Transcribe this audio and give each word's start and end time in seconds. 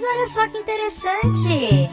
Mas 0.00 0.06
olha 0.14 0.28
só 0.28 0.48
que 0.48 0.58
interessante. 0.58 1.90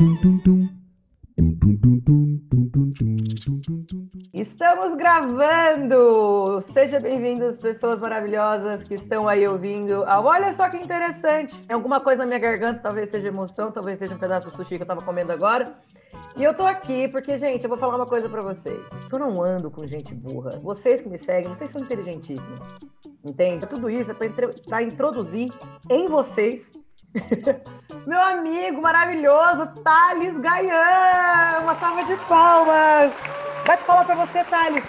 Estamos 4.32 4.94
gravando! 4.94 6.62
Seja 6.62 7.00
bem-vindos, 7.00 7.58
pessoas 7.58 8.00
maravilhosas 8.00 8.84
que 8.84 8.94
estão 8.94 9.28
aí 9.28 9.48
ouvindo. 9.48 10.04
Ah, 10.06 10.22
olha 10.22 10.54
só 10.54 10.70
que 10.70 10.78
interessante! 10.78 11.60
Alguma 11.68 12.00
coisa 12.00 12.22
na 12.22 12.28
minha 12.28 12.38
garganta, 12.38 12.80
talvez 12.80 13.10
seja 13.10 13.30
emoção, 13.30 13.72
talvez 13.72 13.98
seja 13.98 14.14
um 14.14 14.20
pedaço 14.20 14.52
do 14.52 14.56
sushi 14.56 14.78
que 14.78 14.84
eu 14.84 14.88
tava 14.88 15.02
comendo 15.02 15.32
agora. 15.32 15.74
E 16.38 16.44
eu 16.44 16.54
tô 16.54 16.64
aqui 16.64 17.08
porque, 17.08 17.40
gente, 17.40 17.64
eu 17.64 17.70
vou 17.70 17.80
falar 17.80 17.96
uma 17.96 18.06
coisa 18.06 18.30
para 18.30 18.44
vocês. 18.44 18.88
Eu 19.12 19.18
não 19.18 19.42
ando 19.42 19.72
com 19.72 19.88
gente 19.88 20.14
burra. 20.14 20.60
Vocês 20.62 21.02
que 21.02 21.10
me 21.10 21.18
seguem, 21.18 21.50
vocês 21.50 21.72
são 21.72 21.82
inteligentíssimos. 21.82 22.60
Entende? 23.24 23.66
Tudo 23.66 23.90
isso 23.90 24.12
é 24.12 24.16
pra 24.70 24.84
introduzir 24.84 25.52
em 25.90 26.08
vocês 26.08 26.72
meu 28.06 28.22
amigo 28.22 28.82
maravilhoso, 28.82 29.68
Thales 29.84 30.38
Gaian! 30.40 31.62
Uma 31.62 31.76
salva 31.76 32.04
de 32.04 32.16
palmas! 32.28 33.14
Bate 33.66 33.84
palma 33.84 34.06
para 34.06 34.16
você, 34.16 34.44
Thales! 34.44 34.84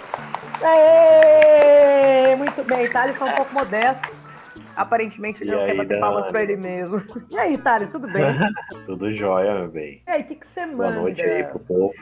Aê! 0.61 2.35
Muito 2.35 2.63
bem, 2.63 2.89
Thales 2.89 3.15
está 3.15 3.25
um 3.25 3.35
pouco 3.35 3.53
modesto. 3.53 4.17
Aparentemente 4.75 5.43
ele 5.43 5.51
não 5.51 5.65
quer 5.65 5.75
bater 5.75 5.99
palmas 5.99 6.31
para 6.31 6.43
ele 6.43 6.55
mesmo. 6.55 7.01
E 7.31 7.37
aí, 7.37 7.57
Thales, 7.57 7.89
tudo 7.89 8.07
bem? 8.11 8.23
tudo 8.85 9.11
jóia, 9.11 9.55
meu 9.55 9.69
bem. 9.69 10.03
E 10.07 10.11
aí, 10.11 10.21
o 10.21 10.25
que, 10.25 10.35
que 10.35 10.45
você 10.47 10.65
manda? 10.65 10.75
Boa 10.75 10.91
noite 10.91 11.21
aí 11.21 11.43
pro 11.45 11.59
povo. 11.59 11.93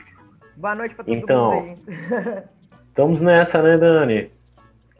Boa 0.56 0.74
noite 0.74 0.94
para 0.94 1.04
todo 1.04 1.14
então, 1.14 1.60
mundo 1.62 1.78
aí. 1.88 2.42
estamos 2.88 3.22
nessa, 3.22 3.62
né, 3.62 3.78
Dani? 3.78 4.30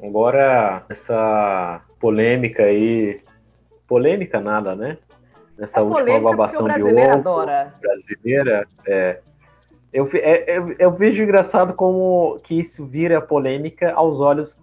Agora, 0.03 0.85
essa 0.89 1.83
polêmica 1.99 2.63
aí. 2.63 3.21
Polêmica 3.87 4.41
nada, 4.41 4.75
né? 4.75 4.99
Nessa 5.59 5.81
é 5.81 5.83
última 5.83 6.21
babação 6.21 6.69
de 6.69 6.83
ovo 6.83 7.11
adora. 7.11 7.75
brasileira, 7.81 8.69
é, 8.87 9.21
eu, 9.93 10.09
é, 10.15 10.59
eu, 10.59 10.77
eu, 10.79 10.91
vejo 10.93 11.23
engraçado 11.23 11.75
como 11.75 12.39
que 12.43 12.59
isso 12.59 12.85
vira 12.85 13.21
polêmica 13.21 13.93
aos 13.93 14.21
olhos 14.21 14.59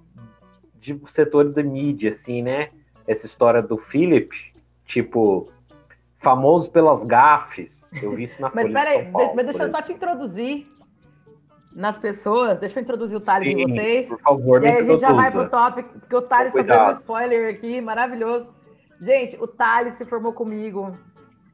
de 0.80 1.00
setor 1.08 1.52
da 1.52 1.64
mídia, 1.64 2.10
assim, 2.10 2.42
né? 2.42 2.70
Essa 3.08 3.26
história 3.26 3.62
do 3.62 3.78
Philip, 3.78 4.36
tipo, 4.86 5.50
famoso 6.20 6.70
pelas 6.70 7.04
gafes. 7.04 7.92
Eu 8.02 8.16
vi 8.16 8.24
isso 8.24 8.42
na 8.42 8.52
Mas 8.54 8.72
peraí, 8.72 9.10
mas 9.12 9.46
deixa 9.46 9.64
eu 9.64 9.70
só 9.70 9.82
te 9.82 9.94
introduzir 9.94 10.68
nas 11.72 11.98
pessoas. 11.98 12.60
Deixa 12.60 12.80
eu 12.80 12.84
introduzir 12.84 13.18
o 13.18 13.22
Thales 13.22 13.48
Sim, 13.48 13.62
em 13.62 13.68
vocês. 13.68 14.08
Por 14.08 14.20
favor, 14.22 14.64
e 14.64 14.68
aí 14.68 14.78
a 14.78 14.84
gente 14.84 15.00
já 15.00 15.14
vai 15.14 15.32
pro 15.32 15.50
tópico, 15.50 16.00
porque 16.00 16.16
o 16.16 16.22
Thales 16.22 16.54
tá 16.54 16.62
dando 16.62 16.92
spoiler 16.98 17.54
aqui, 17.56 17.82
maravilhoso. 17.82 18.48
Gente, 19.04 19.36
o 19.38 19.46
Thales 19.46 19.96
se 19.96 20.06
formou 20.06 20.32
comigo 20.32 20.98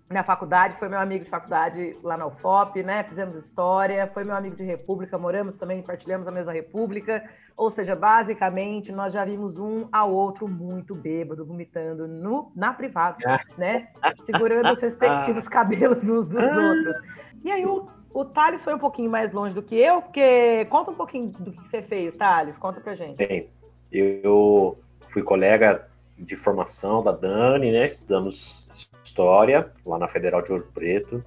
na 0.07 0.21
faculdade, 0.21 0.75
foi 0.75 0.87
meu 0.87 0.99
amigo 0.99 1.23
de 1.23 1.29
faculdade 1.29 1.97
lá 2.03 2.15
na 2.15 2.27
UFOP, 2.27 2.83
né? 2.83 3.03
Fizemos 3.03 3.35
história, 3.35 4.05
foi 4.13 4.23
meu 4.23 4.35
amigo 4.35 4.55
de 4.55 4.63
república, 4.63 5.17
moramos 5.17 5.57
também, 5.57 5.81
partilhamos 5.81 6.27
a 6.27 6.31
mesma 6.31 6.51
república. 6.51 7.27
Ou 7.57 7.71
seja, 7.71 7.95
basicamente, 7.95 8.91
nós 8.91 9.13
já 9.13 9.25
vimos 9.25 9.57
um 9.57 9.87
ao 9.91 10.13
outro 10.13 10.47
muito 10.47 10.93
bêbado, 10.93 11.43
vomitando 11.43 12.07
no, 12.07 12.51
na 12.55 12.71
privada, 12.71 13.17
né? 13.57 13.87
Segurando 14.19 14.71
os 14.71 14.81
respectivos 14.81 15.49
cabelos 15.49 16.07
uns 16.07 16.27
dos 16.27 16.43
outros. 16.43 16.95
E 17.43 17.51
aí 17.51 17.65
o, 17.65 17.87
o 18.13 18.25
Thales 18.25 18.63
foi 18.63 18.75
um 18.75 18.79
pouquinho 18.79 19.09
mais 19.09 19.31
longe 19.31 19.55
do 19.55 19.63
que 19.63 19.75
eu, 19.75 20.03
porque 20.03 20.65
conta 20.65 20.91
um 20.91 20.95
pouquinho 20.95 21.29
do 21.31 21.51
que 21.51 21.67
você 21.67 21.81
fez, 21.81 22.15
Thales, 22.15 22.59
conta 22.59 22.79
pra 22.79 22.93
gente. 22.93 23.17
Bem, 23.17 23.49
eu 23.91 24.77
fui 25.09 25.23
colega 25.23 25.88
de 26.19 26.35
formação 26.35 27.03
da 27.03 27.11
Dani, 27.11 27.71
né? 27.71 27.85
Estudamos 27.85 28.67
História 29.03 29.71
lá 29.85 29.97
na 29.97 30.07
Federal 30.07 30.41
de 30.41 30.51
Ouro 30.51 30.67
Preto. 30.73 31.23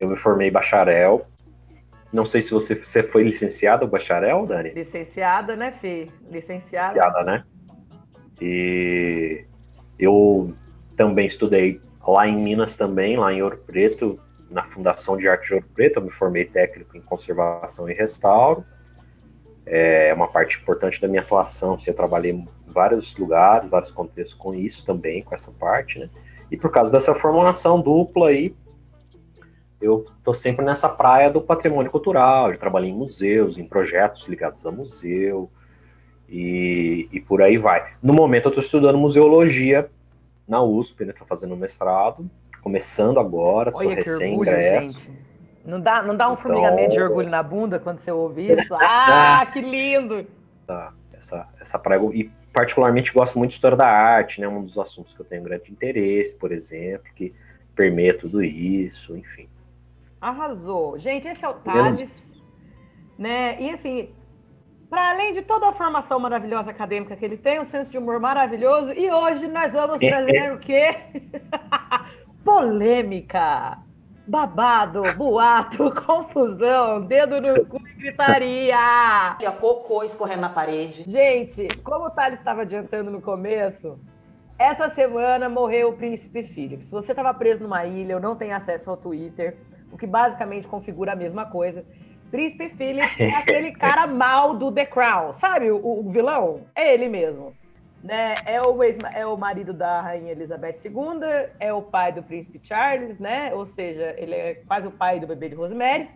Eu 0.00 0.08
me 0.08 0.16
formei 0.16 0.50
bacharel. 0.50 1.26
Não 2.12 2.26
sei 2.26 2.40
se 2.40 2.50
você, 2.50 2.74
você 2.74 3.02
foi 3.02 3.22
licenciada 3.22 3.84
ou 3.84 3.90
bacharel, 3.90 4.46
Dani? 4.46 4.70
Licenciada, 4.70 5.56
né, 5.56 5.70
Fê? 5.70 6.08
Licenciada. 6.30 6.94
Licenciada, 6.94 7.24
né? 7.24 7.44
E 8.40 9.44
eu 9.98 10.52
também 10.96 11.26
estudei 11.26 11.80
lá 12.06 12.26
em 12.26 12.36
Minas 12.36 12.76
também, 12.76 13.16
lá 13.16 13.32
em 13.32 13.42
Ouro 13.42 13.58
Preto, 13.58 14.18
na 14.50 14.64
Fundação 14.64 15.16
de 15.16 15.28
Arte 15.28 15.48
de 15.48 15.54
Ouro 15.54 15.66
Preto. 15.74 15.98
Eu 15.98 16.04
me 16.04 16.10
formei 16.10 16.44
técnico 16.44 16.96
em 16.96 17.00
conservação 17.00 17.88
e 17.88 17.94
restauro. 17.94 18.64
É 19.64 20.12
uma 20.14 20.28
parte 20.28 20.58
importante 20.58 21.00
da 21.00 21.08
minha 21.08 21.22
atuação. 21.22 21.74
Assim, 21.74 21.90
eu 21.90 21.94
trabalhei 21.94 22.44
vários 22.66 23.14
lugares, 23.16 23.70
vários 23.70 23.90
contextos 23.90 24.38
com 24.38 24.54
isso 24.54 24.84
também, 24.84 25.22
com 25.22 25.34
essa 25.34 25.52
parte, 25.52 25.98
né? 25.98 26.08
E 26.50 26.56
por 26.56 26.70
causa 26.70 26.90
dessa 26.90 27.14
formulação 27.14 27.80
dupla 27.80 28.28
aí, 28.28 28.54
eu 29.80 30.06
tô 30.22 30.32
sempre 30.32 30.64
nessa 30.64 30.88
praia 30.88 31.30
do 31.30 31.40
patrimônio 31.40 31.90
cultural, 31.90 32.50
eu 32.50 32.58
trabalhei 32.58 32.90
em 32.90 32.94
museus, 32.94 33.58
em 33.58 33.64
projetos 33.64 34.26
ligados 34.26 34.64
a 34.64 34.70
museu, 34.70 35.50
e, 36.28 37.08
e 37.12 37.20
por 37.20 37.42
aí 37.42 37.58
vai. 37.58 37.92
No 38.02 38.14
momento 38.14 38.46
eu 38.46 38.50
estou 38.50 38.62
estudando 38.64 38.96
museologia 38.96 39.90
na 40.46 40.62
USP, 40.62 41.04
né? 41.04 41.12
Tô 41.12 41.24
fazendo 41.24 41.56
mestrado, 41.56 42.30
começando 42.62 43.18
agora, 43.18 43.70
sou 43.72 43.88
recém-ingresso. 43.88 45.10
Não 45.64 45.80
dá, 45.80 46.02
não 46.02 46.16
dá 46.16 46.28
um 46.28 46.32
então... 46.32 46.42
formigamento 46.42 46.92
de 46.92 47.00
orgulho 47.00 47.30
na 47.30 47.42
bunda 47.42 47.78
quando 47.78 48.00
você 48.00 48.10
ouve 48.10 48.50
isso? 48.52 48.74
Ah, 48.80 49.46
que 49.46 49.60
lindo! 49.60 50.26
Essa, 50.64 50.92
essa, 51.12 51.48
essa 51.60 51.78
praia. 51.78 52.00
E 52.12 52.30
particularmente 52.52 53.12
gosto 53.12 53.38
muito 53.38 53.50
de 53.50 53.54
história 53.54 53.76
da 53.76 53.88
arte, 53.88 54.40
né? 54.40 54.48
Um 54.48 54.62
dos 54.62 54.76
assuntos 54.76 55.14
que 55.14 55.20
eu 55.20 55.24
tenho 55.24 55.42
grande 55.42 55.70
interesse, 55.70 56.36
por 56.36 56.52
exemplo, 56.52 57.06
que 57.14 57.32
permeia 57.74 58.16
tudo 58.16 58.42
isso, 58.42 59.16
enfim. 59.16 59.48
Arrasou. 60.20 60.98
Gente, 60.98 61.28
esse 61.28 61.44
é 61.44 61.48
o 61.48 61.54
Thales, 61.54 62.32
né? 63.18 63.60
E 63.60 63.70
assim, 63.70 64.10
para 64.90 65.10
além 65.10 65.32
de 65.32 65.42
toda 65.42 65.68
a 65.68 65.72
formação 65.72 66.20
maravilhosa 66.20 66.70
acadêmica 66.70 67.16
que 67.16 67.24
ele 67.24 67.36
tem, 67.36 67.58
um 67.60 67.64
senso 67.64 67.90
de 67.90 67.98
humor 67.98 68.20
maravilhoso, 68.20 68.92
e 68.92 69.10
hoje 69.10 69.48
nós 69.48 69.72
vamos 69.72 69.98
trazer 69.98 70.52
o 70.52 70.58
quê? 70.58 70.96
Polêmica 72.44 73.78
babado, 74.26 75.02
boato, 75.16 75.92
confusão, 76.06 77.00
dedo 77.02 77.40
no 77.40 77.66
cu 77.66 77.80
e 77.86 77.94
gritaria. 77.94 78.76
E 79.40 79.46
a 79.46 79.52
cocô 79.52 80.02
escorrendo 80.02 80.42
na 80.42 80.48
parede. 80.48 81.04
Gente, 81.10 81.68
como 81.78 82.06
o 82.06 82.10
Thales 82.10 82.38
estava 82.38 82.62
adiantando 82.62 83.10
no 83.10 83.20
começo, 83.20 83.98
essa 84.58 84.88
semana 84.88 85.48
morreu 85.48 85.90
o 85.90 85.96
príncipe 85.96 86.44
Philip. 86.44 86.84
Se 86.84 86.90
você 86.90 87.12
estava 87.12 87.34
preso 87.34 87.62
numa 87.62 87.84
ilha 87.84 88.16
ou 88.16 88.22
não 88.22 88.36
tem 88.36 88.52
acesso 88.52 88.90
ao 88.90 88.96
Twitter, 88.96 89.56
o 89.90 89.98
que 89.98 90.06
basicamente 90.06 90.68
configura 90.68 91.12
a 91.12 91.16
mesma 91.16 91.46
coisa. 91.46 91.84
Príncipe 92.30 92.70
Philip 92.70 93.22
é 93.22 93.34
aquele 93.36 93.72
cara 93.72 94.06
mal 94.06 94.54
do 94.54 94.72
The 94.72 94.86
Crown, 94.86 95.32
sabe? 95.32 95.70
O, 95.70 96.06
o 96.06 96.10
vilão? 96.10 96.62
É 96.74 96.94
ele 96.94 97.08
mesmo 97.08 97.52
né? 98.02 98.34
É 98.44 98.60
o, 98.60 98.82
ex, 98.82 98.98
é 99.14 99.24
o 99.24 99.36
marido 99.36 99.72
da 99.72 100.00
rainha 100.00 100.32
Elizabeth 100.32 100.76
II, 100.84 101.50
é 101.60 101.72
o 101.72 101.82
pai 101.82 102.12
do 102.12 102.22
príncipe 102.22 102.60
Charles, 102.62 103.18
né? 103.18 103.54
Ou 103.54 103.64
seja, 103.64 104.14
ele 104.18 104.34
é 104.34 104.54
quase 104.66 104.86
o 104.86 104.90
pai 104.90 105.20
do 105.20 105.26
bebê 105.26 105.48
de 105.48 105.54
Rosemary. 105.54 106.08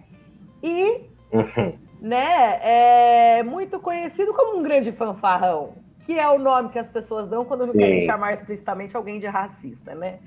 E, 0.63 1.03
uhum. 1.33 1.73
né, 2.01 2.61
é 2.63 3.43
muito 3.43 3.79
conhecido 3.79 4.35
como 4.35 4.59
um 4.59 4.63
grande 4.63 4.91
fanfarrão, 4.91 5.75
que 6.05 6.19
é 6.19 6.29
o 6.29 6.39
nome 6.39 6.71
que 6.71 6.79
as 6.79 6.89
pessoas 6.89 7.29
dão 7.29 7.45
quando 7.45 7.67
não 7.67 7.73
Sim. 7.73 7.79
querem 7.79 8.01
chamar 8.05 8.33
explicitamente 8.33 8.97
alguém 8.97 9.21
de 9.21 9.27
racista, 9.27 9.95
né? 9.95 10.19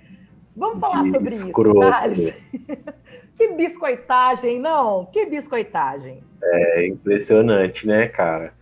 Vamos 0.55 0.79
falar 0.79 1.03
que 1.03 1.11
sobre 1.11 1.33
escroto. 1.33 1.79
isso, 1.79 1.89
Thales. 1.89 2.47
que 3.37 3.53
biscoitagem, 3.53 4.59
não? 4.59 5.05
Que 5.05 5.25
biscoitagem. 5.25 6.21
É 6.41 6.87
impressionante, 6.87 7.87
né, 7.87 8.07
cara? 8.07 8.53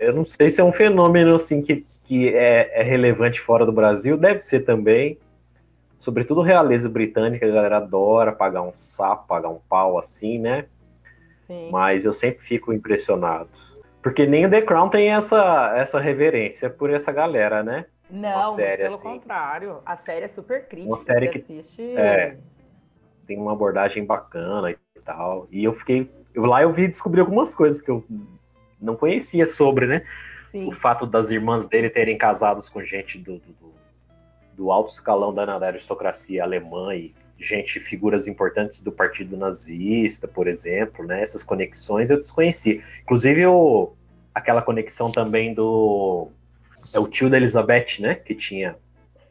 Eu 0.00 0.14
não 0.14 0.24
sei 0.24 0.50
se 0.50 0.60
é 0.60 0.64
um 0.64 0.72
fenômeno 0.72 1.34
assim 1.34 1.62
que 1.62 1.86
que 2.12 2.28
é, 2.28 2.78
é, 2.78 2.82
relevante 2.82 3.40
fora 3.40 3.64
do 3.64 3.72
Brasil, 3.72 4.18
deve 4.18 4.42
ser 4.42 4.66
também. 4.66 5.18
Sobretudo 5.98 6.42
realeza 6.42 6.86
britânica, 6.86 7.46
a 7.46 7.50
galera 7.50 7.78
adora 7.78 8.32
pagar 8.32 8.60
um 8.60 8.72
sapo, 8.74 9.26
pagar 9.28 9.48
um 9.48 9.60
pau 9.66 9.96
assim, 9.96 10.38
né? 10.38 10.66
Sim. 11.46 11.70
Mas 11.72 12.04
eu 12.04 12.12
sempre 12.12 12.44
fico 12.44 12.70
impressionado. 12.70 13.48
Porque 14.02 14.26
nem 14.26 14.44
o 14.44 14.50
The 14.50 14.60
Crown 14.60 14.90
tem 14.90 15.08
essa, 15.08 15.72
essa 15.74 15.98
reverência 15.98 16.68
por 16.68 16.90
essa 16.90 17.10
galera, 17.10 17.62
né? 17.62 17.86
Não, 18.10 18.56
série, 18.56 18.82
pelo 18.82 18.96
assim. 18.96 19.04
contrário. 19.04 19.78
A 19.86 19.96
série 19.96 20.26
é 20.26 20.28
super 20.28 20.68
crítica. 20.68 20.94
Uma 20.94 20.98
série 20.98 21.28
que 21.28 21.38
assiste... 21.38 21.96
é, 21.96 22.36
tem 23.26 23.38
uma 23.38 23.52
abordagem 23.52 24.04
bacana 24.04 24.70
e 24.70 24.76
tal. 25.02 25.48
E 25.50 25.64
eu 25.64 25.72
fiquei. 25.72 26.10
Eu, 26.34 26.44
lá 26.44 26.60
eu 26.60 26.74
vi 26.74 26.88
descobrir 26.88 27.22
algumas 27.22 27.54
coisas 27.54 27.80
que 27.80 27.90
eu 27.90 28.04
não 28.78 28.96
conhecia 28.96 29.46
sobre, 29.46 29.86
né? 29.86 30.04
Sim. 30.52 30.68
O 30.68 30.72
fato 30.72 31.06
das 31.06 31.30
irmãs 31.30 31.66
dele 31.66 31.90
terem 31.90 32.16
casados 32.16 32.68
com 32.68 32.82
gente 32.84 33.18
do, 33.18 33.38
do, 33.38 33.74
do 34.54 34.70
alto 34.70 34.92
escalão 34.92 35.34
da, 35.34 35.58
da 35.58 35.66
aristocracia 35.66 36.44
alemã 36.44 36.94
e 36.94 37.12
gente, 37.38 37.80
figuras 37.80 38.26
importantes 38.26 38.80
do 38.82 38.92
partido 38.92 39.36
nazista, 39.36 40.28
por 40.28 40.46
exemplo, 40.46 41.04
né? 41.04 41.22
Essas 41.22 41.42
conexões 41.42 42.10
eu 42.10 42.18
desconheci. 42.18 42.82
Inclusive 43.02 43.46
o, 43.46 43.92
aquela 44.34 44.62
conexão 44.62 45.10
também 45.10 45.52
do 45.52 46.28
é 46.92 47.00
o 47.00 47.08
tio 47.08 47.30
da 47.30 47.38
Elizabeth, 47.38 48.00
né? 48.00 48.14
Que 48.14 48.34
tinha 48.34 48.76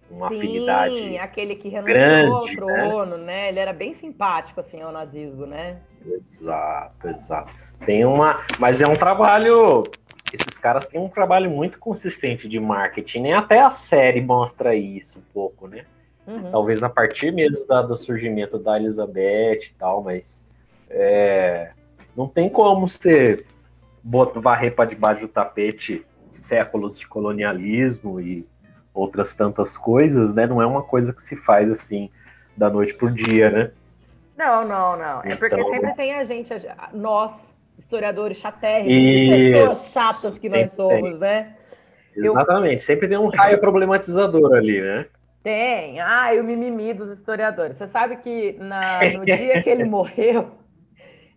uma 0.09 0.27
Sim, 0.27 0.37
afinidade. 0.37 1.17
aquele 1.17 1.55
que 1.55 1.69
renunciou 1.69 2.35
ao 2.35 2.41
grande, 2.41 2.55
trono, 2.55 3.17
né? 3.17 3.49
Ele 3.49 3.59
era 3.59 3.71
bem 3.71 3.93
simpático, 3.93 4.59
assim, 4.59 4.81
ao 4.81 4.91
nazismo, 4.91 5.45
né? 5.45 5.77
Exato, 6.05 7.07
exato. 7.07 7.53
Tem 7.85 8.05
uma. 8.05 8.41
Mas 8.59 8.81
é 8.81 8.87
um 8.87 8.95
trabalho. 8.95 9.83
Caras 10.61 10.87
têm 10.87 11.01
um 11.01 11.09
trabalho 11.09 11.49
muito 11.49 11.79
consistente 11.79 12.47
de 12.47 12.59
marketing, 12.59 13.21
nem 13.21 13.33
até 13.33 13.59
a 13.61 13.69
série 13.69 14.21
mostra 14.21 14.75
isso 14.75 15.17
um 15.19 15.33
pouco, 15.33 15.67
né? 15.67 15.83
Uhum. 16.27 16.51
Talvez 16.51 16.83
a 16.83 16.89
partir 16.89 17.31
mesmo 17.33 17.65
da- 17.67 17.81
do 17.81 17.97
surgimento 17.97 18.59
da 18.59 18.77
Elizabeth 18.77 19.61
e 19.65 19.73
tal, 19.79 20.03
mas 20.03 20.45
é, 20.89 21.71
não 22.15 22.27
tem 22.27 22.47
como 22.49 22.87
você 22.87 23.43
varrer 24.35 24.75
para 24.75 24.89
debaixo 24.89 25.21
do 25.21 25.27
tapete 25.27 26.05
séculos 26.29 26.97
de 26.97 27.07
colonialismo 27.07 28.19
e 28.21 28.47
outras 28.93 29.33
tantas 29.33 29.77
coisas, 29.77 30.33
né? 30.33 30.45
Não 30.45 30.61
é 30.61 30.65
uma 30.65 30.83
coisa 30.83 31.11
que 31.13 31.21
se 31.21 31.35
faz 31.35 31.69
assim 31.71 32.09
da 32.55 32.69
noite 32.69 32.93
pro 32.93 33.09
dia, 33.09 33.49
né? 33.49 33.71
Não, 34.37 34.67
não, 34.67 34.97
não. 34.97 35.21
É 35.23 35.35
porque 35.35 35.55
Então- 35.55 35.69
sempre 35.69 35.93
tem 35.93 36.13
a 36.13 36.23
gente, 36.23 36.51
nós, 36.93 37.31
historiadores 37.81 38.37
chatérrimos, 38.37 39.19
Isso, 39.23 39.27
pessoas 39.27 39.91
chatas 39.91 40.37
que 40.37 40.49
nós 40.49 40.71
somos, 40.71 41.19
né? 41.19 41.57
Eu- 42.21 42.33
Exatamente. 42.33 42.81
Sempre 42.83 43.07
tem 43.07 43.17
um 43.17 43.27
raio 43.27 43.59
problematizador 43.59 44.53
ali, 44.53 44.81
né? 44.81 45.05
Tem. 45.43 45.99
Ah, 45.99 46.33
e 46.35 46.39
o 46.39 46.43
mimimi 46.43 46.93
dos 46.93 47.09
historiadores. 47.09 47.77
Você 47.77 47.87
sabe 47.87 48.17
que 48.17 48.53
na- 48.53 49.07
no 49.07 49.25
dia 49.25 49.57
que 49.59 49.69
ele 49.69 49.83
morreu, 49.85 50.51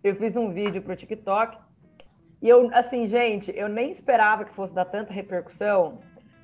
eu 0.03 0.15
fiz 0.15 0.35
um 0.35 0.51
vídeo 0.53 0.81
pro 0.83 0.95
TikTok. 0.95 1.57
E 2.41 2.49
eu, 2.49 2.69
assim, 2.73 3.07
gente, 3.07 3.51
eu 3.55 3.69
nem 3.69 3.91
esperava 3.91 4.45
que 4.45 4.53
fosse 4.55 4.73
dar 4.73 4.85
tanta 4.85 5.13
repercussão. 5.13 6.03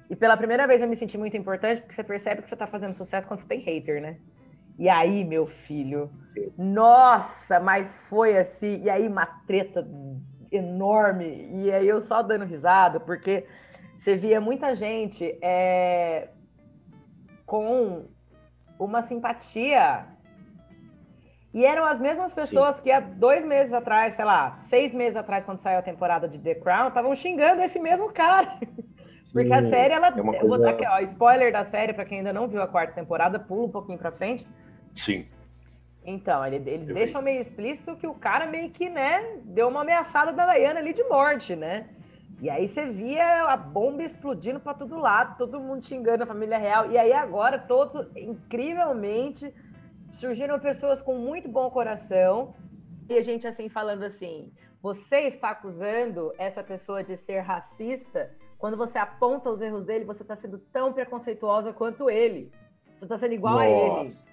E 0.10 0.16
pela 0.16 0.38
primeira 0.38 0.68
vez 0.68 0.82
eu 0.82 0.88
me 0.90 0.96
senti 0.98 1.18
muito 1.18 1.38
importante, 1.38 1.82
porque 1.82 1.96
você 1.96 2.04
percebe 2.04 2.42
que 2.44 2.50
você 2.50 2.58
tá 2.58 2.68
fazendo 2.68 2.96
sucesso 2.96 3.28
quando 3.28 3.40
você 3.42 3.48
tem 3.48 3.60
hater, 3.62 4.02
né? 4.02 4.18
E 4.82 4.90
aí, 4.90 5.24
meu 5.24 5.46
filho, 5.46 6.10
Sim. 6.34 6.52
nossa, 6.58 7.60
mas 7.60 7.88
foi 8.10 8.36
assim. 8.36 8.82
E 8.82 8.90
aí, 8.90 9.08
uma 9.08 9.28
treta 9.46 9.88
enorme. 10.52 11.52
E 11.54 11.72
aí, 11.72 11.88
eu 11.88 12.02
só 12.02 12.24
dando 12.24 12.46
risada, 12.46 13.00
porque 13.00 13.46
você 13.96 14.16
via 14.16 14.42
muita 14.42 14.74
gente 14.74 15.38
é, 15.40 16.30
com 17.46 18.08
uma 18.80 19.04
simpatia. 19.04 20.08
E 21.54 21.64
eram 21.64 21.86
as 21.86 22.00
mesmas 22.00 22.32
Sim. 22.32 22.42
pessoas 22.42 22.80
que 22.80 22.92
há 22.92 23.00
dois 23.00 23.46
meses 23.46 23.76
atrás, 23.76 24.16
sei 24.16 24.26
lá, 24.26 24.58
seis 24.58 24.96
meses 24.96 25.16
atrás, 25.16 25.46
quando 25.46 25.62
saiu 25.62 25.78
a 25.78 25.84
temporada 25.84 26.28
de 26.28 26.40
The 26.40 26.56
Crown, 26.56 26.88
estavam 26.88 27.14
xingando 27.14 27.62
esse 27.62 27.80
mesmo 27.80 28.12
cara. 28.12 28.58
Porque 29.32 29.54
a 29.54 29.62
Sim, 29.62 29.70
série, 29.70 29.94
ela. 29.94 30.08
é 30.08 30.12
coisa- 30.40 30.58
dar 30.58 30.72
aqui, 30.72 30.88
ó, 30.88 31.00
spoiler 31.02 31.54
da 31.54 31.64
série, 31.64 31.94
pra 31.94 32.04
quem 32.04 32.18
ainda 32.18 32.34
não 32.34 32.48
viu 32.48 32.64
a 32.64 32.68
quarta 32.68 32.94
temporada, 32.96 33.38
pula 33.38 33.68
um 33.68 33.72
pouquinho 33.72 34.00
pra 34.00 34.12
frente. 34.12 34.44
Sim. 34.96 35.28
Então, 36.04 36.46
ele- 36.46 36.70
eles 36.70 36.90
Eu 36.90 36.96
deixam 36.96 37.22
meio 37.22 37.42
explícito 37.42 37.96
que 37.96 38.08
o 38.08 38.14
cara 38.14 38.48
meio 38.48 38.70
que, 38.72 38.90
né, 38.90 39.38
deu 39.44 39.68
uma 39.68 39.82
ameaçada 39.82 40.32
da 40.34 40.52
Diana 40.54 40.80
ali 40.80 40.94
de 40.94 41.04
morte, 41.04 41.56
né? 41.56 41.90
E 42.42 42.50
aí 42.50 42.68
você 42.68 42.88
via 42.88 43.44
a 43.44 43.56
bomba 43.56 44.02
explodindo 44.02 44.60
pra 44.60 44.74
todo 44.74 44.98
lado, 44.98 45.38
todo 45.38 45.60
mundo 45.60 45.86
xingando 45.86 46.24
a 46.24 46.26
família 46.26 46.58
real. 46.58 46.92
E 46.92 46.98
aí 46.98 47.14
agora, 47.14 47.60
todos, 47.60 48.08
incrivelmente, 48.16 49.54
surgiram 50.10 50.60
pessoas 50.60 51.04
com 51.04 51.16
muito 51.16 51.48
bom 51.48 51.70
coração. 51.70 52.56
E 53.08 53.14
a 53.14 53.22
gente, 53.22 53.46
assim, 53.46 53.70
falando 53.70 54.04
assim, 54.04 54.52
você 54.82 55.22
está 55.28 55.52
acusando 55.52 56.34
essa 56.40 56.64
pessoa 56.64 57.04
de 57.04 57.16
ser 57.16 57.42
racista, 57.42 58.32
quando 58.58 58.76
você 58.76 58.98
aponta 58.98 59.50
os 59.52 59.62
erros 59.62 59.86
dele, 59.86 60.04
você 60.04 60.24
está 60.24 60.36
sendo 60.36 60.58
tão 60.58 60.92
preconceituosa 60.94 61.72
quanto 61.72 62.10
ele. 62.10 62.52
Você 63.02 63.06
está 63.06 63.18
sendo 63.18 63.34
igual 63.34 63.58
a 63.58 63.68
ele. 63.68 63.90
Nossa, 63.90 64.28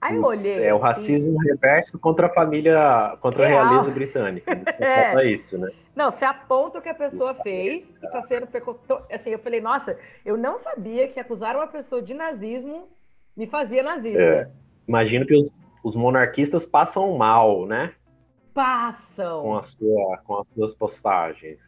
Aí 0.00 0.14
eu 0.16 0.24
olhei. 0.24 0.64
é 0.64 0.72
o 0.72 0.76
assim, 0.76 0.84
racismo 0.84 1.36
reverso 1.40 1.98
contra 1.98 2.28
a 2.28 2.30
família, 2.30 3.16
contra 3.20 3.44
a 3.44 3.48
Real. 3.48 3.66
realeza 3.68 3.90
britânica. 3.90 4.54
Não 4.78 4.86
É. 4.86 5.26
isso, 5.26 5.58
né? 5.58 5.68
Não, 5.94 6.08
você 6.12 6.24
aponta 6.24 6.78
o 6.78 6.82
que 6.82 6.88
a 6.88 6.94
pessoa 6.94 7.34
fez 7.34 7.88
e 7.88 8.06
tá 8.08 8.22
sendo 8.22 8.48
assim, 9.10 9.30
eu 9.30 9.38
falei, 9.40 9.60
nossa, 9.60 9.98
eu 10.24 10.36
não 10.36 10.60
sabia 10.60 11.08
que 11.08 11.18
acusar 11.18 11.56
uma 11.56 11.66
pessoa 11.66 12.00
de 12.00 12.14
nazismo 12.14 12.88
me 13.36 13.48
fazia 13.48 13.82
nazista. 13.82 14.22
É. 14.22 14.48
Imagino 14.86 15.26
que 15.26 15.36
os, 15.36 15.50
os 15.82 15.96
monarquistas 15.96 16.64
passam 16.64 17.16
mal, 17.18 17.66
né? 17.66 17.92
Com, 18.54 18.60
Passam, 18.60 19.56
a 19.56 19.62
sua, 19.62 20.18
com 20.24 20.38
as 20.38 20.46
suas 20.54 20.74
postagens. 20.74 21.58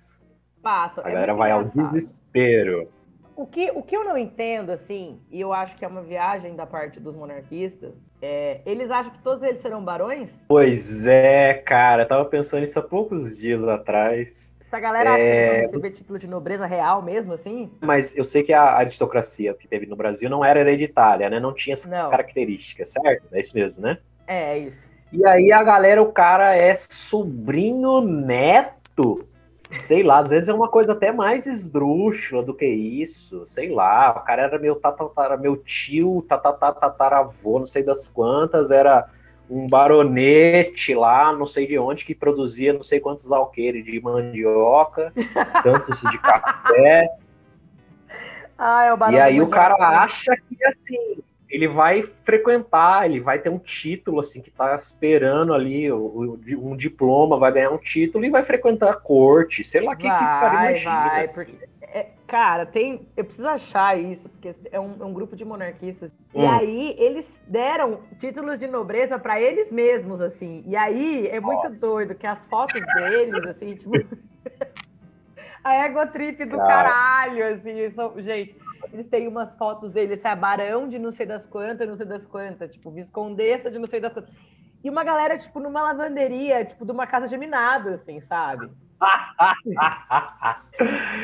passam. 0.62 1.04
A 1.04 1.08
É 1.08 1.12
galera 1.12 1.32
muito 1.32 1.38
vai 1.40 1.50
ao 1.50 1.64
desespero. 1.64 2.88
O 3.36 3.46
que, 3.46 3.70
o 3.72 3.82
que 3.82 3.96
eu 3.96 4.04
não 4.04 4.16
entendo, 4.16 4.70
assim, 4.70 5.20
e 5.30 5.40
eu 5.40 5.52
acho 5.52 5.76
que 5.76 5.84
é 5.84 5.88
uma 5.88 6.02
viagem 6.02 6.54
da 6.54 6.66
parte 6.66 7.00
dos 7.00 7.14
monarquistas, 7.14 7.94
é, 8.22 8.60
eles 8.64 8.90
acham 8.90 9.12
que 9.12 9.22
todos 9.22 9.42
eles 9.42 9.60
serão 9.60 9.84
barões? 9.84 10.44
Pois 10.48 11.06
é, 11.06 11.54
cara, 11.54 12.02
eu 12.02 12.08
tava 12.08 12.24
pensando 12.26 12.64
isso 12.64 12.78
há 12.78 12.82
poucos 12.82 13.36
dias 13.36 13.62
atrás. 13.64 14.54
Essa 14.60 14.80
galera 14.80 15.14
acha 15.14 15.26
que 15.26 15.34
eles 15.34 15.44
É, 15.44 15.46
vão 15.46 15.56
receber 15.56 15.90
título 15.92 16.18
de 16.18 16.26
nobreza 16.26 16.66
real 16.66 17.02
mesmo, 17.02 17.32
assim? 17.32 17.70
Mas 17.80 18.16
eu 18.16 18.24
sei 18.24 18.42
que 18.42 18.52
a 18.52 18.74
aristocracia 18.76 19.54
que 19.54 19.68
teve 19.68 19.86
no 19.86 19.96
Brasil 19.96 20.28
não 20.30 20.44
era 20.44 20.60
hereditária, 20.60 21.28
né? 21.30 21.38
Não 21.38 21.54
tinha 21.54 21.74
essa 21.74 21.88
Não. 21.88 22.10
característica, 22.10 22.84
certo? 22.84 23.28
É 23.32 23.40
isso 23.40 23.54
mesmo, 23.54 23.80
né? 23.80 23.98
É, 24.26 24.54
é 24.54 24.58
isso. 24.58 24.88
E 25.12 25.24
aí 25.26 25.52
a 25.52 25.62
galera, 25.62 26.02
o 26.02 26.12
cara 26.12 26.56
é 26.56 26.74
sobrinho 26.74 28.00
neto. 28.00 29.28
Sei 29.70 30.02
lá, 30.02 30.18
às 30.18 30.30
vezes 30.30 30.48
é 30.48 30.54
uma 30.54 30.68
coisa 30.68 30.92
até 30.92 31.10
mais 31.10 31.46
esdrúxula 31.46 32.42
do 32.42 32.54
que 32.54 32.66
isso. 32.66 33.44
Sei 33.46 33.70
lá, 33.70 34.10
o 34.16 34.20
cara 34.24 34.42
era 34.42 34.58
meu 34.58 34.76
tatatara, 34.76 35.36
meu 35.36 35.56
tio, 35.56 36.24
tataravô, 36.28 37.58
não 37.58 37.66
sei 37.66 37.82
das 37.82 38.08
quantas, 38.08 38.70
era 38.70 39.08
um 39.48 39.68
baronete 39.68 40.94
lá, 40.94 41.32
não 41.32 41.46
sei 41.46 41.66
de 41.66 41.78
onde, 41.78 42.04
que 42.04 42.14
produzia 42.14 42.72
não 42.72 42.82
sei 42.82 43.00
quantos 43.00 43.30
alqueires 43.32 43.84
de 43.84 44.00
mandioca, 44.00 45.12
tantos 45.62 46.00
de 46.00 46.18
café. 46.18 47.10
Ah, 48.56 48.84
é 48.84 48.92
o 48.94 49.10
E 49.10 49.18
aí 49.18 49.40
o 49.40 49.48
cara 49.48 49.74
Mundial. 49.74 49.92
acha 50.04 50.36
que 50.36 50.64
assim, 50.64 51.18
ele 51.54 51.68
vai 51.68 52.02
frequentar, 52.02 53.06
ele 53.06 53.20
vai 53.20 53.38
ter 53.38 53.48
um 53.48 53.58
título 53.58 54.18
assim 54.18 54.42
que 54.42 54.50
tá 54.50 54.74
esperando 54.74 55.54
ali 55.54 55.92
um 55.92 56.76
diploma, 56.76 57.38
vai 57.38 57.52
ganhar 57.52 57.70
um 57.70 57.78
título 57.78 58.24
e 58.24 58.30
vai 58.30 58.42
frequentar 58.42 58.90
a 58.90 58.96
corte, 58.96 59.62
sei 59.62 59.80
lá 59.82 59.92
o 59.92 59.96
que, 59.96 60.10
que 60.10 60.24
esse 60.24 60.38
cara 60.40 60.54
imagina. 60.54 61.00
vai, 61.00 61.20
assim. 61.22 61.52
porque, 61.52 61.68
é, 61.82 62.06
cara, 62.26 62.66
tem, 62.66 63.06
eu 63.16 63.24
preciso 63.24 63.46
achar 63.48 63.96
isso, 63.96 64.28
porque 64.28 64.50
é 64.72 64.80
um, 64.80 64.96
é 65.00 65.04
um 65.04 65.12
grupo 65.12 65.36
de 65.36 65.44
monarquistas. 65.44 66.10
E 66.34 66.38
Hum. 66.38 66.50
aí 66.50 66.96
eles 66.98 67.32
deram 67.46 68.00
títulos 68.18 68.58
de 68.58 68.66
nobreza 68.66 69.16
pra 69.16 69.40
eles 69.40 69.70
mesmos, 69.70 70.20
assim. 70.20 70.64
E 70.66 70.74
aí 70.74 71.28
é 71.28 71.38
muito 71.38 71.68
Nossa. 71.68 71.86
doido 71.86 72.16
que 72.16 72.26
as 72.26 72.44
fotos 72.46 72.82
deles, 72.92 73.46
assim, 73.46 73.76
tipo. 73.76 73.92
a 75.64 75.74
ego 75.86 76.06
trip 76.08 76.44
do 76.44 76.58
Cara. 76.58 76.68
caralho, 76.68 77.54
assim. 77.54 77.90
São, 77.90 78.20
gente, 78.20 78.56
eles 78.92 79.08
têm 79.08 79.26
umas 79.26 79.56
fotos 79.56 79.90
deles, 79.90 80.24
é 80.24 80.36
barão 80.36 80.88
de 80.88 80.98
não 80.98 81.10
sei 81.10 81.24
das 81.24 81.46
quantas, 81.46 81.88
não 81.88 81.96
sei 81.96 82.06
das 82.06 82.26
quantas, 82.26 82.70
tipo, 82.70 82.90
viscondessa 82.90 83.70
de 83.70 83.78
não 83.78 83.86
sei 83.86 83.98
das 84.00 84.12
quantas. 84.12 84.32
E 84.82 84.90
uma 84.90 85.02
galera, 85.02 85.38
tipo, 85.38 85.58
numa 85.58 85.82
lavanderia, 85.82 86.64
tipo, 86.66 86.84
de 86.84 86.92
uma 86.92 87.06
casa 87.06 87.26
geminada, 87.26 87.92
assim, 87.92 88.20
sabe? 88.20 88.70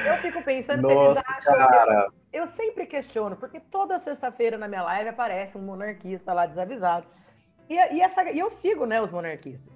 Eu 0.07 0.17
fico 0.23 0.43
pensando 0.43 0.81
se 0.81 0.93
eles 0.93 1.07
Nossa, 1.09 1.33
acham. 1.33 1.57
cara. 1.57 2.09
Eu 2.33 2.47
sempre 2.47 2.87
questiono, 2.87 3.37
porque 3.37 3.61
toda 3.61 3.99
sexta-feira 3.99 4.57
na 4.57 4.67
minha 4.67 4.83
live 4.85 5.11
aparece 5.11 5.59
um 5.59 5.63
monarquista 5.63 6.33
lá 6.33 6.47
desavisado. 6.47 7.07
E, 7.69 7.75
e, 7.95 8.01
essa, 8.01 8.31
e 8.31 8.39
eu 8.39 8.49
sigo, 8.49 8.87
né, 8.87 9.03
os 9.03 9.11
monarquistas. 9.11 9.73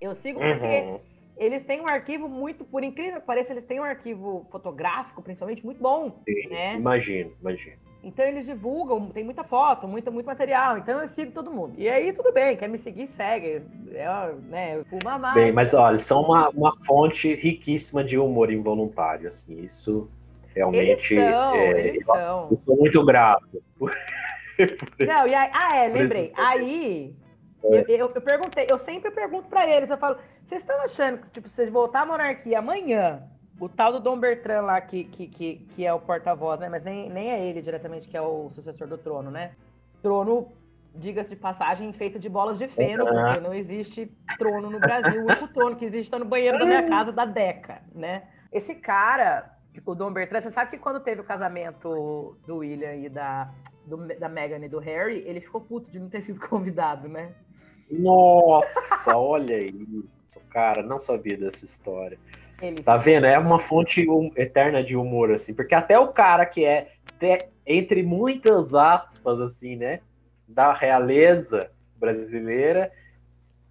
Eu 0.00 0.14
sigo 0.14 0.38
porque 0.38 0.80
Uhum. 0.80 1.00
Eles 1.36 1.64
têm 1.64 1.80
um 1.80 1.88
arquivo 1.88 2.28
muito, 2.28 2.64
por 2.64 2.84
incrível 2.84 3.20
que 3.20 3.26
pareça, 3.26 3.52
eles 3.52 3.64
têm 3.64 3.80
um 3.80 3.84
arquivo 3.84 4.46
fotográfico, 4.50 5.22
principalmente, 5.22 5.64
muito 5.64 5.82
bom. 5.82 6.20
Sim, 6.28 6.48
né? 6.48 6.74
Imagino, 6.74 7.32
imagino. 7.40 7.76
Então 8.04 8.24
eles 8.24 8.46
divulgam, 8.46 9.10
tem 9.10 9.22
muita 9.22 9.44
foto, 9.44 9.86
muito, 9.86 10.10
muito 10.10 10.26
material. 10.26 10.76
Então 10.76 11.00
eu 11.00 11.06
sigo 11.06 11.30
todo 11.30 11.52
mundo. 11.52 11.74
E 11.78 11.88
aí 11.88 12.12
tudo 12.12 12.32
bem, 12.32 12.56
quer 12.56 12.68
me 12.68 12.78
seguir, 12.78 13.06
segue. 13.06 13.62
É, 13.92 14.34
né, 14.48 14.84
uma 14.90 15.18
mais. 15.18 15.34
Bem, 15.34 15.52
mas 15.52 15.72
olha, 15.72 15.98
são 15.98 16.22
uma, 16.22 16.48
uma 16.50 16.72
fonte 16.84 17.32
riquíssima 17.34 18.02
de 18.02 18.18
humor 18.18 18.50
involuntário, 18.50 19.28
assim, 19.28 19.62
isso 19.62 20.08
eles 20.46 20.54
realmente. 20.54 21.14
são, 21.14 21.54
é, 21.54 21.88
eles 21.88 22.06
eu, 22.06 22.14
são. 22.14 22.48
eu 22.50 22.58
sou 22.58 22.76
muito 22.76 23.04
grato. 23.04 23.62
Não, 24.98 25.26
e 25.26 25.34
aí, 25.34 25.50
ah, 25.52 25.76
é, 25.76 25.88
Por 25.88 25.98
lembrei. 25.98 26.32
Aí. 26.36 27.14
Eu, 27.62 27.84
eu, 27.88 28.12
eu 28.14 28.20
perguntei, 28.20 28.66
eu 28.68 28.78
sempre 28.78 29.10
pergunto 29.10 29.48
pra 29.48 29.68
eles, 29.68 29.90
eu 29.90 29.98
falo, 29.98 30.16
vocês 30.44 30.60
estão 30.60 30.80
achando 30.82 31.18
que, 31.18 31.30
tipo, 31.30 31.48
vocês 31.48 31.70
voltar 31.70 32.02
à 32.02 32.06
monarquia 32.06 32.58
amanhã, 32.58 33.22
o 33.60 33.68
tal 33.68 33.92
do 33.92 34.00
Dom 34.00 34.18
Bertrand 34.18 34.62
lá, 34.62 34.80
que, 34.80 35.04
que, 35.04 35.26
que, 35.26 35.56
que 35.74 35.86
é 35.86 35.92
o 35.92 36.00
porta-voz, 36.00 36.58
né? 36.58 36.68
Mas 36.68 36.82
nem, 36.82 37.08
nem 37.08 37.30
é 37.30 37.46
ele 37.46 37.62
diretamente 37.62 38.08
que 38.08 38.16
é 38.16 38.20
o 38.20 38.50
sucessor 38.50 38.88
do 38.88 38.98
trono, 38.98 39.30
né? 39.30 39.52
Trono, 40.02 40.52
diga-se 40.94 41.30
de 41.30 41.36
passagem, 41.36 41.92
feito 41.92 42.18
de 42.18 42.28
bolas 42.28 42.58
de 42.58 42.66
feno, 42.66 43.06
porque 43.06 43.40
não 43.40 43.54
existe 43.54 44.10
trono 44.36 44.68
no 44.68 44.80
Brasil. 44.80 45.22
O 45.22 45.26
único 45.26 45.48
trono 45.48 45.76
que 45.76 45.84
existe 45.84 46.06
está 46.06 46.18
no 46.18 46.24
banheiro 46.24 46.58
da 46.58 46.64
minha 46.64 46.88
casa 46.88 47.12
da 47.12 47.24
Deca, 47.24 47.82
né? 47.94 48.24
Esse 48.50 48.74
cara 48.74 49.52
o 49.86 49.94
Dom 49.94 50.12
Bertrand, 50.12 50.42
você 50.42 50.50
sabe 50.50 50.72
que 50.72 50.78
quando 50.78 51.00
teve 51.00 51.20
o 51.20 51.24
casamento 51.24 52.36
do 52.46 52.58
William 52.58 52.94
e 52.94 53.08
da, 53.08 53.50
do, 53.86 53.96
da 54.18 54.28
Meghan 54.28 54.64
e 54.64 54.68
do 54.68 54.78
Harry, 54.78 55.22
ele 55.26 55.40
ficou 55.40 55.60
puto 55.60 55.90
de 55.90 55.98
não 55.98 56.08
ter 56.08 56.20
sido 56.20 56.40
convidado, 56.46 57.08
né? 57.08 57.32
Nossa, 57.92 59.16
olha 59.16 59.60
isso, 59.60 60.40
cara, 60.48 60.82
não 60.82 60.98
sabia 60.98 61.36
dessa 61.36 61.64
história. 61.64 62.18
Ele 62.60 62.82
Tá 62.82 62.96
vendo? 62.96 63.26
É 63.26 63.38
uma 63.38 63.58
fonte 63.58 64.08
hum- 64.08 64.32
eterna 64.36 64.82
de 64.82 64.96
humor, 64.96 65.30
assim, 65.30 65.52
porque 65.52 65.74
até 65.74 65.98
o 65.98 66.08
cara 66.08 66.46
que 66.46 66.64
é, 66.64 66.92
entre 67.66 68.02
muitas 68.02 68.74
aspas, 68.74 69.40
assim, 69.40 69.76
né, 69.76 70.00
da 70.48 70.72
realeza 70.72 71.70
brasileira, 71.96 72.90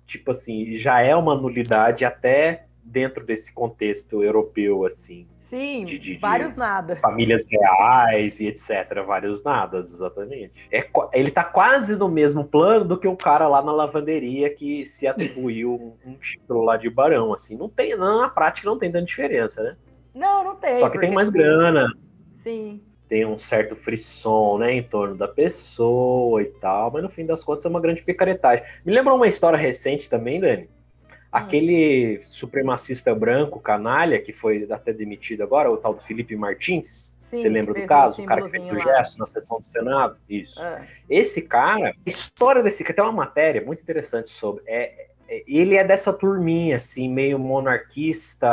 tipo 0.06 0.32
assim, 0.32 0.78
já 0.78 1.02
é 1.02 1.16
uma 1.16 1.36
nulidade 1.36 2.06
até 2.06 2.66
dentro 2.84 3.26
desse 3.26 3.52
contexto 3.54 4.24
europeu, 4.24 4.86
assim, 4.86 5.28
Sim, 5.52 5.84
de- 5.84 6.00
de- 6.00 6.14
de- 6.14 6.18
vários 6.18 6.56
nada. 6.56 6.96
famílias 6.96 7.44
reais 7.52 8.40
e 8.40 8.48
etc, 8.48 9.04
vários 9.06 9.44
nadas, 9.44 9.94
exatamente. 9.94 10.54
É, 10.72 10.88
ele 11.12 11.30
tá 11.30 11.44
quase 11.44 11.98
no 11.98 12.08
mesmo 12.08 12.46
plano 12.46 12.86
do 12.86 12.98
que 12.98 13.06
o 13.06 13.18
cara 13.18 13.50
lá 13.50 13.62
na 13.62 13.74
lavanderia 13.74 14.50
que 14.50 14.86
se 14.86 15.06
atribuiu 15.06 15.74
um, 16.06 16.12
um 16.12 16.16
título 16.16 16.64
lá 16.64 16.78
de 16.78 16.90
barão, 16.90 17.34
assim, 17.34 17.58
não 17.58 17.68
tem, 17.68 17.98
na 17.98 18.30
prática 18.30 18.66
não 18.66 18.80
tem 18.80 18.90
tanta 18.90 19.06
diferença, 19.06 19.62
né? 19.62 19.76
Não, 20.16 20.42
não 20.42 20.56
tem. 20.56 20.78
Só 20.78 20.90
que 20.90 20.98
tem 21.00 21.12
mais 21.12 21.28
tipo, 21.28 21.40
grana, 21.40 21.92
Sim. 22.34 22.82
tem 23.10 23.26
um 23.26 23.38
certo 23.38 23.76
frisson, 23.76 24.58
né, 24.58 24.72
em 24.72 24.84
torno 24.84 25.16
da 25.18 25.28
pessoa 25.28 26.42
e 26.42 26.46
tal, 26.46 26.92
mas 26.92 27.04
no 27.04 27.10
fim 27.10 27.26
das 27.26 27.44
contas 27.44 27.66
é 27.66 27.68
uma 27.68 27.82
grande 27.82 28.02
picaretagem. 28.02 28.64
Me 28.86 28.94
lembra 28.94 29.14
uma 29.14 29.28
história 29.28 29.60
recente 29.60 30.10
também, 30.10 30.40
Dani? 30.40 30.70
Aquele 31.32 32.20
supremacista 32.28 33.16
branco, 33.16 33.60
canalha, 33.60 34.20
que 34.22 34.34
foi 34.34 34.68
até 34.70 34.92
demitido 34.92 35.42
agora, 35.44 35.72
o 35.72 35.78
tal 35.78 35.94
do 35.94 36.02
Felipe 36.02 36.36
Martins. 36.36 37.18
Sim, 37.22 37.38
Você 37.38 37.48
lembra 37.50 37.74
do 37.74 37.88
caso? 37.88 38.22
O 38.22 38.26
cara 38.26 38.42
que 38.42 38.50
fez 38.50 38.66
o 38.66 38.74
lá. 38.74 38.78
gesto 38.80 39.18
na 39.18 39.26
sessão 39.26 39.58
do 39.60 39.66
Senado? 39.66 40.18
Isso. 40.30 40.60
Ah, 40.62 40.82
Esse 41.10 41.42
cara, 41.44 41.92
a 41.92 42.10
história 42.10 42.62
desse 42.62 42.84
cara, 42.84 42.96
tem 42.96 43.06
uma 43.06 43.14
matéria 43.14 43.64
muito 43.64 43.82
interessante 43.82 44.30
sobre. 44.32 44.62
É, 44.68 45.08
é- 45.30 45.44
ele 45.48 45.78
é 45.78 45.84
dessa 45.86 46.12
turminha, 46.12 46.76
assim, 46.76 47.08
meio 47.10 47.40
monarquista, 47.40 48.50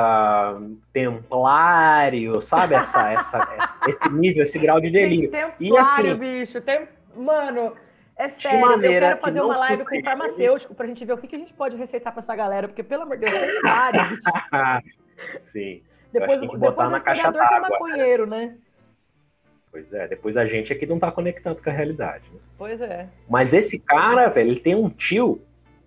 templário, 0.93 2.41
sabe? 2.41 2.75
Essa, 2.75 3.13
essa, 3.13 3.39
essa- 3.59 3.77
esse 3.89 4.09
nível, 4.13 4.43
esse 4.45 4.59
grau 4.59 4.81
de 4.81 4.87
Gente, 4.87 4.95
delírio. 4.95 5.31
templário, 5.31 5.57
E 5.61 5.77
assim- 5.79 6.15
bicho. 6.19 6.61
Tem... 6.61 6.87
Mano, 7.17 7.73
é 8.19 8.29
sério. 8.29 8.59
Eu 8.59 8.67
maneira 8.67 9.07
quero 9.07 9.17
que 9.17 9.23
fazer 9.23 9.41
uma 9.41 9.57
live 9.57 9.77
com 9.79 9.83
surpreende. 9.85 10.05
farmacêutico 10.05 10.75
pra 10.75 10.87
gente 10.87 11.05
ver 11.05 11.13
o 11.13 11.19
que, 11.19 11.29
que 11.29 11.37
a 11.37 11.39
gente 11.39 11.55
pode 11.55 11.77
receitar 11.77 12.13
pra 12.13 12.21
essa 12.21 12.35
galera, 12.35 12.69
porque, 12.69 12.83
pelo 12.83 13.05
amor 13.05 13.17
de 13.17 13.27
Deus, 13.27 13.41
templário, 13.55 14.01
bicho. 14.09 14.23
Sim, 15.39 15.83
Depois, 16.13 16.39
a 16.39 16.41
depois 16.41 16.61
botar 16.61 16.89
o 16.89 16.91
na 16.91 17.01
caixa 17.01 17.29
historiador 17.29 17.49
que 17.49 17.55
é 17.55 17.61
d'água, 17.61 17.79
maconheiro, 17.79 18.27
né? 18.27 18.57
pois 19.71 19.93
é. 19.93 20.09
Depois 20.09 20.37
a 20.37 20.47
gente 20.47 20.73
é 20.73 20.77
que 20.77 20.87
não 20.87 20.99
tá 20.99 21.11
conectando 21.13 21.63
com 21.63 21.71
a 21.71 21.73
realidade. 21.73 22.25
né? 22.33 22.41
Pois 22.57 22.81
é. 22.81 23.09
Mas 23.29 23.55
esse 23.55 23.79
cara, 23.79 24.29
velho, 24.29 24.51
ele 24.51 24.61
tem 24.61 24.75
um 24.75 24.89
tio 24.89 25.41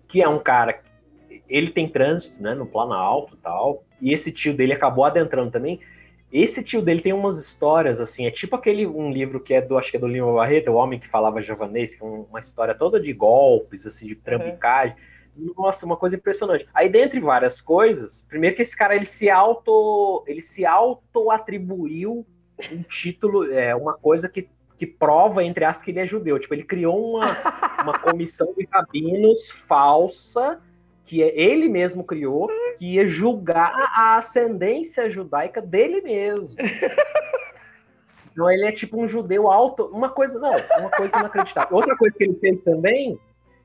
que 0.08 0.22
é 0.22 0.28
um 0.28 0.38
cara. 0.38 0.80
Ele 1.48 1.70
tem 1.70 1.88
trânsito, 1.88 2.40
né, 2.42 2.54
no 2.54 2.66
plano 2.66 2.92
alto 2.92 3.34
e 3.34 3.38
tal. 3.38 3.84
E 4.00 4.12
esse 4.12 4.32
tio 4.32 4.54
dele 4.54 4.72
acabou 4.72 5.04
adentrando 5.04 5.50
também. 5.50 5.80
Esse 6.32 6.64
tio 6.64 6.80
dele 6.80 7.02
tem 7.02 7.12
umas 7.12 7.38
histórias, 7.38 8.00
assim, 8.00 8.26
é 8.26 8.30
tipo 8.30 8.56
aquele 8.56 8.86
um 8.86 9.10
livro 9.12 9.38
que 9.38 9.52
é 9.52 9.60
do, 9.60 9.76
acho 9.76 9.90
que 9.90 9.98
é 9.98 10.00
do 10.00 10.06
Lima 10.08 10.32
Barreto, 10.32 10.70
O 10.70 10.74
Homem 10.76 10.98
que 10.98 11.06
Falava 11.06 11.42
Javanês, 11.42 11.94
que 11.94 12.02
é 12.02 12.06
um- 12.06 12.22
uma 12.22 12.40
história 12.40 12.74
toda 12.74 12.98
de 12.98 13.12
golpes, 13.12 13.84
assim, 13.84 14.06
de 14.06 14.14
trambicagem. 14.14 14.96
Nossa, 15.56 15.84
uma 15.86 15.96
coisa 15.96 16.16
impressionante. 16.16 16.66
Aí, 16.74 16.88
dentre 16.88 17.20
várias 17.20 17.60
coisas, 17.60 18.24
primeiro 18.28 18.56
que 18.56 18.62
esse 18.62 18.76
cara, 18.76 18.94
ele 18.96 19.04
se 19.06 19.28
auto, 19.30 20.24
ele 20.26 20.40
se 20.40 20.64
auto-atribuiu 20.64 22.26
um 22.70 22.82
título, 22.82 23.50
é, 23.52 23.74
uma 23.74 23.94
coisa 23.94 24.28
que, 24.28 24.48
que 24.76 24.86
prova, 24.86 25.42
entre 25.42 25.64
aspas, 25.64 25.84
que 25.84 25.90
ele 25.90 26.00
é 26.00 26.06
judeu. 26.06 26.38
Tipo, 26.38 26.54
ele 26.54 26.64
criou 26.64 27.14
uma, 27.14 27.36
uma 27.82 27.98
comissão 27.98 28.52
de 28.56 28.68
rabinos 28.70 29.50
falsa 29.50 30.60
que 31.12 31.20
ele 31.20 31.68
mesmo 31.68 32.02
criou, 32.04 32.48
que 32.78 32.94
ia 32.94 33.06
julgar 33.06 33.70
a 33.94 34.16
ascendência 34.16 35.10
judaica 35.10 35.60
dele 35.60 36.00
mesmo. 36.00 36.56
Então 38.32 38.50
ele 38.50 38.64
é 38.64 38.72
tipo 38.72 38.98
um 38.98 39.06
judeu 39.06 39.50
alto, 39.50 39.84
uma 39.92 40.08
coisa, 40.08 40.38
não, 40.40 40.54
uma 40.78 40.88
coisa 40.88 41.18
inacreditável. 41.18 41.76
Outra 41.76 41.94
coisa 41.94 42.16
que 42.16 42.24
ele 42.24 42.34
fez 42.36 42.62
também, 42.62 43.20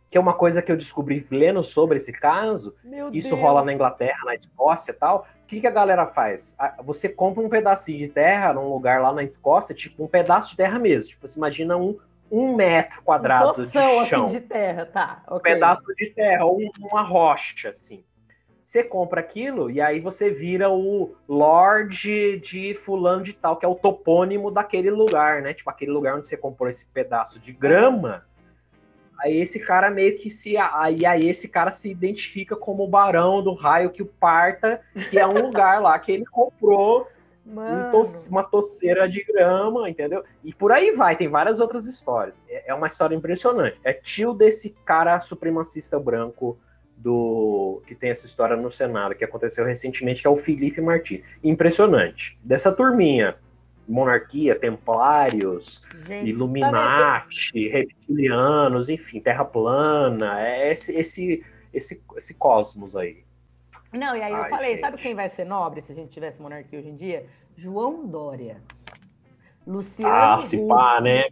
que 0.10 0.18
é 0.18 0.20
uma 0.20 0.34
coisa 0.34 0.62
que 0.62 0.70
eu 0.70 0.75
descobri 0.75 1.25
lendo 1.32 1.63
sobre 1.63 1.96
esse 1.96 2.12
caso, 2.12 2.75
Meu 2.84 3.10
isso 3.13 3.30
Deus. 3.30 3.39
rola 3.39 3.63
na 3.63 3.72
Inglaterra, 3.72 4.20
na 4.25 4.36
Escócia 4.36 4.92
e 4.92 4.94
tal. 4.94 5.25
O 5.42 5.48
que, 5.48 5.62
que 5.62 5.68
a 5.68 5.72
galera 5.72 6.06
faz? 6.06 6.54
Você 6.84 7.08
compra 7.08 7.42
um 7.42 7.48
pedacinho 7.48 7.98
de 7.98 8.10
terra 8.10 8.54
num 8.54 8.68
lugar 8.68 9.01
lá 9.01 9.13
na 9.13 9.24
Escócia, 9.24 9.74
tipo 9.74 10.04
um 10.04 10.08
pedaço 10.08 10.50
de 10.51 10.58
terra 10.58 10.77
mesmo. 10.77 11.12
Tipo, 11.12 11.25
você 11.25 11.38
imagina 11.38 11.77
um, 11.77 11.98
um 12.31 12.55
metro 12.55 13.01
quadrado 13.03 13.53
Toção, 13.53 14.03
de 14.03 14.10
chão. 14.10 14.25
assim, 14.25 14.39
de 14.39 14.41
terra, 14.41 14.86
tá. 14.86 15.24
Um 15.29 15.36
ok. 15.36 15.53
pedaço 15.53 15.84
de 15.96 16.10
terra, 16.12 16.46
ou 16.46 16.60
um- 16.60 16.72
uma 16.91 17.01
rocha, 17.01 17.69
assim. 17.69 18.03
Você 18.63 18.84
compra 18.84 19.22
aquilo 19.22 19.72
e 19.72 19.79
aí 19.79 20.01
você 20.01 20.29
vira 20.29 20.69
o 20.69 21.15
Lorde 21.27 22.38
de 22.39 22.74
fulano 22.74 23.24
de 23.24 23.31
tal, 23.31 23.55
que 23.55 23.65
é 23.65 23.69
o 23.69 23.75
topônimo 23.75 24.51
daquele 24.51 24.91
lugar, 24.91 25.41
né? 25.41 25.53
Tipo, 25.53 25.69
aquele 25.69 25.91
lugar 25.91 26.17
onde 26.17 26.27
você 26.27 26.36
comprou 26.36 26.67
esse 26.69 26.86
pedaço 26.88 27.39
de 27.39 27.53
grama. 27.53 28.25
Aí 29.22 29.38
esse 29.38 29.57
cara 29.60 29.89
meio 29.89 30.17
que 30.17 30.29
se. 30.29 30.57
Aí, 30.57 31.05
aí 31.05 31.29
esse 31.29 31.48
cara 31.48 31.72
se 31.72 31.89
identifica 31.89 32.57
como 32.57 32.84
o 32.84 32.88
barão 32.89 33.41
do 33.41 33.53
raio 33.53 33.89
que 33.89 34.03
o 34.03 34.05
parta, 34.05 34.81
que 35.10 35.17
é 35.17 35.25
um 35.25 35.34
lugar 35.48 35.81
lá 35.81 35.98
que 35.98 36.12
ele 36.12 36.25
comprou 36.25 37.07
um 37.48 38.30
uma 38.30 38.44
toceira 38.44 39.08
de 39.08 39.24
grama, 39.24 39.89
entendeu? 39.89 40.24
E 40.44 40.54
por 40.54 40.72
aí 40.72 40.92
vai, 40.92 41.16
tem 41.16 41.30
várias 41.30 41.60
outras 41.60 41.86
histórias. 41.86 42.42
É 42.48 42.68
é 42.68 42.74
uma 42.74 42.88
história 42.88 43.16
impressionante. 43.16 43.80
É 43.84 43.94
tio 43.94 44.34
desse 44.34 44.72
cara 44.86 45.20
supremacista 45.20 45.98
branco 45.98 46.58
do 46.98 47.82
que 47.88 47.96
tem 47.96 48.10
essa 48.10 48.25
história 48.25 48.58
no 48.58 48.72
Senado, 48.72 49.16
que 49.16 49.24
aconteceu 49.24 49.63
recentemente, 49.63 50.22
que 50.22 50.27
é 50.27 50.30
o 50.30 50.38
Felipe 50.38 50.82
Martins. 50.82 51.24
Impressionante. 51.44 52.38
Dessa 52.44 52.72
turminha, 52.72 53.38
monarquia, 53.88 54.56
templários, 54.56 55.84
Gente, 56.06 56.30
Illuminati, 56.30 57.70
reptilianos, 57.70 58.89
enfim, 58.89 59.22
terra 59.22 59.46
plana, 59.46 60.42
é 60.42 60.72
esse, 60.72 60.92
esse, 60.94 61.46
esse, 61.74 62.04
esse 62.18 62.34
cosmos 62.34 62.96
aí. 62.96 63.24
Não, 63.94 64.15
e 64.15 64.22
aí 64.22 64.32
eu 64.32 64.44
Ai, 64.44 64.50
falei, 64.50 64.72
gente. 64.72 64.79
sabe 64.82 64.98
quem 64.98 65.15
vai 65.15 65.29
ser 65.29 65.46
nobre 65.46 65.82
se 65.82 65.91
a 65.91 65.96
gente 65.96 66.10
tivesse 66.12 66.41
monarquia 66.41 66.79
hoje 66.79 66.89
em 66.89 66.96
dia? 66.96 67.25
João 67.56 68.06
Dória. 68.06 68.62
Luciano 69.65 70.13
Ah, 70.13 70.39
se 70.39 70.65
pá, 70.67 71.01
né? 71.01 71.25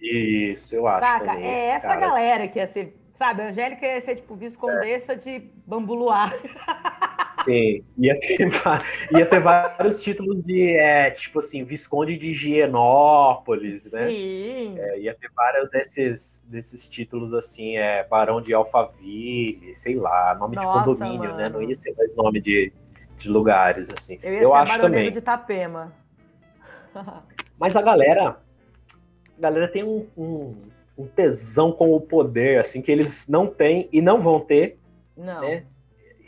Isso, 0.00 0.74
eu 0.74 0.86
acho. 0.86 1.06
Saca? 1.06 1.26
também, 1.26 1.44
É 1.46 1.66
essa 1.72 1.80
caras. 1.88 2.00
galera 2.08 2.48
que 2.48 2.58
ia 2.58 2.66
ser, 2.66 2.96
sabe? 3.14 3.42
A 3.42 3.46
Angélica 3.48 3.86
ia 3.86 4.00
ser, 4.00 4.16
tipo, 4.16 4.34
viscondessa 4.34 5.14
de 5.14 5.38
Bambuluá. 5.66 6.30
Sim, 7.44 7.84
ia 7.96 8.18
ter, 8.20 8.48
ia 9.16 9.26
ter 9.26 9.40
vários 9.40 10.02
títulos 10.02 10.42
de, 10.44 10.76
é, 10.76 11.10
tipo 11.10 11.38
assim, 11.38 11.64
Visconde 11.64 12.16
de 12.16 12.30
Higienópolis, 12.30 13.90
né? 13.90 14.06
Sim. 14.08 14.74
É, 14.78 15.00
ia 15.00 15.14
ter 15.14 15.30
vários 15.34 15.70
desses, 15.70 16.44
desses 16.48 16.88
títulos, 16.88 17.32
assim, 17.32 17.76
é, 17.76 18.04
Barão 18.04 18.40
de 18.40 18.52
Alphaville, 18.52 19.74
sei 19.74 19.96
lá, 19.96 20.34
nome 20.38 20.56
Nossa, 20.56 20.78
de 20.78 20.84
condomínio, 20.84 21.36
né? 21.36 21.44
mano. 21.44 21.60
Não 21.60 21.62
ia 21.68 21.74
ser 21.74 21.94
mais 21.96 22.14
nome 22.16 22.40
de, 22.40 22.72
de 23.16 23.28
lugares, 23.28 23.90
assim. 23.90 24.18
Eu 24.22 24.32
ia 24.32 24.42
Eu 24.42 24.50
ser 24.50 24.56
acho 24.56 24.80
também. 24.80 25.10
de 25.10 25.18
Itapema. 25.18 25.92
Mas 27.58 27.76
a 27.76 27.82
galera, 27.82 28.36
a 29.38 29.40
galera 29.40 29.68
tem 29.68 29.84
um, 29.84 30.06
um, 30.16 30.56
um 30.96 31.06
tesão 31.06 31.72
com 31.72 31.94
o 31.94 32.00
poder, 32.00 32.60
assim, 32.60 32.82
que 32.82 32.90
eles 32.90 33.26
não 33.28 33.46
têm 33.46 33.88
e 33.92 34.00
não 34.00 34.20
vão 34.20 34.40
ter, 34.40 34.78
Não. 35.16 35.40
né? 35.40 35.64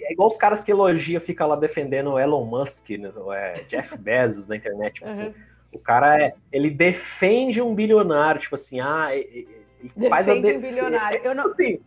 É 0.04 0.12
igual 0.12 0.28
os 0.28 0.36
caras 0.36 0.62
que 0.64 0.70
elogia, 0.70 1.20
fica 1.20 1.46
lá 1.46 1.56
defendendo 1.56 2.12
o 2.12 2.18
Elon 2.18 2.44
Musk, 2.44 2.90
né, 2.90 3.12
é, 3.34 3.52
Jeff 3.68 3.96
Bezos 3.98 4.46
na 4.46 4.56
internet, 4.56 4.94
tipo 4.94 5.06
assim, 5.06 5.26
Uhum. 5.26 5.34
o 5.72 5.78
cara 5.78 6.20
é, 6.22 6.34
ele 6.52 6.70
defende 6.70 7.60
um 7.62 7.74
bilionário, 7.74 8.40
tipo 8.40 8.54
assim, 8.54 8.80
ah, 8.80 9.08
ele 9.14 9.62
ele 9.98 10.08
faz 10.08 10.28
a 10.28 10.34
Defende 10.34 10.58
um 10.58 10.60
bilionário. 10.60 11.20
Eu 11.24 11.34
não... 11.34 11.50
Assim, 11.50 11.80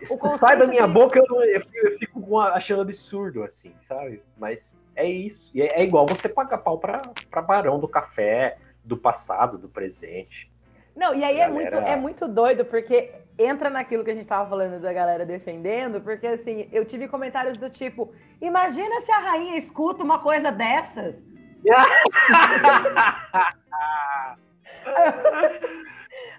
sai 0.38 0.56
da 0.58 0.66
minha 0.66 0.86
boca, 0.86 1.18
eu, 1.18 1.42
eu 1.44 1.60
fico- 1.60 1.76
eu 1.86 1.98
fico 1.98 2.20
com 2.20 2.38
a- 2.40 2.54
achando 2.54 2.82
absurdo, 2.82 3.42
assim, 3.44 3.72
sabe? 3.82 4.22
Mas 4.36 4.76
é 4.94 5.08
isso. 5.08 5.50
E 5.54 5.62
é, 5.62 5.80
é 5.80 5.84
igual 5.84 6.06
você 6.06 6.28
pagar 6.28 6.58
pau 6.58 6.78
pra 6.78 7.02
barão 7.42 7.78
do 7.78 7.86
café, 7.88 8.58
do 8.84 8.96
passado, 8.96 9.58
do 9.58 9.68
presente. 9.68 10.50
Não, 10.96 11.14
e 11.14 11.22
aí 11.22 11.38
é, 11.38 11.48
muito, 11.48 11.70
Galera- 11.70 11.90
é 11.92 11.96
muito 11.96 12.26
doido, 12.26 12.64
porque 12.64 13.12
entra 13.38 13.68
naquilo 13.68 14.02
que 14.02 14.10
a 14.10 14.14
gente 14.14 14.26
tava 14.26 14.48
falando 14.48 14.80
da 14.80 14.92
galera 14.92 15.26
defendendo, 15.26 16.00
porque 16.00 16.26
assim, 16.26 16.68
eu 16.72 16.86
tive 16.86 17.06
comentários 17.06 17.58
do 17.58 17.68
tipo, 17.68 18.12
imagina 18.40 19.00
se 19.02 19.12
a 19.12 19.18
rainha 19.18 19.56
escuta 19.56 20.02
uma 20.02 20.18
coisa 20.20 20.50
dessas. 20.50 21.22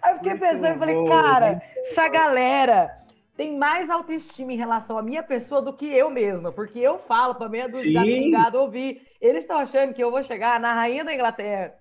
Aí 0.01 0.13
eu 0.13 0.17
fiquei 0.17 0.31
Muito 0.31 0.39
pensando, 0.39 0.65
eu 0.67 0.79
falei, 0.79 0.95
bom, 0.95 1.05
cara, 1.05 1.61
essa 1.77 2.07
galera 2.07 2.97
tem 3.35 3.57
mais 3.57 3.89
autoestima 3.89 4.53
em 4.53 4.57
relação 4.57 4.97
à 4.97 5.01
minha 5.03 5.21
pessoa 5.21 5.61
do 5.61 5.73
que 5.73 5.85
eu 5.85 6.09
mesma, 6.09 6.51
porque 6.51 6.79
eu 6.79 6.97
falo 6.97 7.35
para 7.35 7.49
meia 7.49 7.65
dúzia 7.65 8.01
de 8.01 8.23
Sim. 8.23 8.31
gado 8.31 8.59
ouvir. 8.59 9.05
Eles 9.21 9.43
estão 9.43 9.57
achando 9.57 9.93
que 9.93 10.03
eu 10.03 10.09
vou 10.09 10.23
chegar 10.23 10.59
na 10.59 10.73
rainha 10.73 11.03
da 11.03 11.13
Inglaterra. 11.13 11.75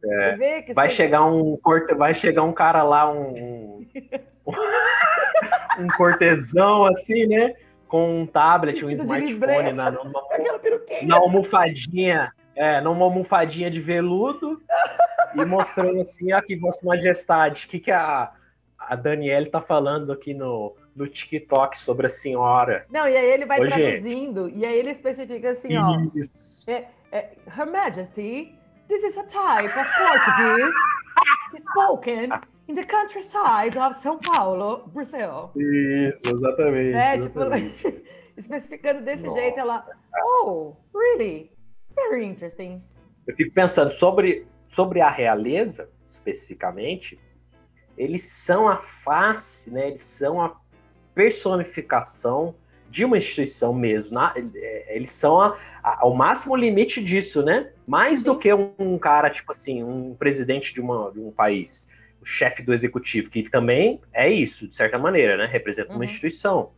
Você 0.00 0.36
vê 0.36 0.62
que 0.62 0.70
É. 0.72 0.74
Vai 0.74 0.88
chegar 0.88 1.24
um 1.24 1.56
corte, 1.56 1.94
vai 1.94 2.14
chegar 2.14 2.42
um 2.42 2.52
cara 2.52 2.82
lá, 2.82 3.10
um, 3.10 3.86
um, 4.46 5.86
cortesão 5.96 6.84
assim, 6.84 7.26
né? 7.26 7.54
Com 7.86 8.22
um 8.22 8.26
tablet, 8.26 8.84
um 8.84 8.90
smartphone 8.90 9.72
na, 9.72 9.90
numa, 9.90 10.22
na 11.02 11.16
almofadinha, 11.16 12.32
é, 12.54 12.80
numa 12.80 13.04
almofadinha 13.04 13.70
de 13.70 13.80
veludo 13.80 14.60
e 15.34 15.44
mostrando 15.44 16.00
assim, 16.00 16.32
ó, 16.32 16.40
que 16.40 16.56
Vossa 16.56 16.86
Majestade, 16.86 17.66
o 17.66 17.68
que, 17.68 17.78
que 17.80 17.90
a, 17.90 18.32
a 18.78 18.96
Daniele 18.96 19.50
tá 19.50 19.60
falando 19.60 20.12
aqui 20.12 20.32
no, 20.32 20.74
no 20.94 21.06
TikTok 21.06 21.78
sobre 21.78 22.06
a 22.06 22.10
senhora? 22.10 22.86
Não, 22.90 23.08
e 23.08 23.16
aí 23.16 23.30
ele 23.30 23.44
vai 23.44 23.60
Ô, 23.60 23.64
gente. 23.64 23.74
traduzindo, 23.74 24.48
e 24.48 24.64
aí 24.64 24.78
ele 24.78 24.90
especifica 24.90 25.50
assim, 25.50 25.76
ó. 25.76 25.98
Isso. 26.14 26.70
É, 27.12 27.30
Her 27.46 27.66
Majesty, 27.66 28.54
this 28.90 29.04
is 29.04 29.16
a 29.16 29.22
type 29.22 29.70
of 29.76 29.86
Portuguese 29.96 30.74
spoken 31.70 32.32
in 32.66 32.74
the 32.74 32.84
countryside 32.84 33.76
of 33.76 33.96
São 34.02 34.20
Paulo, 34.20 34.90
Brazil. 34.92 35.52
Isso, 35.56 36.26
exatamente. 36.26 36.92
Né? 36.92 37.18
Tipo, 37.18 37.40
exatamente. 37.40 38.04
especificando 38.36 39.02
desse 39.02 39.22
Nossa. 39.22 39.40
jeito, 39.40 39.60
ela, 39.60 39.86
oh, 40.24 40.74
really? 40.92 41.52
Very 41.94 42.24
interesting. 42.24 42.82
Eu 43.26 43.36
fico 43.36 43.54
pensando 43.54 43.92
sobre, 43.92 44.46
sobre 44.72 45.00
a 45.00 45.08
realeza, 45.08 45.88
especificamente, 46.08 47.18
eles 47.96 48.22
são 48.22 48.68
a 48.68 48.78
face, 48.78 49.70
né? 49.70 49.88
Eles 49.88 50.02
são 50.02 50.42
a 50.42 50.56
personificação 51.14 52.56
de 52.90 53.04
uma 53.04 53.16
instituição 53.16 53.72
mesmo. 53.72 54.12
na- 54.12 54.34
é, 54.56 54.96
eles 54.96 55.12
são 55.12 55.40
a, 55.40 55.56
a- 55.82 56.06
o 56.06 56.14
máximo 56.14 56.56
limite 56.56 57.02
disso, 57.02 57.42
né? 57.42 57.70
Mais 57.86 58.22
do 58.22 58.32
Sim. 58.34 58.38
que 58.40 58.52
um, 58.54 58.72
um 58.78 58.98
cara, 58.98 59.30
tipo 59.30 59.50
assim, 59.52 59.82
um 59.84 60.14
presidente 60.14 60.74
de, 60.74 60.80
uma, 60.80 61.10
de 61.12 61.20
um 61.20 61.30
país, 61.30 61.86
o 62.20 62.26
chefe 62.26 62.62
do 62.62 62.72
executivo, 62.74 63.30
que 63.30 63.48
também 63.48 64.00
é 64.12 64.28
isso, 64.28 64.66
de 64.68 64.74
certa 64.74 64.98
maneira, 64.98 65.36
né? 65.36 65.46
Representa 65.46 65.90
Uhum. 65.90 65.96
uma 65.96 66.04
instituição. 66.04 66.72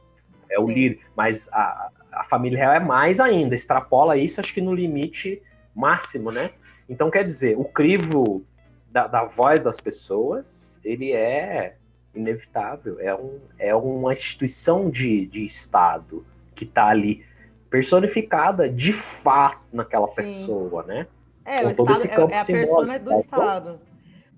É 0.51 0.61
o 0.61 0.67
Sim. 0.67 0.75
líder. 0.75 1.01
Mas 1.17 1.49
a, 1.53 1.91
a 2.13 2.25
família 2.25 2.59
real 2.59 2.75
é 2.75 2.81
mais 2.81 3.19
ainda, 3.19 3.55
extrapola 3.55 4.17
isso, 4.17 4.39
acho 4.41 4.53
que 4.53 4.61
no 4.61 4.75
limite 4.75 5.43
máximo, 5.75 6.31
né? 6.31 6.51
Então, 6.89 7.11
quer 7.11 7.25
dizer, 7.25 7.57
o 7.59 7.65
crivo 7.65 8.45
da, 8.91 9.07
da 9.07 9.25
voz 9.25 9.63
das 9.63 9.81
pessoas, 9.81 10.79
ele 10.85 11.13
é 11.13 11.77
inevitável. 12.15 12.99
É, 13.01 13.15
um, 13.15 13.41
é 13.59 13.75
uma 13.75 14.13
instituição 14.13 14.91
de, 14.91 15.27
de 15.27 15.45
Estado 15.45 16.25
que 16.55 16.65
está 16.65 16.89
ali 16.89 17.25
personificada 17.71 18.69
de 18.69 18.93
fato 18.93 19.65
naquela 19.73 20.07
Sim. 20.09 20.17
pessoa, 20.17 20.83
né? 20.83 21.07
É, 21.45 21.63
Com 21.63 21.71
o 21.71 21.75
todo 21.77 21.91
Estado 21.93 21.97
esse 21.99 22.07
é- 22.09 22.17
campo 22.17 22.35
é, 22.35 22.39
a 22.39 22.45
simbólico, 22.45 22.77
persona 22.77 22.99
do 22.99 23.11
tá? 23.11 23.19
Estado. 23.19 23.81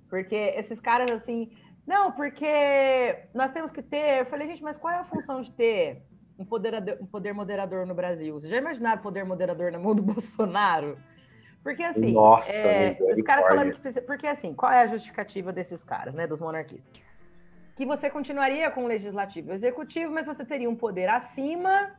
Porque 0.08 0.34
esses 0.34 0.78
caras 0.78 1.10
assim, 1.10 1.50
não, 1.86 2.12
porque 2.12 3.18
nós 3.34 3.50
temos 3.50 3.70
que 3.70 3.82
ter. 3.82 4.20
Eu 4.20 4.26
falei, 4.26 4.46
gente, 4.46 4.62
mas 4.62 4.76
qual 4.76 4.92
é 4.94 4.98
a 4.98 5.04
função 5.04 5.40
de 5.40 5.50
ter 5.52 6.02
um 6.38 6.44
poder, 6.44 6.98
um 7.00 7.06
poder 7.06 7.32
moderador 7.32 7.84
no 7.86 7.94
Brasil? 7.94 8.34
Vocês 8.34 8.50
já 8.50 8.58
imaginaram 8.58 9.02
poder 9.02 9.24
moderador 9.24 9.70
na 9.70 9.78
mão 9.78 9.94
do 9.94 10.02
Bolsonaro? 10.04 10.96
Porque 11.62 11.82
assim, 11.82 12.12
Nossa, 12.12 12.52
é, 12.52 12.88
os 12.88 13.22
caras 13.22 13.48
falando 13.48 13.72
que 13.72 13.80
precisa. 13.80 14.04
Porque 14.04 14.26
assim, 14.26 14.54
qual 14.54 14.70
é 14.70 14.82
a 14.82 14.86
justificativa 14.86 15.52
desses 15.52 15.82
caras, 15.82 16.14
né? 16.14 16.26
Dos 16.26 16.38
monarquistas? 16.38 17.03
Que 17.76 17.84
você 17.84 18.08
continuaria 18.08 18.70
com 18.70 18.84
o 18.84 18.86
legislativo 18.86 19.48
e 19.48 19.52
o 19.52 19.54
executivo, 19.54 20.12
mas 20.12 20.26
você 20.26 20.44
teria 20.44 20.70
um 20.70 20.76
poder 20.76 21.08
acima, 21.08 21.90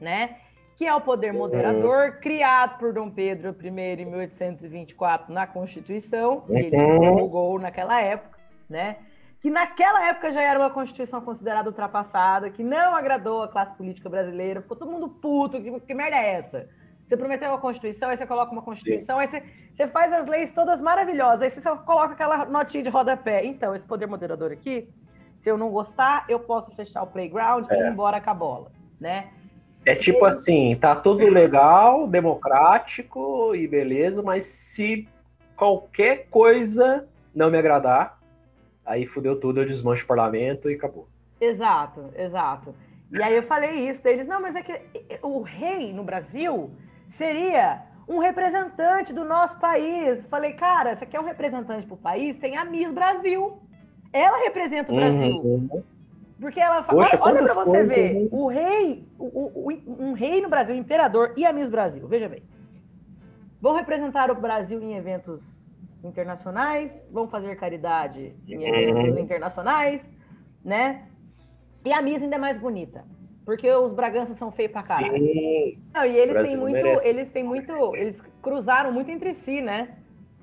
né? 0.00 0.36
Que 0.76 0.86
é 0.86 0.94
o 0.94 1.00
poder 1.00 1.32
moderador, 1.34 2.18
criado 2.20 2.78
por 2.78 2.92
Dom 2.94 3.10
Pedro 3.10 3.54
I 3.62 3.68
em 4.02 4.06
1824 4.06 5.32
na 5.32 5.46
Constituição, 5.46 6.40
que 6.40 6.52
ele 6.52 6.76
Uhum. 6.76 6.98
promulgou 7.00 7.58
naquela 7.58 8.00
época, 8.00 8.38
né? 8.68 8.96
Que 9.40 9.50
naquela 9.50 10.06
época 10.08 10.32
já 10.32 10.40
era 10.40 10.58
uma 10.58 10.70
Constituição 10.70 11.20
considerada 11.20 11.68
ultrapassada, 11.68 12.50
que 12.50 12.62
não 12.62 12.94
agradou 12.94 13.42
a 13.42 13.48
classe 13.48 13.74
política 13.74 14.08
brasileira, 14.08 14.62
ficou 14.62 14.76
todo 14.76 14.90
mundo 14.90 15.08
puto, 15.08 15.60
que, 15.60 15.80
que 15.80 15.94
merda 15.94 16.16
é 16.16 16.32
essa? 16.34 16.68
Você 17.10 17.16
prometeu 17.16 17.48
uma 17.48 17.58
Constituição, 17.58 18.08
aí 18.08 18.16
você 18.16 18.24
coloca 18.24 18.52
uma 18.52 18.62
Constituição, 18.62 19.18
aí 19.18 19.26
você, 19.26 19.42
você 19.74 19.88
faz 19.88 20.12
as 20.12 20.28
leis 20.28 20.52
todas 20.52 20.80
maravilhosas, 20.80 21.42
aí 21.42 21.50
você 21.50 21.60
só 21.60 21.76
coloca 21.76 22.12
aquela 22.12 22.44
notinha 22.44 22.84
de 22.84 22.88
rodapé. 22.88 23.44
Então, 23.44 23.74
esse 23.74 23.84
poder 23.84 24.06
moderador 24.06 24.52
aqui, 24.52 24.88
se 25.40 25.50
eu 25.50 25.58
não 25.58 25.70
gostar, 25.70 26.24
eu 26.28 26.38
posso 26.38 26.72
fechar 26.76 27.02
o 27.02 27.08
playground 27.08 27.66
e 27.68 27.74
ir 27.74 27.90
embora 27.90 28.20
com 28.20 28.30
a 28.30 28.34
bola, 28.34 28.70
né? 29.00 29.30
É 29.84 29.96
tipo 29.96 30.24
assim, 30.24 30.76
tá 30.80 30.94
tudo 30.94 31.26
legal, 31.26 32.06
democrático 32.06 33.56
e 33.56 33.66
beleza, 33.66 34.22
mas 34.22 34.44
se 34.44 35.08
qualquer 35.56 36.28
coisa 36.30 37.08
não 37.34 37.50
me 37.50 37.58
agradar, 37.58 38.20
aí 38.86 39.04
fudeu 39.04 39.34
tudo, 39.34 39.62
eu 39.62 39.66
desmancho 39.66 40.04
o 40.04 40.06
parlamento 40.06 40.70
e 40.70 40.76
acabou. 40.76 41.08
Exato, 41.40 42.04
exato. 42.14 42.72
E 43.10 43.20
aí 43.20 43.34
eu 43.34 43.42
falei 43.42 43.88
isso 43.90 44.00
deles, 44.00 44.28
não, 44.28 44.40
mas 44.40 44.54
é 44.54 44.62
que 44.62 44.80
o 45.20 45.42
rei 45.42 45.92
no 45.92 46.04
Brasil 46.04 46.70
seria 47.10 47.82
um 48.08 48.18
representante 48.18 49.12
do 49.12 49.24
nosso 49.24 49.58
país. 49.58 50.24
Falei, 50.26 50.52
cara, 50.54 50.94
você 50.94 51.04
quer 51.04 51.20
um 51.20 51.24
representante 51.24 51.86
pro 51.86 51.96
país? 51.96 52.36
Tem 52.38 52.56
a 52.56 52.64
Miss 52.64 52.90
Brasil. 52.90 53.60
Ela 54.12 54.38
representa 54.44 54.90
o 54.90 54.94
Brasil. 54.96 55.40
Uhum. 55.40 55.82
Porque 56.40 56.58
ela 56.58 56.82
fala, 56.82 56.98
Poxa, 57.04 57.18
olha, 57.20 57.44
pra 57.44 57.54
você 57.54 57.70
coisas, 57.70 57.88
ver, 57.94 58.14
hein? 58.16 58.28
o 58.32 58.48
rei, 58.48 59.06
o, 59.18 59.24
o- 59.24 59.68
o- 59.72 60.02
um 60.02 60.12
rei 60.14 60.40
no 60.40 60.48
Brasil, 60.48 60.74
o 60.74 60.78
imperador 60.78 61.34
e 61.36 61.44
a 61.44 61.52
Miss 61.52 61.68
Brasil, 61.68 62.08
veja 62.08 62.28
bem. 62.28 62.42
Vão 63.60 63.74
representar 63.74 64.30
o 64.30 64.34
Brasil 64.34 64.82
em 64.82 64.94
eventos 64.96 65.62
internacionais, 66.02 67.04
vão 67.12 67.28
fazer 67.28 67.56
caridade 67.56 68.34
em 68.48 68.64
eventos 68.64 69.16
Uhum. 69.16 69.22
internacionais, 69.22 70.10
né? 70.64 71.06
E 71.84 71.92
a 71.92 72.00
Miss 72.00 72.22
ainda 72.22 72.36
é 72.36 72.38
mais 72.38 72.58
bonita, 72.58 73.04
porque 73.50 73.68
os 73.68 73.92
Braganças 73.92 74.36
são 74.36 74.52
feios 74.52 74.70
pra 74.70 74.80
caralho. 74.80 75.18
Sim, 75.18 75.76
Não, 75.92 76.06
e 76.06 76.16
eles 76.16 76.36
têm 76.36 76.56
muito, 76.56 76.72
merece. 76.72 77.08
eles 77.08 77.28
têm 77.30 77.42
muito, 77.42 77.96
eles 77.96 78.22
cruzaram 78.40 78.92
muito 78.92 79.10
entre 79.10 79.34
si, 79.34 79.60
né? 79.60 79.88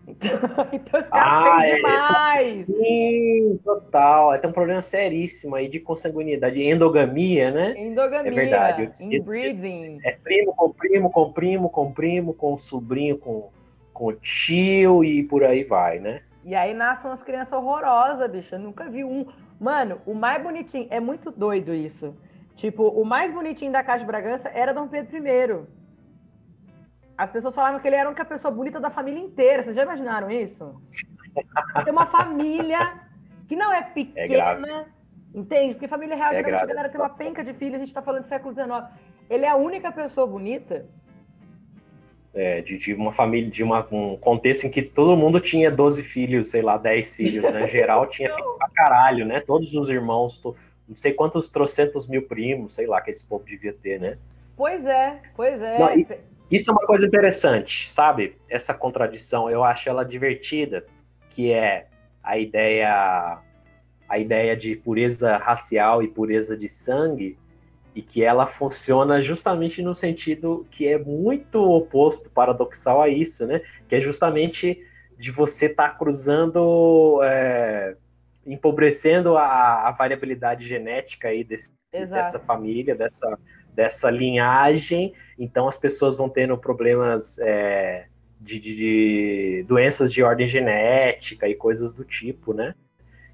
Então, 0.10 0.68
então 0.74 1.00
os 1.02 1.12
Ah, 1.12 1.44
caras 1.44 1.62
têm 1.62 1.72
é, 1.72 1.76
demais. 1.76 2.66
sim, 2.66 3.60
total. 3.64 4.40
Tem 4.40 4.50
um 4.50 4.54
problema 4.54 4.82
seríssimo 4.82 5.56
aí 5.56 5.70
de 5.70 5.80
consanguinidade, 5.80 6.62
endogamia, 6.62 7.50
né? 7.50 7.76
Endogamia, 7.78 8.30
É 8.30 8.36
verdade, 8.36 8.92
inbreeding. 9.06 10.00
É 10.04 10.12
primo 10.12 10.54
com 10.54 10.72
primo, 10.72 11.10
com 11.10 11.32
primo, 11.32 11.70
com 11.70 11.92
primo, 11.94 12.34
com 12.34 12.58
sobrinho, 12.58 13.18
com, 13.18 13.50
com 13.94 14.14
tio 14.14 15.04
e 15.04 15.24
por 15.24 15.44
aí 15.46 15.64
vai, 15.64 16.00
né? 16.00 16.22
E 16.44 16.56
aí 16.56 16.74
nascem 16.74 17.10
umas 17.10 17.24
crianças 17.24 17.54
horrorosas, 17.54 18.30
bicho. 18.32 18.56
Eu 18.56 18.60
nunca 18.60 18.90
vi 18.90 19.04
um. 19.04 19.26
Mano, 19.60 20.00
o 20.06 20.14
mais 20.14 20.42
bonitinho. 20.42 20.88
É 20.90 21.00
muito 21.00 21.32
doido 21.32 21.74
isso. 21.74 22.14
Tipo, 22.58 22.88
o 22.88 23.06
mais 23.06 23.32
bonitinho 23.32 23.72
da 23.72 23.84
Casa 23.84 24.00
de 24.00 24.06
Bragança 24.08 24.50
era 24.50 24.74
Dom 24.74 24.88
Pedro 24.88 25.16
I. 25.16 25.64
As 27.16 27.30
pessoas 27.30 27.54
falavam 27.54 27.80
que 27.80 27.88
ele 27.88 27.96
era 27.96 28.06
a 28.06 28.10
única 28.10 28.26
pessoa 28.26 28.52
bonita 28.52 28.80
da 28.80 28.90
família 28.90 29.20
inteira. 29.20 29.62
Vocês 29.62 29.76
já 29.76 29.84
imaginaram 29.84 30.30
isso? 30.30 30.76
Você 30.82 31.84
tem 31.84 31.94
uma 31.94 32.08
família 32.08 32.96
que 33.48 33.56
não 33.56 33.72
é 33.72 33.84
pequena, 33.84 34.88
entende? 35.36 35.76
Porque 35.76 35.88
família 35.88 36.16
real, 36.16 36.32
É 36.32 36.36
geralmente 36.38 36.56
a 36.56 36.66
grave 36.66 36.68
galera 36.74 36.88
a 36.88 36.92
tem 36.92 37.00
uma 37.00 37.16
penca 37.16 37.44
de 37.44 37.54
filho, 37.54 37.76
a 37.76 37.80
gente 37.80 37.94
tá 37.94 38.02
falando 38.02 38.24
do 38.24 38.28
século 38.28 38.56
XIX. 38.56 38.86
Ele 39.30 39.46
é 39.46 39.50
a 39.50 39.56
única 39.56 39.92
pessoa 39.92 40.26
bonita. 40.26 40.88
É, 42.34 42.62
de, 42.62 42.78
de 42.80 42.94
uma 42.96 43.12
família, 43.12 43.52
de 43.52 43.64
uma, 43.64 43.88
um 43.92 44.18
contexto 44.18 44.66
em 44.66 44.72
que 44.72 44.82
todo 44.82 45.16
mundo 45.16 45.40
tinha 45.40 45.70
12 45.70 46.02
filhos, 46.02 46.50
sei 46.50 46.64
lá, 46.64 46.76
10 46.78 47.16
filhos, 47.16 47.44
né? 47.44 47.66
Geral 47.70 48.08
tinha 48.08 48.34
filho 48.34 48.58
pra 48.58 48.70
caralho, 48.70 49.26
né? 49.28 49.42
Todos 49.42 49.74
os 49.76 49.90
irmãos, 49.90 50.40
to- 50.40 50.56
não 50.88 50.96
sei 50.96 51.14
quantos 51.14 51.50
trocentos 51.50 52.08
mil 52.08 52.28
primos, 52.28 52.74
sei 52.74 52.88
lá, 52.88 53.02
que 53.02 53.12
esse 53.12 53.26
povo 53.26 53.44
devia 53.46 53.74
ter, 53.74 54.00
né? 54.00 54.18
Pois 54.56 54.86
é, 54.86 55.22
pois 55.36 55.62
é. 55.62 55.78
Não, 55.78 56.06
Isso 56.50 56.70
é 56.70 56.74
uma 56.74 56.86
coisa 56.86 57.06
interessante, 57.06 57.92
sabe? 57.92 58.36
Essa 58.50 58.74
contradição, 58.74 59.50
eu 59.50 59.64
acho 59.64 59.90
ela 59.90 60.04
divertida, 60.04 60.86
que 61.30 61.52
é 61.52 61.88
a 62.24 62.38
ideia 62.38 63.40
a 64.10 64.18
ideia 64.18 64.56
de 64.56 64.76
pureza 64.76 65.36
racial 65.36 66.02
e 66.02 66.08
pureza 66.08 66.56
de 66.56 66.70
sangue, 66.70 67.38
e 67.94 68.02
que 68.02 68.24
ela 68.24 68.48
funciona 68.48 69.22
justamente 69.22 69.82
no 69.82 69.96
sentido 69.96 70.66
que 70.70 70.88
é 70.88 70.98
muito 70.98 71.60
oposto, 71.62 72.30
paradoxal 72.30 73.02
a 73.02 73.10
isso, 73.10 73.46
né? 73.46 73.62
Que 73.90 73.96
é 73.96 74.00
justamente 74.00 74.82
de 75.18 75.32
você 75.32 75.66
estar 75.66 75.98
cruzando, 75.98 77.20
é, 77.24 77.96
empobrecendo 78.48 79.38
a, 79.38 79.88
a 79.88 79.92
variabilidade 79.92 80.66
genética 80.68 81.28
aí 81.28 81.44
desse- 81.44 81.70
dessa 82.16 82.40
família, 82.40 82.96
dessa, 82.96 83.38
dessa 83.76 84.10
linhagem, 84.10 85.14
então 85.38 85.68
as 85.68 85.78
pessoas 85.78 86.16
vão 86.16 86.28
tendo 86.30 86.58
problemas 86.58 87.38
é, 87.40 88.06
de, 88.42 88.60
de- 88.60 88.76
de 88.76 89.66
doenças 89.68 90.12
de 90.12 90.24
ordem 90.24 90.48
genética 90.48 91.48
e 91.48 91.54
coisas 91.56 91.94
do 91.94 92.04
tipo, 92.04 92.54
né? 92.54 92.74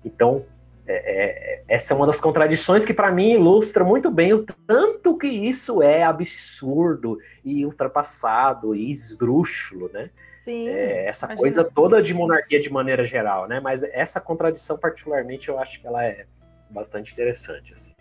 Então, 0.04 0.46
é, 0.86 0.94
é, 0.96 1.64
essa 1.68 1.94
é 1.94 1.96
uma 1.98 2.06
das 2.06 2.20
contradições 2.20 2.84
que 2.86 2.94
para 2.94 3.10
mim 3.12 3.32
ilustra 3.34 3.84
muito 3.86 4.12
bem 4.12 4.34
o 4.34 4.46
tanto 4.68 5.18
que 5.18 5.28
isso 5.28 5.82
é 5.82 6.04
absurdo 6.04 7.18
e 7.44 7.66
ultrapassado 7.66 8.76
e 8.76 8.92
esdrúxulo, 8.92 9.90
né? 9.94 10.10
Sim. 10.44 10.70
É, 10.70 11.08
essa 11.08 11.26
imagina. 11.26 11.40
coisa 11.40 11.64
toda 11.64 12.02
de 12.02 12.14
monarquia 12.14 12.60
de 12.60 12.70
maneira 12.70 13.04
geral, 13.06 13.48
né? 13.48 13.60
Mas 13.60 13.84
essa 13.84 14.20
contradição 14.20 14.78
particularmente 14.78 15.50
eu 15.50 15.58
acho 15.58 15.80
que 15.80 15.88
ela 15.88 16.04
é 16.04 16.26
bastante 16.70 17.14
interessante, 17.14 17.74
assim. 17.74 17.94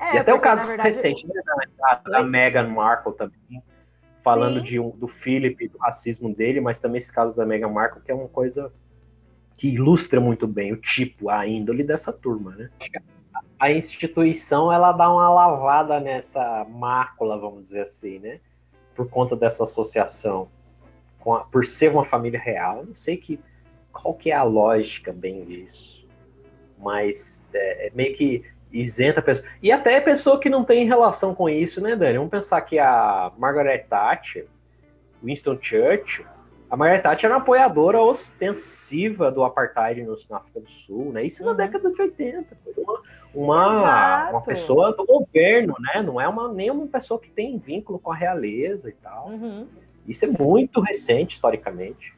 É, 0.00 0.16
e 0.16 0.18
até 0.18 0.34
o 0.34 0.40
caso 0.40 0.66
verdade, 0.66 0.88
recente 0.88 1.26
né, 1.26 1.40
da, 1.78 1.94
da 2.10 2.22
Meghan 2.22 2.68
Markle 2.68 3.14
também, 3.14 3.62
falando 4.20 4.58
Sim. 4.58 4.62
de 4.62 4.80
um, 4.80 4.90
do 4.90 5.08
Philip, 5.08 5.68
do 5.68 5.78
racismo 5.78 6.34
dele, 6.34 6.60
mas 6.60 6.80
também 6.80 6.98
esse 6.98 7.12
caso 7.12 7.34
da 7.34 7.46
Meghan 7.46 7.68
Markle, 7.68 8.02
que 8.02 8.10
é 8.10 8.14
uma 8.14 8.28
coisa 8.28 8.72
que 9.56 9.74
ilustra 9.74 10.20
muito 10.20 10.46
bem 10.46 10.72
o 10.72 10.76
tipo, 10.76 11.30
a 11.30 11.46
índole 11.46 11.82
dessa 11.82 12.12
turma, 12.12 12.54
né? 12.56 12.70
A- 13.58 13.70
instituição, 13.70 14.70
ela 14.70 14.92
dá 14.92 15.10
uma 15.10 15.30
lavada 15.30 15.98
nessa 15.98 16.66
mácula, 16.68 17.38
vamos 17.38 17.62
dizer 17.62 17.82
assim, 17.82 18.18
né? 18.18 18.40
Por 18.94 19.08
conta 19.08 19.34
dessa 19.34 19.62
associação, 19.62 20.48
a- 21.34 21.44
por 21.44 21.64
ser 21.66 21.90
uma 21.90 22.04
família 22.04 22.38
real. 22.40 22.84
Não 22.86 22.94
sei 22.94 23.16
que, 23.16 23.40
qual 23.92 24.14
que 24.14 24.30
é 24.30 24.34
a 24.34 24.42
lógica 24.42 25.12
bem 25.12 25.44
disso, 25.44 26.06
mas 26.78 27.42
é, 27.52 27.88
é 27.88 27.90
meio 27.94 28.14
que 28.14 28.44
isenta 28.72 29.20
a 29.20 29.22
pessoa. 29.22 29.48
E 29.62 29.72
até 29.72 30.00
pessoa 30.00 30.38
que 30.38 30.50
não 30.50 30.64
tem 30.64 30.86
relação 30.86 31.34
com 31.34 31.48
isso, 31.48 31.80
né, 31.80 31.96
Dani? 31.96 32.18
Vamos 32.18 32.30
pensar 32.30 32.60
que 32.62 32.78
a 32.78 33.32
Margaret 33.38 33.86
Thatcher, 33.88 34.46
Winston 35.22 35.56
Churchill, 35.60 36.26
a 36.68 36.76
Margaret 36.76 37.00
Thatcher 37.00 37.28
era 37.28 37.36
uma 37.38 37.42
apoiadora 37.42 38.00
ostensiva 38.02 39.30
do 39.30 39.44
apartheid 39.44 40.02
no- 40.02 40.16
na 40.28 40.38
África 40.38 40.60
do 40.60 40.68
Sul, 40.68 41.12
né? 41.12 41.24
Isso 41.24 41.44
na 41.44 41.52
Uhum. 41.52 41.56
década 41.56 41.90
de 41.90 42.02
80. 42.02 42.56
Foi 42.64 42.74
uma, 42.84 43.00
uma, 43.34 44.30
uma 44.30 44.40
pessoa 44.42 44.92
do 44.92 45.06
governo, 45.06 45.74
né? 45.80 46.02
Não 46.02 46.20
é 46.20 46.26
uma, 46.28 46.52
nem 46.52 46.70
uma 46.70 46.86
pessoa 46.88 47.20
que 47.20 47.30
tem 47.30 47.56
vínculo 47.56 47.98
com 47.98 48.10
a 48.12 48.16
realeza 48.16 48.88
e 48.90 48.92
tal. 48.94 49.28
Uhum. 49.28 49.66
Isso 50.08 50.24
é 50.24 50.28
muito 50.28 50.80
recente, 50.80 51.34
historicamente. 51.34 52.14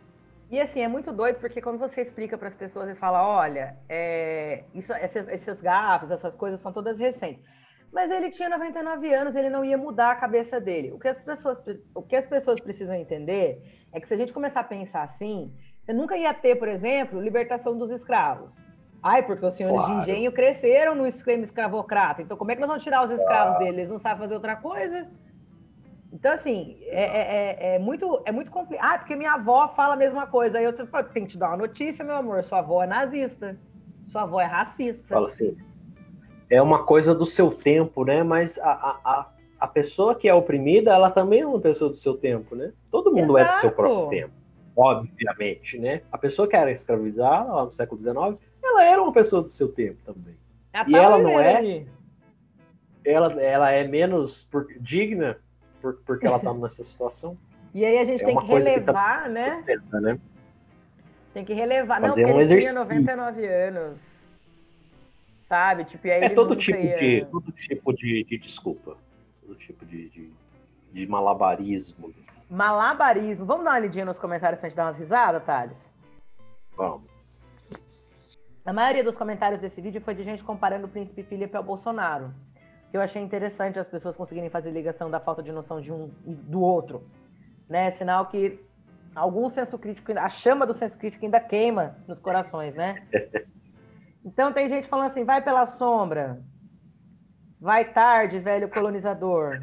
E 0.50 0.58
assim, 0.60 0.80
é 0.80 0.88
muito 0.88 1.12
doido, 1.12 1.38
porque 1.40 1.60
quando 1.60 1.78
você 1.78 2.00
explica 2.00 2.38
para 2.38 2.48
as 2.48 2.54
pessoas 2.54 2.88
e 2.88 2.94
fala, 2.94 3.26
olha, 3.26 3.76
é, 3.88 4.64
isso, 4.74 4.92
esses, 4.94 5.28
esses 5.28 5.60
gafos, 5.60 6.10
essas 6.10 6.34
coisas 6.34 6.60
são 6.60 6.72
todas 6.72 6.98
recentes. 6.98 7.44
Mas 7.92 8.10
ele 8.10 8.30
tinha 8.30 8.48
99 8.48 9.12
anos, 9.12 9.34
ele 9.34 9.50
não 9.50 9.64
ia 9.64 9.76
mudar 9.76 10.10
a 10.10 10.14
cabeça 10.14 10.60
dele. 10.60 10.92
O 10.92 10.98
que, 10.98 11.08
as 11.08 11.18
pessoas, 11.18 11.62
o 11.94 12.02
que 12.02 12.16
as 12.16 12.24
pessoas 12.24 12.60
precisam 12.60 12.94
entender 12.94 13.62
é 13.92 14.00
que 14.00 14.08
se 14.08 14.14
a 14.14 14.16
gente 14.16 14.32
começar 14.32 14.60
a 14.60 14.64
pensar 14.64 15.02
assim, 15.02 15.52
você 15.82 15.92
nunca 15.92 16.16
ia 16.16 16.32
ter, 16.34 16.56
por 16.56 16.68
exemplo, 16.68 17.20
libertação 17.20 17.76
dos 17.76 17.90
escravos. 17.90 18.58
Ai, 19.02 19.22
porque 19.22 19.46
os 19.46 19.54
senhores 19.54 19.84
Claro. 19.84 20.02
de 20.02 20.10
engenho 20.10 20.32
cresceram 20.32 20.94
no 20.94 21.06
esquema 21.06 21.44
escravocrata. 21.44 22.20
Então, 22.20 22.36
como 22.36 22.50
é 22.50 22.54
que 22.54 22.60
nós 22.60 22.68
vamos 22.68 22.84
tirar 22.84 23.02
os 23.04 23.10
escravos 23.10 23.58
deles? 23.58 23.78
Eles 23.78 23.90
não 23.90 23.98
sabem 23.98 24.18
fazer 24.18 24.34
outra 24.34 24.56
coisa? 24.56 25.06
Então, 26.12 26.32
assim, 26.32 26.78
é, 26.84 27.02
é- 27.02 27.56
é- 27.72 27.74
é 27.74 27.78
muito, 27.78 28.22
é 28.24 28.32
muito 28.32 28.50
complicado. 28.50 28.86
Ah, 28.86 28.98
porque 28.98 29.14
minha 29.14 29.34
avó 29.34 29.68
fala 29.68 29.94
a 29.94 29.96
mesma 29.96 30.26
coisa. 30.26 30.58
Aí 30.58 30.64
eu 30.64 30.72
tenho 30.72 30.88
tenho 30.88 31.26
que 31.26 31.32
te 31.32 31.38
dar 31.38 31.48
uma 31.48 31.58
notícia, 31.58 32.04
meu 32.04 32.16
amor. 32.16 32.42
Sua 32.42 32.58
avó 32.58 32.82
é 32.82 32.86
nazista. 32.86 33.58
Sua 34.06 34.22
avó 34.22 34.40
é 34.40 34.46
racista. 34.46 35.06
Fala 35.06 35.26
assim, 35.26 35.54
é 36.50 36.60
uma 36.62 36.84
coisa 36.84 37.14
do 37.14 37.26
seu 37.26 37.50
tempo, 37.50 38.04
né? 38.04 38.22
Mas 38.22 38.58
a, 38.58 38.70
a, 38.70 39.26
a, 39.60 39.66
pessoa 39.68 40.14
que 40.14 40.28
é 40.28 40.34
oprimida, 40.34 40.92
ela 40.92 41.10
também 41.10 41.40
é 41.40 41.46
uma 41.46 41.60
pessoa 41.60 41.90
do 41.90 41.96
seu 41.96 42.16
tempo, 42.16 42.56
né? 42.56 42.72
Todo 42.90 43.12
mundo 43.12 43.36
é 43.36 43.44
do 43.44 43.52
seu 43.54 43.68
Exato. 43.68 43.76
próprio 43.76 44.08
tempo, 44.08 44.32
obviamente, 44.74 45.78
né? 45.78 46.02
A 46.10 46.16
pessoa 46.16 46.48
que 46.48 46.56
era 46.56 46.72
escravizada 46.72 47.52
lá 47.52 47.64
no 47.66 47.72
século 47.72 48.00
XIX, 48.00 48.38
ela 48.62 48.84
era 48.84 49.02
uma 49.02 49.12
pessoa 49.12 49.42
do 49.42 49.50
seu 49.50 49.68
tempo 49.68 49.98
também. 50.06 50.34
E 50.86 50.92
tá 50.92 50.98
ela 50.98 51.18
não 51.18 51.38
é? 51.38 51.56
ali. 51.56 51.86
Ela, 53.04 53.42
ela 53.42 53.70
é 53.70 53.86
menos 53.86 54.48
digna 54.80 55.38
por- 55.80 55.94
porque 56.06 56.26
ela 56.26 56.38
tá 56.38 56.52
nessa 56.54 56.82
situação. 56.84 57.36
E 57.74 57.84
aí 57.84 57.98
a 57.98 58.04
gente 58.04 58.22
É 58.22 58.26
tem 58.26 58.34
que 58.38 58.46
coisa 58.46 58.70
que 58.72 58.80
tá- 58.80 59.22
relevar, 59.22 59.28
né? 59.28 59.62
né? 60.00 60.18
Tem 61.34 61.44
que 61.44 61.52
relevar. 61.52 62.00
Fazer 62.00 62.22
não, 62.22 62.30
um 62.30 62.40
ele 62.40 62.46
tinha 62.46 62.58
exercício. 62.60 62.80
99 62.88 63.46
anos. 63.46 64.00
Sabe? 65.40 65.84
Tipo, 65.84 66.06
e 66.06 66.10
aí 66.10 66.24
É 66.24 66.28
todo 66.30 66.56
tipo 66.56 66.78
ia- 66.78 66.96
de 66.96 67.26
todo 67.30 67.52
tipo 67.52 67.92
de, 67.92 68.24
de 68.24 68.38
desculpa, 68.38 68.96
todo 69.42 69.54
tipo 69.56 69.84
de, 69.84 70.08
de, 70.08 70.32
de 70.92 71.06
malabarismos. 71.06 72.16
assim. 72.26 72.40
Malabarismo. 72.48 73.44
Vamos 73.44 73.64
dar 73.66 73.72
uma 73.72 73.78
lidinha 73.78 74.06
nos 74.06 74.18
comentários 74.18 74.58
pra 74.58 74.68
gente 74.70 74.76
dar 74.76 74.86
umas 74.86 74.98
risadas, 74.98 75.44
Thales? 75.44 75.90
Vamos. 76.74 77.06
A 78.64 78.72
maioria 78.72 79.04
dos 79.04 79.16
comentários 79.16 79.60
desse 79.60 79.80
vídeo 79.82 80.00
foi 80.00 80.14
de 80.14 80.22
gente 80.22 80.42
comparando 80.42 80.86
o 80.86 80.88
príncipe 80.90 81.22
Felipe 81.22 81.54
ao 81.56 81.62
Bolsonaro. 81.62 82.32
Que 82.90 82.96
eu 82.96 83.00
achei 83.00 83.22
interessante 83.22 83.78
as 83.78 83.86
pessoas 83.86 84.16
conseguirem 84.16 84.50
fazer 84.50 84.70
ligação 84.70 85.10
da 85.10 85.20
falta 85.20 85.42
de 85.42 85.52
noção 85.52 85.80
de 85.80 85.92
um 85.92 86.10
e 86.26 86.34
do 86.34 86.60
outro. 86.60 87.06
Né? 87.68 87.90
Sinal 87.90 88.26
que 88.26 88.60
algum 89.14 89.48
senso 89.48 89.78
crítico, 89.78 90.12
a 90.18 90.28
chama 90.28 90.66
do 90.66 90.72
senso 90.72 90.98
crítico 90.98 91.24
ainda 91.24 91.40
queima 91.40 91.96
nos 92.06 92.20
corações, 92.20 92.74
né? 92.74 93.06
Então 94.24 94.52
tem 94.52 94.68
gente 94.68 94.88
falando 94.88 95.06
assim, 95.06 95.24
vai 95.24 95.40
pela 95.40 95.64
sombra. 95.64 96.42
Vai 97.58 97.84
tarde, 97.92 98.38
velho 98.38 98.68
colonizador. 98.68 99.58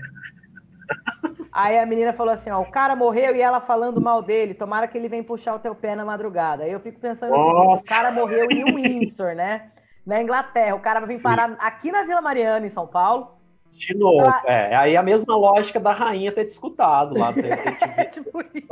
Aí 1.52 1.78
a 1.78 1.86
menina 1.86 2.12
falou 2.12 2.34
assim, 2.34 2.50
ó, 2.50 2.62
o 2.62 2.70
cara 2.70 2.96
morreu 2.96 3.36
e 3.36 3.42
ela 3.42 3.62
falando 3.62 4.02
mal 4.02 4.22
dele, 4.22 4.54
tomara 4.54 4.88
que 4.88 4.98
ele 4.98 5.08
venha 5.08 5.24
puxar 5.24 5.56
o 5.56 5.60
teu 5.60 5.74
pé 5.74 5.96
na 5.96 6.04
madrugada. 6.04 6.64
Aí 6.64 6.72
eu 6.72 6.80
fico 6.80 7.00
pensando 7.00 7.32
Nossa. 7.32 7.84
o 7.84 7.86
cara 7.86 8.12
morreu 8.12 8.48
em 8.52 8.66
Windsor, 8.74 9.36
né? 9.36 9.72
Na 10.06 10.22
Inglaterra. 10.22 10.76
O 10.76 10.80
cara 10.80 11.00
vai 11.00 11.10
vir 11.10 11.18
Sim. 11.18 11.24
parar 11.24 11.56
aqui 11.60 11.92
na 11.92 12.04
Vila 12.04 12.22
Mariana, 12.22 12.66
em 12.66 12.70
São 12.70 12.86
Paulo. 12.88 13.32
De 13.72 13.94
novo, 13.98 14.22
Ela- 14.22 14.42
é, 14.46 14.76
aí 14.76 14.96
a 14.96 15.04
mesma 15.04 15.36
lógica 15.36 15.80
da 15.80 15.92
rainha 15.92 16.32
ter 16.32 16.46
te 16.46 16.50
escutado 16.50 17.18
lá. 17.18 17.34
ter- 17.34 17.62
ter 17.62 17.76
te 17.78 17.84
É 18.00 18.06
tipo 18.06 18.42
isso. 18.54 18.68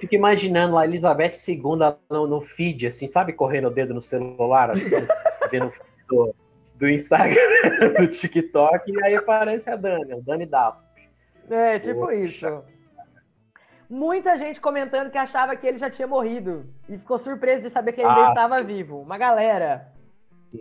Fica 0.00 0.16
imaginando 0.16 0.74
lá, 0.74 0.84
Elizabeth 0.84 1.32
II 1.48 1.62
no, 2.10 2.26
no 2.26 2.40
feed, 2.40 2.86
assim, 2.86 3.06
sabe, 3.06 3.32
correndo 3.32 3.68
o 3.68 3.70
dedo 3.70 3.94
no 3.94 4.00
celular, 4.02 4.70
assim, 4.70 4.90
vendo 5.50 5.66
o 5.66 5.70
feed 5.70 5.84
do, 6.08 6.34
do 6.74 6.88
Instagram, 6.88 7.40
do 7.98 8.06
TikTok, 8.08 8.90
e 8.90 9.04
aí 9.04 9.14
aparece 9.14 9.70
a 9.70 9.76
Dani, 9.76 10.12
a 10.12 10.18
Dani 10.20 10.46
Dasco. 10.46 10.88
É, 11.48 11.78
tipo 11.78 12.00
Poxa. 12.00 12.14
isso. 12.16 12.64
Muita 13.88 14.36
gente 14.38 14.60
comentando 14.60 15.10
que 15.10 15.18
achava 15.18 15.54
que 15.56 15.66
ele 15.66 15.78
já 15.78 15.90
tinha 15.90 16.06
morrido. 16.08 16.66
E 16.88 16.96
ficou 16.98 17.18
surpreso 17.18 17.62
de 17.62 17.70
saber 17.70 17.92
que 17.92 18.00
ele 18.00 18.08
ainda 18.08 18.26
Ah, 18.28 18.28
estava 18.30 18.58
sim. 18.60 18.64
vivo. 18.66 19.00
Uma 19.00 19.18
galera. 19.18 19.92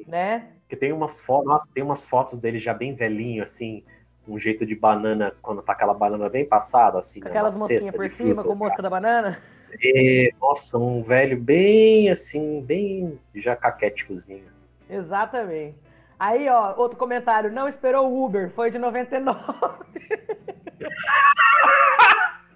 Né? 0.07 0.47
Porque 0.61 0.75
tem 0.75 0.91
umas 0.91 1.21
fotos, 1.21 1.47
nossa, 1.47 1.69
tem 1.73 1.83
umas 1.83 2.07
fotos 2.07 2.39
dele 2.39 2.59
já 2.59 2.73
bem 2.73 2.95
velhinho, 2.95 3.43
assim, 3.43 3.83
um 4.27 4.39
jeito 4.39 4.65
de 4.65 4.75
banana, 4.75 5.33
quando 5.41 5.61
tá 5.61 5.73
aquela 5.73 5.93
banana 5.93 6.29
bem 6.29 6.45
passada, 6.45 6.97
assim, 6.99 7.19
Com 7.19 7.25
né, 7.25 7.31
aquelas 7.31 7.57
mosquinhas 7.57 7.95
por 7.95 8.09
cima, 8.09 8.35
fruta. 8.41 8.49
com 8.49 8.55
mosca 8.55 8.81
da 8.81 8.89
banana. 8.89 9.39
É, 9.83 10.29
nossa, 10.41 10.77
um 10.77 11.01
velho 11.03 11.39
bem, 11.39 12.09
assim, 12.09 12.61
bem 12.61 13.19
já 13.35 13.55
caquéticozinho. 13.55 14.45
Exatamente. 14.89 15.77
Aí, 16.19 16.47
ó, 16.49 16.75
outro 16.77 16.97
comentário. 16.97 17.51
Não 17.51 17.67
esperou 17.67 18.09
o 18.09 18.23
Uber, 18.25 18.49
foi 18.51 18.71
de 18.71 18.79
99. 18.79 19.35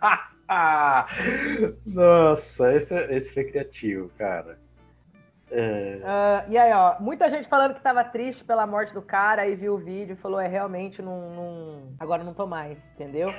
Ah, 0.47 1.07
nossa, 1.85 2.73
esse, 2.73 2.95
esse 3.11 3.33
foi 3.33 3.43
criativo, 3.45 4.09
cara. 4.17 4.57
É, 5.49 5.99
Ah, 6.03 6.45
e 6.47 6.57
aí, 6.57 6.71
ó, 6.73 6.99
muita 6.99 7.29
gente 7.29 7.47
falando 7.47 7.73
que 7.73 7.81
tava 7.81 8.03
triste 8.03 8.43
pela 8.43 8.67
morte 8.67 8.93
do 8.93 9.01
cara, 9.01 9.43
aí 9.43 9.55
viu 9.55 9.75
o 9.75 9.77
vídeo 9.77 10.13
e 10.13 10.17
falou: 10.17 10.39
é 10.39 10.47
realmente 10.47 11.01
não, 11.01 11.29
não- 11.31 11.93
Agora 11.99 12.23
não 12.23 12.33
tô 12.33 12.45
mais, 12.45 12.85
entendeu? 12.91 13.29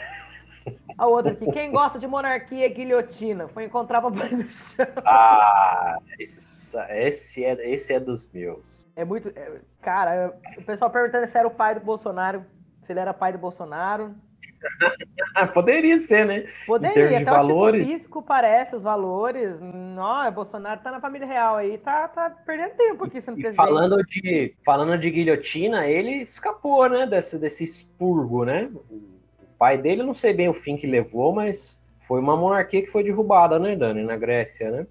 A 0.99 1.07
outra 1.07 1.33
aqui, 1.33 1.51
quem 1.53 1.71
gosta 1.71 1.99
de 1.99 2.07
monarquia 2.09 2.67
é 2.67 2.69
guilhotina. 2.69 3.47
Foi 3.49 3.65
encontrar 3.65 4.03
papai 4.03 4.29
do 4.31 4.51
chão. 4.51 4.87
ah, 5.05 5.99
essa- 6.19 6.87
esse, 6.91 7.45
é, 7.45 7.71
esse 7.71 7.93
é 7.95 8.01
dos 8.01 8.31
meus. 8.33 8.83
É 8.97 9.05
muito. 9.05 9.29
é, 9.37 9.61
cara, 9.81 10.35
o 10.59 10.63
pessoal 10.65 10.91
perguntando 10.91 11.27
se 11.27 11.39
era 11.39 11.47
o 11.47 11.53
pai 11.53 11.75
do 11.75 11.81
Bolsonaro, 11.81 12.45
se 12.81 12.93
ele 12.93 13.01
era 13.01 13.15
pai 13.15 13.33
do 13.33 13.39
Bolsonaro. 13.39 14.15
Poderia 15.55 15.99
ser, 15.99 16.27
né? 16.27 16.47
Poderia, 16.67 17.09
de 17.09 17.15
até 17.17 17.25
valores? 17.25 17.81
o 17.81 17.85
tipo 17.85 17.97
físico 17.97 18.23
parece 18.23 18.77
os 18.77 18.83
valores. 18.83 19.61
Não, 19.61 20.31
Bolsonaro 20.33 20.81
tá 20.81 20.91
na 20.91 21.01
família 21.01 21.27
real 21.27 21.57
aí, 21.57 21.79
tá, 21.79 22.09
tá 22.09 22.31
perdendo 22.31 22.77
tempo 22.77 23.05
aqui 23.05 23.21
sendo 23.21 23.35
presidente. 23.35 23.57
falando 23.57 23.97
de, 24.05 24.55
falando 24.65 24.99
de 24.99 25.11
guilhotina, 25.11 25.87
ele 25.87 26.29
escapou, 26.31 26.89
né, 26.89 27.07
desse, 27.07 27.39
desse 27.39 27.65
expurgo, 27.65 28.45
né? 28.45 28.71
O 28.91 29.59
pai 29.59 29.79
dele, 29.79 30.03
não 30.03 30.15
sei 30.15 30.33
bem 30.33 30.49
o 30.49 30.55
fim 30.55 30.77
que 30.77 30.87
levou, 30.87 31.33
mas 31.33 31.83
foi 32.01 32.21
uma 32.21 32.37
monarquia 32.37 32.83
que 32.83 32.91
foi 32.91 33.03
derrubada, 33.03 33.59
né, 33.59 33.77
Dani, 33.77 34.03
na 34.03 34.17
Grécia, 34.17 34.71
né? 34.71 34.87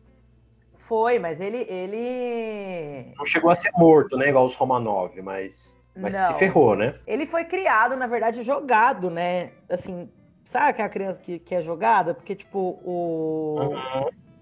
Foi, 0.78 1.20
mas 1.20 1.42
ele. 1.42 1.66
ele... 1.70 3.14
Não 3.18 3.26
chegou 3.26 3.52
a 3.52 3.56
ser 3.56 3.72
morto, 3.76 4.16
né, 4.16 4.30
igual 4.30 4.46
os 4.46 4.56
Romanov, 4.56 5.22
mas, 5.22 5.77
mas 5.98 6.14
se 6.14 6.32
Não. 6.32 6.38
ferrou, 6.38 6.76
né? 6.76 6.96
Ele 7.06 7.26
foi 7.26 7.46
criado, 7.46 7.96
na 7.96 8.08
verdade, 8.08 8.44
jogado, 8.44 9.10
né? 9.10 9.52
Assim, 9.70 10.10
sabe 10.46 10.70
aquela 10.70 10.90
criança 10.90 11.20
que, 11.20 11.40
que 11.40 11.56
é 11.56 11.62
jogada? 11.62 12.14
Porque, 12.14 12.36
tipo, 12.36 12.80
o. 12.84 13.76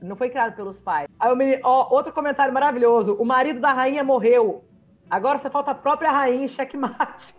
Não 0.02 0.15
foi 0.15 0.30
criado 0.30 0.56
pelos 0.56 0.80
pais. 0.80 1.08
Aí 1.20 1.32
o 1.32 1.36
menino, 1.36 1.60
ó, 1.63 1.88
outro 1.94 2.13
comentário 2.13 2.54
maravilhoso. 2.54 3.15
O 3.15 3.26
marido 3.26 3.60
da 3.60 3.74
rainha 3.74 4.04
morreu. 4.04 4.63
Agora 5.10 5.39
só 5.39 5.50
falta 5.50 5.72
a 5.72 5.76
própria 5.76 6.12
rainha 6.12 6.46
em 6.46 6.48
checkmate. 6.48 7.34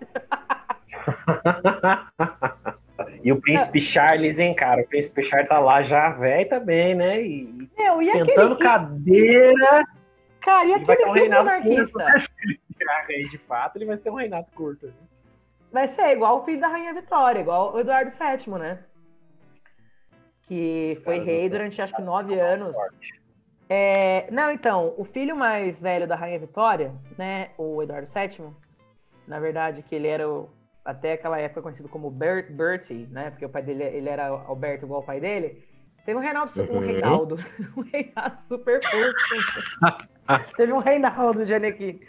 e 3.23 3.31
o 3.31 3.41
príncipe 3.41 3.81
Charles, 3.81 4.39
hein, 4.39 4.55
cara? 4.55 4.83
O 4.83 4.89
príncipe 4.89 5.23
Charles 5.23 5.49
tá 5.49 5.59
lá 5.59 5.83
já 5.83 6.11
velho 6.11 6.49
também, 6.49 6.95
né? 6.95 7.23
E 7.23 7.69
Meu, 7.77 8.01
e 8.01 8.07
sentando 8.07 8.55
aquele. 8.55 8.69
cadeira. 8.69 9.85
Cara, 10.41 10.69
e 10.69 10.75
aquele 10.75 11.13
reinado 11.13 11.51
virar 12.79 13.07
rei 13.07 13.23
de 13.29 13.39
fato, 13.39 13.77
ele 13.77 13.87
vai 13.87 13.97
ter 13.97 14.11
um 14.11 14.15
reinado 14.15 14.47
curto. 14.55 14.87
né? 14.87 14.93
Vai 15.73 15.87
ser 15.89 16.11
igual 16.13 16.39
o 16.41 16.45
filho 16.45 16.61
da 16.61 16.69
Rainha 16.69 16.95
Vitória, 16.95 17.41
igual 17.41 17.75
o 17.75 17.81
Eduardo 17.81 18.11
VII, 18.11 18.59
né? 18.59 18.85
Que 20.43 20.95
Os 20.97 21.03
foi 21.05 21.19
rei 21.19 21.49
durante 21.49 21.83
acho 21.83 21.95
que 21.95 22.03
nove 22.03 22.39
anos. 22.39 22.77
É, 23.69 24.31
não, 24.31 24.53
então, 24.53 24.95
o 24.97 25.05
filho 25.05 25.35
mais 25.35 25.81
velho 25.83 26.07
da 26.07 26.15
Rainha 26.15 26.39
Vitória, 26.39 26.95
né, 27.19 27.51
o 27.59 27.83
Eduardo 27.83 28.07
VII, 28.09 28.53
na 29.27 29.41
verdade, 29.41 29.83
que 29.83 29.93
ele 29.93 30.07
era 30.07 30.29
o- 30.29 30.49
até 30.85 31.15
aquela 31.15 31.41
época 31.41 31.63
conhecido 31.63 31.89
como 31.89 32.09
Bert, 32.09 32.49
Bertie, 32.53 33.09
né, 33.11 33.31
porque 33.31 33.45
o 33.45 33.49
pai 33.49 33.63
dele 33.63 33.83
ele 33.83 34.09
era 34.09 34.29
Alberto 34.29 34.85
igual 34.87 35.01
o 35.01 35.05
pai 35.05 35.19
dele, 35.19 35.67
teve 36.05 36.17
um 36.17 36.23
Reinaldo, 36.23 36.53
su- 36.53 36.63
um 36.63 36.75
Uhum. 36.77 36.81
Reinaldo, 36.81 37.37
um 37.77 37.81
Reinaldo 37.83 38.39
super 38.47 38.81
curto. 38.89 39.19
teve 40.57 40.73
um 40.73 40.79
Reinaldo 40.79 41.45
de 41.45 41.53
Anequim. 41.55 42.01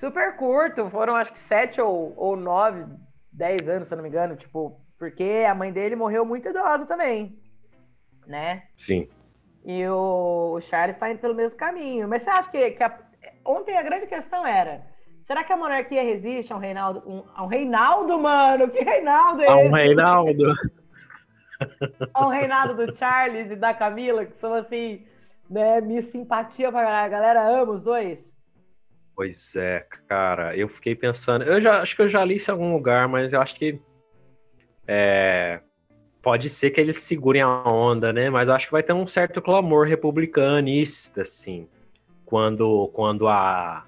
Super 0.00 0.34
curto, 0.34 0.88
foram 0.88 1.14
acho 1.14 1.30
que 1.30 1.38
sete 1.38 1.78
ou, 1.78 2.14
ou 2.16 2.34
nove, 2.34 2.86
dez 3.30 3.68
anos, 3.68 3.86
se 3.86 3.92
eu 3.92 3.96
não 3.96 4.02
me 4.02 4.08
engano, 4.08 4.34
tipo, 4.34 4.80
porque 4.98 5.44
a 5.46 5.54
mãe 5.54 5.70
dele 5.70 5.94
morreu 5.94 6.24
muito 6.24 6.48
idosa 6.48 6.86
também, 6.86 7.38
né? 8.26 8.62
Sim. 8.78 9.06
E 9.62 9.86
o, 9.86 10.54
o 10.54 10.60
Charles 10.62 10.96
está 10.96 11.10
indo 11.10 11.18
pelo 11.18 11.34
mesmo 11.34 11.54
caminho. 11.58 12.08
Mas 12.08 12.22
você 12.22 12.30
acha 12.30 12.50
que, 12.50 12.70
que 12.70 12.82
a- 12.82 12.98
ontem 13.44 13.76
a 13.76 13.82
grande 13.82 14.06
questão 14.06 14.46
era: 14.46 14.86
será 15.22 15.44
que 15.44 15.52
a 15.52 15.56
monarquia 15.58 16.02
resiste 16.02 16.50
a 16.50 16.56
um 16.56 16.60
Reinaldo? 16.60 17.02
Um, 17.06 17.22
a 17.34 17.44
um 17.44 17.46
Reinaldo, 17.46 18.18
mano? 18.18 18.70
Que 18.70 18.80
Reinaldo 18.82 19.42
é 19.42 19.48
Ah, 19.50 19.56
um 19.56 19.66
esse? 19.66 19.74
Reinaldo. 19.76 20.54
A 22.14 22.26
um 22.26 22.30
Reinaldo 22.30 22.74
do 22.74 22.94
Charles 22.94 23.50
e 23.50 23.56
da 23.56 23.74
Camila, 23.74 24.24
que 24.24 24.34
são 24.36 24.54
assim, 24.54 25.06
né? 25.50 25.82
Me 25.82 26.00
simpatia 26.00 26.72
pra 26.72 26.82
galera. 26.84 27.04
A 27.04 27.08
galera 27.08 27.48
ama 27.62 27.72
os 27.72 27.82
dois. 27.82 28.29
Pois 29.20 29.54
é, 29.54 29.84
cara, 30.08 30.56
eu 30.56 30.66
fiquei 30.66 30.94
pensando. 30.94 31.44
Eu 31.44 31.60
já 31.60 31.82
acho 31.82 31.94
que 31.94 32.00
eu 32.00 32.08
já 32.08 32.24
li 32.24 32.36
isso 32.36 32.50
em 32.50 32.52
algum 32.52 32.72
lugar, 32.72 33.06
mas 33.06 33.34
eu 33.34 33.42
acho 33.42 33.54
que 33.54 33.78
é, 34.88 35.60
pode 36.22 36.48
ser 36.48 36.70
que 36.70 36.80
eles 36.80 36.96
segurem 36.96 37.42
a 37.42 37.64
onda, 37.70 38.14
né? 38.14 38.30
Mas 38.30 38.48
acho 38.48 38.64
que 38.64 38.72
vai 38.72 38.82
ter 38.82 38.94
um 38.94 39.06
certo 39.06 39.42
clamor 39.42 39.86
republicanista, 39.86 41.20
assim, 41.20 41.68
quando 42.24 42.88
quando 42.94 43.28
a, 43.28 43.84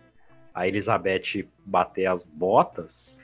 a 0.52 0.68
Elizabeth 0.68 1.48
bater 1.64 2.04
as 2.08 2.26
botas. 2.26 3.18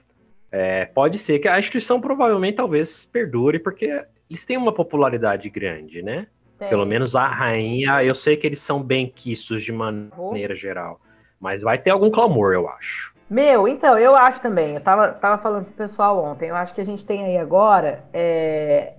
é, 0.51 0.87
pode 0.87 1.18
ser 1.18 1.38
que 1.40 1.47
a 1.47 1.59
instituição 1.59 2.01
provavelmente 2.01 2.57
talvez 2.57 3.05
perdure, 3.05 3.59
porque 3.59 4.03
eles 4.31 4.47
têm 4.47 4.57
uma 4.57 4.73
popularidade 4.73 5.51
grande, 5.51 6.01
né? 6.01 6.27
Tem. 6.59 6.71
Pelo 6.71 6.87
menos 6.87 7.14
a 7.14 7.29
rainha, 7.29 8.03
eu 8.03 8.14
sei 8.14 8.35
que 8.35 8.47
eles 8.47 8.62
são 8.62 8.83
bem 8.83 9.12
quistos 9.14 9.62
de 9.62 9.73
maneira 9.73 10.57
geral. 10.57 11.03
Mas 11.40 11.62
vai 11.62 11.79
ter 11.79 11.90
algum 11.90 12.11
clamor, 12.11 12.53
eu 12.53 12.68
acho. 12.68 13.14
Meu, 13.31 13.68
então, 13.68 13.98
eu 13.98 14.16
acho 14.16 14.40
também. 14.40 14.74
Eu 14.74 14.81
tava, 14.81 15.12
tava 15.12 15.38
falando 15.38 15.66
pro 15.66 15.74
pessoal 15.74 16.22
ontem. 16.24 16.48
Eu 16.48 16.57
acho 16.57 16.74
que 16.74 16.81
a 16.81 16.87
gente 16.87 17.05
tem 17.05 17.24
aí 17.24 17.37
agora 17.37 18.05
é, 18.12 18.94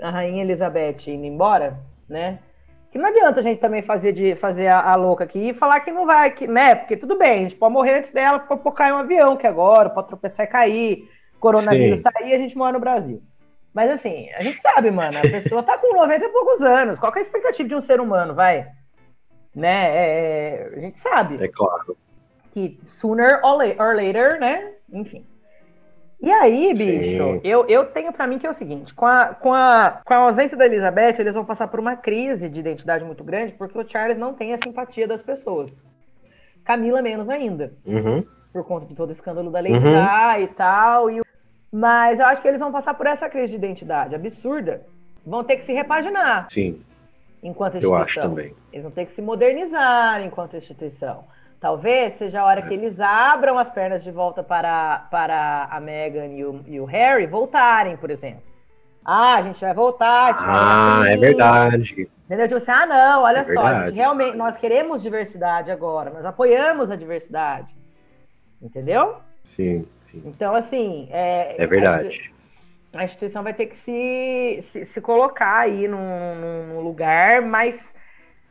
a 0.00 0.10
Rainha 0.10 0.42
Elizabeth 0.42 1.08
indo 1.08 1.26
embora, 1.26 1.78
né? 2.08 2.38
Que 2.90 2.96
não 2.96 3.06
adianta 3.06 3.40
a 3.40 3.42
gente 3.42 3.60
também 3.60 3.82
fazer, 3.82 4.12
de, 4.12 4.34
fazer 4.34 4.68
a, 4.68 4.92
a 4.92 4.96
louca 4.96 5.24
aqui 5.24 5.50
e 5.50 5.54
falar 5.54 5.80
que 5.80 5.90
não 5.90 6.06
vai, 6.06 6.30
que, 6.30 6.46
né? 6.46 6.74
Porque 6.74 6.96
tudo 6.96 7.18
bem, 7.18 7.40
a 7.40 7.42
gente 7.42 7.56
pode 7.56 7.74
morrer 7.74 7.98
antes 7.98 8.10
dela, 8.10 8.38
pode 8.38 8.62
pode 8.62 8.76
cair 8.76 8.92
um 8.92 8.98
avião 8.98 9.36
que 9.36 9.46
agora, 9.46 9.90
pode 9.90 10.08
tropeçar 10.08 10.46
e 10.46 10.48
cair, 10.48 11.10
coronavírus 11.38 11.98
Sim. 11.98 12.04
tá 12.04 12.12
aí, 12.16 12.32
a 12.32 12.38
gente 12.38 12.56
mora 12.56 12.72
no 12.72 12.80
Brasil. 12.80 13.22
Mas 13.74 13.90
assim, 13.90 14.30
a 14.32 14.42
gente 14.42 14.60
sabe, 14.62 14.90
mano, 14.90 15.18
a 15.18 15.22
pessoa 15.22 15.62
tá 15.62 15.76
com 15.76 15.94
90 15.94 16.24
e 16.24 16.28
poucos 16.30 16.62
anos. 16.62 16.98
Qual 16.98 17.12
que 17.12 17.18
é 17.18 17.20
a 17.20 17.24
expectativa 17.24 17.68
de 17.68 17.74
um 17.74 17.80
ser 17.80 18.00
humano, 18.00 18.34
vai? 18.34 18.66
Né? 19.58 19.88
É, 19.96 20.70
a 20.76 20.78
gente 20.80 20.96
sabe 20.98 21.42
É 21.42 21.48
claro. 21.48 21.96
que 22.52 22.78
sooner 22.84 23.40
or 23.44 23.58
la- 23.58 23.84
or 23.84 23.94
later, 23.96 24.38
né? 24.40 24.72
Enfim. 24.92 25.26
E 26.20 26.30
aí, 26.32 26.74
bicho, 26.74 27.22
Sim. 27.22 27.40
eu, 27.44 27.64
eu 27.68 27.86
tenho 27.86 28.12
pra 28.12 28.26
mim 28.26 28.38
que 28.38 28.46
é 28.46 28.50
o 28.50 28.54
seguinte: 28.54 28.92
com 28.94 29.06
a, 29.06 29.26
com, 29.34 29.52
a, 29.54 30.00
com 30.04 30.14
a 30.14 30.18
ausência 30.18 30.56
da 30.56 30.66
Elizabeth, 30.66 31.14
eles 31.20 31.34
vão 31.34 31.44
passar 31.44 31.68
por 31.68 31.78
uma 31.78 31.96
crise 31.96 32.48
de 32.48 32.58
identidade 32.60 33.04
muito 33.04 33.22
grande, 33.22 33.52
porque 33.52 33.78
o 33.78 33.88
Charles 33.88 34.18
não 34.18 34.32
tem 34.34 34.52
a 34.52 34.56
simpatia 34.56 35.06
das 35.06 35.22
pessoas. 35.22 35.76
Camila, 36.64 37.00
menos 37.02 37.28
ainda, 37.30 37.72
Uhum. 37.86 38.24
por 38.52 38.64
conta 38.64 38.86
de 38.86 38.94
todo 38.94 39.08
o 39.08 39.12
escândalo 39.12 39.50
da 39.50 39.60
Lady 39.60 39.78
Uhum. 39.78 40.42
E 40.42 40.46
tal. 40.48 41.10
E... 41.10 41.20
Mas 41.72 42.18
eu 42.18 42.26
acho 42.26 42.42
que 42.42 42.48
eles 42.48 42.60
vão 42.60 42.72
passar 42.72 42.94
por 42.94 43.06
essa 43.06 43.28
crise 43.28 43.50
de 43.50 43.56
identidade 43.56 44.14
absurda. 44.14 44.82
Vão 45.26 45.44
ter 45.44 45.56
que 45.56 45.64
se 45.64 45.72
repaginar 45.72 46.46
Sim, 46.50 46.80
enquanto 47.42 47.74
eu 47.74 47.78
instituição. 47.78 48.02
acho 48.02 48.20
também. 48.20 48.54
Eles 48.72 48.84
vão 48.84 48.92
ter 48.92 49.04
que 49.06 49.12
se 49.12 49.22
modernizar 49.22 50.20
enquanto 50.22 50.56
instituição. 50.56 51.24
Talvez 51.60 52.12
seja 52.14 52.40
a 52.40 52.44
hora 52.44 52.62
que 52.62 52.72
eles 52.72 53.00
abram 53.00 53.58
as 53.58 53.68
pernas 53.70 54.04
de 54.04 54.12
volta 54.12 54.42
para, 54.44 55.08
para 55.10 55.64
a 55.70 55.80
Meghan 55.80 56.26
e 56.26 56.44
o, 56.44 56.60
e 56.66 56.80
o 56.80 56.84
Harry 56.84 57.26
voltarem, 57.26 57.96
por 57.96 58.10
exemplo. 58.10 58.42
Ah, 59.04 59.34
a 59.36 59.42
gente 59.42 59.60
vai 59.60 59.74
voltar. 59.74 60.36
tipo, 60.36 60.48
Ah, 60.48 61.00
assim, 61.00 61.12
é 61.12 61.16
verdade. 61.16 62.08
Entendeu? 62.26 62.46
Tipo 62.46 62.58
assim, 62.58 62.70
ah, 62.70 62.86
não, 62.86 63.22
olha 63.22 63.38
É 63.38 63.44
só, 63.44 63.60
a 63.60 63.86
gente 63.86 63.96
realmente, 63.96 64.36
nós 64.36 64.56
queremos 64.56 65.02
diversidade 65.02 65.70
agora, 65.70 66.10
nós 66.10 66.24
apoiamos 66.26 66.90
a 66.90 66.96
diversidade. 66.96 67.74
Entendeu? 68.60 69.16
Sim, 69.56 69.86
sim. 70.04 70.22
Então, 70.26 70.54
assim. 70.54 71.08
É, 71.10 71.60
É 71.60 71.66
verdade. 71.66 72.32
A 72.94 73.04
instituição 73.04 73.42
vai 73.42 73.52
ter 73.54 73.66
que 73.66 73.76
se, 73.76 74.58
se, 74.62 74.84
se 74.86 75.00
colocar 75.00 75.58
aí 75.60 75.86
num, 75.86 76.34
num- 76.74 76.80
lugar 76.80 77.42
mais 77.42 77.78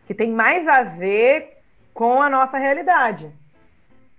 que 0.06 0.14
tem 0.14 0.32
mais 0.32 0.68
a 0.68 0.84
ver 0.84 1.58
com 1.94 2.22
a 2.22 2.30
nossa 2.30 2.58
realidade. 2.58 3.32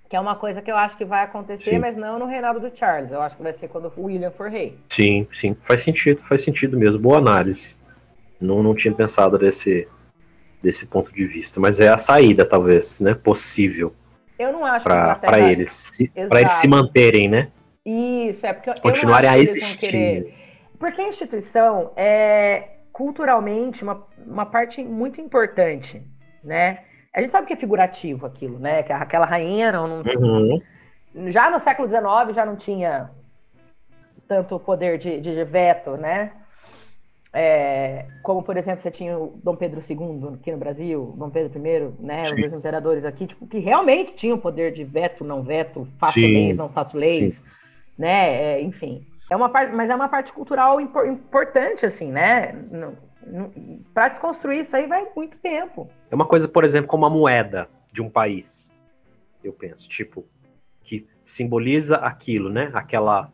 Que 0.09 0.17
é 0.17 0.21
uma 0.21 0.35
coisa 0.35 0.61
que 0.63 0.71
eu 0.71 0.77
acho 0.77 0.97
que 0.97 1.05
vai 1.05 1.23
acontecer, 1.23 1.71
Sim. 1.73 1.79
mas 1.79 1.97
não 1.97 2.19
no 2.19 2.27
reinado 2.27 2.59
do 2.59 2.77
Charles. 2.77 3.13
Eu 3.13 3.21
acho 3.21 3.37
que 3.37 3.43
vai 3.43 3.53
ser 3.53 3.69
quando 3.69 3.93
o 3.97 4.05
William 4.05 4.31
for 4.31 4.51
rei. 4.51 4.79
Sim, 4.89 5.27
sim. 5.33 5.55
Faz 5.63 5.83
sentido, 5.83 6.21
faz 6.29 6.43
sentido 6.43 6.79
mesmo. 6.79 6.99
Boa 6.99 7.19
análise. 7.19 7.77
Não, 8.41 8.63
não 8.63 8.75
tinha 8.75 8.93
pensado 8.95 9.39
desse, 9.39 9.87
desse 10.63 10.87
ponto 10.87 11.13
de 11.13 11.27
vista. 11.27 11.61
Mas 11.61 11.79
é 11.79 11.89
a 11.89 11.99
saída, 11.99 12.45
talvez, 12.45 13.01
né? 13.01 13.15
Possível 13.15 13.95
Eu 14.39 14.51
não 14.53 14.65
acho 14.65 14.85
para 14.85 15.39
eles. 15.51 15.91
Pra 16.29 16.41
eles 16.41 16.53
se 16.53 16.67
manterem, 16.69 17.29
né? 17.29 17.51
Isso, 17.89 18.47
é 18.47 18.53
porque 18.53 18.69
eu 18.71 18.75
Continuarem 18.83 19.31
acho 19.31 19.39
a 19.39 19.43
existir. 19.43 19.79
querer- 19.79 20.35
Porque 20.79 21.01
a 21.01 21.09
instituição 21.09 21.91
é 21.97 22.77
culturalmente 22.93 23.83
uma, 23.83 24.07
uma 24.27 24.45
parte 24.47 24.83
muito 24.85 25.21
importante, 25.21 26.03
né? 26.45 26.81
A 27.15 27.21
gente 27.21 27.31
sabe 27.33 27.47
que 27.47 27.53
é 27.55 27.57
figurativo 27.57 28.27
aquilo, 28.27 28.59
né? 28.59 28.83
Que 28.83 28.93
aquela 28.93 29.25
rainha 29.27 29.73
não, 29.73 30.03
não- 30.03 30.03
Uhum. 30.21 30.63
já 31.29 31.51
no 31.51 31.59
século 31.59 31.89
XIX 31.89 32.35
já 32.35 32.45
não 32.45 32.57
tinha 32.57 33.11
tanto 34.29 34.59
poder 34.61 34.99
de, 34.99 35.21
de 35.21 35.43
veto, 35.45 35.97
né? 35.97 36.33
É, 37.33 38.07
como, 38.23 38.43
por 38.43 38.57
exemplo, 38.57 38.81
você 38.81 38.91
tinha 38.91 39.19
o 39.19 39.39
Dom 39.45 39.55
Pedro 39.57 39.81
II 39.81 40.35
aqui 40.35 40.51
no 40.51 40.59
Brasil, 40.59 41.15
Dom 41.17 41.31
Pedro 41.31 41.59
I, 41.59 41.93
né? 42.05 42.23
Os 42.23 42.31
Sim. 42.31 42.37
dois 42.41 42.53
imperadores 42.53 43.05
aqui, 43.05 43.27
tipo, 43.27 43.47
que 43.47 43.59
realmente 43.59 44.15
tinham 44.15 44.39
poder 44.39 44.73
de 44.73 44.83
veto, 44.85 45.25
não 45.25 45.43
veto, 45.43 45.87
faço 45.99 46.15
Sim. 46.21 46.27
leis, 46.33 46.57
não 46.57 46.69
faço 46.71 46.97
leis, 46.97 47.45
né? 47.99 48.59
É, 48.59 48.63
enfim. 48.63 49.05
É 49.31 49.37
uma 49.37 49.49
parte, 49.51 49.75
mas 49.75 49.91
é 49.91 49.95
uma 49.95 50.09
parte 50.09 50.33
cultural 50.33 50.81
impor- 50.81 51.07
importante, 51.07 51.85
assim, 51.85 52.11
né? 52.11 52.55
Para 53.93 54.09
desconstruir 54.09 54.61
isso 54.61 54.75
aí 54.75 54.87
vai 54.87 55.07
muito 55.15 55.37
tempo. 55.39 55.91
É 56.11 56.15
uma 56.15 56.25
coisa, 56.25 56.49
por 56.49 56.65
exemplo, 56.65 56.89
como 56.89 57.05
a 57.05 57.11
moeda 57.11 57.69
de 57.93 58.01
um 58.01 58.09
país. 58.09 58.71
Eu 59.45 59.53
penso, 59.53 59.89
tipo, 59.89 60.25
que 60.83 61.07
simboliza 61.25 61.97
aquilo, 61.97 62.49
né? 62.49 62.71
Aquela, 62.73 63.31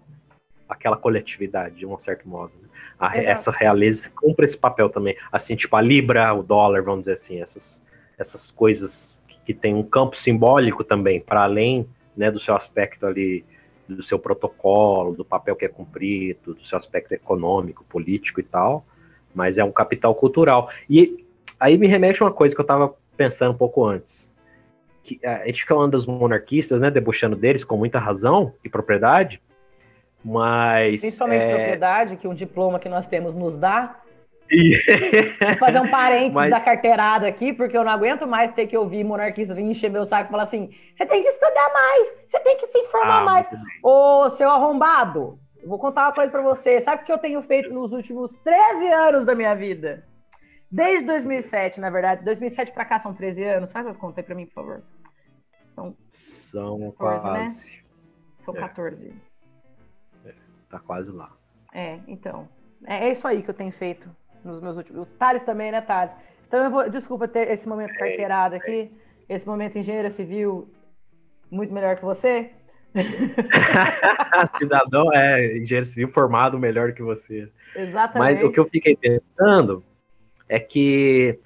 aquela 0.69 0.97
coletividade, 0.97 1.77
de 1.77 1.87
um 1.87 1.99
certo 1.99 2.29
modo. 2.29 2.53
né? 2.61 2.69
A- 2.99 3.17
essa 3.17 3.53
realeza 3.53 4.11
cumpre 4.11 4.45
esse 4.45 4.59
papel 4.59 4.89
também. 4.89 5.17
Assim, 5.31 5.55
tipo, 5.55 5.77
a 5.77 5.81
Libra, 5.81 6.35
o 6.35 6.43
dólar, 6.43 6.83
vamos 6.83 7.01
dizer 7.01 7.13
assim, 7.13 7.41
essas, 7.41 7.85
essas 8.19 8.51
coisas 8.51 9.17
que, 9.29 9.39
que 9.47 9.55
tem 9.55 9.75
um 9.75 9.83
campo 9.85 10.17
simbólico 10.17 10.83
também, 10.83 11.21
para 11.21 11.43
além 11.45 11.89
né, 12.17 12.31
do 12.31 12.41
seu 12.41 12.57
aspecto 12.57 13.07
ali, 13.07 13.45
do 13.89 14.03
seu 14.03 14.19
protocolo, 14.19 15.15
do 15.15 15.25
papel 15.25 15.57
que 15.57 15.65
é 15.65 15.69
cumprido, 15.69 16.55
do 16.55 16.65
seu 16.65 16.79
aspecto 16.79 17.13
econômico, 17.13 17.85
político 17.85 18.41
e 18.41 18.43
tal, 18.43 18.85
mas 19.35 19.59
é 19.59 19.65
um 19.65 19.73
capital 19.73 20.15
cultural. 20.15 20.71
E 20.89 21.25
aí 21.59 21.77
me 21.77 21.87
remete 21.87 22.23
a 22.23 22.27
uma 22.27 22.33
coisa 22.33 22.55
que 22.55 22.61
eu 22.61 22.65
estava 22.65 22.95
pensando 23.17 23.53
um 23.53 23.57
pouco 23.57 23.85
antes. 23.85 24.33
Que 25.03 25.21
a 25.25 25.47
gente 25.47 25.61
fica 25.61 25.75
falando 25.75 25.93
dos 25.93 26.07
monarquistas, 26.07 26.81
né, 26.81 26.91
debochando 26.91 27.37
deles 27.37 27.63
com 27.63 27.77
muita 27.77 27.99
razão 27.99 28.55
e 28.65 28.69
propriedade, 28.69 29.43
mas 30.25 31.03
Principalmente 31.03 31.45
é, 31.45 31.55
propriedade, 31.55 32.17
que 32.17 32.27
um 32.27 32.35
diploma 32.35 32.79
que 32.79 32.89
nós 32.89 33.07
temos 33.07 33.35
nos 33.35 33.57
dá. 33.57 34.01
E- 34.55 34.77
Vou 35.49 35.59
fazer 35.59 35.81
um 35.81 35.91
parênteses 35.91 36.35
Mas- 36.35 36.51
da 36.51 36.61
carteirada 36.61 37.27
aqui, 37.27 37.53
porque 37.53 37.77
eu 37.77 37.83
não 37.85 37.91
aguento 37.93 38.27
mais 38.27 38.53
ter 38.53 38.67
que 38.67 38.77
ouvir 38.77 39.03
monarquista 39.05 39.55
vir 39.55 39.63
encher 39.65 39.91
meu 39.91 40.05
saco 40.05 40.29
e 40.29 40.31
falar 40.31 40.45
assim: 40.45 40.71
você 40.97 41.05
tem 41.07 41.23
que 41.23 41.29
estudar 41.29 41.73
mais, 41.73 42.09
você 42.27 42.41
tem 42.41 42.57
que 42.57 42.67
se 42.69 42.79
informar 42.79 43.23
Ah, 43.23 43.25
mais. 43.25 43.49
Ô, 43.83 44.31
seu 44.31 44.49
arrombado, 44.51 45.39
eu 45.63 45.69
vou 45.69 45.79
contar 45.79 46.05
uma 46.07 46.13
coisa 46.13 46.31
pra 46.31 46.43
você. 46.43 46.81
Sabe 46.81 47.03
o 47.03 47.05
que 47.05 47.13
eu 47.13 47.19
tenho 47.19 47.43
feito 47.43 47.73
nos 47.73 47.93
últimos 47.93 48.35
13 48.45 48.87
anos 48.93 49.25
da 49.25 49.35
minha 49.35 49.55
vida? 49.55 50.07
Desde 50.71 51.05
2007, 51.07 51.81
na 51.81 51.89
verdade. 51.91 52.25
2007 52.25 52.73
pra 52.73 52.85
cá 52.85 52.99
são 52.99 53.15
13 53.15 53.43
anos. 53.45 53.71
Faz 53.73 53.87
as 53.87 53.97
contas 53.97 54.19
aí 54.19 54.25
pra 54.25 54.35
mim, 54.35 54.47
por 54.47 54.55
favor. 54.55 54.83
São, 55.71 55.97
São 56.53 56.93
14, 56.99 57.27
né? 57.27 57.33
quase. 57.39 57.83
são 58.41 58.57
É. 58.57 58.61
14. 58.61 59.15
Tá 60.69 60.79
quase 60.81 61.11
lá. 61.11 61.31
É, 61.73 61.99
então. 62.09 62.49
É, 62.87 63.07
é 63.09 63.13
isso 63.13 63.27
aí 63.27 63.43
que 63.43 63.49
eu 63.51 63.55
tenho 63.55 63.71
feito 63.73 64.09
nos 64.45 64.61
meus 64.61 64.77
últimos. 64.77 65.03
O 65.03 65.07
Thales 65.07 65.43
também, 65.43 65.73
né, 65.73 65.81
Thales? 65.81 66.13
Então 66.47 66.65
eu 66.65 66.71
vou. 66.71 66.89
Desculpa 66.89 67.27
ter 67.27 67.51
esse 67.51 67.69
momento 67.69 67.95
carteirado 67.95 68.55
aqui. 68.57 68.91
Esse 69.29 69.47
momento 69.47 69.79
engenheiro 69.79 70.11
civil 70.11 70.71
muito 71.51 71.73
melhor 71.73 71.97
que 71.97 72.05
você. 72.05 72.51
Cidadão 74.59 75.13
é 75.13 75.57
engenheiro 75.57 75.87
civil 75.87 76.09
formado 76.09 76.59
melhor 76.59 76.93
que 76.93 77.03
você. 77.03 77.51
Exatamente. 77.75 78.35
Mas 78.35 78.45
o 78.45 78.53
que 78.53 78.61
eu 78.61 78.69
fiquei 78.69 78.97
pensando 78.97 79.83
é 80.49 80.61
que 80.61 81.39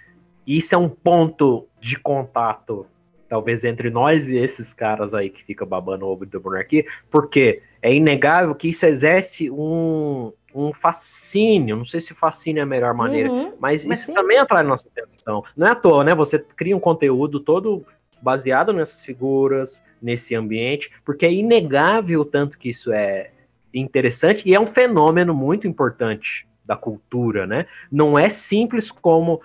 isso 0.46 0.74
é 0.74 0.78
um 0.78 0.88
ponto 0.88 1.66
de 1.80 1.98
contato, 1.98 2.86
talvez, 3.28 3.64
entre 3.64 3.90
nós 3.90 4.28
e 4.28 4.36
esses 4.36 4.74
caras 4.74 5.14
aí 5.14 5.30
que 5.30 5.44
ficam 5.44 5.66
babando 5.66 6.06
o 6.06 6.08
ovo 6.08 6.26
da 6.26 6.40
monarquia, 6.40 6.84
porque 7.10 7.62
é 7.82 7.94
inegável 7.94 8.54
que 8.54 8.68
isso 8.68 8.84
exerce 8.86 9.50
um, 9.50 10.32
um 10.54 10.72
fascínio, 10.72 11.76
não 11.76 11.84
sei 11.84 12.00
se 12.00 12.14
fascínio 12.14 12.60
é 12.60 12.62
a 12.62 12.66
melhor 12.66 12.94
maneira, 12.94 13.30
Uhum. 13.30 13.52
mas, 13.60 13.84
Mas 13.86 14.00
isso 14.00 14.06
sim. 14.08 14.14
também 14.14 14.38
atrai 14.38 14.62
nossa 14.62 14.88
atenção. 14.88 15.44
Não 15.56 15.66
é 15.66 15.72
à 15.72 15.74
toa, 15.74 16.04
né? 16.04 16.14
Você 16.14 16.38
cria 16.38 16.76
um 16.76 16.80
conteúdo 16.80 17.40
todo 17.40 17.84
baseado 18.20 18.72
nessas 18.72 19.04
figuras, 19.04 19.82
nesse 20.02 20.34
ambiente, 20.34 20.90
porque 21.04 21.26
é 21.26 21.32
inegável 21.32 22.20
o 22.20 22.24
tanto 22.24 22.58
que 22.58 22.70
isso 22.70 22.92
é 22.92 23.30
interessante 23.72 24.48
e 24.48 24.54
é 24.54 24.60
um 24.60 24.66
fenômeno 24.66 25.34
muito 25.34 25.66
importante 25.66 26.46
da 26.64 26.76
cultura, 26.76 27.46
né? 27.46 27.66
Não 27.90 28.18
é 28.18 28.28
simples 28.28 28.90
como 28.90 29.40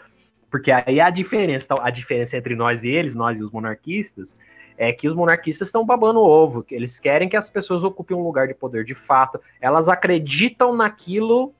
porque 0.49 0.71
aí 0.71 1.01
a 1.01 1.09
diferença, 1.09 1.73
a 1.81 1.89
diferença 1.89 2.37
entre 2.37 2.55
nós 2.55 2.83
e 2.83 2.89
eles, 2.89 3.15
nós 3.15 3.39
e 3.39 3.43
os 3.43 3.49
monarquistas, 3.49 4.35
é 4.77 4.91
que 4.91 5.07
os 5.07 5.15
monarquistas 5.15 5.67
estão 5.67 5.85
babando 5.85 6.19
o 6.19 6.27
ovo, 6.27 6.63
que 6.63 6.73
eles 6.75 6.99
querem 6.99 7.29
que 7.29 7.37
as 7.37 7.49
pessoas 7.49 7.83
ocupem 7.83 8.15
um 8.15 8.23
lugar 8.23 8.47
de 8.47 8.53
poder 8.53 8.83
de 8.83 8.95
fato. 8.95 9.39
Elas 9.61 9.87
acreditam 9.87 10.75
naquilo 10.75 11.53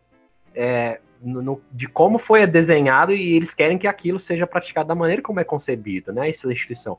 é, 0.56 1.00
no- 1.22 1.42
no- 1.42 1.62
de 1.72 1.88
como 1.88 2.20
foi 2.20 2.46
desenhado 2.46 3.14
e 3.14 3.34
eles 3.36 3.54
querem 3.54 3.78
que 3.78 3.88
aquilo 3.88 4.20
seja 4.20 4.46
praticado 4.46 4.88
da 4.88 4.96
maneira 4.96 5.22
como 5.22 5.40
é 5.40 5.44
concebido, 5.44 6.14
né? 6.14 6.30
Essa 6.30 6.52
instituição. 6.52 6.98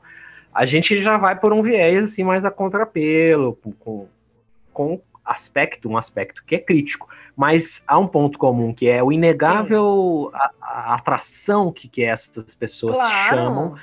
A 0.53 0.65
gente 0.65 1.01
já 1.01 1.17
vai 1.17 1.37
por 1.39 1.53
um 1.53 1.61
viés 1.61 2.03
assim 2.03 2.23
mais 2.23 2.43
a 2.43 2.51
contrapelo, 2.51 3.57
com, 3.79 4.07
com, 4.73 5.01
aspecto, 5.25 5.89
um 5.89 5.97
aspecto 5.97 6.43
que 6.45 6.55
é 6.55 6.59
crítico, 6.59 7.09
mas 7.35 7.83
há 7.87 7.97
um 7.97 8.07
ponto 8.07 8.37
comum 8.37 8.73
que 8.73 8.87
é 8.87 9.03
o 9.03 9.11
inegável 9.11 10.31
a, 10.33 10.51
a 10.61 10.95
atração 10.95 11.71
que, 11.71 11.87
que 11.87 12.03
essas 12.03 12.53
pessoas 12.53 12.97
chamam 13.27 13.75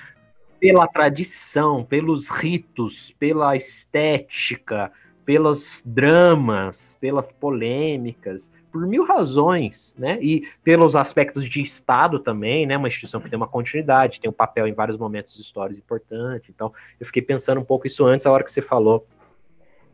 pela 0.62 0.87
tradição, 0.87 1.85
pelos 1.85 2.29
ritos, 2.29 3.11
pela 3.18 3.57
estética, 3.57 4.92
pelos 5.25 5.83
dramas, 5.85 6.96
pelas 7.01 7.33
polêmicas, 7.33 8.48
por 8.70 8.87
mil 8.87 9.05
razões, 9.05 9.92
né? 9.98 10.20
E 10.22 10.48
pelos 10.62 10.94
aspectos 10.94 11.46
de 11.48 11.61
Estado 11.61 12.20
também, 12.20 12.64
né? 12.64 12.77
Uma 12.77 12.87
instituição 12.87 13.20
que 13.20 13.29
tem 13.29 13.37
uma 13.37 13.48
continuidade, 13.48 14.20
tem 14.20 14.31
um 14.31 14.33
papel 14.33 14.68
em 14.68 14.72
vários 14.72 14.96
momentos 14.96 15.37
históricos 15.37 15.83
importante. 15.83 16.53
Então, 16.55 16.72
eu 17.01 17.07
fiquei 17.07 17.22
pensando 17.22 17.61
um 17.61 17.64
pouco 17.64 17.88
isso 17.88 18.07
antes, 18.07 18.25
a 18.25 18.31
hora 18.31 18.44
que 18.44 18.53
você 18.53 18.62
falou. 18.62 19.05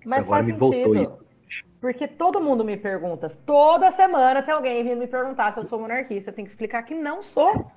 Mas 0.04 0.26
Agora 0.26 0.42
me 0.42 0.52
voltou 0.52 0.94
sentido. 0.94 1.18
Porque 1.80 2.06
todo 2.06 2.42
mundo 2.42 2.62
me 2.62 2.76
pergunta, 2.76 3.30
toda 3.46 3.90
semana 3.90 4.42
tem 4.42 4.52
alguém 4.52 4.84
vindo 4.84 4.98
me 4.98 5.06
perguntar 5.06 5.50
se 5.52 5.60
eu 5.60 5.64
sou 5.64 5.80
monarquista. 5.80 6.28
Eu 6.28 6.34
tenho 6.34 6.44
que 6.44 6.52
explicar 6.52 6.82
que 6.82 6.94
não 6.94 7.22
sou. 7.22 7.72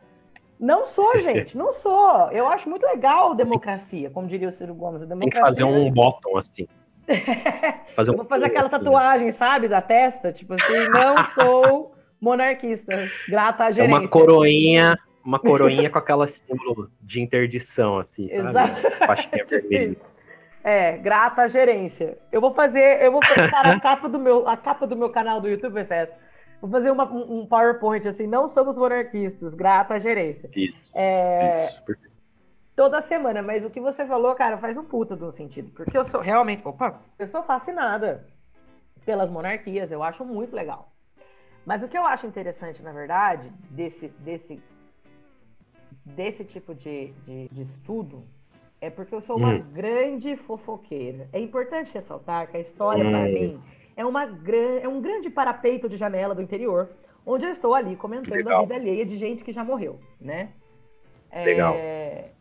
Não 0.62 0.86
sou, 0.86 1.18
gente, 1.20 1.58
não 1.58 1.74
sou. 1.74 2.30
Eu 2.32 2.48
acho 2.48 2.70
muito 2.70 2.86
legal 2.86 3.34
democracia, 3.34 4.12
como 4.12 4.28
diria 4.28 4.48
o 4.48 4.52
Ciro 4.52 4.76
Gomes. 4.76 5.04
Tem 5.04 5.30
que 5.30 5.40
fazer 5.40 5.64
um 5.64 5.90
bottom 5.92 6.38
assim. 6.38 6.68
Fazer 7.96 8.12
um 8.12 8.16
vou 8.16 8.26
fazer 8.26 8.46
aquela 8.46 8.70
tatuagem, 8.70 9.32
sabe, 9.32 9.68
da 9.68 9.82
testa, 9.82 10.32
tipo 10.32 10.54
assim, 10.54 10.88
não 10.94 11.22
sou 11.34 11.94
monarquista, 12.22 13.10
grata 13.28 13.66
à 13.66 13.70
É 13.70 13.74
gerência. 13.74 14.00
uma 14.00 14.08
coroinha, 14.08 14.98
uma 15.26 15.40
coroinha 15.40 15.90
com 15.90 15.98
aquela 15.98 16.28
símbolo 16.28 16.90
de 17.02 17.20
interdição, 17.20 17.98
assim, 17.98 18.30
sabe? 18.30 18.50
Exato. 18.50 18.92
Faixinha 19.06 19.46
vermelha. 19.46 19.98
É, 20.64 20.98
grata 20.98 21.42
à 21.42 21.48
gerência. 21.48 22.18
Eu 22.32 22.40
vou 22.40 22.52
fazer, 22.52 23.02
eu 23.02 23.12
vou 23.12 23.26
fazer, 23.26 23.50
cara, 23.50 23.72
a 23.72 23.80
capa 23.80 24.08
do 24.08 24.20
meu, 24.20 24.48
a 24.48 24.56
capa 24.56 24.86
do 24.86 24.96
meu 24.96 25.10
canal 25.10 25.42
do 25.42 25.50
YouTube 25.50 25.74
vai 25.74 25.84
ser 25.84 25.96
essa. 25.96 26.16
Vou 26.62 26.70
fazer 26.70 26.92
uma- 26.92 27.12
um 27.12 27.46
PowerPoint 27.46 28.08
assim, 28.08 28.28
não 28.28 28.48
somos 28.48 28.78
monarquistas, 28.78 29.54
grata 29.56 29.96
à 29.96 30.00
gerência. 30.00 30.50
Isso, 30.56 30.78
É, 30.94 31.66
isso. 31.66 31.84
perfeito. 31.84 32.12
toda 32.76 33.02
semana, 33.02 33.42
mas 33.42 33.64
o 33.66 33.70
que 33.70 33.80
você 33.82 34.06
falou, 34.06 34.34
cara, 34.36 34.58
faz 34.58 34.78
um 34.78 34.84
puta 34.84 35.16
de 35.16 35.24
um 35.24 35.30
sentido, 35.32 35.72
porque 35.72 35.96
eu 35.98 36.04
sou 36.06 36.20
realmente, 36.22 36.68
opa, 36.68 37.02
eu 37.20 37.28
sou 37.28 37.44
fascinada 37.44 38.26
pelas 39.06 39.30
monarquias, 39.30 39.92
eu 39.92 40.02
acho 40.04 40.24
muito 40.26 40.56
legal. 40.56 40.92
Mas 41.66 41.84
o 41.84 41.88
que 41.88 41.98
eu 41.98 42.06
acho 42.06 42.26
interessante, 42.26 42.82
na 42.82 42.92
verdade, 42.92 43.52
desse, 43.70 44.08
desse, 44.20 44.60
desse 46.06 46.44
tipo 46.44 46.74
de, 46.74 47.08
de, 47.26 47.48
de 47.50 47.62
estudo, 47.62 48.24
é 48.80 48.90
porque 48.90 49.14
eu 49.14 49.22
sou 49.22 49.38
uma 49.38 49.54
Hum. 49.54 49.62
grande 49.72 50.36
fofoqueira. 50.36 51.30
É 51.32 51.40
importante 51.40 51.94
ressaltar 51.94 52.48
que 52.48 52.58
a 52.58 52.60
história, 52.60 53.06
Hum. 53.06 53.12
para 53.12 53.28
mim, 53.28 53.62
é, 54.02 54.06
uma 54.06 54.24
é 54.82 54.88
um 54.88 55.00
grande 55.02 55.30
parapeito 55.30 55.88
de 55.88 55.96
janela 55.98 56.34
do 56.36 56.42
interior, 56.42 56.90
onde 57.26 57.46
eu 57.46 57.52
estou 57.52 57.74
ali 57.74 57.96
comentando 57.96 58.36
Legal. 58.36 58.58
a 58.60 58.62
vida 58.62 58.76
alheia 58.76 59.06
de 59.06 59.16
gente 59.18 59.44
que 59.44 59.52
já 59.52 59.64
morreu, 59.64 60.00
né? 60.20 60.50
É, 61.30 61.46
Legal. 61.46 61.76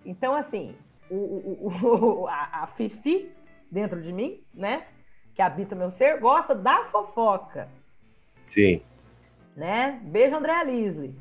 então, 0.05 0.35
assim, 0.35 0.75
o, 1.11 1.14
o- 1.14 1.68
o- 2.23 2.27
a, 2.29 2.62
a 2.62 2.66
Fifi 2.66 3.31
dentro 3.70 4.01
de 4.01 4.12
mim, 4.12 4.42
né? 4.55 4.87
Que 5.35 5.42
habita 5.42 5.75
o 5.75 5.79
meu 5.79 5.90
ser, 5.90 6.18
gosta 6.18 6.55
da 6.55 6.85
fofoca, 6.87 7.68
Sim. 8.49 8.83
né? 9.57 10.01
Beijo, 10.03 10.37
Andréa 10.37 10.64
Lisle. 10.64 11.14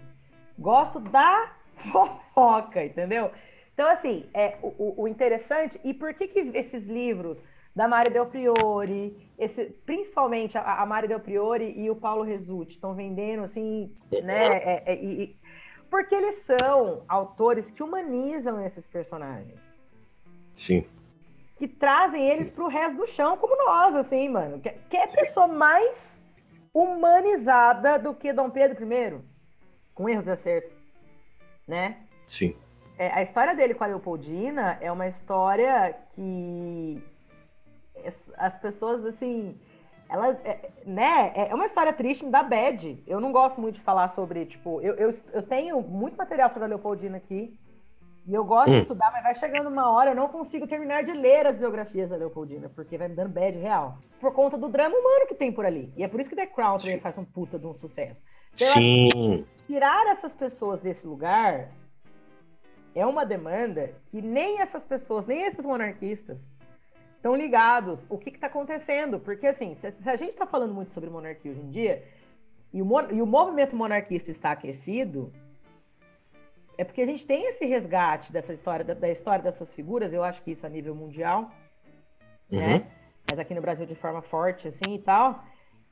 Gosto 0.57 0.99
da 0.99 1.51
fofoca, 1.91 2.83
entendeu? 2.83 3.31
Então, 3.73 3.87
assim, 3.89 4.25
é 4.33 4.57
o, 4.61 4.67
o- 4.67 5.03
o 5.03 5.07
interessante, 5.07 5.79
e 5.83 5.93
por 5.93 6.13
que, 6.13 6.27
que 6.27 6.39
esses 6.57 6.83
livros 6.85 7.41
da 7.75 7.87
Mari 7.87 8.09
Del 8.09 8.25
Priori, 8.27 9.15
esse, 9.37 9.65
principalmente 9.85 10.57
a, 10.57 10.81
a 10.81 10.85
Mari 10.85 11.07
Del 11.07 11.19
Priori 11.19 11.79
e 11.79 11.89
o 11.89 11.95
Paulo 11.95 12.23
Resutti, 12.23 12.73
estão 12.73 12.93
vendendo, 12.93 13.43
assim, 13.43 13.95
né? 14.11 14.57
é- 14.57 14.83
é- 14.85 14.95
e- 15.03 15.39
porque 15.89 16.13
eles 16.13 16.35
são 16.43 17.03
autores 17.07 17.71
que 17.71 17.81
humanizam 17.81 18.63
esses 18.63 18.85
personagens 18.85 19.59
Sim. 20.55 20.85
que 21.57 21.67
trazem 21.67 22.27
eles 22.29 22.51
pro 22.51 22.67
resto 22.67 22.97
do 22.97 23.07
chão, 23.07 23.37
como 23.37 23.55
nós, 23.65 23.95
assim, 23.95 24.29
mano. 24.29 24.59
Que, 24.59 24.69
que 24.89 24.97
é 24.97 25.07
pessoa 25.07 25.47
mais 25.47 26.25
humanizada 26.73 27.97
do 27.97 28.13
que 28.13 28.31
Dom 28.31 28.49
Pedro 28.49 28.83
I, 28.85 29.19
com 29.93 30.07
erros 30.07 30.27
e 30.27 30.31
acertos, 30.31 30.71
né? 31.67 31.97
Sim. 32.27 32.55
É, 32.97 33.09
a 33.11 33.21
história 33.21 33.55
dele 33.55 33.73
com 33.73 33.83
a 33.83 33.87
Leopoldina 33.87 34.77
é 34.81 34.91
uma 34.91 35.07
história 35.07 35.95
que 36.11 37.01
as- 38.05 38.31
as 38.37 38.57
pessoas, 38.57 39.05
assim, 39.05 39.59
elas, 40.09 40.37
é, 40.43 40.71
né? 40.85 41.31
É 41.35 41.53
uma 41.53 41.65
história 41.65 41.93
triste, 41.93 42.25
me 42.25 42.31
dá 42.31 42.41
bad. 42.43 43.03
Eu 43.05 43.19
não 43.19 43.31
gosto 43.31 43.61
muito 43.61 43.75
de 43.75 43.81
falar 43.81 44.07
sobre, 44.07 44.45
tipo, 44.45 44.81
eu, 44.81 44.95
eu, 44.95 45.13
eu 45.33 45.43
tenho 45.43 45.81
muito 45.81 46.17
material 46.17 46.49
sobre 46.49 46.65
a 46.65 46.67
Leopoldina 46.67 47.17
aqui. 47.17 47.57
E 48.27 48.33
eu 48.33 48.43
gosto 48.43 48.71
de 48.71 48.77
Hum. 48.77 48.81
estudar, 48.81 49.11
mas 49.11 49.23
vai 49.23 49.33
chegando 49.33 49.69
uma 49.69 49.89
hora, 49.91 50.11
eu 50.11 50.15
não 50.15 50.27
consigo 50.27 50.67
terminar 50.67 51.03
de 51.03 51.11
ler 51.13 51.47
as 51.47 51.57
biografias 51.57 52.09
da 52.11 52.15
Leopoldina, 52.15 52.69
porque 52.69 52.97
vai 52.97 53.07
me 53.07 53.15
dando 53.15 53.29
bad 53.29 53.57
real. 53.57 53.97
Por 54.19 54.33
conta 54.33 54.55
do 54.57 54.69
drama 54.69 54.95
humano 54.95 55.25
que 55.25 55.33
tem 55.33 55.51
por 55.51 55.65
ali. 55.65 55.91
E 55.95 56.03
é 56.03 56.07
por 56.07 56.19
isso 56.19 56.29
que 56.29 56.35
The 56.35 56.45
Crown 56.45 56.77
também 56.77 56.99
faz 56.99 57.17
um 57.17 57.25
puta 57.25 57.57
de 57.57 57.65
um 57.65 57.73
sucesso. 57.73 58.21
Acho 58.53 58.79
Sim. 58.79 59.45
tirar 59.65 60.05
essas 60.07 60.35
pessoas 60.35 60.79
desse 60.79 61.07
lugar 61.07 61.71
é 62.93 63.05
uma 63.05 63.25
demanda 63.25 63.95
que 64.07 64.21
nem 64.21 64.59
essas 64.61 64.83
pessoas, 64.83 65.25
nem 65.25 65.43
esses 65.43 65.65
monarquistas 65.65 66.51
estão 67.19 67.35
ligados. 67.35 68.05
O 68.09 68.17
que 68.17 68.29
está 68.29 68.47
acontecendo? 68.47 69.19
Porque, 69.19 69.45
assim, 69.45 69.75
se, 69.75 69.91
se 69.91 70.09
a 70.09 70.15
gente 70.15 70.29
está 70.29 70.47
falando 70.47 70.73
muito 70.73 70.93
sobre 70.93 71.09
monarquia 71.09 71.51
hoje 71.51 71.61
em 71.61 71.69
dia, 71.69 72.03
e 72.73 72.81
o, 72.81 72.87
e 73.11 73.21
o 73.21 73.25
movimento 73.25 73.75
monarquista 73.75 74.31
está 74.31 74.51
aquecido, 74.51 75.31
é 76.77 76.83
porque 76.83 77.01
a 77.01 77.05
gente 77.05 77.25
tem 77.25 77.45
esse 77.47 77.65
resgate 77.65 78.31
dessa 78.31 78.53
história, 78.53 78.85
da, 78.85 78.93
da 78.93 79.09
história 79.09 79.43
dessas 79.43 79.73
figuras, 79.73 80.13
eu 80.13 80.23
acho 80.23 80.41
que 80.41 80.51
isso 80.51 80.65
a 80.65 80.69
nível 80.69 80.95
mundial, 80.95 81.51
Uhum. 82.51 82.57
né? 82.57 82.87
Mas 83.29 83.37
aqui 83.37 83.53
no 83.53 83.61
Brasil 83.61 83.85
de 83.85 83.93
forma 83.93 84.23
forte, 84.23 84.67
assim, 84.67 84.95
e 84.95 84.99
tal. 84.99 85.43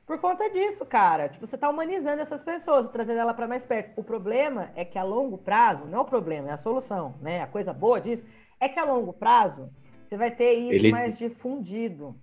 Por 0.04 0.18
conta 0.18 0.50
disso, 0.50 0.84
cara. 0.84 1.28
Tipo, 1.28 1.46
você 1.46 1.56
tá 1.56 1.68
humanizando 1.68 2.20
essas 2.20 2.42
pessoas, 2.42 2.88
trazendo 2.88 3.20
ela 3.20 3.32
para 3.32 3.46
mais 3.46 3.64
perto. 3.64 3.92
O 4.00 4.02
problema 4.02 4.72
é 4.74 4.84
que 4.84 4.98
a 4.98 5.04
longo 5.04 5.38
prazo, 5.38 5.84
não 5.84 5.98
é 5.98 6.00
o 6.00 6.04
problema, 6.04 6.48
é 6.48 6.52
a 6.52 6.56
solução, 6.56 7.14
né? 7.20 7.42
A 7.42 7.46
coisa 7.46 7.72
boa 7.72 8.00
disso 8.00 8.24
é 8.58 8.68
que 8.68 8.78
a 8.80 8.84
longo 8.84 9.12
prazo 9.12 9.70
você 10.08 10.16
vai 10.16 10.30
ter 10.30 10.52
isso 10.54 10.74
Ele- 10.74 10.90
mais 10.90 11.18
difundido. 11.18 12.16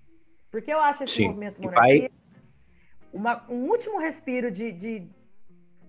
Porque 0.52 0.72
eu 0.74 0.80
acho 0.80 1.04
esse 1.04 1.14
Sim, 1.16 1.28
movimento 1.28 1.62
monarquia 1.62 2.10
uma- 3.14 3.46
um 3.50 3.66
último 3.70 4.00
respiro 4.00 4.50
de, 4.52 4.72
de 4.72 5.08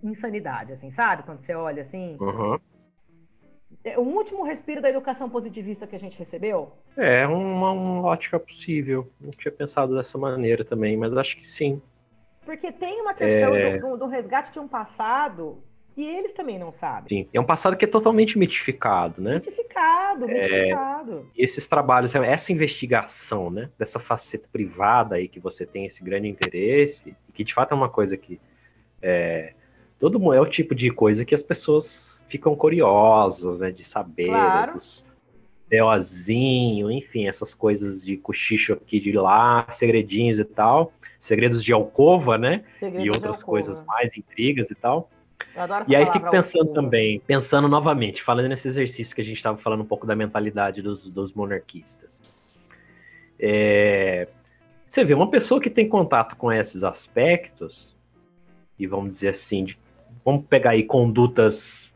insanidade, 0.02 0.72
assim, 0.72 0.90
sabe? 0.90 1.22
Quando 1.22 1.38
você 1.38 1.54
olha 1.54 1.82
assim, 1.82 2.16
Uhum. 2.20 2.58
é 3.82 3.98
um 3.98 4.14
último 4.14 4.42
respiro 4.44 4.80
da 4.82 4.88
educação 4.90 5.28
positivista 5.30 5.86
que 5.86 5.96
a 5.96 5.98
gente 5.98 6.18
recebeu. 6.18 6.72
É 6.96 7.26
uma, 7.26 7.70
uma 7.72 8.02
ótica 8.08 8.38
possível. 8.38 9.10
Não 9.20 9.30
tinha 9.30 9.52
pensado 9.52 9.94
dessa 9.96 10.18
maneira 10.18 10.64
também, 10.64 10.96
mas 10.96 11.16
acho 11.16 11.36
que 11.36 11.46
sim. 11.46 11.80
Porque 12.44 12.70
tem 12.70 13.00
uma 13.00 13.14
questão 13.14 13.54
É. 13.54 13.78
do, 13.78 13.90
do- 13.90 13.96
do 13.98 14.06
resgate 14.06 14.52
de 14.52 14.60
um 14.60 14.68
passado 14.68 15.62
que 15.96 16.04
eles 16.04 16.32
também 16.32 16.58
não 16.58 16.70
sabem. 16.70 17.08
Sim. 17.08 17.28
É 17.32 17.40
um 17.40 17.44
passado 17.44 17.74
que 17.74 17.86
é 17.86 17.88
totalmente 17.88 18.38
mitificado, 18.38 19.22
né? 19.22 19.36
Mitificado, 19.36 20.28
mitificado. 20.28 21.30
E 21.34 21.42
esses 21.42 21.66
trabalhos, 21.66 22.14
essa 22.14 22.52
investigação, 22.52 23.50
né, 23.50 23.70
dessa 23.78 23.98
faceta 23.98 24.46
privada 24.52 25.14
aí 25.14 25.26
que 25.26 25.40
você 25.40 25.64
tem 25.64 25.86
esse 25.86 26.04
grande 26.04 26.28
interesse, 26.28 27.16
que 27.32 27.42
de 27.42 27.54
fato 27.54 27.72
é 27.72 27.74
uma 27.74 27.88
coisa 27.88 28.14
que 28.14 28.38
é, 29.00 29.54
todo 29.98 30.20
mundo 30.20 30.34
é 30.34 30.40
o 30.40 30.44
tipo 30.44 30.74
de 30.74 30.90
coisa 30.90 31.24
que 31.24 31.34
as 31.34 31.42
pessoas 31.42 32.22
ficam 32.28 32.54
curiosas, 32.54 33.58
né, 33.58 33.70
de 33.70 33.82
saber, 33.82 34.26
Claro. 34.26 34.74
dos 34.74 35.06
BOzinho, 35.70 36.90
enfim, 36.90 37.26
essas 37.26 37.54
coisas 37.54 38.04
de 38.04 38.18
cochicho 38.18 38.74
aqui 38.74 39.00
de 39.00 39.12
lá, 39.12 39.66
segredinhos 39.70 40.38
e 40.38 40.44
tal, 40.44 40.92
segredos 41.18 41.64
de 41.64 41.72
alcova, 41.72 42.36
né, 42.36 42.64
Segredo 42.76 43.02
e 43.02 43.08
outras 43.08 43.42
coisas 43.42 43.82
mais, 43.86 44.14
intrigas 44.14 44.70
e 44.70 44.74
tal. 44.74 45.08
E 45.88 45.94
aí 45.96 46.04
fico 46.12 46.30
pensando 46.30 46.72
também, 46.72 47.20
pensando 47.20 47.68
novamente, 47.68 48.22
falando 48.22 48.48
nesse 48.48 48.68
exercício 48.68 49.14
que 49.14 49.20
a 49.22 49.24
gente 49.24 49.36
estava 49.36 49.56
falando 49.56 49.82
um 49.82 49.86
pouco 49.86 50.06
da 50.06 50.16
mentalidade 50.16 50.82
dos, 50.82 51.12
dos 51.12 51.32
monarquistas. 51.32 52.54
É, 53.38 54.28
você 54.88 55.04
vê, 55.04 55.14
uma 55.14 55.30
pessoa 55.30 55.60
que 55.60 55.70
tem 55.70 55.88
contato 55.88 56.36
com 56.36 56.52
esses 56.52 56.82
aspectos, 56.82 57.94
e 58.78 58.86
vamos 58.86 59.08
dizer 59.08 59.28
assim, 59.28 59.64
de- 59.64 59.78
vamos 60.24 60.44
pegar 60.46 60.70
aí 60.70 60.82
condutas 60.82 61.90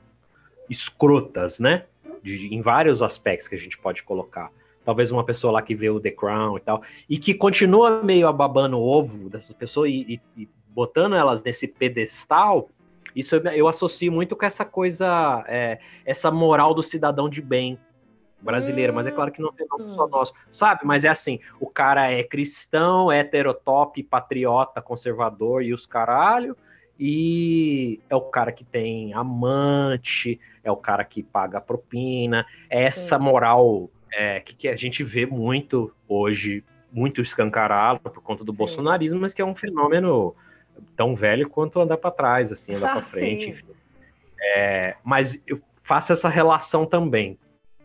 escrotas, 0.69 1.59
né? 1.59 1.85
De- 2.23 2.55
em 2.55 2.61
vários 2.61 3.03
aspectos 3.03 3.49
que 3.49 3.55
a 3.55 3.59
gente 3.59 3.79
pode 3.79 4.03
colocar. 4.03 4.51
Talvez 4.85 5.11
uma 5.11 5.25
pessoa 5.25 5.53
lá 5.53 5.63
que 5.63 5.75
vê 5.75 5.91
o 5.91 6.01
The 6.01 6.11
Crown 6.11 6.57
e 6.57 6.61
tal, 6.61 6.83
e 7.09 7.19
que 7.19 7.35
continua 7.35 8.03
meio 8.03 8.29
ababando 8.29 8.79
o 8.79 8.83
ovo 8.83 9.29
dessas 9.29 9.55
pessoas 9.55 9.91
e, 9.91 10.21
e- 10.37 10.43
e 10.43 10.49
botando 10.69 11.15
elas 11.15 11.43
nesse 11.43 11.67
pedestal, 11.67 12.71
isso 13.15 13.37
eu, 13.37 13.43
eu 13.53 13.69
associo 13.69 14.11
muito 14.11 14.37
com 14.37 14.45
essa 14.45 14.65
coisa, 14.65 15.45
é, 15.49 15.79
essa 16.05 16.31
moral 16.31 16.75
do 16.75 16.83
cidadão 16.83 17.29
de 17.29 17.41
bem 17.41 17.79
brasileiro, 18.41 18.95
mas 18.95 19.07
é 19.07 19.11
claro 19.11 19.31
que 19.31 19.43
não 19.43 19.53
tem 19.53 19.67
nome 19.71 19.95
só 19.95 20.07
Hum. 20.07 20.09
nosso, 20.09 20.33
sabe? 20.51 20.81
Mas 20.85 21.05
é 21.05 21.09
assim, 21.09 21.41
o 21.61 21.67
cara 21.67 22.11
é 22.11 22.23
cristão, 22.23 23.13
heterotop, 23.13 24.03
patriota, 24.03 24.81
conservador 24.81 25.63
e 25.63 25.75
os 25.75 25.87
caralho, 25.87 26.57
e 26.99 28.01
é 28.09 28.17
o 28.17 28.21
cara 28.21 28.53
que 28.53 28.65
tem 28.65 29.15
amante, 29.15 30.41
é 30.63 30.71
o 30.71 30.77
cara 30.77 31.05
que 31.05 31.23
paga 31.23 31.61
propina, 31.61 32.47
é 32.69 32.85
essa 32.85 33.19
moral 33.19 33.91
é, 34.13 34.41
que, 34.41 34.55
que 34.55 34.69
a 34.69 34.77
gente 34.77 35.03
vê 35.05 35.25
muito 35.25 35.95
hoje, 36.09 36.65
muito 36.93 37.23
escancarado 37.23 38.01
por 38.01 38.23
conta 38.23 38.45
do 38.45 38.53
Sim. 38.53 38.59
bolsonarismo, 38.59 39.21
mas 39.21 39.33
que 39.33 39.41
é 39.41 39.45
um 39.45 39.55
fenômeno 39.55 40.35
tão 40.97 41.15
velho 41.15 41.49
quanto 41.49 41.81
andar 41.81 41.97
para 41.97 42.11
trás, 42.11 42.53
assim, 42.53 42.75
andar 42.75 42.89
Ah, 42.91 42.93
para 42.95 43.03
frente. 43.03 43.65
É, 44.41 44.97
mas 45.05 45.43
eu 45.47 45.61
faço 45.83 46.13
essa 46.13 46.29
relação 46.29 46.87
também. 46.87 47.39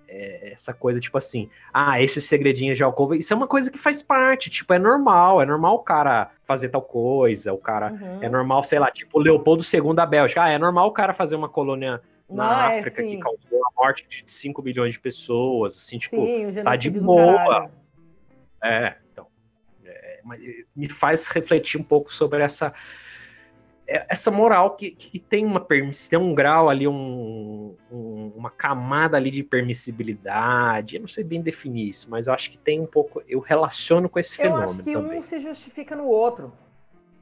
É, 0.07 0.51
essa 0.53 0.71
coisa, 0.73 0.99
tipo 0.99 1.17
assim, 1.17 1.49
ah, 1.73 1.99
esses 1.99 2.23
segredinhos 2.25 2.77
de 2.77 2.83
alcova, 2.83 3.17
isso 3.17 3.33
é 3.33 3.35
uma 3.35 3.47
coisa 3.47 3.71
que 3.71 3.77
faz 3.79 4.01
parte, 4.03 4.51
tipo, 4.51 4.71
é 4.71 4.77
normal, 4.79 5.41
é 5.41 5.45
normal 5.47 5.75
o 5.75 5.79
cara 5.79 6.29
fazer 6.45 6.69
tal 6.69 6.81
coisa, 6.83 7.51
o 7.51 7.57
cara, 7.57 7.91
Uhum. 7.91 8.19
é 8.21 8.29
normal, 8.29 8.63
sei 8.63 8.77
lá, 8.77 8.91
tipo, 8.91 9.17
Leopoldo 9.19 9.63
II 9.63 9.95
da 9.95 10.05
Bélgica, 10.05 10.43
ah, 10.43 10.49
é 10.49 10.59
normal 10.59 10.87
o 10.87 10.91
cara 10.91 11.11
fazer 11.11 11.35
uma 11.35 11.49
colônia 11.49 11.99
na 12.29 12.43
Não, 12.43 12.61
é, 12.71 12.79
África 12.79 13.01
que 13.03 13.09
sim. 13.09 13.19
causou 13.19 13.65
a 13.65 13.81
morte 13.83 14.07
de 14.07 14.31
5 14.31 14.61
milhões 14.61 14.93
de 14.93 14.99
pessoas, 14.99 15.75
assim, 15.75 15.97
tipo, 15.97 16.15
Sim, 16.17 16.63
tá 16.63 16.75
de 16.75 16.91
boa. 16.91 17.69
é, 18.63 18.69
é, 18.69 18.95
me 20.75 20.89
faz 20.89 21.25
refletir 21.27 21.79
um 21.79 21.83
pouco 21.83 22.13
sobre 22.13 22.41
essa 22.41 22.73
é, 23.87 24.03
essa 24.09 24.31
moral 24.31 24.75
que, 24.75 24.89
que 24.91 25.19
tem 25.19 25.45
uma 25.45 25.59
permiss- 25.59 26.07
tem 26.07 26.17
um 26.17 26.33
grau 26.33 26.69
ali, 26.69 26.87
um, 26.87 27.75
um- 27.91 28.31
uma 28.35 28.49
camada 28.49 29.15
ali 29.15 29.29
de 29.29 29.43
permissibilidade. 29.43 30.95
Eu 30.95 31.01
não 31.01 31.07
sei 31.07 31.23
bem 31.23 31.39
definir 31.41 31.89
isso, 31.89 32.09
mas 32.09 32.25
eu 32.25 32.33
acho 32.33 32.49
que 32.49 32.57
tem 32.57 32.81
um 32.81 32.87
pouco. 32.87 33.21
Eu 33.27 33.39
relaciono 33.39 34.09
com 34.09 34.17
esse 34.17 34.37
Eu 34.41 34.43
fenômeno 34.49 34.63
acho 34.71 34.83
que 34.83 34.91
também. 34.93 35.19
um 35.19 35.21
se 35.21 35.39
justifica 35.39 35.95
no 35.95 36.05
outro. 36.07 36.51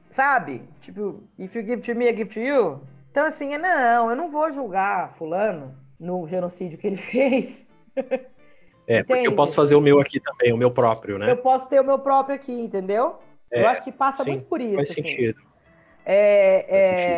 Sabe? 0.08 0.62
Tipo, 0.80 1.22
if 1.38 1.54
you 1.54 1.62
give 1.66 1.82
to 1.82 1.94
me, 1.94 2.08
I 2.08 2.16
give 2.16 2.30
to 2.30 2.40
you. 2.40 2.80
Então, 3.10 3.26
assim, 3.26 3.52
é 3.52 3.58
não, 3.58 4.08
eu 4.10 4.16
não 4.16 4.30
vou 4.30 4.50
julgar 4.50 5.12
fulano 5.18 5.74
no 6.00 6.26
genocídio 6.26 6.78
que 6.78 6.86
ele 6.86 6.96
fez. 6.96 7.66
É, 8.86 9.02
porque 9.02 9.26
eu 9.26 9.32
entende? 9.32 9.34
posso 9.34 9.54
fazer 9.56 9.74
o 9.76 9.80
meu 9.80 10.00
aqui 10.00 10.20
também, 10.20 10.52
o 10.52 10.56
meu 10.56 10.70
próprio, 10.72 11.18
né? 11.18 11.30
Eu 11.30 11.36
posso 11.38 11.68
ter 11.68 11.80
o 11.80 11.84
meu 11.84 11.98
próprio 11.98 12.36
aqui, 12.36 12.52
entendeu? 12.52 13.18
eu 13.54 13.64
É, 13.64 13.66
acho 13.66 13.82
que 13.82 13.92
passa 13.92 14.24
sim, 14.24 14.30
muito 14.30 14.46
por 14.46 14.60
isso. 14.60 14.74
Faz 14.74 14.90
assim. 14.90 15.02
sentido. 15.02 15.40
É, 16.04 16.66
Faz 16.68 17.08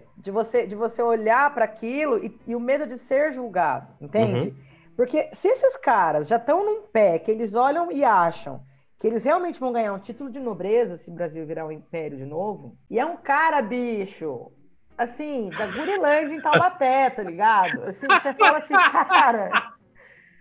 é, 0.00 0.06
de, 0.16 0.30
você, 0.30 0.66
de 0.66 0.74
você 0.74 1.00
olhar 1.02 1.52
para 1.54 1.64
aquilo 1.64 2.24
e, 2.24 2.40
e 2.46 2.56
o 2.56 2.60
medo 2.60 2.86
de 2.86 2.98
ser 2.98 3.32
julgado, 3.32 3.94
entende? 4.00 4.48
Uhum. 4.48 4.56
Porque 4.96 5.30
se 5.32 5.48
esses 5.48 5.76
caras 5.76 6.26
já 6.28 6.36
estão 6.36 6.64
num 6.64 6.82
pé 6.88 7.18
que 7.18 7.30
eles 7.30 7.54
olham 7.54 7.90
e 7.92 8.04
acham 8.04 8.64
que 8.98 9.06
eles 9.06 9.22
realmente 9.24 9.60
vão 9.60 9.72
ganhar 9.72 9.92
um 9.92 9.98
título 9.98 10.30
de 10.30 10.40
nobreza 10.40 10.96
se 10.96 11.10
o 11.10 11.14
Brasil 11.14 11.46
virar 11.46 11.66
um 11.66 11.72
império 11.72 12.16
de 12.16 12.24
novo, 12.24 12.78
e 12.90 12.98
é 12.98 13.04
um 13.06 13.16
cara, 13.18 13.60
bicho, 13.62 14.50
assim, 14.96 15.52
da 15.54 15.66
Gurilândia 15.66 16.34
em 16.34 16.40
Taubaté, 16.40 17.10
tá 17.10 17.22
ligado? 17.22 17.82
Assim, 17.84 18.08
você 18.08 18.32
fala 18.34 18.58
assim, 18.58 18.80
cara, 18.88 19.62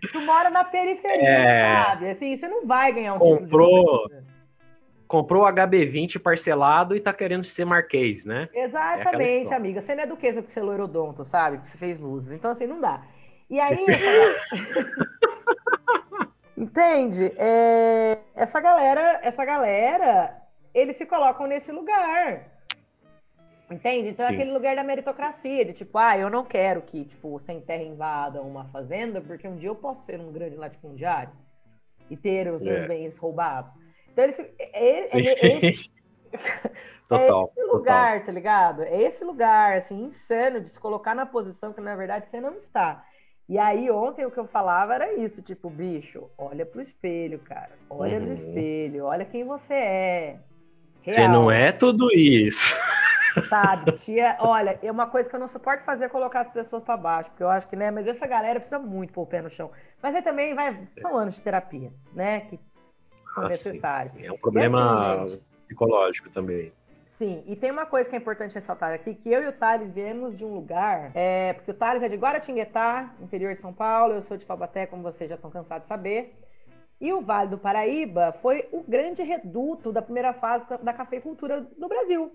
tu 0.07 0.21
mora 0.21 0.49
na 0.49 0.63
periferia, 0.63 1.27
É. 1.27 1.73
sabe? 1.73 2.09
Assim, 2.09 2.35
você 2.35 2.47
não 2.47 2.65
vai 2.65 2.91
ganhar 2.93 3.13
um 3.15 3.19
título 3.19 3.39
Comprou- 3.39 3.85
nobreza. 4.01 4.25
Comprou 5.07 5.43
o 5.43 5.47
HB20 5.47 6.17
parcelado 6.19 6.95
e 6.95 6.99
tá 6.99 7.13
querendo 7.13 7.45
ser 7.45 7.63
marquês, 7.63 8.25
né? 8.25 8.49
É 8.53 8.63
Exatamente, 8.65 9.43
história. 9.43 9.57
amiga. 9.57 9.81
Você 9.81 9.93
não 9.93 10.03
é 10.03 10.07
duquesa 10.07 10.41
porque 10.41 10.51
você 10.53 10.59
é 10.59 10.63
loirodonto, 10.63 11.23
sabe? 11.23 11.57
Porque 11.57 11.69
você 11.69 11.77
fez 11.77 11.99
luzes. 11.99 12.33
Então, 12.33 12.49
assim, 12.51 12.65
não 12.65 12.81
dá. 12.81 13.01
E 13.47 13.59
aí, 13.59 13.85
essa... 13.87 14.35
entende? 16.57 17.31
É, 17.37 18.17
Essa 18.35 18.59
galera, 18.59 19.19
essa 19.23 19.45
galera, 19.45 20.35
eles 20.73 20.95
se 20.95 21.05
colocam 21.05 21.47
nesse 21.47 21.71
lugar. 21.71 22.47
Entende? 23.69 24.09
Então, 24.09 24.25
é 24.25 24.29
Sim. 24.29 24.35
aquele 24.35 24.51
lugar 24.51 24.75
da 24.75 24.83
meritocracia, 24.83 25.65
de 25.65 25.73
tipo, 25.73 25.97
ah, 25.97 26.17
eu 26.17 26.29
não 26.29 26.45
quero 26.45 26.83
que, 26.83 27.03
tipo, 27.05 27.39
sem 27.39 27.59
terra 27.59 27.81
invada 27.83 28.41
uma 28.41 28.65
fazenda, 28.65 29.19
porque 29.21 29.47
um 29.47 29.55
dia 29.55 29.69
eu 29.69 29.75
posso 29.75 30.05
ser 30.05 30.19
um 30.19 30.31
grande 30.31 30.55
latifundiário 30.55 31.31
e 32.09 32.15
ter 32.15 32.47
os 32.53 32.61
meus 32.61 32.83
É. 32.83 32.87
bens 32.87 33.17
roubados. 33.17 33.73
Então, 34.11 34.23
é, 34.23 34.29
é, 34.59 35.07
Sim. 35.07 35.17
é 35.27 35.57
esse, 35.57 35.91
Total. 37.09 37.51
esse 37.57 37.67
lugar, 37.67 38.23
tá 38.25 38.31
ligado? 38.31 38.83
É 38.83 39.01
esse 39.01 39.23
lugar, 39.23 39.77
assim, 39.77 40.03
insano 40.05 40.61
de 40.61 40.69
se 40.69 40.79
colocar 40.79 41.15
na 41.15 41.25
posição 41.25 41.73
que, 41.73 41.81
na 41.81 41.95
verdade, 41.95 42.29
você 42.29 42.39
não 42.39 42.55
está. 42.55 43.03
E 43.49 43.57
aí, 43.59 43.89
ontem, 43.91 44.25
o 44.25 44.31
que 44.31 44.39
eu 44.39 44.47
falava 44.47 44.93
era 44.95 45.13
isso, 45.15 45.41
tipo, 45.41 45.69
bicho, 45.69 46.29
olha 46.37 46.65
pro 46.65 46.81
espelho, 46.81 47.39
cara. 47.39 47.71
Olha 47.89 48.19
no 48.19 48.27
Uhum. 48.27 48.33
espelho, 48.33 49.05
olha 49.05 49.25
quem 49.25 49.43
você 49.43 49.73
é. 49.73 50.39
Você 51.01 51.11
Real, 51.11 51.31
não 51.31 51.51
é 51.51 51.71
tudo 51.71 52.11
isso. 52.11 52.75
Sabe, 53.49 53.91
tia, 53.93 54.37
olha, 54.39 54.79
é 54.81 54.91
uma 54.91 55.07
coisa 55.07 55.29
que 55.29 55.35
eu 55.35 55.39
não 55.39 55.47
suporto 55.47 55.83
fazer 55.83 56.05
é 56.05 56.09
colocar 56.09 56.41
as 56.41 56.49
pessoas 56.51 56.83
pra 56.83 56.97
baixo, 56.97 57.29
porque 57.29 57.43
eu 57.43 57.49
acho 57.49 57.67
que, 57.67 57.75
né, 57.75 57.91
mas 57.91 58.07
essa 58.07 58.25
galera 58.25 58.59
precisa 58.59 58.79
muito 58.79 59.13
pôr 59.13 59.23
o 59.23 59.27
pé 59.27 59.41
no 59.41 59.49
chão. 59.49 59.71
Mas 60.01 60.15
aí 60.15 60.21
também 60.21 60.53
vai, 60.55 60.87
são 60.97 61.15
anos 61.17 61.35
de 61.35 61.41
terapia, 61.41 61.91
né, 62.13 62.41
que 62.41 62.59
são 63.33 63.43
Ah, 63.43 63.47
sim, 63.47 63.51
necessários. 63.51 64.13
sim. 64.13 64.25
É 64.25 64.31
um 64.31 64.37
problema 64.37 65.23
assim, 65.23 65.41
psicológico 65.67 66.29
também. 66.29 66.71
Sim, 67.07 67.43
e 67.47 67.55
tem 67.55 67.71
uma 67.71 67.85
coisa 67.85 68.09
que 68.09 68.15
é 68.15 68.19
importante 68.19 68.55
ressaltar 68.55 68.93
aqui, 68.93 69.15
que 69.15 69.31
eu 69.31 69.41
e 69.41 69.47
o 69.47 69.53
Thales 69.53 69.89
viemos 69.91 70.37
de 70.37 70.43
um 70.43 70.53
lugar, 70.53 71.11
é, 71.13 71.53
porque 71.53 71.71
o 71.71 71.73
Thales 71.73 72.01
é 72.03 72.09
de 72.09 72.15
Guaratinguetá, 72.17 73.13
interior 73.21 73.53
de 73.53 73.59
São 73.61 73.71
Paulo, 73.73 74.13
eu 74.13 74.21
sou 74.21 74.35
de 74.35 74.45
Taubaté, 74.45 74.85
como 74.85 75.01
vocês 75.03 75.29
já 75.29 75.35
estão 75.35 75.49
cansados 75.49 75.83
de 75.83 75.87
saber. 75.87 76.37
E 76.99 77.11
o 77.13 77.21
Vale 77.21 77.49
do 77.49 77.57
Paraíba 77.57 78.31
foi 78.41 78.67
o 78.71 78.81
grande 78.81 79.21
reduto 79.21 79.91
da 79.91 80.01
primeira 80.01 80.33
fase 80.33 80.67
da- 80.69 80.77
da 80.77 80.93
cafeicultura 80.93 81.65
no 81.77 81.87
Brasil. 81.87 82.31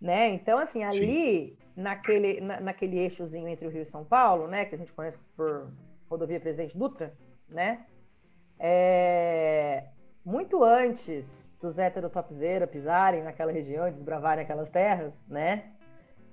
Né? 0.00 0.28
Então, 0.28 0.58
assim, 0.58 0.84
ali, 0.84 1.58
naquele, 1.76 2.40
na- 2.40 2.60
naquele 2.60 2.98
eixozinho 2.98 3.48
entre 3.48 3.66
o 3.66 3.70
Rio 3.70 3.82
e 3.82 3.86
São 3.86 4.04
Paulo, 4.04 4.46
né, 4.46 4.64
que 4.64 4.74
a 4.74 4.78
gente 4.78 4.92
conhece 4.92 5.18
por 5.36 5.68
rodovia 6.08 6.38
Presidente 6.40 6.76
Dutra, 6.78 7.12
né? 7.48 7.84
É, 8.58 9.84
muito 10.24 10.62
antes 10.64 11.52
dos 11.60 11.78
heterotopzera 11.78 12.66
pisarem 12.66 13.22
naquela 13.22 13.52
região, 13.52 13.90
desbravarem 13.90 14.44
aquelas 14.44 14.70
terras, 14.70 15.24
né? 15.28 15.64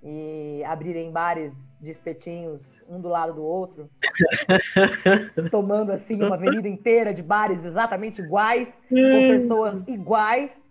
E 0.04 0.64
abrirem 0.66 1.12
bares 1.12 1.52
de 1.82 1.90
espetinhos 1.90 2.80
um 2.88 3.02
do 3.02 3.10
lado 3.10 3.34
do 3.34 3.44
outro, 3.44 3.90
tomando 5.50 5.92
assim 5.92 6.22
uma 6.22 6.36
avenida 6.36 6.68
inteira 6.68 7.12
de 7.14 7.24
bares 7.24 7.64
exatamente 7.66 8.22
iguais, 8.22 8.72
com 8.88 9.28
pessoas 9.28 9.84
iguais. 9.88 10.68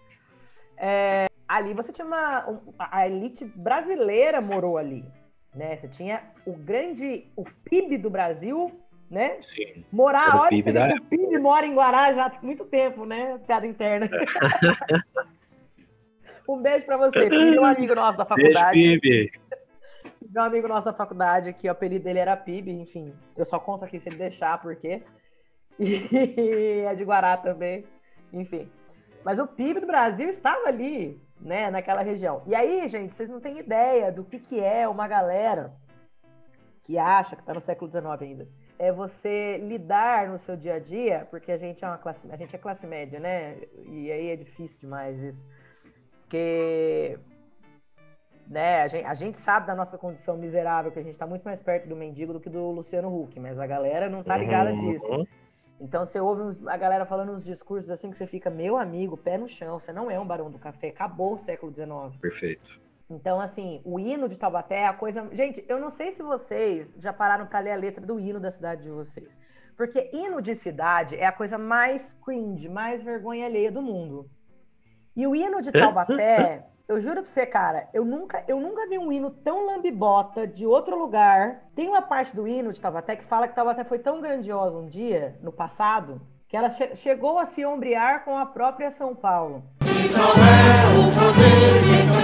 É, 0.77 1.27
ali 1.57 1.75
você 1.75 1.93
tinha 1.93 2.07
uma. 2.07 2.49
um- 2.49 2.61
A 2.79 3.07
elite 3.07 3.45
brasileira 3.45 4.41
morou 4.41 4.79
ali. 4.79 5.05
Né? 5.55 5.77
Você 5.77 5.89
tinha 5.89 6.23
o 6.45 6.53
grande. 6.53 7.27
O 7.37 7.45
PIB 7.45 7.99
do 7.99 8.11
Brasil, 8.11 8.71
né? 9.11 9.37
Sim. 9.41 9.85
Morar, 9.93 10.41
olha, 10.41 10.49
PIB 10.51 10.73
você 10.73 10.89
que 10.93 10.99
o 10.99 11.05
PIB 11.05 11.39
mora 11.39 11.67
em 11.67 11.75
Guará 11.75 12.13
já 12.13 12.27
há 12.27 12.33
muito 12.43 12.65
tempo, 12.65 13.05
né? 13.05 13.39
Piada 13.47 13.67
interna. 13.67 14.09
um 16.49 16.61
beijo 16.61 16.85
pra 16.85 16.97
você, 16.97 17.29
PIB, 17.29 17.59
um 17.59 17.65
amigo 17.65 17.95
nosso 17.95 18.19
da 18.19 18.25
Beijo, 18.25 18.53
faculdade. 18.53 18.79
Bibi. 19.01 19.31
Um 20.37 20.41
amigo 20.41 20.67
nosso 20.67 20.85
da 20.87 20.93
faculdade, 20.93 21.53
que 21.53 21.69
o 21.69 21.71
apelido 21.71 22.05
dele 22.05 22.19
era 22.19 22.37
PIB, 22.37 22.73
enfim. 22.73 23.15
Eu 23.37 23.45
só 23.45 23.59
conto 23.61 23.85
aqui 23.85 24.01
se 24.01 24.09
ele 24.09 24.17
deixar, 24.17 24.61
por 24.61 24.75
quê. 24.77 25.03
E 25.79 26.85
é 26.87 26.95
de 26.95 27.05
Guará 27.05 27.37
também, 27.37 27.85
enfim. 28.33 28.69
Mas 29.25 29.39
o 29.39 29.47
PIB 29.47 29.81
do 29.81 29.87
Brasil 29.87 30.29
estava 30.29 30.69
ali, 30.69 31.21
né, 31.45 31.71
naquela 31.71 32.03
região. 32.03 32.43
E 32.47 32.55
aí, 32.55 32.89
gente, 32.89 33.15
vocês 33.15 33.29
não 33.29 33.39
têm 33.41 33.59
ideia 33.59 34.11
do 34.11 34.25
que, 34.25 34.39
que 34.39 34.59
é 34.61 34.89
uma 34.89 35.07
galera 35.07 35.73
que 36.83 36.99
acha 36.99 37.37
que 37.37 37.43
está 37.43 37.53
no 37.55 37.61
século 37.61 37.91
XIX 37.91 38.07
ainda. 38.23 38.49
É 38.79 38.91
você 38.91 39.59
lidar 39.59 40.29
no 40.29 40.39
seu 40.39 40.57
dia 40.57 40.75
a 40.75 40.79
dia, 40.81 41.29
porque 41.31 41.53
a 41.53 41.57
gente 41.59 41.85
é 41.85 41.89
uma 41.89 41.99
classe, 41.99 42.29
a 42.33 42.37
gente 42.37 42.57
é 42.57 42.59
classe 42.59 42.87
média, 42.87 43.21
né? 43.21 43.59
E 43.87 44.11
aí 44.11 44.31
é 44.31 44.37
difícil 44.37 44.81
demais 44.81 45.19
isso. 45.21 45.45
Porque 46.23 47.19
né, 48.47 48.83
a 48.83 48.89
gente, 48.89 49.05
a 49.07 49.15
gente 49.15 49.39
sabe 49.39 49.67
da 49.67 49.75
nossa 49.75 49.97
condição 49.97 50.37
miserável, 50.37 50.91
que 50.91 50.99
a 50.99 51.03
gente 51.03 51.13
está 51.13 51.27
muito 51.27 51.45
mais 51.45 51.61
perto 51.63 51.89
do 51.89 51.95
mendigo 51.97 52.33
do 52.33 52.41
que 52.41 52.51
do 52.51 52.71
Luciano 52.71 53.09
Huck, 53.15 53.39
mas 53.39 53.59
a 53.59 53.67
galera 53.67 54.09
não 54.09 54.23
tá 54.23 54.37
ligada 54.37 54.71
Uhum. 54.73 54.91
disso. 54.91 55.29
Então 55.81 56.07
você 56.07 56.21
ouve 56.21 56.43
uns- 56.43 56.67
a 56.67 56.77
galera 56.77 57.05
falando 57.05 57.33
uns 57.33 57.45
discursos 57.45 57.91
assim 57.91 58.11
que 58.11 58.17
você 58.17 58.27
fica, 58.27 58.49
meu 58.49 58.77
amigo, 58.77 59.17
pé 59.17 59.37
no 59.37 59.49
chão, 59.49 59.79
você 59.79 59.93
não 59.93 60.11
é 60.11 60.19
um 60.19 60.27
barão 60.27 60.51
do 60.51 60.59
café, 60.59 60.89
acabou 60.89 61.35
o 61.35 61.39
século 61.39 61.73
XIX. 61.73 62.17
Perfeito. 62.21 62.81
Então, 63.11 63.39
assim, 63.39 63.83
o 63.85 63.99
hino 64.01 64.29
de 64.29 64.39
Taubaté 64.39 64.77
é 64.77 64.87
a 64.87 64.95
coisa. 64.95 65.29
Gente, 65.33 65.63
eu 65.69 65.79
não 65.79 65.91
sei 65.91 66.11
se 66.11 66.23
vocês 66.23 66.95
já 66.99 67.13
pararam 67.13 67.47
para 67.47 67.59
ler 67.59 67.73
a 67.73 67.77
letra 67.77 68.05
do 68.05 68.19
hino 68.19 68.41
da 68.41 68.51
cidade 68.51 68.85
de 68.85 68.91
vocês. 68.91 69.37
Porque 69.77 70.11
hino 70.13 70.41
de 70.41 70.55
cidade 70.55 71.17
é 71.17 71.27
a 71.27 71.33
coisa 71.33 71.59
mais 71.59 72.15
cringe, 72.25 72.69
mais 72.69 73.03
vergonha 73.03 73.45
alheia 73.45 73.71
do 73.71 73.83
mundo. 73.83 74.31
E 75.15 75.27
o 75.27 75.35
hino 75.37 75.61
de 75.61 75.71
Taubaté, 75.71 76.65
eu 76.87 77.01
juro 77.01 77.23
pra 77.23 77.31
você, 77.31 77.47
cara, 77.47 77.89
eu 77.95 78.05
nunca, 78.05 78.45
eu 78.47 78.61
nunca 78.61 78.87
vi 78.89 78.99
um 78.99 79.11
hino 79.11 79.31
tão 79.31 79.67
lambibota 79.67 80.47
de 80.47 80.67
outro 80.67 80.99
lugar. 80.99 81.63
Tem 81.75 81.89
uma 81.89 82.03
parte 82.03 82.37
do 82.37 82.47
hino 82.47 82.73
de 82.73 82.81
Taubaté 82.81 83.17
que 83.17 83.25
fala 83.25 83.49
que 83.49 83.55
Taubaté 83.55 83.85
foi 83.85 83.99
tão 83.99 84.21
grandiosa 84.21 84.77
um 84.77 84.87
dia, 84.87 85.39
no 85.43 85.51
passado, 85.53 86.21
que 86.47 86.57
ela 86.57 86.69
che- 86.69 86.95
chegou 86.95 87.39
a 87.39 87.47
se 87.47 87.65
ombrear 87.65 88.25
com 88.25 88.37
a 88.37 88.45
própria 88.47 88.91
São 88.91 89.15
Paulo. 89.15 89.63
E 92.21 92.24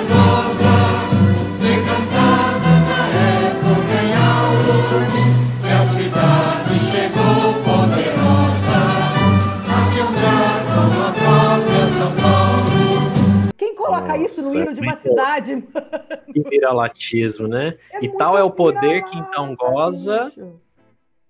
hino 14.39 14.73
de 14.73 14.81
uma 14.81 14.93
muito- 14.93 15.03
cidade? 15.03 15.65
Que 16.33 16.41
viralatismo, 16.49 17.49
né? 17.49 17.77
É 17.93 18.05
E 18.05 18.09
tal 18.17 18.39
é 18.39 18.43
o 18.43 18.51
poder 18.51 19.05
que 19.05 19.19
então 19.19 19.55
goza. 19.57 20.33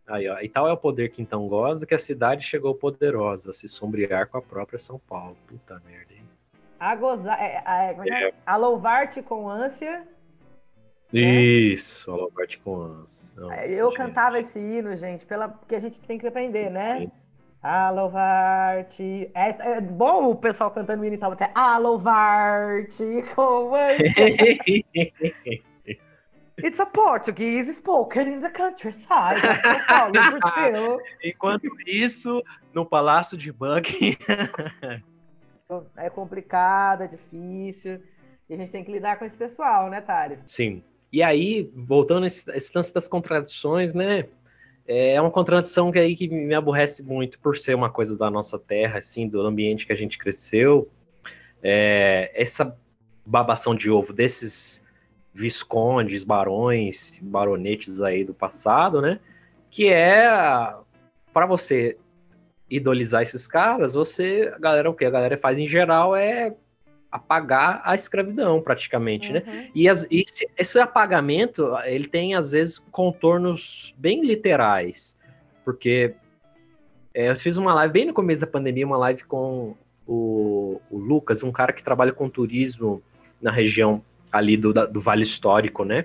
Aí, 0.07 0.29
ó, 0.29 0.39
e 0.41 0.49
tal 0.49 0.69
é 0.69 0.73
o 0.73 0.77
poder 0.77 1.11
que 1.11 1.23
então 1.23 1.47
goza 1.49 1.87
que 1.87 1.95
a 1.95 1.99
cidade 1.99 2.45
chegou 2.45 2.75
poderosa 2.75 3.51
a 3.51 3.53
se 3.53 3.69
sombrear 3.69 4.29
com 4.29 4.37
a 4.39 4.43
própria 4.43 4.79
São 4.79 4.99
Paulo. 4.99 5.37
Puta 5.47 5.81
merda, 5.87 6.13
hein? 6.13 6.25
A 6.79 6.95
gozar, 6.97 7.41
é, 7.41 7.63
é, 7.67 7.97
é 7.99 8.29
é? 8.29 8.35
a 8.45 8.57
louvar-te 8.57 9.23
com 9.23 9.49
ânsia. 9.49 10.07
Isso, 11.13 12.11
Alobarte 12.11 12.59
com 12.59 12.83
ânsia. 12.83 13.31
Nossa, 13.37 13.67
eu 13.67 13.89
gente. 13.89 13.97
cantava 13.97 14.39
esse 14.39 14.59
hino, 14.59 14.97
gente, 14.97 15.27
pela, 15.27 15.49
porque 15.49 15.75
a 15.75 15.81
gente 15.81 15.99
tem 16.01 16.19
que 16.19 16.27
aprender, 16.27 16.71
né? 16.71 17.01
Sim. 17.01 17.13
A 17.63 17.91
louvar-te. 17.91 19.31
É, 19.35 19.77
é 19.77 19.81
bom 19.81 20.31
o 20.31 20.37
pessoal 20.37 20.71
cantando 20.71 21.03
o 21.03 21.05
hino 21.05 21.15
e 21.15 21.19
tal, 21.19 21.33
até 21.33 21.51
a 21.55 21.77
louvar-te 21.77 23.23
com 23.35 23.75
ânsia. 23.75 24.11
It's 26.63 26.79
a 26.79 26.87
Portuguese 26.87 27.73
spoken 27.73 28.29
in 28.29 28.41
the 28.41 28.51
countryside 28.51 29.39
of 29.39 29.61
São 29.61 29.87
Paulo, 29.87 30.13
Brasil. 30.13 31.01
Enquanto 31.25 31.69
isso, 31.87 32.43
no 32.75 32.85
Palácio 32.85 33.37
de 33.37 33.51
Buckingham. 33.51 34.51
É 35.97 36.11
complicado, 36.11 37.03
é 37.03 37.07
difícil. 37.07 38.03
E 38.49 38.55
a 38.55 38.57
gente 38.57 38.71
tem 38.71 38.85
que 38.85 38.93
lidar 38.93 39.19
com 39.19 39.25
esse 39.25 39.37
pessoal, 39.37 39.89
né, 39.89 40.01
Thales? 40.01 40.45
Sim. 40.47 40.83
E 41.13 41.23
aí, 41.23 41.71
voltando 41.75 42.25
a 42.25 42.27
esse, 42.27 42.51
esse 42.51 42.71
lance 42.75 42.93
das 42.93 43.09
contradições, 43.09 43.95
né? 43.95 44.27
É 44.93 45.20
uma 45.20 45.30
contradição 45.30 45.93
que 45.93 46.01
aí 46.01 46.16
que 46.16 46.26
me 46.26 46.53
aborrece 46.53 47.01
muito 47.01 47.38
por 47.38 47.57
ser 47.57 47.76
uma 47.76 47.88
coisa 47.88 48.18
da 48.18 48.28
nossa 48.28 48.59
terra, 48.59 48.99
assim, 48.99 49.28
do 49.28 49.41
ambiente 49.41 49.86
que 49.86 49.93
a 49.93 49.97
gente 49.97 50.18
cresceu. 50.18 50.91
É, 51.62 52.32
essa 52.34 52.76
babação 53.24 53.72
de 53.72 53.88
ovo 53.88 54.12
desses 54.12 54.84
viscondes, 55.32 56.24
barões, 56.24 57.16
baronetes 57.22 58.03
aí 58.03 58.24
do 58.24 58.34
passado, 58.34 59.01
né? 59.01 59.20
Que 59.70 59.86
é 59.93 60.28
para 61.32 61.47
você 61.47 61.97
idolizar 62.68 63.22
esses 63.22 63.47
caras, 63.47 63.95
você, 63.95 64.53
a 64.53 64.59
galera 64.59 64.91
o 64.91 64.95
que 64.95 65.05
a 65.05 65.11
galera 65.11 65.38
faz 65.38 65.57
em 65.57 65.68
geral 65.68 66.16
é 66.16 66.53
apagar 67.11 67.83
a 67.85 67.95
escravidão 67.95 68.61
praticamente, 68.63 69.33
né? 69.33 69.43
Uhum. 69.47 69.71
E, 69.75 69.89
as- 69.89 70.07
e 70.11 70.25
esse, 70.27 70.49
esse 70.57 70.79
apagamento, 70.79 71.77
ele 71.85 72.07
tem, 72.07 72.35
às 72.35 72.53
vezes, 72.53 72.79
contornos 72.91 73.95
bem 73.99 74.25
literais. 74.25 75.19
Porque 75.65 76.15
é, 77.13 77.31
eu 77.31 77.37
fiz 77.37 77.57
uma 77.57 77.75
live 77.75 77.93
bem 77.93 78.05
no 78.07 78.13
começo 78.15 78.41
da 78.41 78.47
pandemia, 78.47 78.87
uma 78.87 78.97
live 78.99 79.25
com 79.25 79.75
o, 80.07 80.81
o 80.91 80.97
Lucas, 80.99 81.43
um 81.43 81.51
cara 81.53 81.73
que 81.73 81.83
trabalha 81.83 82.13
com 82.13 82.29
turismo 82.29 83.03
na 83.43 83.51
região 83.51 84.03
ali 84.31 84.57
do, 84.57 84.73
da- 84.73 84.87
do 84.87 85.01
Vale 85.01 85.23
Histórico, 85.25 85.85
né? 85.85 86.05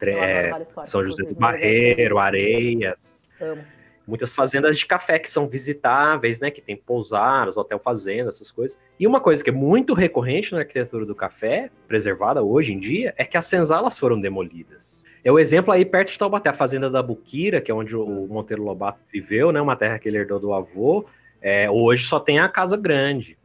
É, 0.00 0.50
Vale 0.50 0.62
Histórico, 0.62 0.90
São 0.90 1.04
José 1.04 1.16
do 1.22 1.28
evento 1.30 1.38
Barreiro, 1.40 2.18
é 2.18 2.22
Areias. 2.22 3.32
Amo. 3.40 3.62
Muitas 4.08 4.34
fazendas 4.34 4.78
de 4.78 4.86
café 4.86 5.18
que 5.18 5.30
são 5.30 5.46
visitáveis, 5.46 6.40
né? 6.40 6.50
Que 6.50 6.62
tem 6.62 6.74
pousadas, 6.74 7.58
hotel 7.58 7.78
fazenda, 7.78 8.30
essas 8.30 8.50
coisas. 8.50 8.80
E 8.98 9.06
uma 9.06 9.20
coisa 9.20 9.44
que 9.44 9.50
é 9.50 9.52
muito 9.52 9.92
recorrente 9.92 10.52
na 10.52 10.60
arquitetura 10.60 11.04
do 11.04 11.14
café, 11.14 11.70
preservada 11.86 12.42
hoje 12.42 12.72
em 12.72 12.80
dia, 12.80 13.12
é 13.18 13.24
que 13.24 13.36
as 13.36 13.44
senzalas 13.44 13.98
foram 13.98 14.18
demolidas. 14.18 15.04
É 15.22 15.30
o 15.30 15.38
exemplo 15.38 15.72
aí 15.72 15.84
perto 15.84 16.10
de 16.10 16.18
Taubaté, 16.18 16.48
a 16.48 16.54
fazenda 16.54 16.88
da 16.88 17.02
Buquira, 17.02 17.60
que 17.60 17.70
é 17.70 17.74
onde 17.74 17.94
o 17.94 18.26
Monteiro 18.26 18.62
Lobato 18.62 19.00
viveu, 19.12 19.52
né? 19.52 19.60
Uma 19.60 19.76
terra 19.76 19.98
que 19.98 20.08
ele 20.08 20.16
herdou 20.16 20.40
do 20.40 20.54
avô. 20.54 21.04
É, 21.42 21.70
hoje 21.70 22.06
só 22.06 22.18
tem 22.18 22.38
a 22.38 22.48
casa 22.48 22.76
grande. 22.78 23.36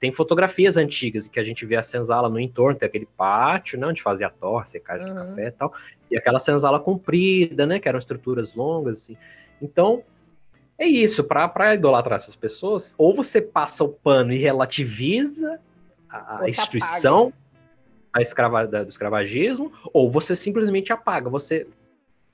Tem 0.00 0.12
fotografias 0.12 0.76
antigas 0.76 1.26
em 1.26 1.30
que 1.30 1.40
a 1.40 1.44
gente 1.44 1.66
vê 1.66 1.76
a 1.76 1.82
senzala 1.82 2.28
no 2.28 2.40
entorno, 2.40 2.78
tem 2.78 2.86
aquele 2.86 3.08
pátio, 3.16 3.78
né, 3.78 3.86
onde 3.86 4.02
fazia 4.02 4.26
a 4.26 4.30
torre, 4.30 4.66
secagem 4.68 5.06
de 5.06 5.12
Uhum. 5.12 5.16
café 5.28 5.48
e 5.48 5.50
tal, 5.52 5.72
e 6.10 6.16
aquela 6.18 6.38
senzala 6.38 6.78
comprida, 6.78 7.66
né, 7.66 7.78
que 7.78 7.88
eram 7.88 7.98
estruturas 7.98 8.54
longas, 8.54 9.02
assim. 9.02 9.16
Então, 9.60 10.02
é 10.78 10.86
isso, 10.86 11.24
para 11.24 11.74
idolatrar 11.74 12.16
essas 12.16 12.36
pessoas, 12.36 12.94
ou 12.98 13.14
você 13.14 13.40
passa 13.40 13.82
o 13.84 13.88
pano 13.88 14.32
e 14.32 14.36
relativiza 14.36 15.58
a, 16.08 16.42
a 16.42 16.48
instituição 16.48 17.32
a 18.12 18.22
escrava, 18.22 18.66
da- 18.66 18.82
do 18.82 18.88
escravagismo, 18.88 19.70
ou 19.92 20.10
você 20.10 20.34
simplesmente 20.34 20.90
apaga, 20.90 21.28
você 21.28 21.66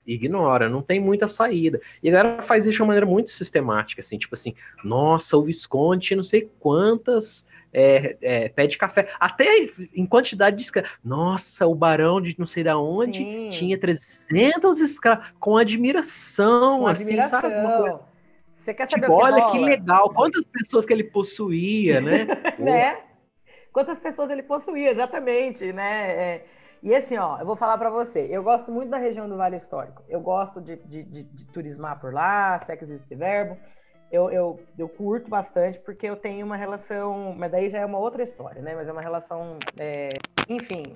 ignora, 0.06 0.68
não 0.68 0.80
tem 0.80 1.00
muita 1.00 1.26
saída. 1.26 1.80
E 2.02 2.08
a 2.08 2.12
galera 2.12 2.42
faz 2.42 2.66
isso 2.66 2.76
de 2.76 2.82
uma 2.82 2.88
maneira 2.88 3.06
muito 3.06 3.30
sistemática, 3.32 4.00
assim, 4.00 4.16
tipo 4.18 4.34
assim, 4.34 4.54
nossa, 4.84 5.36
o 5.36 5.42
Visconde, 5.42 6.14
não 6.14 6.22
sei 6.22 6.48
quantas 6.60 7.48
é, 7.72 8.16
é, 8.20 8.48
pé 8.48 8.66
de 8.66 8.78
café, 8.78 9.08
até 9.18 9.46
em 9.94 10.06
quantidade 10.06 10.56
de 10.56 10.62
escravos. 10.62 10.90
Nossa, 11.04 11.66
o 11.66 11.74
barão 11.74 12.20
de 12.20 12.36
não 12.38 12.46
sei 12.46 12.62
da 12.64 12.78
onde 12.78 13.26
Sim. 13.26 13.48
tinha 13.48 13.78
300 13.78 14.80
escravos, 14.80 15.26
com 15.40 15.56
admiração, 15.56 16.86
Com 16.86 16.86
assim, 16.86 17.20
sabe? 17.22 17.54
Admiração. 17.54 18.06
Você 18.52 18.74
quer 18.74 18.86
saber 18.88 19.06
tipo, 19.06 19.10
o 19.10 19.14
que 19.14 19.22
olha 19.22 19.42
que 19.42 19.58
legal, 19.58 20.10
quantas 20.12 20.44
pessoas 20.44 20.84
que 20.86 20.92
ele 20.92 21.04
possuía, 21.04 22.00
né? 22.00 22.28
né? 22.58 23.02
Quantas 23.72 23.98
pessoas 23.98 24.30
ele 24.30 24.42
possuía, 24.42 24.90
exatamente, 24.90 25.72
né? 25.72 26.36
É, 26.36 26.46
e 26.82 26.94
assim, 26.94 27.16
ó, 27.18 27.38
eu 27.40 27.46
vou 27.46 27.56
falar 27.56 27.78
pra 27.78 27.90
você, 27.90 28.28
eu 28.30 28.42
gosto 28.42 28.72
muito 28.72 28.90
da 28.90 28.98
região 28.98 29.28
do 29.28 29.36
Vale 29.36 29.56
Histórico. 29.56 30.04
Eu 30.08 30.20
gosto 30.20 30.60
de, 30.60 30.76
de, 30.78 31.04
de- 31.04 31.24
de 31.24 31.46
turismar 31.52 32.00
por 32.00 32.12
lá, 32.14 32.60
se 32.64 32.72
é 32.72 32.76
que 32.76 32.84
existe 32.84 33.04
esse 33.06 33.16
verbo. 33.16 33.58
Eu, 34.12 34.30
eu, 34.30 34.60
eu 34.78 34.88
curto 34.90 35.30
bastante 35.30 35.80
porque 35.80 36.06
eu 36.06 36.16
tenho 36.16 36.44
uma 36.44 36.54
relação, 36.56 37.34
mas 37.34 37.50
daí 37.50 37.70
já 37.70 37.78
é 37.78 37.86
uma 37.86 37.98
outra 37.98 38.22
história, 38.22 38.60
né? 38.60 38.74
Mas 38.74 38.86
é 38.86 38.92
uma 38.92 39.00
relação, 39.00 39.58
é, 39.78 40.10
enfim, 40.46 40.92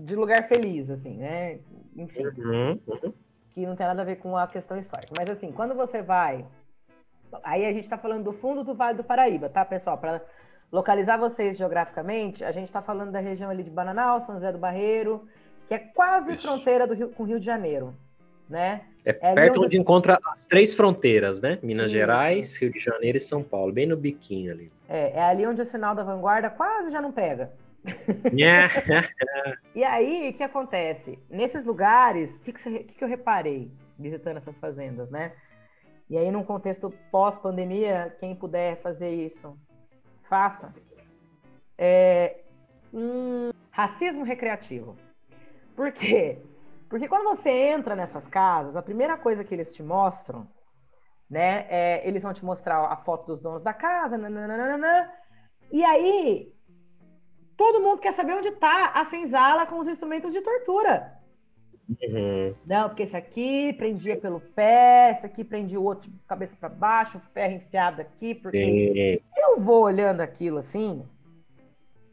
de 0.00 0.14
lugar 0.14 0.46
feliz, 0.46 0.88
assim, 0.88 1.16
né? 1.16 1.58
Enfim, 1.96 2.24
Uhum, 2.24 2.80
uhum. 2.86 3.12
que 3.50 3.66
não 3.66 3.74
tem 3.74 3.86
nada 3.86 4.02
a 4.02 4.04
ver 4.04 4.16
com 4.16 4.36
a 4.36 4.46
questão 4.46 4.78
histórica. 4.78 5.12
Mas 5.18 5.28
assim, 5.28 5.50
quando 5.50 5.74
você 5.74 6.00
vai. 6.00 6.46
Aí 7.42 7.66
a 7.66 7.72
gente 7.72 7.82
está 7.82 7.98
falando 7.98 8.22
do 8.22 8.32
fundo 8.32 8.62
do 8.62 8.74
Vale 8.74 8.96
do 8.96 9.02
Paraíba, 9.04 9.48
tá, 9.48 9.64
pessoal? 9.64 9.98
Para 9.98 10.22
localizar 10.70 11.16
vocês 11.16 11.56
geograficamente, 11.56 12.44
a 12.44 12.52
gente 12.52 12.66
está 12.66 12.80
falando 12.80 13.10
da 13.10 13.18
região 13.18 13.50
ali 13.50 13.64
de 13.64 13.70
Bananal, 13.70 14.20
São 14.20 14.36
José 14.36 14.52
do 14.52 14.58
Barreiro, 14.58 15.26
que 15.66 15.74
é 15.74 15.78
quase 15.80 16.34
Isso. 16.34 16.42
fronteira 16.42 16.86
do 16.86 16.94
Rio, 16.94 17.10
com 17.10 17.24
o 17.24 17.26
Rio 17.26 17.40
de 17.40 17.46
Janeiro, 17.46 17.96
né? 18.48 18.86
É 19.04 19.10
É 19.10 19.34
perto 19.34 19.62
onde- 19.62 19.78
encontra 19.78 20.18
as 20.32 20.46
três 20.46 20.74
fronteiras, 20.74 21.40
né? 21.40 21.58
Minas 21.62 21.86
Isso. 21.86 21.94
Gerais, 21.94 22.56
Rio 22.56 22.72
de 22.72 22.80
Janeiro 22.80 23.18
e 23.18 23.20
São 23.20 23.42
Paulo, 23.42 23.72
bem 23.72 23.86
no 23.86 23.96
biquinho 23.96 24.52
ali. 24.52 24.72
É, 24.88 25.18
é 25.18 25.22
ali 25.22 25.46
onde 25.46 25.60
o 25.60 25.64
sinal 25.64 25.94
da 25.94 26.02
vanguarda 26.02 26.48
quase 26.48 26.90
já 26.90 27.00
não 27.00 27.12
pega. 27.12 27.52
Nha. 28.32 28.68
E 29.74 29.84
aí, 29.84 30.30
o 30.30 30.32
que 30.32 30.42
acontece? 30.42 31.18
Nesses 31.28 31.64
lugares, 31.64 32.34
o 32.36 32.40
que, 32.40 32.52
que, 32.52 32.78
que 32.84 32.94
que 32.94 33.04
eu 33.04 33.08
reparei 33.08 33.70
visitando 33.98 34.36
essas 34.38 34.56
fazendas, 34.58 35.10
né? 35.10 35.32
E 36.08 36.16
aí, 36.16 36.30
num 36.30 36.44
contexto 36.44 36.92
pós-pandemia, 37.10 38.14
quem 38.20 38.34
puder 38.34 38.80
fazer 38.80 39.10
isso, 39.10 39.58
faça. 40.28 40.72
É 41.76 42.36
um 42.92 43.50
racismo 43.70 44.24
recreativo. 44.24 44.96
Por 45.74 45.90
quê? 45.92 46.38
Porque 46.94 47.08
quando 47.08 47.24
você 47.24 47.50
entra 47.50 47.96
nessas 47.96 48.24
casas, 48.24 48.76
a 48.76 48.80
primeira 48.80 49.16
coisa 49.16 49.42
que 49.42 49.52
eles 49.52 49.72
te 49.72 49.82
mostram, 49.82 50.46
né, 51.28 51.66
é, 51.68 52.08
eles 52.08 52.22
vão 52.22 52.32
te 52.32 52.44
mostrar 52.44 52.84
a 52.84 52.96
foto 52.98 53.26
dos 53.26 53.42
donos 53.42 53.64
da 53.64 53.74
casa, 53.74 54.16
nananana, 54.16 55.12
e 55.72 55.84
aí 55.84 56.54
todo 57.56 57.80
mundo 57.80 58.00
quer 58.00 58.12
saber 58.12 58.34
onde 58.34 58.46
está 58.46 58.92
a 58.94 59.04
senzala 59.04 59.66
com 59.66 59.80
os 59.80 59.88
instrumentos 59.88 60.32
de 60.32 60.40
tortura. 60.40 61.18
Uhum. 61.88 62.54
Não, 62.64 62.88
porque 62.88 63.02
esse 63.02 63.16
aqui 63.16 63.72
prendia 63.72 64.16
pelo 64.16 64.38
pé, 64.38 65.10
esse 65.10 65.26
aqui 65.26 65.42
prendia 65.42 65.80
o 65.80 65.84
outro 65.84 66.12
cabeça 66.28 66.54
para 66.54 66.68
baixo, 66.68 67.18
ferro 67.32 67.54
enfiado 67.54 68.02
aqui, 68.02 68.36
porque 68.36 69.20
Sim. 69.20 69.20
eu 69.36 69.58
vou 69.58 69.82
olhando 69.82 70.20
aquilo 70.20 70.58
assim 70.58 71.04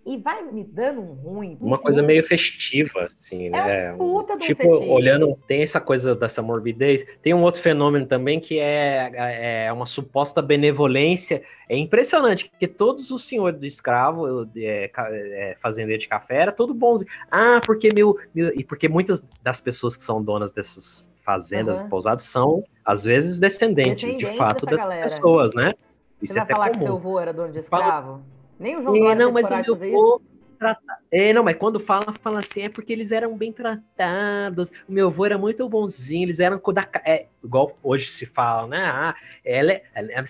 e 0.06 0.18
vai 0.18 0.42
me 0.44 0.64
dando 0.64 1.02
um 1.02 1.14
ruim. 1.14 1.58
Uma 1.62 1.78
coisa 1.78 2.02
meio 2.02 2.24
festiva, 2.24 3.04
assim, 3.04 3.50
né? 3.50 3.88
É 3.88 3.94
um 3.94 3.98
puta 3.98 4.34
um 4.34 4.38
tipo, 4.40 4.64
fetiche. 4.64 4.90
olhando, 4.90 5.38
tem 5.48 5.62
essa 5.62 5.80
coisa 5.80 6.16
dessa 6.16 6.42
morbidez. 6.42 7.06
Tem 7.22 7.34
um 7.34 7.44
outro 7.44 7.62
fenômeno 7.62 8.06
também 8.08 8.40
que 8.40 8.58
é, 8.60 9.66
é 9.68 9.72
uma 9.74 9.86
suposta 9.86 10.42
benevolência. 10.42 11.44
É 11.70 11.78
impressionante, 11.78 12.50
porque 12.50 12.68
todos 12.68 13.12
os 13.12 13.28
senhores 13.28 13.60
do 13.60 13.66
escravo, 13.66 14.50
é, 14.56 14.90
é, 14.96 15.56
fazendeiro 15.62 16.02
de 16.02 16.08
café, 16.08 16.38
era 16.38 16.52
todo 16.52 16.74
bonzinho. 16.74 17.10
Ah, 17.30 17.62
porque 17.66 17.90
meu, 17.94 18.18
meu- 18.34 18.52
E 18.56 18.64
porque 18.64 18.88
muitas 18.90 19.26
das 19.42 19.62
pessoas 19.62 19.96
que 19.96 20.04
são 20.04 20.22
donas 20.24 20.52
dessas 20.52 21.08
fazendas 21.24 21.80
e 21.80 21.88
pousadas 21.88 22.24
são, 22.24 22.64
às 22.84 23.04
vezes, 23.04 23.40
descendentes, 23.40 24.02
Descendentes 24.02 24.32
de 24.32 24.38
fato, 24.38 24.66
das 24.66 24.78
galera. 24.78 25.04
pessoas, 25.04 25.54
né? 25.54 25.74
Você 26.20 26.26
Isso 26.26 26.34
vai 26.34 26.44
é 26.44 26.46
falar 26.48 26.70
que 26.70 26.74
comum. 26.74 26.86
seu 26.86 26.96
avô 26.96 27.20
era 27.20 27.32
dono 27.32 27.54
de 27.54 27.62
Fala- 27.62 27.84
escravo? 27.86 28.22
Nem 28.62 28.78
o 28.78 28.82
João 28.82 29.00
Dória 29.00 29.16
não, 29.16 29.32
mas 29.32 29.50
o 29.50 29.56
meu 29.56 29.76
avô 29.76 30.22
trata- 30.60 30.98
É, 31.12 31.34
não, 31.34 31.44
mas 31.44 31.58
quando 31.58 31.80
fala, 31.80 32.14
fala 32.22 32.40
assim, 32.40 32.62
é 32.62 32.70
porque 32.70 32.94
eles 32.94 33.12
eram 33.12 33.36
bem 33.36 33.52
tratados. 33.52 34.70
O 34.88 34.92
meu 34.92 35.08
avô 35.08 35.26
era 35.26 35.36
muito 35.38 35.68
bonzinho, 35.68 36.26
eles 36.26 36.40
eram 36.40 36.62
da 36.72 36.88
é, 37.04 37.26
igual 37.44 37.76
hoje 37.82 38.08
se 38.08 38.28
fala, 38.28 38.68
né? 38.68 38.78
Ah, 38.86 39.16
ela, 39.44 39.72
é- 39.72 39.84
ela 39.96 40.12
é- 40.12 40.24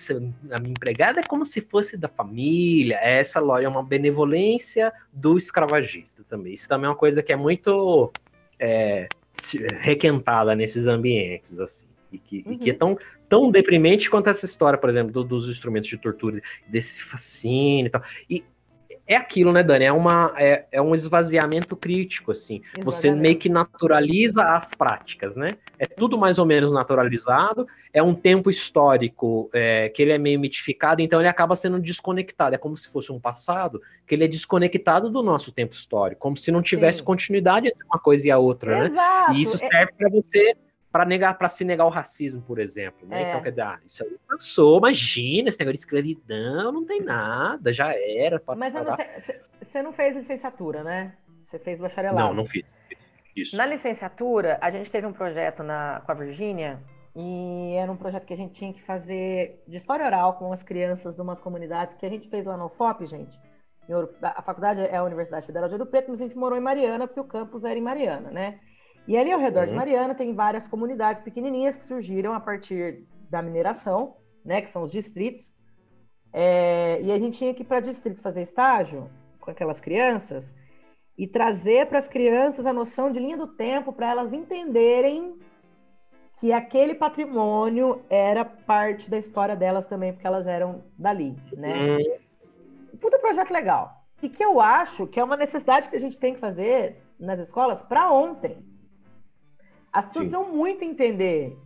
a 0.54 0.58
minha 0.58 0.72
empregada 0.72 1.20
é 1.20 1.22
como 1.22 1.44
se 1.44 1.60
fosse 1.60 1.98
da 1.98 2.08
família. 2.08 2.96
Essa 3.02 3.38
loja 3.40 3.66
é 3.66 3.68
uma 3.68 3.82
benevolência 3.82 4.90
do 5.12 5.36
escravagista 5.36 6.24
também. 6.26 6.54
Isso 6.54 6.66
também 6.66 6.86
é 6.86 6.88
uma 6.88 6.96
coisa 6.96 7.22
que 7.22 7.32
é 7.32 7.36
muito 7.36 8.10
é, 8.58 9.08
requentada 9.80 10.54
nesses 10.54 10.86
ambientes, 10.86 11.58
assim. 11.60 11.91
E 12.12 12.18
que, 12.18 12.44
e 12.46 12.58
que 12.58 12.70
é 12.70 12.74
tão, 12.74 12.98
tão 13.28 13.50
deprimente 13.50 14.10
quanto 14.10 14.28
essa 14.28 14.44
história, 14.44 14.78
por 14.78 14.90
exemplo, 14.90 15.12
do- 15.12 15.24
dos 15.24 15.48
instrumentos 15.48 15.88
de 15.88 15.96
tortura, 15.96 16.42
desse 16.66 17.02
fascínio 17.02 17.86
e 17.86 17.90
tal. 17.90 18.02
E 18.28 18.44
é 19.06 19.16
aquilo, 19.16 19.52
né, 19.52 19.62
Dani? 19.62 19.84
É, 19.86 19.92
uma, 19.92 20.32
é, 20.36 20.64
é 20.70 20.80
um 20.80 20.94
esvaziamento 20.94 21.74
crítico, 21.74 22.30
assim. 22.30 22.62
Você 22.84 23.10
meio 23.10 23.36
que 23.36 23.48
naturaliza 23.48 24.44
as 24.44 24.74
práticas, 24.74 25.36
né? 25.36 25.56
É 25.78 25.86
tudo 25.86 26.16
mais 26.16 26.38
ou 26.38 26.46
menos 26.46 26.72
naturalizado, 26.72 27.66
é 27.92 28.02
um 28.02 28.14
tempo 28.14 28.48
histórico 28.48 29.50
é, 29.52 29.88
que 29.88 30.00
ele 30.02 30.12
é 30.12 30.18
meio 30.18 30.38
mitificado, 30.38 31.02
então 31.02 31.20
ele 31.20 31.28
acaba 31.28 31.56
sendo 31.56 31.80
desconectado. 31.80 32.54
É 32.54 32.58
como 32.58 32.76
se 32.76 32.88
fosse 32.88 33.10
um 33.10 33.18
passado 33.18 33.82
que 34.06 34.14
ele 34.14 34.24
é 34.24 34.28
desconectado 34.28 35.10
do 35.10 35.22
nosso 35.22 35.50
tempo 35.50 35.74
histórico, 35.74 36.20
como 36.20 36.36
se 36.36 36.52
não 36.52 36.62
tivesse 36.62 36.98
Sim. 36.98 37.04
continuidade 37.04 37.68
entre 37.68 37.84
uma 37.84 37.98
coisa 37.98 38.28
e 38.28 38.30
a 38.30 38.38
outra, 38.38 38.78
né? 38.82 38.86
Exato. 38.86 39.32
E 39.32 39.42
isso 39.42 39.56
É- 39.56 39.68
serve 39.68 39.92
para 39.98 40.08
você 40.10 40.54
para 40.92 41.06
negar 41.06 41.38
para 41.38 41.48
se 41.48 41.64
negar 41.64 41.86
o 41.86 41.88
racismo, 41.88 42.42
por 42.42 42.58
exemplo, 42.58 43.08
né? 43.08 43.22
É. 43.22 43.28
Então 43.30 43.42
quer 43.42 43.50
dizer, 43.50 43.62
ah, 43.62 43.80
isso 43.84 44.04
aí 44.04 44.18
passou, 44.28 44.78
imagina, 44.78 45.48
esse 45.48 45.58
negócio 45.58 45.72
de 45.72 45.78
escravidão 45.78 46.70
não 46.70 46.84
tem 46.84 47.00
nada, 47.00 47.72
já 47.72 47.94
era. 47.98 48.38
pá, 48.38 48.54
Mas 48.54 48.74
você 49.60 49.82
não 49.82 49.92
fez 49.92 50.14
licenciatura, 50.14 50.84
né? 50.84 51.14
Você 51.42 51.58
fez 51.58 51.80
bacharelado. 51.80 52.28
Não, 52.28 52.34
não 52.34 52.46
fiz. 52.46 52.64
Isso. 53.34 53.56
Na 53.56 53.64
licenciatura, 53.64 54.58
a 54.60 54.70
gente 54.70 54.90
teve 54.90 55.06
um 55.06 55.12
projeto 55.12 55.62
na, 55.62 56.02
com 56.04 56.12
a 56.12 56.14
Virgínia 56.14 56.78
e 57.16 57.74
era 57.74 57.90
um 57.90 57.96
projeto 57.96 58.26
que 58.26 58.34
a 58.34 58.36
gente 58.36 58.52
tinha 58.52 58.72
que 58.72 58.82
fazer 58.82 59.62
de 59.66 59.76
história 59.78 60.04
oral 60.04 60.34
com 60.34 60.52
as 60.52 60.62
crianças 60.62 61.14
de 61.14 61.22
umas 61.22 61.40
comunidades 61.40 61.94
que 61.94 62.04
a 62.04 62.10
gente 62.10 62.28
fez 62.28 62.44
lá 62.44 62.56
no 62.56 62.68
FOP, 62.68 63.06
gente. 63.06 63.40
A 64.22 64.42
faculdade 64.42 64.80
é 64.82 64.96
a 64.96 65.02
Universidade 65.02 65.46
Federal 65.46 65.68
de 65.68 65.74
Ouro 65.74 65.86
Preto, 65.86 66.10
mas 66.10 66.20
a 66.20 66.24
gente 66.24 66.36
morou 66.36 66.56
em 66.56 66.60
Mariana, 66.60 67.06
porque 67.06 67.20
o 67.20 67.24
campus 67.24 67.64
era 67.64 67.78
em 67.78 67.82
Mariana, 67.82 68.30
né? 68.30 68.60
E 69.06 69.16
ali 69.16 69.32
ao 69.32 69.40
redor 69.40 69.66
de 69.66 69.72
Uhum. 69.72 69.78
Mariana 69.78 70.14
tem 70.14 70.34
várias 70.34 70.66
comunidades 70.66 71.20
pequenininhas 71.20 71.76
que 71.76 71.82
surgiram 71.82 72.34
a 72.34 72.40
partir 72.40 73.04
da 73.28 73.42
mineração, 73.42 74.16
né? 74.44 74.60
Que 74.60 74.68
são 74.68 74.82
os 74.82 74.90
distritos. 74.90 75.52
É, 76.32 77.00
e 77.02 77.12
a 77.12 77.18
gente 77.18 77.38
tinha 77.38 77.52
que 77.52 77.62
ir 77.62 77.66
para 77.66 77.80
distrito 77.80 78.20
fazer 78.20 78.42
estágio 78.42 79.10
com 79.40 79.50
aquelas 79.50 79.80
crianças 79.80 80.54
e 81.18 81.26
trazer 81.26 81.86
para 81.86 81.98
as 81.98 82.08
crianças 82.08 82.64
a 82.66 82.72
noção 82.72 83.10
de 83.10 83.18
linha 83.18 83.36
do 83.36 83.46
tempo 83.46 83.92
para 83.92 84.10
elas 84.10 84.32
entenderem 84.32 85.36
que 86.40 86.52
aquele 86.52 86.94
patrimônio 86.94 88.02
era 88.08 88.44
parte 88.44 89.10
da 89.10 89.18
história 89.18 89.54
delas 89.54 89.86
também, 89.86 90.12
porque 90.12 90.26
elas 90.26 90.46
eram 90.46 90.82
dali, 90.98 91.36
né? 91.56 91.98
Hum, 91.98 92.98
Puta 93.00 93.18
projeto 93.18 93.52
legal. 93.52 94.04
E 94.22 94.28
que 94.28 94.42
eu 94.44 94.60
acho 94.60 95.06
que 95.06 95.20
é 95.20 95.24
uma 95.24 95.36
necessidade 95.36 95.88
que 95.88 95.96
a 95.96 96.00
gente 96.00 96.18
tem 96.18 96.34
que 96.34 96.40
fazer 96.40 97.02
nas 97.18 97.38
escolas 97.38 97.82
para 97.82 98.10
ontem. 98.10 98.64
As 99.92 100.06
pessoas 100.06 100.26
precisam 100.26 100.52
muito 100.52 100.84
entender 100.84 101.58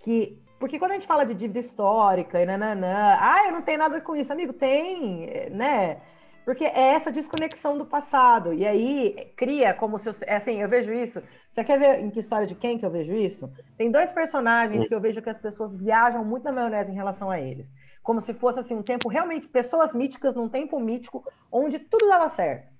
que. 0.00 0.42
Porque 0.58 0.78
quando 0.78 0.92
a 0.92 0.94
gente 0.94 1.06
fala 1.06 1.24
de 1.24 1.34
dívida 1.34 1.58
histórica 1.60 2.40
e 2.40 2.46
nananã, 2.46 3.16
ah, 3.20 3.46
eu 3.46 3.52
não 3.52 3.62
tenho 3.62 3.78
nada 3.78 4.00
com 4.00 4.16
isso, 4.16 4.32
amigo, 4.32 4.52
tem, 4.52 5.26
né? 5.50 6.00
Porque 6.44 6.64
é 6.64 6.92
essa 6.94 7.10
desconexão 7.12 7.76
do 7.76 7.84
passado. 7.84 8.52
E 8.52 8.66
aí 8.66 9.32
cria 9.36 9.74
como 9.74 9.98
se. 9.98 10.08
eu- 10.08 10.14
É 10.22 10.36
assim, 10.36 10.60
eu 10.60 10.68
vejo 10.68 10.92
isso. 10.92 11.22
Você 11.48 11.62
quer 11.64 11.78
ver 11.78 12.00
em 12.00 12.10
que 12.10 12.18
história 12.18 12.46
de 12.46 12.54
quem 12.54 12.78
que 12.78 12.84
eu 12.84 12.90
vejo 12.90 13.14
isso? 13.14 13.50
Tem 13.76 13.90
dois 13.90 14.10
personagens 14.10 14.86
que 14.86 14.94
eu 14.94 15.00
vejo 15.00 15.20
que 15.22 15.30
as 15.30 15.38
pessoas 15.38 15.76
viajam 15.76 16.24
muito 16.24 16.44
na 16.44 16.52
maionese 16.52 16.90
em 16.92 16.94
relação 16.94 17.30
a 17.30 17.40
eles. 17.40 17.72
Como 18.02 18.20
se 18.20 18.34
fosse 18.34 18.60
assim, 18.60 18.74
um 18.74 18.82
tempo 18.82 19.08
realmente, 19.08 19.48
pessoas 19.48 19.92
míticas 19.92 20.34
num 20.34 20.48
tempo 20.48 20.78
mítico, 20.78 21.24
onde 21.50 21.78
tudo 21.78 22.08
dava 22.08 22.28
certo. 22.28 22.72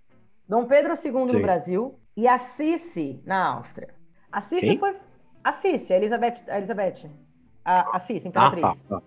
Dom 0.49 0.67
Pedro 0.67 0.93
II 0.93 1.13
no 1.13 1.29
Sim. 1.31 1.41
Brasil 1.43 1.99
e 2.17 2.29
a 2.29 2.39
Sissi 2.39 3.23
na 3.25 3.47
Áustria. 3.47 3.95
A 4.35 4.41
Sissi 4.41 4.67
Quem? 4.67 4.79
foi. 4.79 4.97
A 5.45 5.53
Sissi, 5.53 5.93
a 5.93 5.97
Elizabeth. 5.97 6.43
A, 6.49 6.57
Elizabeth, 6.57 7.09
a, 7.65 7.81
a 7.81 7.97
Ah, 7.97 8.13
imperatriz 8.13 8.83
tá, 8.83 9.01
tá. 9.01 9.03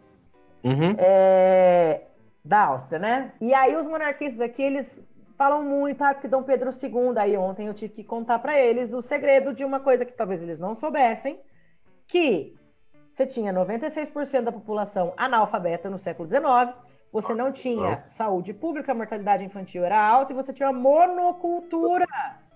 Uhum. 0.63 0.95
é, 0.97 2.01
da 2.43 2.67
Áustria, 2.67 2.97
né? 2.97 3.33
E 3.41 3.53
aí 3.53 3.75
os 3.75 3.85
monarquistas 3.85 4.39
aqui, 4.39 4.61
eles 4.61 4.97
falam 5.37 5.63
muito, 5.63 6.01
ah, 6.01 6.13
que 6.13 6.29
Dom 6.29 6.43
Pedro 6.43 6.69
II, 6.71 7.17
aí 7.17 7.37
ontem 7.37 7.67
eu 7.67 7.73
tive 7.73 7.93
que 7.93 8.03
contar 8.05 8.39
para 8.39 8.57
eles 8.57 8.93
o 8.93 9.01
segredo 9.01 9.53
de 9.53 9.65
uma 9.65 9.81
coisa 9.81 10.05
que 10.05 10.13
talvez 10.13 10.41
eles 10.41 10.59
não 10.59 10.73
soubessem, 10.73 11.37
que 12.07 12.55
você 13.09 13.25
tinha 13.25 13.51
96% 13.51 14.43
da 14.45 14.51
população 14.51 15.13
analfabeta 15.17 15.89
no 15.89 15.97
século 15.97 16.27
XIX, 16.27 16.73
você 17.11 17.35
não 17.35 17.51
tinha 17.51 18.01
saúde 18.05 18.53
pública, 18.53 18.93
a 18.93 18.95
mortalidade 18.95 19.43
infantil 19.43 19.83
era 19.83 19.99
alta 19.99 20.31
e 20.31 20.35
você 20.35 20.53
tinha 20.53 20.71
monocultura. 20.71 22.05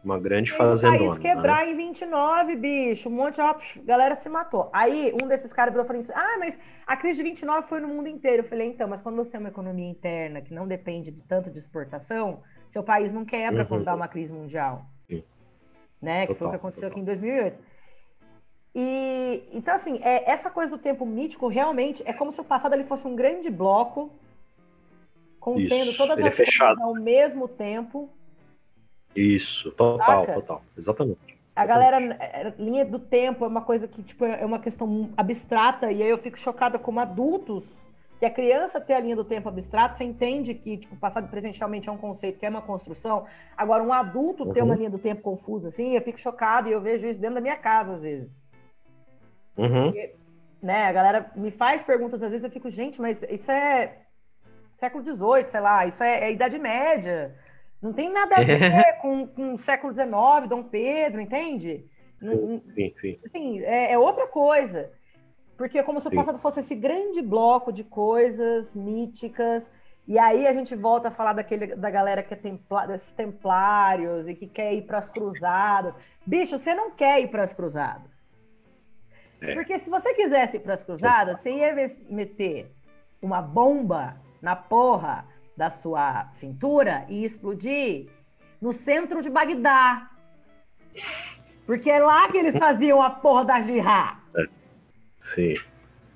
Uma 0.04 0.20
grande 0.20 0.52
Fez 0.52 0.84
o 0.84 0.88
país 0.90 1.14
né? 1.14 1.20
quebrar 1.20 1.68
em 1.68 1.76
29, 1.76 2.56
bicho. 2.56 3.08
Um 3.08 3.12
monte 3.12 3.36
de 3.36 3.42
ó, 3.42 3.56
galera 3.84 4.16
se 4.16 4.28
matou. 4.30 4.70
Aí 4.74 5.14
um 5.22 5.28
desses 5.28 5.54
caras 5.54 5.72
virou 5.74 5.86
e 5.86 5.88
falou 5.88 6.02
assim: 6.02 6.12
Ah, 6.16 6.38
mas 6.40 6.58
a 6.88 6.98
crise 6.98 7.18
de 7.18 7.24
29 7.30 7.68
foi 7.68 7.80
no 7.80 7.88
mundo 7.88 8.08
inteiro. 8.08 8.42
Eu 8.42 8.48
falei: 8.48 8.68
Então, 8.68 8.88
mas 8.88 9.00
quando 9.02 9.18
você 9.18 9.30
tem 9.30 9.40
uma 9.40 9.50
economia 9.50 9.88
interna 9.88 10.42
que 10.42 10.54
não 10.54 10.68
depende 10.68 11.12
de 11.12 11.22
tanto 11.24 11.52
de 11.52 11.60
exportação, 11.60 12.42
seu 12.70 12.84
país 12.84 13.14
não 13.14 13.24
quebra 13.24 13.62
Uhum. 13.62 13.68
quando 13.68 13.84
dá 13.86 13.94
uma 13.94 14.08
crise 14.08 14.34
mundial. 14.34 14.86
Sim. 15.08 15.24
Né? 16.02 16.26
Que 16.26 16.34
foi 16.34 16.48
o 16.48 16.50
Total, 16.50 16.50
que 16.52 16.56
aconteceu 16.56 16.90
total. 16.90 16.94
aqui 16.94 17.02
em 17.02 17.06
2008. 17.06 17.64
E 18.74 19.44
então, 19.52 19.76
assim, 19.76 20.00
é, 20.02 20.30
essa 20.32 20.50
coisa 20.50 20.76
do 20.76 20.82
tempo 20.82 21.06
mítico 21.06 21.48
realmente 21.48 22.02
é 22.08 22.14
como 22.14 22.32
se 22.32 22.40
o 22.42 22.44
passado 22.44 22.74
ele 22.74 22.86
fosse 22.86 23.06
um 23.06 23.16
grande 23.16 23.50
bloco 23.50 24.12
contendo 25.40 25.90
Isso, 25.92 25.98
todas 25.98 26.18
ele 26.18 26.28
as 26.28 26.40
é 26.40 26.46
coisas 26.46 26.80
ao 26.80 26.94
mesmo 26.96 27.48
tempo. 27.48 28.10
Isso, 29.16 29.72
total, 29.72 30.22
Saca? 30.22 30.34
total. 30.34 30.64
Exatamente. 30.78 31.20
A 31.56 31.66
galera, 31.66 31.98
é, 32.20 32.54
linha 32.58 32.86
do 32.86 32.98
tempo 32.98 33.44
é 33.44 33.48
uma 33.48 33.62
coisa 33.62 33.88
que, 33.88 34.02
tipo, 34.02 34.24
é 34.24 34.46
uma 34.46 34.60
questão 34.60 35.10
abstrata, 35.18 35.92
e 35.92 36.02
aí 36.02 36.10
eu 36.10 36.18
fico 36.18 36.40
chocada 36.40 36.80
como 36.80 37.00
adultos, 37.00 37.66
que 38.20 38.26
a 38.26 38.30
criança 38.30 38.80
ter 38.80 38.94
a 38.94 39.00
linha 39.00 39.16
do 39.16 39.24
tempo 39.26 39.50
abstrata, 39.50 39.98
você 39.98 40.04
entende 40.04 40.54
que, 40.54 40.78
tipo, 40.78 40.96
passado 40.96 41.26
e 41.26 41.30
presente 41.30 41.58
realmente 41.58 41.90
é 41.90 41.92
um 41.92 41.98
conceito, 41.98 42.40
que 42.40 42.46
é 42.46 42.50
uma 42.50 42.62
construção. 42.62 43.26
Agora, 43.58 43.84
um 43.84 43.92
adulto 43.92 44.54
ter 44.54 44.62
Uhum. 44.62 44.68
uma 44.68 44.76
linha 44.76 44.90
do 44.90 45.00
tempo 45.00 45.22
confusa, 45.22 45.68
assim, 45.68 45.96
eu 45.96 46.02
fico 46.02 46.20
chocada 46.20 46.70
e 46.70 46.72
eu 46.72 46.80
vejo 46.80 47.08
isso 47.08 47.20
dentro 47.20 47.36
da 47.36 47.42
minha 47.42 47.58
casa, 47.58 47.94
às 47.94 48.02
vezes. 48.02 48.40
Uhum. 49.58 49.92
Né? 50.62 50.86
A 50.86 50.94
galera 50.94 51.32
me 51.36 51.52
faz 51.52 51.84
perguntas, 51.84 52.22
às 52.22 52.32
vezes 52.32 52.46
eu 52.46 52.52
fico, 52.52 52.70
gente, 52.70 53.02
mas 53.02 53.24
isso 53.24 53.52
é 53.52 53.98
século 54.76 55.04
XVIII, 55.04 55.50
sei 55.50 55.60
lá, 55.60 55.86
isso 55.86 56.02
é, 56.04 56.22
é 56.22 56.32
Idade 56.32 56.58
Média. 56.58 57.36
Não 57.82 57.92
tem 57.92 58.10
nada 58.12 58.36
a 58.36 58.44
ver 58.44 58.98
com, 59.02 59.26
com 59.28 59.54
o 59.54 59.58
século 59.58 59.94
XIX, 59.94 60.48
Dom 60.48 60.64
Pedro, 60.64 61.20
entende? 61.20 61.86
Não- 62.22 62.62
Sim, 62.76 62.94
sim. 63.02 63.20
assim, 63.26 63.60
é, 63.62 63.94
é 63.94 63.98
outra 63.98 64.28
coisa. 64.28 64.92
Porque 65.58 65.80
é 65.80 65.84
como 65.84 66.00
se 66.00 66.08
o 66.08 66.10
Sim. 66.10 66.16
passado 66.16 66.38
fosse 66.38 66.60
esse 66.60 66.76
grande 66.76 67.22
bloco 67.22 67.72
de 67.72 67.84
coisas 67.84 68.76
míticas. 68.76 69.72
E 70.08 70.18
aí 70.18 70.48
a 70.48 70.54
gente 70.54 70.76
volta 70.76 71.08
a 71.08 71.12
falar 71.12 71.34
daquele, 71.34 71.76
da 71.76 71.90
galera 71.90 72.24
que 72.24 72.34
é 72.34 72.38
templa, 72.38 72.88
desses 72.88 73.12
templários 73.12 74.28
e 74.28 74.36
que 74.36 74.48
quer 74.48 74.74
ir 74.74 74.84
para 74.84 74.98
as 75.00 75.10
cruzadas. 75.12 75.96
Bicho, 76.26 76.58
você 76.58 76.74
não 76.74 76.92
quer 76.92 77.22
ir 77.22 77.28
para 77.28 77.44
as 77.44 77.54
cruzadas. 77.54 78.24
É. 79.40 79.54
Porque 79.54 79.78
se 79.80 79.90
você 79.90 80.14
quisesse 80.14 80.58
ir 80.58 80.60
para 80.62 80.74
as 80.74 80.84
cruzadas, 80.84 81.40
você 81.40 81.52
ia 81.52 81.76
meter 82.10 82.72
uma 83.22 83.42
bomba 83.42 84.18
na 84.42 84.56
porra 84.56 85.26
da 85.56 85.70
sua 85.70 86.30
cintura 86.32 87.06
e 87.10 87.24
explodir 87.24 88.08
no 88.62 88.72
centro 88.72 89.22
de 89.22 89.30
Bagdá. 89.30 90.10
Porque 91.66 91.90
é 91.90 92.00
lá 92.00 92.28
que 92.30 92.38
eles 92.38 92.58
faziam 92.58 93.02
a 93.02 93.10
porra 93.10 93.46
da 93.46 93.62
jihad. 93.62 94.18
Sim. 95.20 95.54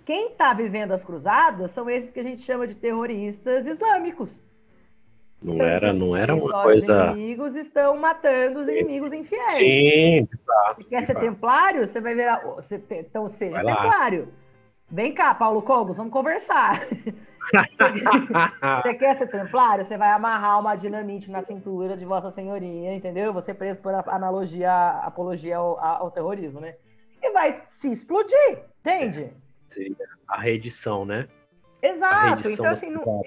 Quem 0.04 0.30
está 0.32 0.54
vivendo 0.54 0.92
as 0.92 1.04
cruzadas 1.04 1.72
são 1.72 1.90
esses 1.90 2.12
que 2.12 2.20
a 2.20 2.24
gente 2.24 2.42
chama 2.42 2.68
de 2.68 2.76
terroristas 2.76 3.66
islâmicos. 3.66 4.44
Não 5.42 5.62
era, 5.64 5.94
não 5.94 6.16
era 6.16 6.36
Os 6.36 6.44
uma 6.44 6.64
coisa. 6.64 7.12
inimigos 7.12 7.56
estão 7.56 7.98
matando 7.98 8.60
os 8.60 8.68
inimigos 8.68 9.14
infiéis. 9.14 9.52
Sim, 9.54 10.28
exato. 10.32 10.86
Quer 10.90 11.06
ser 11.06 11.20
templário? 11.20 11.86
Você 11.86 12.02
vai 12.02 12.16
virar. 12.16 12.42
Então 12.92 13.28
seja 13.28 13.54
Vai 13.54 13.64
lá. 13.64 13.84
Vem 14.90 15.14
cá, 15.14 15.34
Paulo 15.34 15.62
Cogos, 15.62 15.98
vamos 15.98 16.14
conversar. 16.14 16.80
Você 18.82 18.94
quer 18.96 19.16
ser 19.16 19.28
templário? 19.28 19.84
Você 19.84 19.98
vai 19.98 20.12
amarrar 20.12 20.60
uma 20.60 20.76
dinamite 20.76 21.30
na 21.30 21.42
cintura 21.42 21.96
de 21.96 22.06
Vossa 22.06 22.32
Senhoria, 22.32 22.94
entendeu? 22.94 23.34
Você 23.34 23.52
é 23.52 23.54
preso 23.54 23.80
por 23.80 23.94
analogia, 23.94 24.72
apologia 25.04 25.58
ao, 25.58 25.80
ao 25.80 26.12
terrorismo, 26.12 26.60
né? 26.60 26.76
E 27.22 27.32
vai 27.32 27.62
se 27.66 27.92
explodir, 27.92 28.64
entende? 28.80 29.32
Seria 29.72 29.96
a 30.28 30.40
reedição, 30.40 31.06
né? 31.06 31.28
Exato. 31.82 32.50
Então, 32.50 32.66
assim, 32.66 32.90
não... 32.90 33.22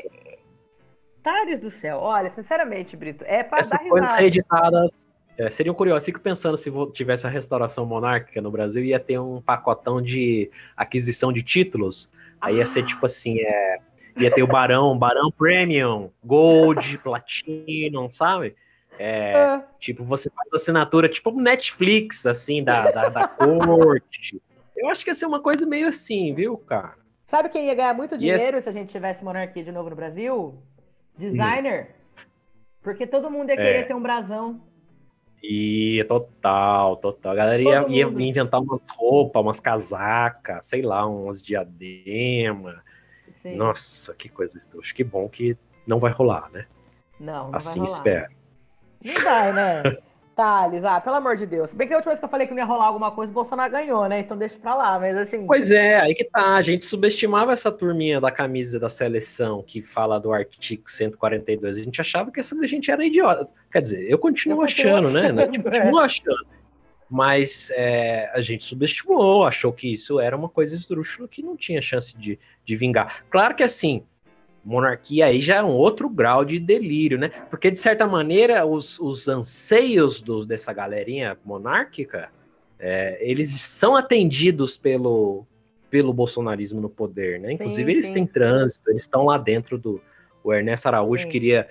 Tares 1.22 1.60
do 1.60 1.70
céu. 1.70 1.98
Olha, 1.98 2.30
sinceramente, 2.30 2.96
Brito, 2.96 3.24
é 3.24 3.42
para 3.42 3.58
dar 3.58 3.76
Essas 3.76 3.88
coisas 3.88 4.10
risada. 4.10 4.20
reeditadas 4.20 5.07
é, 5.38 5.50
seriam 5.50 5.74
curiosas. 5.74 6.02
Eu 6.02 6.06
fico 6.06 6.20
pensando 6.20 6.58
se 6.58 6.70
tivesse 6.92 7.26
a 7.26 7.30
restauração 7.30 7.86
monárquica 7.86 8.40
no 8.42 8.50
Brasil, 8.50 8.84
ia 8.84 9.00
ter 9.00 9.18
um 9.18 9.40
pacotão 9.40 10.02
de 10.02 10.50
aquisição 10.76 11.32
de 11.32 11.42
títulos. 11.42 12.10
Aí 12.40 12.56
ia 12.56 12.66
ser 12.66 12.84
tipo 12.84 13.06
assim, 13.06 13.38
é, 13.40 13.78
ia 14.18 14.30
ter 14.30 14.42
o 14.42 14.46
Barão, 14.46 14.96
Barão 14.98 15.30
Premium, 15.30 16.10
Gold, 16.24 16.98
Platinum, 17.02 18.12
sabe? 18.12 18.54
É, 18.98 19.34
Ah, 19.34 19.64
Tipo, 19.78 20.04
você 20.04 20.28
faz 20.30 20.48
assinatura, 20.52 21.08
tipo 21.08 21.30
Netflix, 21.30 22.26
assim, 22.26 22.64
da, 22.64 22.90
da, 22.90 23.08
da 23.08 23.28
corte. 23.28 24.42
Eu 24.76 24.88
acho 24.88 25.04
que 25.04 25.10
ia 25.10 25.14
ser 25.14 25.26
uma 25.26 25.40
coisa 25.40 25.64
meio 25.66 25.88
assim, 25.88 26.34
viu, 26.34 26.56
cara? 26.58 26.94
Sabe 27.26 27.48
quem 27.48 27.66
ia 27.66 27.74
ganhar 27.74 27.94
muito 27.94 28.14
esse- 28.16 28.24
dinheiro 28.24 28.60
se 28.60 28.68
a 28.68 28.72
gente 28.72 28.90
tivesse 28.90 29.24
monarquia 29.24 29.62
de 29.62 29.70
novo 29.70 29.90
no 29.90 29.96
Brasil? 29.96 30.60
Designer. 31.16 31.94
Porque 32.82 33.06
todo 33.06 33.30
mundo 33.30 33.50
ia 33.50 33.56
querer 33.56 33.78
É. 33.78 33.82
ter 33.82 33.94
um 33.94 34.02
brasão. 34.02 34.60
E 35.42 36.04
total, 36.08 36.96
total. 36.96 37.32
A 37.32 37.34
galera 37.34 37.62
ia, 37.62 37.86
ia 37.88 38.04
inventar 38.04 38.60
umas 38.60 38.80
roupas, 38.90 39.42
umas 39.42 39.60
casacas, 39.60 40.66
sei 40.66 40.82
lá, 40.82 41.06
umas 41.06 41.42
diadema. 41.42 42.82
Sim. 43.32 43.56
Nossa, 43.56 44.14
que 44.14 44.28
coisa 44.28 44.58
esdrúxula. 44.58 44.96
Que 44.96 45.04
bom 45.04 45.28
que 45.28 45.56
não 45.86 45.98
vai 45.98 46.12
rolar, 46.12 46.50
né? 46.50 46.66
Não, 47.20 47.50
não 47.50 47.56
assim 47.56 47.80
vai 47.80 47.88
rolar. 47.88 47.98
espero. 47.98 48.32
Não 49.04 49.24
vai, 49.24 49.52
né? 49.52 49.82
Thales, 50.38 50.84
ah, 50.84 51.00
pelo 51.00 51.16
amor 51.16 51.36
de 51.36 51.44
Deus. 51.44 51.70
Se 51.70 51.76
bem 51.76 51.88
que 51.88 51.92
a 51.92 51.96
última 51.96 52.12
vez 52.12 52.20
que 52.20 52.24
eu 52.24 52.28
falei 52.28 52.46
que 52.46 52.54
não 52.54 52.60
ia 52.60 52.64
rolar 52.64 52.84
alguma 52.84 53.10
coisa, 53.10 53.32
o 53.32 53.34
Bolsonaro 53.34 53.72
ganhou, 53.72 54.08
né? 54.08 54.20
Então 54.20 54.36
deixa 54.36 54.56
pra 54.56 54.72
lá. 54.72 54.96
Mas 54.96 55.16
assim. 55.16 55.44
Pois 55.44 55.72
é, 55.72 55.96
aí 55.96 56.14
que 56.14 56.22
tá. 56.22 56.54
A 56.54 56.62
gente 56.62 56.84
subestimava 56.84 57.52
essa 57.52 57.72
turminha 57.72 58.20
da 58.20 58.30
camisa 58.30 58.78
da 58.78 58.88
seleção 58.88 59.64
que 59.66 59.82
fala 59.82 60.20
do 60.20 60.32
artigo 60.32 60.88
142. 60.88 61.76
A 61.76 61.80
gente 61.80 62.00
achava 62.00 62.30
que 62.30 62.38
essa 62.38 62.54
gente 62.68 62.88
era 62.88 63.04
idiota. 63.04 63.48
Quer 63.72 63.82
dizer, 63.82 64.08
eu 64.08 64.16
continuo 64.16 64.58
Eu 64.58 64.66
continuo 64.68 64.96
achando, 64.96 65.12
né? 65.12 65.22
achando, 65.22 65.40
Eu 65.40 65.62
continuo 65.64 65.98
achando. 65.98 66.46
Mas 67.10 67.72
é, 67.74 68.30
a 68.32 68.40
gente 68.40 68.62
subestimou, 68.62 69.44
achou 69.44 69.72
que 69.72 69.92
isso 69.92 70.20
era 70.20 70.36
uma 70.36 70.48
coisa 70.48 70.76
esdrúxula 70.76 71.26
que 71.26 71.42
não 71.42 71.56
tinha 71.56 71.82
chance 71.82 72.16
de, 72.16 72.38
de 72.64 72.76
vingar. 72.76 73.24
Claro 73.28 73.56
que 73.56 73.64
assim, 73.64 74.04
monarquia 74.64 75.26
aí 75.26 75.40
já 75.40 75.56
é 75.56 75.62
um 75.62 75.70
outro 75.70 76.08
grau 76.08 76.44
de 76.44 76.58
delírio, 76.58 77.18
né? 77.18 77.30
Porque, 77.50 77.70
de 77.70 77.78
certa 77.78 78.06
maneira, 78.06 78.64
os, 78.66 78.98
os 78.98 79.28
anseios 79.28 80.20
dos, 80.20 80.46
dessa 80.46 80.72
galerinha 80.72 81.36
monárquica, 81.44 82.30
é, 82.78 83.18
eles 83.20 83.60
são 83.60 83.96
atendidos 83.96 84.76
pelo, 84.76 85.46
pelo 85.90 86.12
bolsonarismo 86.12 86.80
no 86.80 86.88
poder, 86.88 87.40
né? 87.40 87.48
Sim, 87.48 87.54
Inclusive, 87.54 87.92
eles 87.92 88.06
sim. 88.06 88.14
têm 88.14 88.26
trânsito, 88.26 88.90
eles 88.90 89.02
estão 89.02 89.24
lá 89.24 89.38
dentro 89.38 89.78
do. 89.78 90.00
O 90.44 90.52
Ernesto 90.52 90.86
Araújo 90.86 91.24
Sim. 91.24 91.30
queria 91.30 91.68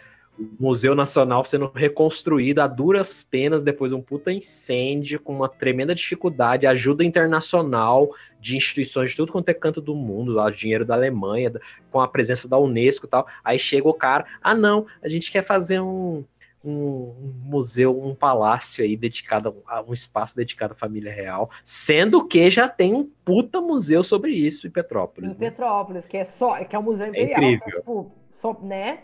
Museu 0.59 0.93
Nacional 0.93 1.43
sendo 1.43 1.71
reconstruído 1.73 2.59
a 2.59 2.67
duras 2.67 3.23
penas 3.23 3.63
depois 3.63 3.91
de 3.91 3.97
um 3.97 4.01
puta 4.01 4.31
incêndio, 4.31 5.19
com 5.19 5.35
uma 5.35 5.49
tremenda 5.49 5.95
dificuldade, 5.95 6.67
ajuda 6.67 7.03
internacional 7.03 8.09
de 8.39 8.55
instituições 8.55 9.11
de 9.11 9.17
tudo 9.17 9.31
quanto 9.31 9.49
é 9.49 9.53
canto 9.53 9.81
do 9.81 9.95
mundo, 9.95 10.33
lá, 10.33 10.49
dinheiro 10.49 10.85
da 10.85 10.93
Alemanha, 10.93 11.51
com 11.91 11.99
a 11.99 12.07
presença 12.07 12.47
da 12.47 12.57
Unesco 12.57 13.07
e 13.07 13.09
tal. 13.09 13.27
Aí 13.43 13.57
chega 13.57 13.87
o 13.87 13.93
cara, 13.93 14.25
ah 14.41 14.53
não, 14.53 14.85
a 15.01 15.09
gente 15.09 15.31
quer 15.31 15.43
fazer 15.43 15.79
um, 15.79 16.23
um, 16.63 16.69
um 16.69 17.33
museu, 17.45 17.99
um 17.99 18.13
palácio 18.13 18.83
aí 18.83 18.95
dedicado 18.95 19.63
a 19.67 19.81
um 19.81 19.93
espaço 19.93 20.35
dedicado 20.35 20.73
à 20.73 20.75
família 20.75 21.11
real, 21.11 21.49
sendo 21.65 22.27
que 22.27 22.49
já 22.51 22.67
tem 22.67 22.93
um 22.93 23.09
puta 23.25 23.59
museu 23.59 24.03
sobre 24.03 24.33
isso 24.33 24.67
em 24.67 24.71
Petrópolis. 24.71 25.35
Em 25.35 25.39
né? 25.39 25.49
Petrópolis, 25.49 26.05
que 26.05 26.17
é 26.17 26.23
só, 26.23 26.63
que 26.63 26.75
é 26.75 26.79
o 26.79 26.83
Museu 26.83 27.07
Imperial. 27.07 27.41
incrível. 27.41 27.63
então, 27.67 27.79
tipo, 27.79 28.11
só, 28.29 28.59
né? 28.61 28.99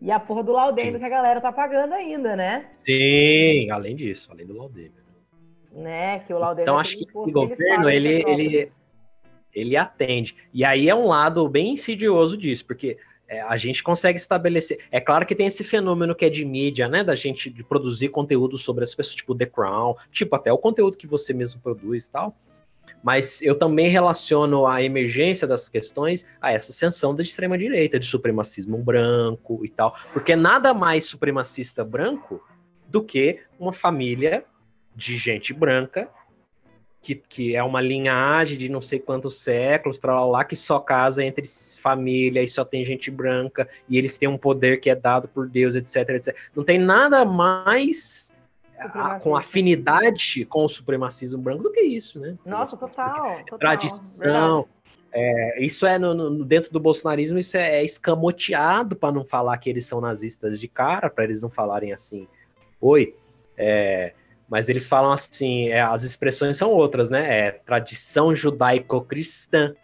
E 0.00 0.10
a 0.10 0.20
porra 0.20 0.42
do 0.44 0.52
Laudemir 0.52 0.92
Sim. 0.92 0.98
que 0.98 1.04
a 1.04 1.08
galera 1.08 1.40
tá 1.40 1.50
pagando 1.52 1.92
ainda, 1.92 2.36
né? 2.36 2.66
Sim, 2.84 3.70
além 3.70 3.96
disso, 3.96 4.28
além 4.30 4.46
do 4.46 4.56
Laudemir. 4.56 4.92
Né? 5.72 6.20
Que 6.20 6.32
o 6.32 6.38
Laudemir 6.38 6.64
Então, 6.64 6.78
é 6.78 6.80
acho 6.80 6.96
que 6.96 7.04
eles 7.04 7.32
governo, 7.32 7.90
ele- 7.90 8.16
Petrópolis. 8.18 8.80
ele 9.54 9.76
atende. 9.76 10.36
E 10.54 10.64
aí 10.64 10.88
é 10.88 10.94
um 10.94 11.06
lado 11.08 11.48
bem 11.48 11.72
insidioso 11.72 12.36
disso, 12.36 12.64
porque 12.64 12.96
é, 13.28 13.42
a 13.42 13.56
gente 13.58 13.82
consegue 13.82 14.18
estabelecer. 14.18 14.78
É 14.90 15.00
claro 15.00 15.26
que 15.26 15.34
tem 15.34 15.46
esse 15.46 15.62
fenômeno 15.62 16.14
que 16.14 16.24
é 16.24 16.30
de 16.30 16.44
mídia, 16.44 16.88
né? 16.88 17.04
Da 17.04 17.14
gente 17.14 17.50
de 17.50 17.62
produzir 17.62 18.08
conteúdo 18.08 18.56
sobre 18.56 18.84
as 18.84 18.94
pessoas, 18.94 19.16
tipo 19.16 19.34
The 19.34 19.46
Crown, 19.46 19.94
tipo 20.10 20.34
até 20.34 20.50
o 20.52 20.56
conteúdo 20.58 20.96
que 20.96 21.06
você 21.06 21.34
mesmo 21.34 21.60
produz 21.60 22.06
e 22.06 22.10
tal. 22.10 22.34
Mas 23.02 23.40
eu 23.42 23.56
também 23.56 23.88
relaciono 23.88 24.66
a 24.66 24.82
emergência 24.82 25.46
das 25.46 25.68
questões 25.68 26.26
a 26.40 26.52
essa 26.52 26.72
ascensão 26.72 27.14
da 27.14 27.22
extrema-direita, 27.22 27.98
de 27.98 28.06
supremacismo 28.06 28.78
branco 28.78 29.64
e 29.64 29.68
tal. 29.68 29.96
Porque 30.12 30.34
nada 30.34 30.74
mais 30.74 31.04
supremacista 31.04 31.84
branco 31.84 32.42
do 32.88 33.02
que 33.02 33.40
uma 33.58 33.72
família 33.72 34.44
de 34.94 35.16
gente 35.16 35.52
branca 35.52 36.08
que, 37.00 37.14
que 37.14 37.56
é 37.56 37.62
uma 37.62 37.80
linhagem 37.80 38.58
de 38.58 38.68
não 38.68 38.82
sei 38.82 38.98
quantos 38.98 39.38
séculos, 39.38 40.00
lá 40.02 40.44
que 40.44 40.56
só 40.56 40.78
casa 40.78 41.24
entre 41.24 41.46
família 41.80 42.42
e 42.42 42.48
só 42.48 42.64
tem 42.64 42.84
gente 42.84 43.10
branca, 43.10 43.68
e 43.88 43.96
eles 43.96 44.18
têm 44.18 44.28
um 44.28 44.36
poder 44.36 44.80
que 44.80 44.90
é 44.90 44.94
dado 44.94 45.28
por 45.28 45.48
Deus, 45.48 45.74
etc, 45.74 46.08
etc. 46.10 46.36
Não 46.54 46.64
tem 46.64 46.78
nada 46.78 47.24
mais 47.24 48.27
a- 48.78 48.82
Supremacista. 48.84 49.28
com 49.30 49.36
afinidade 49.36 50.44
com 50.46 50.64
o 50.64 50.68
supremacismo 50.68 51.40
branco 51.40 51.62
do 51.62 51.72
que 51.72 51.80
isso, 51.80 52.18
né? 52.20 52.36
Nossa, 52.44 52.76
total. 52.76 53.38
total 53.44 53.58
Tradição. 53.58 54.68
É, 55.10 55.64
isso 55.64 55.86
é 55.86 55.98
no, 55.98 56.12
no- 56.12 56.44
dentro 56.44 56.70
do 56.70 56.78
bolsonarismo, 56.78 57.38
isso 57.38 57.56
é, 57.56 57.80
é 57.80 57.84
escamoteado 57.84 58.94
para 58.94 59.10
não 59.12 59.24
falar 59.24 59.56
que 59.58 59.70
eles 59.70 59.86
são 59.86 60.00
nazistas 60.00 60.60
de 60.60 60.68
cara, 60.68 61.08
para 61.08 61.24
eles 61.24 61.40
não 61.40 61.48
falarem 61.48 61.92
assim. 61.92 62.28
Oi, 62.80 63.14
é, 63.56 64.12
Mas 64.48 64.68
eles 64.68 64.86
falam 64.88 65.12
assim, 65.12 65.68
é, 65.68 65.80
as 65.82 66.04
expressões 66.04 66.56
são 66.56 66.70
outras, 66.70 67.10
né? 67.10 67.48
É 67.48 67.50
tradição 67.52 68.34
judaico-cristã, 68.34 69.74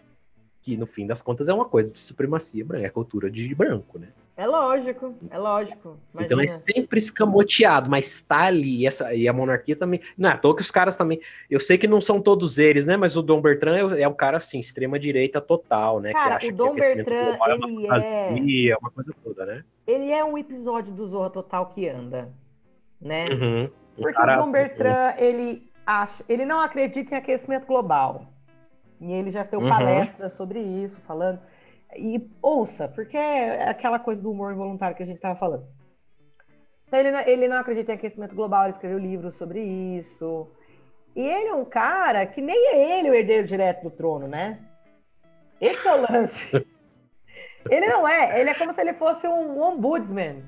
que 0.65 0.79
no 0.79 0.87
fim 0.87 1.07
das 1.07 1.21
contas 1.21 1.47
é 1.47 1.53
uma 1.53 1.67
coisa 1.67 1.93
de 1.93 1.99
supremacia 1.99 2.65
branca, 2.65 2.87
é 2.87 2.91
cultura 2.91 3.31
de 3.31 3.55
branco, 3.55 3.99
né? 3.99 4.09
É 4.35 4.47
lógico, 4.47 5.15
é 5.31 5.39
lógico. 5.39 5.99
Imagina. 6.13 6.25
Então 6.25 6.41
é 6.41 6.47
sempre 6.47 6.99
escamoteado, 6.99 7.91
mas 7.91 8.23
tá 8.23 8.45
ali, 8.45 8.81
e, 8.81 8.87
essa, 8.87 9.15
e 9.15 9.29
a 9.29 9.33
monarquia 9.33 9.77
também. 9.77 10.01
Não 10.17 10.31
é 10.31 10.33
à 10.33 10.39
toa 10.39 10.57
que 10.57 10.63
os 10.63 10.71
caras 10.71 10.97
também. 10.97 11.21
Eu 11.51 11.61
sei 11.61 11.77
que 11.77 11.87
não 11.87 12.01
são 12.01 12.19
todos 12.19 12.59
eles, 12.59 12.87
né? 12.87 12.97
Mas 12.97 13.15
o 13.15 13.23
Dom 13.23 13.43
Bertrand 13.43 13.93
é, 13.93 14.01
é 14.01 14.09
um 14.09 14.15
cara 14.15 14.39
assim, 14.39 14.59
extrema-direita 14.59 15.39
total, 15.39 16.01
né? 16.01 16.13
Cara, 16.13 16.39
que 16.39 16.47
acha 16.47 16.55
o 16.55 16.57
Dom 16.57 16.75
que 16.75 16.81
Bertrand, 16.81 17.15
é 17.15 17.37
uma 17.37 17.69
ele 17.69 17.87
fantasia, 17.87 18.79
uma 18.81 18.91
coisa 18.91 19.15
toda, 19.23 19.47
né? 19.47 19.65
Ele 19.87 20.11
é 20.11 20.25
um 20.25 20.39
episódio 20.39 20.95
do 20.95 21.07
Zorra 21.07 21.29
Total 21.29 21.67
que 21.67 21.87
anda, 21.87 22.33
né? 22.99 23.29
Uhum. 23.29 23.65
Um 23.99 24.03
Porque 24.03 24.15
cara- 24.15 24.41
o 24.41 24.47
Dom 24.47 24.51
Bertrand, 24.51 25.15
ele 25.19 25.71
acha, 25.87 26.25
ele 26.27 26.47
não 26.47 26.59
acredita 26.61 27.15
em 27.15 27.19
aquecimento 27.19 27.67
global. 27.67 28.34
E 29.01 29.13
ele 29.13 29.31
já 29.31 29.43
deu 29.43 29.61
Uhum. 29.61 29.69
palestra 29.69 30.31
sobre 30.31 30.61
isso, 30.61 31.01
falando. 31.01 31.41
E 31.97 32.29
ouça, 32.43 32.89
porque 32.89 33.17
é 33.17 33.69
aquela 33.69 33.99
coisa 33.99 34.21
do 34.23 34.31
humor 34.31 34.53
involuntário 34.53 34.97
que 34.97 35.03
a 35.03 35.07
gente 35.07 35.21
tava 35.21 35.39
falando. 35.39 35.67
Ele, 36.93 37.11
não- 37.11 37.21
ele 37.21 37.49
não 37.49 37.57
acredita 37.59 37.93
em 37.93 37.95
aquecimento 37.97 38.35
global, 38.35 38.63
ele 38.65 38.73
escreveu 38.73 38.99
livros 38.99 39.35
sobre 39.35 39.61
isso. 39.63 40.49
E 41.15 41.21
ele 41.21 41.49
é 41.49 41.55
um 41.55 41.65
cara 41.65 42.27
que 42.27 42.41
nem 42.41 42.57
é 42.75 42.99
ele 42.99 43.11
o 43.11 43.15
herdeiro 43.15 43.47
direto 43.47 43.83
do 43.85 43.91
trono, 43.91 44.27
né? 44.27 44.59
Esse 45.61 45.87
é 45.87 45.95
o 45.95 46.01
lance. 46.11 46.51
ele 47.71 47.87
não 47.87 48.07
é, 48.07 48.41
ele 48.41 48.51
é 48.51 48.55
como 48.55 48.73
se 48.73 48.81
ele 48.81 48.93
fosse 48.93 49.27
um 49.27 49.61
ombudsman 49.61 50.45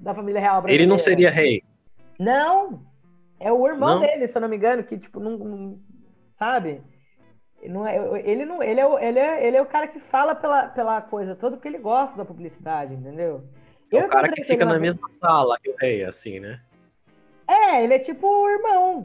da 0.00 0.14
família 0.14 0.40
real 0.40 0.62
brasileira. 0.62 0.82
Ele 0.82 0.90
não 0.90 0.98
seria 0.98 1.30
rei. 1.30 1.62
Não! 2.18 2.82
É 3.40 3.52
o 3.52 3.66
irmão 3.68 3.94
Não? 3.94 4.00
dele, 4.00 4.26
se 4.26 4.36
eu 4.36 4.42
não 4.42 4.48
me 4.48 4.56
engano, 4.56 4.82
que, 4.82 4.98
tipo, 4.98 5.20
não. 5.20 5.36
não- 5.38 5.78
sabe? 6.34 6.82
Ele 7.60 7.72
não, 7.72 7.86
é, 7.86 7.96
ele, 8.24 8.44
não 8.44 8.62
ele, 8.62 8.80
é 8.80 8.86
o, 8.86 8.98
ele, 8.98 9.18
é, 9.18 9.46
ele 9.46 9.56
é 9.56 9.62
o 9.62 9.66
cara 9.66 9.88
que 9.88 9.98
fala 9.98 10.34
pela, 10.34 10.68
pela 10.68 11.00
coisa 11.02 11.34
toda 11.34 11.56
porque 11.56 11.68
ele 11.68 11.78
gosta 11.78 12.16
da 12.16 12.24
publicidade, 12.24 12.94
entendeu? 12.94 13.42
É 13.92 14.04
o 14.04 14.08
cara 14.08 14.28
que 14.28 14.44
fica 14.44 14.64
na 14.64 14.78
vez- 14.78 14.96
mesma 14.96 15.10
sala 15.18 15.58
que 15.60 15.70
o 15.70 15.76
rei, 15.76 16.04
assim, 16.04 16.38
né? 16.38 16.60
É, 17.48 17.82
ele 17.82 17.94
é 17.94 17.98
tipo 17.98 18.26
o 18.26 18.48
irmão, 18.48 19.02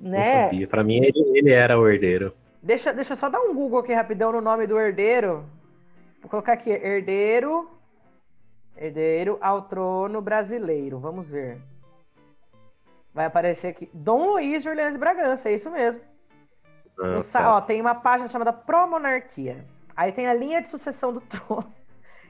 não 0.00 0.10
né? 0.10 0.44
sabia. 0.46 0.66
Pra 0.66 0.82
mim, 0.82 0.96
ele, 0.96 1.38
ele 1.38 1.52
era 1.52 1.78
o 1.78 1.88
herdeiro. 1.88 2.34
Deixa, 2.62 2.92
deixa 2.92 3.12
eu 3.12 3.16
só 3.16 3.28
dar 3.28 3.40
um 3.40 3.54
Google 3.54 3.80
aqui 3.80 3.92
rapidão 3.92 4.32
no 4.32 4.40
nome 4.40 4.66
do 4.66 4.78
herdeiro. 4.78 5.44
Vou 6.20 6.30
colocar 6.30 6.54
aqui, 6.54 6.70
herdeiro. 6.70 7.70
Herdeiro 8.76 9.38
ao 9.40 9.62
trono 9.62 10.20
brasileiro. 10.22 10.98
Vamos 10.98 11.28
ver. 11.28 11.58
Vai 13.12 13.26
aparecer 13.26 13.68
aqui. 13.68 13.90
Dom 13.92 14.30
Luiz 14.30 14.62
de 14.62 14.68
Orleans 14.68 14.94
e 14.94 14.98
Bragança, 14.98 15.50
é 15.50 15.54
isso 15.54 15.70
mesmo. 15.70 16.00
Ah, 17.00 17.14
No 17.14 17.20
sa- 17.20 17.40
tá. 17.40 17.56
ó, 17.56 17.60
tem 17.60 17.80
uma 17.80 17.94
página 17.94 18.28
chamada 18.28 18.52
Pro-Monarquia. 18.52 19.64
Aí 19.96 20.12
tem 20.12 20.26
a 20.26 20.34
linha 20.34 20.60
de 20.60 20.68
sucessão 20.68 21.12
do 21.12 21.20
trono. 21.22 21.74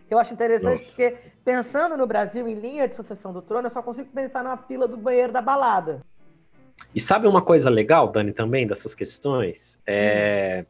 Eu 0.09 0.19
acho 0.19 0.35
interessante 0.35 0.81
Nossa. 0.81 0.85
porque, 0.85 1.17
pensando 1.45 1.97
no 1.97 2.07
Brasil 2.07 2.49
em 2.49 2.55
linha 2.55 2.89
de 2.89 2.97
sucessão 2.97 3.33
do 3.33 3.41
trono, 3.41 3.67
eu 3.67 3.71
só 3.71 3.81
consigo 3.81 4.11
pensar 4.13 4.43
na 4.43 4.57
fila 4.57 4.89
do 4.89 4.97
banheiro 4.97 5.33
da 5.33 5.41
balada. 5.41 6.01
E 6.93 7.01
sabe 7.01 7.29
uma 7.29 7.43
coisa 7.43 7.71
legal, 7.71 8.11
Dani, 8.11 8.33
também 8.33 8.67
dessas 8.67 8.95
questões? 8.95 9.79
É... 9.87 10.65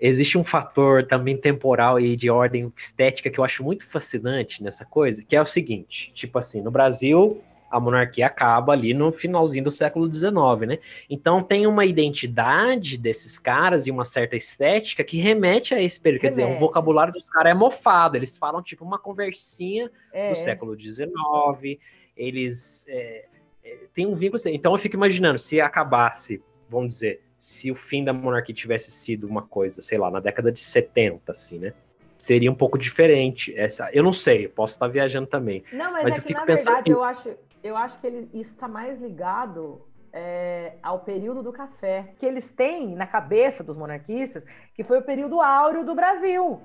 Existe 0.00 0.36
um 0.36 0.42
fator 0.42 1.06
também 1.06 1.36
temporal 1.36 2.00
e 2.00 2.16
de 2.16 2.28
ordem 2.28 2.72
estética 2.76 3.30
que 3.30 3.38
eu 3.38 3.44
acho 3.44 3.62
muito 3.62 3.86
fascinante 3.88 4.60
nessa 4.60 4.84
coisa, 4.84 5.22
que 5.22 5.36
é 5.36 5.40
o 5.40 5.46
seguinte: 5.46 6.10
tipo 6.12 6.36
assim, 6.38 6.60
no 6.60 6.72
Brasil, 6.72 7.40
a 7.72 7.80
monarquia 7.80 8.26
acaba 8.26 8.72
ali 8.72 8.92
no 8.92 9.10
finalzinho 9.10 9.64
do 9.64 9.70
século 9.70 10.12
XIX, 10.12 10.32
né? 10.68 10.78
Então 11.08 11.42
tem 11.42 11.66
uma 11.66 11.84
identidade 11.86 12.98
desses 12.98 13.38
caras 13.38 13.86
e 13.86 13.90
uma 13.90 14.04
certa 14.04 14.36
estética 14.36 15.02
que 15.02 15.16
remete 15.16 15.74
a 15.74 15.80
esse 15.82 15.98
período. 15.98 16.20
Quer 16.20 16.30
dizer, 16.30 16.44
o 16.44 16.58
vocabulário 16.58 17.12
dos 17.12 17.28
caras 17.30 17.50
é 17.52 17.54
mofado, 17.54 18.16
eles 18.16 18.36
falam 18.36 18.62
tipo 18.62 18.84
uma 18.84 18.98
conversinha 18.98 19.90
É. 20.12 20.30
do 20.34 20.36
século 20.38 20.78
XIX, 20.78 21.80
eles 22.16 22.86
é, 22.88 23.24
é, 23.64 23.78
têm 23.94 24.06
um 24.06 24.14
vínculo. 24.14 24.36
assim. 24.36 24.54
Então 24.54 24.72
eu 24.72 24.78
fico 24.78 24.96
imaginando, 24.96 25.38
se 25.38 25.60
acabasse, 25.60 26.42
vamos 26.68 26.92
dizer, 26.94 27.22
se 27.38 27.70
o 27.70 27.74
fim 27.74 28.04
da 28.04 28.12
monarquia 28.12 28.54
tivesse 28.54 28.90
sido 28.90 29.26
uma 29.26 29.42
coisa, 29.42 29.80
sei 29.82 29.98
lá, 29.98 30.10
na 30.10 30.20
década 30.20 30.52
de 30.52 30.60
70, 30.60 31.32
assim, 31.32 31.58
né? 31.58 31.72
Seria 32.16 32.48
um 32.52 32.54
pouco 32.54 32.78
diferente. 32.78 33.52
Essa, 33.58 33.90
eu 33.92 34.04
não 34.04 34.12
sei, 34.12 34.44
eu 34.44 34.50
posso 34.50 34.74
estar 34.74 34.86
viajando 34.86 35.26
também. 35.26 35.64
Não, 35.72 35.90
mas, 35.90 36.04
Mas 36.04 36.14
é 36.14 36.18
eu 36.18 36.22
que, 36.22 36.28
fico 36.28 36.38
na 36.40 36.46
pensando 36.46 36.66
verdade, 36.66 36.90
eu 36.92 37.02
acho, 37.02 37.30
eu 37.62 37.76
acho 37.76 37.98
que 38.00 38.06
ele, 38.06 38.30
isso 38.32 38.54
está 38.54 38.68
mais 38.68 39.00
ligado 39.00 39.86
é, 40.12 40.76
ao 40.82 41.00
período 41.00 41.42
do 41.42 41.52
café. 41.52 42.14
Que 42.18 42.26
eles 42.26 42.50
têm 42.50 42.94
na 42.94 43.06
cabeça 43.06 43.62
dos 43.64 43.76
monarquistas 43.76 44.44
que 44.74 44.82
foi 44.84 44.98
o 44.98 45.02
período 45.02 45.40
áureo 45.40 45.84
do 45.84 45.94
Brasil. 45.94 46.60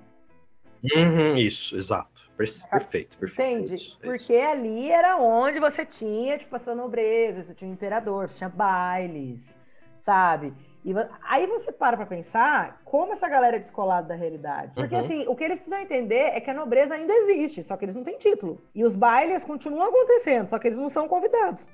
Uhum, 0.96 1.38
isso, 1.38 1.78
exato. 1.78 2.28
Per- 2.38 2.48
Perfeito, 2.70 3.18
perfeito. 3.18 3.52
Entende? 3.52 3.76
Isso, 3.76 3.86
é 3.86 3.88
isso. 3.88 4.00
Porque 4.02 4.34
ali 4.36 4.92
era 4.92 5.18
onde 5.18 5.60
você 5.60 5.84
tinha, 5.86 6.38
tipo, 6.38 6.56
essa 6.56 6.76
nobreza, 6.76 7.44
você 7.44 7.54
tinha 7.54 7.70
o 7.70 7.74
imperador, 7.74 8.30
você 8.30 8.38
tinha 8.38 8.50
bailes, 8.50 9.58
sabe? 9.98 10.54
E 10.88 10.94
aí 11.28 11.46
você 11.48 11.70
para 11.70 11.98
pra 11.98 12.06
pensar 12.06 12.82
como 12.86 13.12
essa 13.12 13.28
galera 13.28 13.58
é 13.58 13.60
descolada 13.60 14.08
da 14.08 14.16
realidade. 14.16 14.72
Porque, 14.74 14.96
Uhum. 14.96 15.02
assim, 15.02 15.28
o 15.28 15.36
que 15.36 15.44
eles 15.44 15.60
precisam 15.60 15.82
entender 15.82 16.32
é 16.34 16.40
que 16.40 16.50
a 16.50 16.54
nobreza 16.54 16.96
ainda 16.96 17.12
existe, 17.12 17.62
só 17.62 17.76
que 17.76 17.84
eles 17.84 17.94
não 17.94 18.06
têm 18.06 18.18
título. 18.18 18.62
E 18.74 18.86
os 18.86 18.96
bailes 18.96 19.44
continuam 19.44 19.90
acontecendo, 19.90 20.48
só 20.48 20.58
que 20.58 20.66
eles 20.70 20.78
não 20.78 20.88
são 20.88 21.06
convidados. 21.10 21.68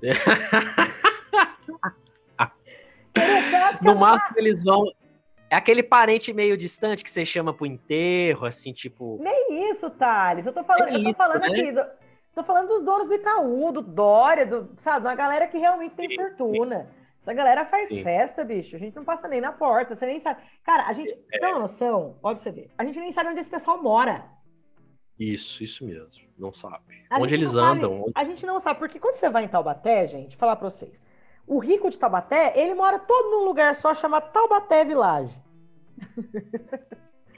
Querido, 3.12 3.56
acha 3.56 3.78
que 3.80 3.84
No 3.84 3.96
máximo 3.96 4.38
eles 4.38 4.62
vão. 4.62 4.84
É 5.50 5.56
aquele 5.56 5.82
parente 5.82 6.32
meio 6.32 6.56
distante 6.56 7.02
que 7.02 7.10
você 7.10 7.26
chama 7.26 7.52
pro 7.52 7.66
enterro, 7.66 8.46
assim, 8.46 8.72
tipo. 8.72 9.18
Nem 9.20 9.68
isso, 9.70 9.90
Thales. 9.90 10.46
Eu 10.46 10.52
tô 10.52 10.62
falando, 10.62 10.88
É 10.90 10.94
eu 10.96 11.02
tô 11.02 11.08
isso, 11.08 11.18
falando 11.18 11.40
né? 11.40 11.48
aqui. 11.48 11.72
do- 11.72 11.86
tô 12.36 12.44
falando 12.44 12.68
dos 12.68 12.82
donos 12.82 13.08
do 13.08 13.14
Itaú, 13.14 13.72
do 13.72 13.82
Dória, 13.82 14.46
do, 14.46 14.70
sabe? 14.76 15.06
Uma 15.08 15.14
galera 15.16 15.48
que 15.48 15.58
realmente 15.58 15.96
tem 15.96 16.08
Sim, 16.08 16.14
fortuna. 16.16 16.86
Essa 17.28 17.34
galera 17.34 17.66
faz 17.66 17.88
Sim. 17.88 18.02
festa, 18.02 18.42
bicho. 18.42 18.74
A 18.74 18.78
gente 18.78 18.96
não 18.96 19.04
passa 19.04 19.28
nem 19.28 19.38
na 19.38 19.52
porta, 19.52 19.94
você 19.94 20.06
nem 20.06 20.18
sabe. 20.18 20.40
Cara, 20.64 20.86
a 20.86 20.92
gente. 20.94 21.10
Você 21.10 21.38
tem 21.38 21.50
uma 21.50 21.58
noção? 21.58 22.18
Olha 22.22 22.36
pra 22.36 22.42
você 22.42 22.50
ver. 22.50 22.70
A 22.78 22.82
gente 22.86 22.98
nem 22.98 23.12
sabe 23.12 23.28
onde 23.28 23.40
esse 23.40 23.50
pessoal 23.50 23.82
mora. 23.82 24.24
Isso, 25.18 25.62
isso 25.62 25.84
mesmo. 25.84 26.26
Não 26.38 26.54
sabe. 26.54 27.04
A 27.10 27.18
Onde 27.20 27.34
eles 27.34 27.50
sabe- 27.50 27.80
andam. 27.84 28.06
A 28.14 28.24
gente 28.24 28.46
não 28.46 28.58
sabe, 28.58 28.78
porque 28.78 28.98
quando 28.98 29.16
você 29.16 29.28
vai 29.28 29.44
em 29.44 29.48
Taubaté, 29.48 30.06
gente, 30.06 30.38
falar 30.38 30.56
pra 30.56 30.70
vocês. 30.70 30.98
O 31.46 31.58
rico 31.58 31.90
de 31.90 31.98
Taubaté, 31.98 32.54
ele 32.58 32.72
mora 32.72 32.98
todo 32.98 33.30
num 33.30 33.44
lugar 33.44 33.74
só 33.74 33.94
chamado 33.94 34.32
Taubaté 34.32 34.82
Village. 34.86 35.38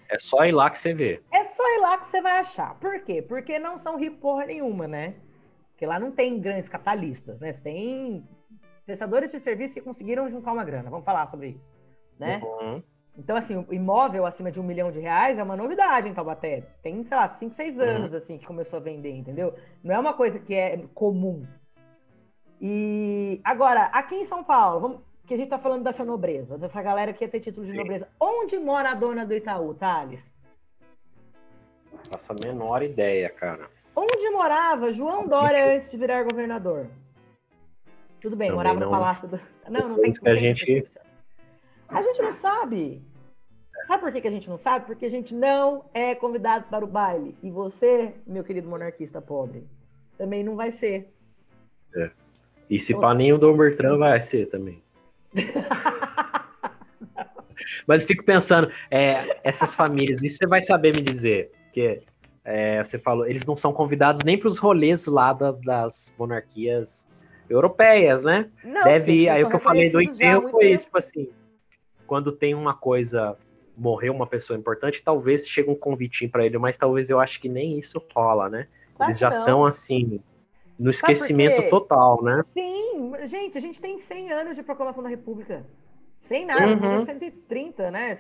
É 0.08 0.18
só 0.20 0.44
ir 0.44 0.52
lá 0.52 0.70
que 0.70 0.78
você 0.78 0.94
vê. 0.94 1.20
É 1.32 1.42
só 1.42 1.62
ir 1.76 1.80
lá 1.80 1.98
que 1.98 2.06
você 2.06 2.22
vai 2.22 2.38
achar. 2.38 2.78
Por 2.78 3.00
quê? 3.02 3.22
Porque 3.22 3.58
não 3.58 3.76
são 3.76 3.96
ricos 3.96 4.20
porra 4.20 4.46
nenhuma, 4.46 4.86
né? 4.86 5.14
Porque 5.72 5.84
lá 5.84 5.98
não 5.98 6.12
tem 6.12 6.38
grandes 6.38 6.68
capitalistas, 6.68 7.40
né? 7.40 7.50
Você 7.50 7.60
tem 7.62 8.28
prestadores 8.84 9.30
de 9.30 9.38
serviço 9.40 9.74
que 9.74 9.80
conseguiram 9.80 10.28
juntar 10.28 10.52
uma 10.52 10.64
grana. 10.64 10.90
Vamos 10.90 11.04
falar 11.04 11.26
sobre 11.26 11.48
isso, 11.48 11.76
né? 12.18 12.40
Uhum. 12.44 12.82
Então, 13.16 13.36
assim, 13.36 13.56
o 13.56 13.74
imóvel 13.74 14.24
acima 14.24 14.50
de 14.50 14.60
um 14.60 14.62
milhão 14.62 14.90
de 14.90 15.00
reais 15.00 15.38
é 15.38 15.42
uma 15.42 15.56
novidade 15.56 16.08
em 16.08 16.14
Taubaté. 16.14 16.62
Tem, 16.82 17.02
sei 17.04 17.16
lá, 17.16 17.28
cinco, 17.28 17.54
seis 17.54 17.76
Uhum. 17.76 17.82
anos, 17.84 18.14
assim, 18.14 18.38
que 18.38 18.46
começou 18.46 18.78
a 18.78 18.82
vender, 18.82 19.10
entendeu? 19.10 19.54
Não 19.82 19.94
é 19.94 19.98
uma 19.98 20.14
coisa 20.14 20.38
que 20.38 20.54
é 20.54 20.78
comum. 20.94 21.44
E 22.60 23.40
agora, 23.44 23.84
aqui 23.86 24.14
em 24.14 24.24
São 24.24 24.44
Paulo, 24.44 24.80
vamos, 24.80 25.00
que 25.26 25.34
a 25.34 25.36
gente 25.36 25.48
tá 25.48 25.58
falando 25.58 25.82
dessa 25.84 26.04
nobreza, 26.04 26.56
dessa 26.58 26.80
galera 26.82 27.12
que 27.12 27.24
ia 27.24 27.28
ter 27.28 27.40
título 27.40 27.66
de 27.66 27.72
Sim. 27.72 27.78
nobreza. 27.78 28.08
Onde 28.18 28.58
mora 28.58 28.90
a 28.90 28.94
dona 28.94 29.26
do 29.26 29.34
Itaú, 29.34 29.74
Thales? 29.74 30.32
Faço 32.10 32.32
a 32.32 32.36
menor 32.46 32.82
ideia, 32.82 33.28
cara. 33.28 33.68
Onde 33.94 34.30
morava 34.30 34.92
João 34.92 35.26
Dória 35.26 35.74
antes 35.74 35.90
de 35.90 35.96
virar 35.96 36.22
governador? 36.22 36.86
Tudo 38.20 38.36
bem, 38.36 38.48
Também 38.48 38.56
morava 38.56 38.80
no 38.80 38.86
não. 38.86 38.90
Palácio 38.90 39.28
do. 39.28 39.40
Não, 39.68 39.88
não 39.88 40.00
tem 40.00 40.12
que 40.12 40.28
a 40.28 40.34
gente-. 40.34 40.86
A 41.88 42.02
gente 42.02 42.22
não 42.22 42.32
sabe. 42.32 43.02
Sabe 43.86 44.02
por 44.02 44.12
que 44.12 44.20
que 44.20 44.28
a 44.28 44.30
gente 44.30 44.48
não 44.48 44.58
sabe? 44.58 44.86
Porque 44.86 45.06
a 45.06 45.10
gente 45.10 45.34
não 45.34 45.84
é 45.94 46.14
convidado 46.14 46.66
para 46.68 46.84
o 46.84 46.88
baile. 46.88 47.36
E 47.42 47.50
você, 47.50 48.14
meu 48.26 48.44
querido 48.44 48.68
monarquista 48.68 49.20
pobre, 49.20 49.66
também 50.18 50.44
não 50.44 50.54
vai 50.54 50.70
ser. 50.70 51.12
E 52.68 52.78
se 52.78 52.92
Nossa. 52.92 53.06
pá, 53.08 53.14
nem 53.14 53.32
o 53.32 53.38
Dom 53.38 53.56
Bertrand 53.56 53.98
vai 53.98 54.20
ser 54.20 54.46
também. 54.48 54.82
Mas 57.86 58.04
fico 58.04 58.24
pensando, 58.24 58.70
é, 58.90 59.38
essas 59.42 59.74
famílias, 59.74 60.22
isso 60.22 60.38
você 60.38 60.46
vai 60.46 60.62
saber 60.62 60.94
me 60.94 61.02
dizer, 61.02 61.50
que 61.72 62.02
é, 62.44 62.82
você 62.82 62.98
falou, 62.98 63.26
eles 63.26 63.44
não 63.44 63.56
são 63.56 63.72
convidados 63.72 64.22
nem 64.24 64.38
para 64.38 64.48
os 64.48 64.58
rolês 64.58 65.06
lá 65.06 65.32
da- 65.32 65.52
das 65.52 66.14
monarquias 66.18 67.06
europeias, 67.50 68.22
né? 68.22 68.48
Não, 68.64 68.84
Deve, 68.84 69.28
aí 69.28 69.42
o 69.42 69.48
que 69.48 69.56
eu 69.56 69.60
falei 69.60 69.90
do 69.90 70.00
enterro 70.00 70.42
foi 70.42 70.60
tempo. 70.60 70.74
isso, 70.74 70.84
tipo 70.84 70.98
assim, 70.98 71.28
quando 72.06 72.32
tem 72.32 72.54
uma 72.54 72.74
coisa, 72.74 73.36
morreu 73.76 74.12
uma 74.14 74.26
pessoa 74.26 74.58
importante, 74.58 75.02
talvez 75.02 75.46
chegue 75.46 75.68
um 75.68 75.74
convitinho 75.74 76.30
para 76.30 76.46
ele, 76.46 76.56
mas 76.58 76.78
talvez 76.78 77.10
eu 77.10 77.18
acho 77.20 77.40
que 77.40 77.48
nem 77.48 77.78
isso 77.78 78.00
rola, 78.14 78.48
né? 78.48 78.68
Claro 78.94 79.10
Eles 79.10 79.18
já 79.20 79.28
estão 79.30 79.66
assim, 79.66 80.20
no 80.78 80.90
esquecimento 80.90 81.68
total, 81.68 82.22
né? 82.22 82.44
Sim, 82.54 83.12
gente, 83.26 83.58
a 83.58 83.60
gente 83.60 83.80
tem 83.80 83.98
100 83.98 84.32
anos 84.32 84.56
de 84.56 84.62
proclamação 84.62 85.02
da 85.02 85.08
República. 85.08 85.66
Sem 86.20 86.44
nada, 86.46 86.66
Uhum. 86.66 86.78
vamos 86.78 87.00
fazer 87.06 87.12
130, 87.12 87.90
né? 87.90 88.16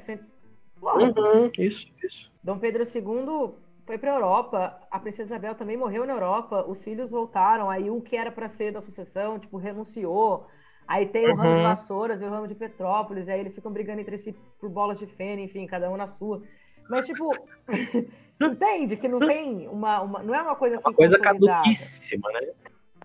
Uhum, 0.82 1.50
isso, 1.58 1.86
isso. 2.02 2.30
Dom 2.42 2.58
Pedro 2.58 2.82
II 2.84 3.54
foi 3.90 3.98
para 3.98 4.12
Europa, 4.12 4.78
a 4.88 5.00
princesa 5.00 5.30
Isabel 5.34 5.52
também 5.56 5.76
morreu 5.76 6.06
na 6.06 6.12
Europa, 6.12 6.64
os 6.68 6.80
filhos 6.84 7.10
voltaram, 7.10 7.68
aí 7.68 7.90
o 7.90 8.00
que 8.00 8.16
era 8.16 8.30
para 8.30 8.48
ser 8.48 8.70
da 8.70 8.80
sucessão, 8.80 9.36
tipo, 9.36 9.56
renunciou. 9.56 10.46
Aí 10.86 11.06
tem 11.06 11.26
o 11.28 11.34
ramo 11.34 11.54
de 11.54 11.56
Uhum. 11.56 11.62
Vassouras 11.64 12.22
e 12.22 12.24
o 12.24 12.30
ramo 12.30 12.46
de 12.46 12.54
Petrópolis, 12.54 13.26
e 13.26 13.32
aí 13.32 13.40
eles 13.40 13.52
ficam 13.52 13.72
brigando 13.72 14.00
entre 14.00 14.16
si 14.16 14.32
por 14.60 14.70
bolas 14.70 14.96
de 15.00 15.06
feno, 15.08 15.42
enfim, 15.42 15.66
cada 15.66 15.90
um 15.90 15.96
na 15.96 16.06
sua. 16.06 16.40
Mas, 16.88 17.04
tipo, 17.06 17.32
entende 18.40 18.96
que 18.96 19.08
não 19.08 19.18
tem 19.18 19.66
uma, 19.66 20.02
uma- 20.02 20.22
Não 20.22 20.36
é 20.36 20.40
uma 20.42 20.54
coisa 20.54 20.76
assim. 20.76 20.88
Uma 20.88 20.94
coisa 20.94 21.18
consolidada. 21.18 21.56
caduquíssima, 21.56 22.30
né? 22.30 22.52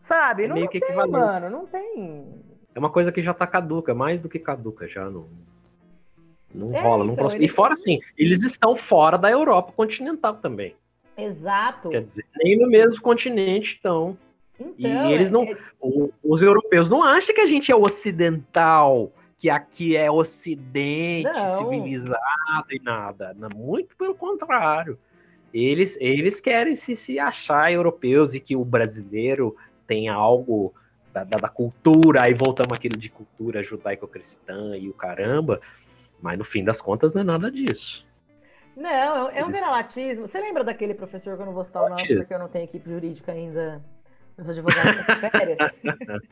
Sabe? 0.01 0.43
É 0.43 0.47
não, 0.47 0.55
não 0.57 0.67
tem, 0.67 0.77
equivalente. 0.77 1.11
mano, 1.13 1.49
não 1.49 1.65
tem. 1.65 2.43
É 2.75 2.77
uma 2.77 2.91
coisa 2.91 3.11
que 3.11 3.23
já 3.23 3.33
tá 3.33 3.47
caduca, 3.47 3.95
mais 3.95 4.21
do 4.21 4.29
que 4.29 4.37
caduca 4.37 4.87
já 4.87 5.09
não. 5.09 5.27
Não 6.55 6.73
É, 6.73 6.81
rola, 6.81 7.03
não 7.03 7.13
então, 7.13 7.27
E 7.39 7.47
fora 7.47 7.73
assim, 7.73 7.99
eles 8.17 8.43
estão 8.43 8.75
fora 8.77 9.17
da 9.17 9.29
Europa 9.29 9.71
continental 9.75 10.35
também. 10.35 10.75
Exato. 11.17 11.89
Quer 11.89 12.03
dizer, 12.03 12.25
nem 12.37 12.57
no 12.57 12.67
mesmo 12.67 13.01
continente 13.01 13.75
estão. 13.75 14.17
Então, 14.59 14.73
e 14.77 15.13
eles 15.13 15.31
não- 15.31 15.43
é- 15.43 15.57
O- 15.79 16.09
os 16.23 16.41
europeus 16.41 16.89
não 16.89 17.03
acham 17.03 17.35
que 17.35 17.41
a 17.41 17.47
gente 17.47 17.71
é 17.71 17.75
ocidental, 17.75 19.11
que 19.37 19.49
aqui 19.49 19.95
é 19.95 20.09
ocidente, 20.09 21.29
Não. 21.29 21.57
civilizado 21.59 22.67
e 22.71 22.79
nada. 22.81 23.35
Muito 23.53 23.95
pelo 23.97 24.15
contrário. 24.15 24.97
Eles, 25.53 25.97
eles 26.01 26.41
querem 26.41 26.75
se, 26.75 26.95
se 26.95 27.19
achar 27.19 27.71
europeus 27.71 28.33
e 28.33 28.39
que 28.39 28.55
o 28.55 28.65
brasileiro 28.65 29.55
tem 29.87 30.09
algo 30.09 30.73
da, 31.13 31.23
da- 31.23 31.37
da 31.37 31.47
cultura, 31.49 32.23
aí 32.23 32.33
voltamos 32.33 32.73
aquilo 32.77 32.97
de 32.97 33.09
cultura 33.09 33.63
judaico-cristã 33.63 34.75
e 34.77 34.89
o 34.89 34.93
caramba, 34.93 35.61
mas 36.21 36.37
no 36.37 36.43
fim 36.45 36.63
das 36.63 36.81
contas 36.81 37.13
não 37.13 37.21
é 37.21 37.23
nada 37.25 37.51
disso. 37.51 38.05
Não, 38.75 38.89
é 38.89 39.23
um- 39.23 39.29
é 39.29 39.51
viralatismo. 39.51 40.27
Você 40.27 40.39
lembra 40.39 40.63
daquele 40.63 40.93
professor 40.93 41.35
que 41.35 41.41
eu 41.41 41.45
não 41.45 41.53
vou 41.53 41.63
citar 41.63 41.83
o 41.83 41.89
nome 41.89 42.01
porque 42.17 42.33
eu 42.33 42.39
não 42.39 42.49
tenho 42.49 42.65
equipe 42.65 42.89
jurídica 42.89 43.31
ainda, 43.31 43.81
meus 44.37 44.49
advogados 44.49 44.99
estão 44.99 45.15
de 45.15 45.29
férias? 45.29 45.59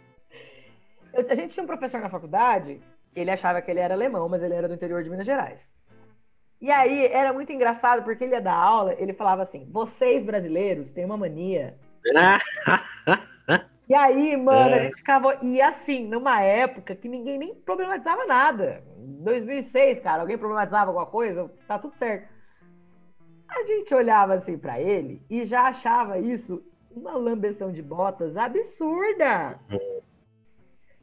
Eu- 1.13 1.27
a 1.29 1.35
gente 1.35 1.53
tinha 1.53 1.63
um 1.63 1.67
professor 1.67 2.01
na 2.01 2.09
faculdade 2.09 2.81
que 3.13 3.19
ele 3.19 3.29
achava 3.29 3.61
que 3.61 3.69
ele 3.69 3.79
era 3.79 3.93
alemão, 3.93 4.27
mas 4.27 4.41
ele 4.41 4.55
era 4.55 4.67
do 4.67 4.73
interior 4.73 5.03
de 5.03 5.09
Minas 5.11 5.25
Gerais. 5.27 5.71
E 6.59 6.71
aí 6.71 7.05
era 7.07 7.31
muito 7.31 7.51
engraçado 7.51 8.03
porque 8.03 8.23
ele 8.23 8.33
ia 8.33 8.41
dar 8.41 8.55
aula, 8.55 8.93
ele 8.99 9.13
falava 9.13 9.41
assim: 9.43 9.69
vocês 9.71 10.25
brasileiros 10.25 10.89
têm 10.89 11.05
uma 11.05 11.15
mania. 11.17 11.77
E 13.87 13.93
aí, 13.93 14.37
mano, 14.37 14.75
É. 14.75 14.79
a 14.79 14.83
gente 14.83 14.97
ficava. 14.97 15.37
E 15.41 15.61
assim, 15.61 16.07
numa 16.07 16.41
época 16.41 16.95
que 16.95 17.07
ninguém 17.09 17.37
nem 17.37 17.53
problematizava 17.55 18.25
nada. 18.25 18.83
Em 18.97 19.23
2006, 19.23 19.99
cara, 19.99 20.21
alguém 20.21 20.37
problematizava 20.37 20.89
alguma 20.89 21.05
coisa, 21.05 21.51
tá 21.67 21.77
tudo 21.77 21.93
certo. 21.93 22.31
A 23.47 23.63
gente 23.65 23.93
olhava 23.93 24.33
assim 24.33 24.57
pra 24.57 24.79
ele 24.79 25.21
e 25.29 25.43
já 25.43 25.63
achava 25.67 26.17
isso 26.17 26.63
uma 26.89 27.15
lambeção 27.17 27.71
de 27.71 27.81
botas 27.81 28.37
absurda. 28.37 29.59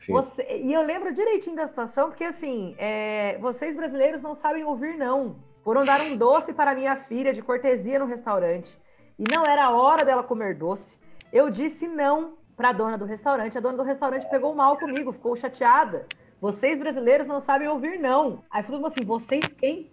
Você- 0.09 0.57
e 0.57 0.73
eu 0.73 0.83
lembro 0.83 1.13
direitinho 1.13 1.55
da 1.55 1.67
situação, 1.67 2.09
porque 2.09 2.25
assim, 2.25 2.75
é, 2.79 3.39
vocês 3.39 3.77
brasileiros 3.77 4.23
não 4.23 4.35
sabem 4.35 4.65
ouvir 4.65 4.97
não. 4.97 5.37
Foram 5.63 5.85
dar 5.85 6.01
um 6.01 6.17
doce 6.17 6.53
para 6.53 6.75
minha 6.75 6.97
filha 6.97 7.33
de 7.33 7.43
cortesia 7.43 7.99
no 7.99 8.07
restaurante. 8.07 8.77
E 9.19 9.27
não 9.27 9.47
era 9.47 9.67
a 9.67 9.71
hora 9.71 10.05
dela 10.05 10.23
comer 10.25 10.55
doce. 10.57 10.99
Eu 11.33 11.51
disse 11.51 11.87
não 11.87 12.39
para 12.61 12.69
a 12.69 12.73
dona 12.73 12.99
do 12.99 13.07
restaurante. 13.07 13.57
A 13.57 13.61
dona 13.61 13.79
do 13.79 13.83
restaurante 13.83 14.29
pegou 14.29 14.55
mal 14.55 14.77
comigo, 14.77 15.13
ficou 15.13 15.35
chateada. 15.35 16.05
Vocês 16.39 16.79
brasileiros 16.79 17.27
não 17.27 17.41
sabem 17.41 17.67
ouvir 17.67 17.99
não. 17.99 18.45
Aí 18.51 18.63
falou 18.63 18.85
assim, 18.85 19.03
vocês 19.03 19.47
quem? 19.55 19.91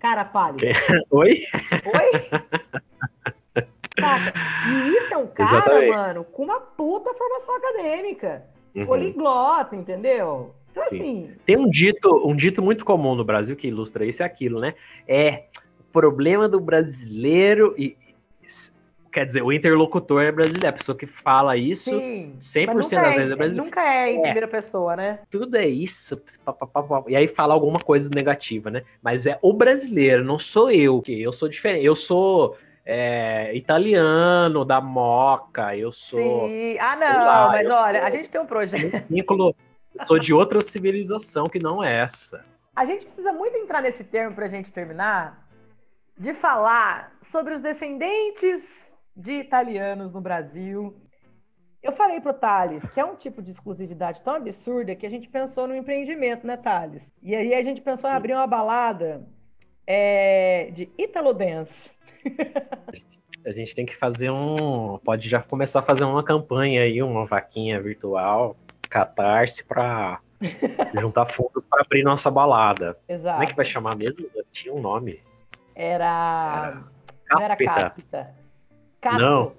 Cara 0.00 0.24
pálido. 0.24 0.66
Oi? 1.12 1.44
Oi? 1.86 2.40
Saca? 4.00 4.34
E 4.68 4.88
isso 4.96 5.14
é 5.14 5.16
um 5.16 5.28
cara, 5.28 5.58
Exatamente. 5.58 5.90
mano, 5.90 6.24
com 6.24 6.42
uma 6.42 6.58
puta 6.60 7.14
formação 7.14 7.54
acadêmica. 7.54 8.46
Uhum. 8.74 8.84
Poliglota, 8.84 9.76
entendeu? 9.76 10.56
Então, 10.72 10.84
Sim. 10.88 10.96
assim, 10.96 11.30
Tem 11.46 11.56
um 11.56 11.70
dito, 11.70 12.08
um 12.26 12.34
dito 12.34 12.60
muito 12.60 12.84
comum 12.84 13.14
no 13.14 13.24
Brasil 13.24 13.54
que 13.54 13.68
ilustra 13.68 14.04
isso 14.04 14.22
e 14.22 14.24
aquilo, 14.24 14.58
né? 14.58 14.74
É 15.06 15.44
o 15.78 15.84
problema 15.92 16.48
do 16.48 16.58
brasileiro 16.58 17.76
e 17.78 17.96
quer 19.12 19.26
dizer, 19.26 19.42
o 19.42 19.52
interlocutor 19.52 20.22
é 20.22 20.32
brasileiro, 20.32 20.68
a 20.68 20.72
pessoa 20.72 20.96
que 20.96 21.06
fala 21.06 21.56
isso, 21.56 21.90
sim. 22.00 22.34
100% 22.40 22.66
mas 22.66 22.76
nunca 22.90 23.02
das 23.02 23.12
é, 23.12 23.16
vezes 23.16 23.32
é 23.32 23.36
brasileiro. 23.36 23.64
Nunca 23.64 23.80
é 23.82 24.12
em 24.12 24.18
É. 24.18 24.22
primeira 24.22 24.48
pessoa, 24.48 24.96
né? 24.96 25.18
Tudo 25.30 25.56
é 25.56 25.66
isso, 25.66 26.20
pá, 26.44 26.52
pá, 26.52 26.66
pá, 26.66 27.04
e 27.08 27.14
aí 27.14 27.28
fala 27.28 27.52
alguma 27.54 27.78
coisa 27.78 28.08
negativa, 28.12 28.70
né? 28.70 28.82
Mas 29.02 29.26
é 29.26 29.38
o 29.42 29.52
brasileiro, 29.52 30.24
não 30.24 30.38
sou 30.38 30.70
eu, 30.70 31.00
que 31.02 31.20
eu 31.22 31.32
sou 31.32 31.48
diferente, 31.48 31.84
eu 31.84 31.94
sou 31.94 32.56
é, 32.84 33.54
italiano 33.54 34.64
da 34.64 34.80
Moca, 34.80 35.76
eu 35.76 35.92
sou 35.92 36.48
Sim. 36.48 36.76
Ah, 36.80 36.96
não, 36.96 37.24
lá, 37.24 37.46
mas 37.48 37.68
olha, 37.70 37.98
sou- 38.00 38.06
a 38.06 38.10
gente 38.10 38.30
tem 38.30 38.40
um 38.40 38.46
projeto. 38.46 39.04
vínculo, 39.08 39.54
sou 40.06 40.18
de 40.18 40.32
outra 40.34 40.60
civilização 40.60 41.46
que 41.46 41.58
não 41.58 41.84
é 41.84 41.98
essa. 42.00 42.44
A 42.74 42.84
gente 42.86 43.04
precisa 43.04 43.32
muito 43.32 43.56
entrar 43.58 43.82
nesse 43.82 44.02
termo 44.02 44.34
pra 44.34 44.48
gente 44.48 44.72
terminar, 44.72 45.46
de 46.18 46.32
falar 46.34 47.12
sobre 47.20 47.52
os 47.54 47.60
descendentes 47.60 48.62
de 49.16 49.32
italianos 49.32 50.12
no 50.12 50.20
Brasil. 50.20 50.96
Eu 51.82 51.92
falei 51.92 52.20
pro 52.20 52.32
Thales 52.32 52.88
que 52.88 53.00
é 53.00 53.04
um 53.04 53.16
tipo 53.16 53.42
de 53.42 53.50
exclusividade 53.50 54.22
tão 54.22 54.34
absurda 54.34 54.94
que 54.94 55.06
a 55.06 55.10
gente 55.10 55.28
pensou 55.28 55.66
no 55.66 55.74
empreendimento, 55.74 56.46
né, 56.46 56.56
Thales? 56.56 57.12
E 57.22 57.34
aí 57.34 57.54
a 57.54 57.62
gente 57.62 57.80
pensou 57.80 58.08
em 58.08 58.12
abrir 58.12 58.34
uma 58.34 58.46
balada 58.46 59.26
é, 59.86 60.70
de 60.72 60.90
Italo 60.96 61.32
Dance. 61.32 61.90
A 63.44 63.50
gente 63.50 63.74
tem 63.74 63.84
que 63.84 63.96
fazer 63.96 64.30
um. 64.30 64.98
Pode 64.98 65.28
já 65.28 65.42
começar 65.42 65.80
a 65.80 65.82
fazer 65.82 66.04
uma 66.04 66.22
campanha 66.22 66.82
aí, 66.82 67.02
uma 67.02 67.26
vaquinha 67.26 67.80
virtual, 67.82 68.56
catarse, 68.88 69.64
pra 69.64 70.20
juntar 71.00 71.26
fundos 71.26 71.64
pra 71.68 71.82
abrir 71.82 72.04
nossa 72.04 72.30
balada. 72.30 72.96
Exato. 73.08 73.34
Como 73.34 73.44
é 73.44 73.46
que 73.48 73.56
vai 73.56 73.66
chamar 73.66 73.96
mesmo? 73.96 74.24
Tinha 74.52 74.72
um 74.72 74.80
nome. 74.80 75.20
Era. 75.74 76.84
Era 77.28 77.48
Cáspita. 77.48 77.74
cáspita. 77.74 78.41
Katsu. 79.02 79.20
Não. 79.20 79.52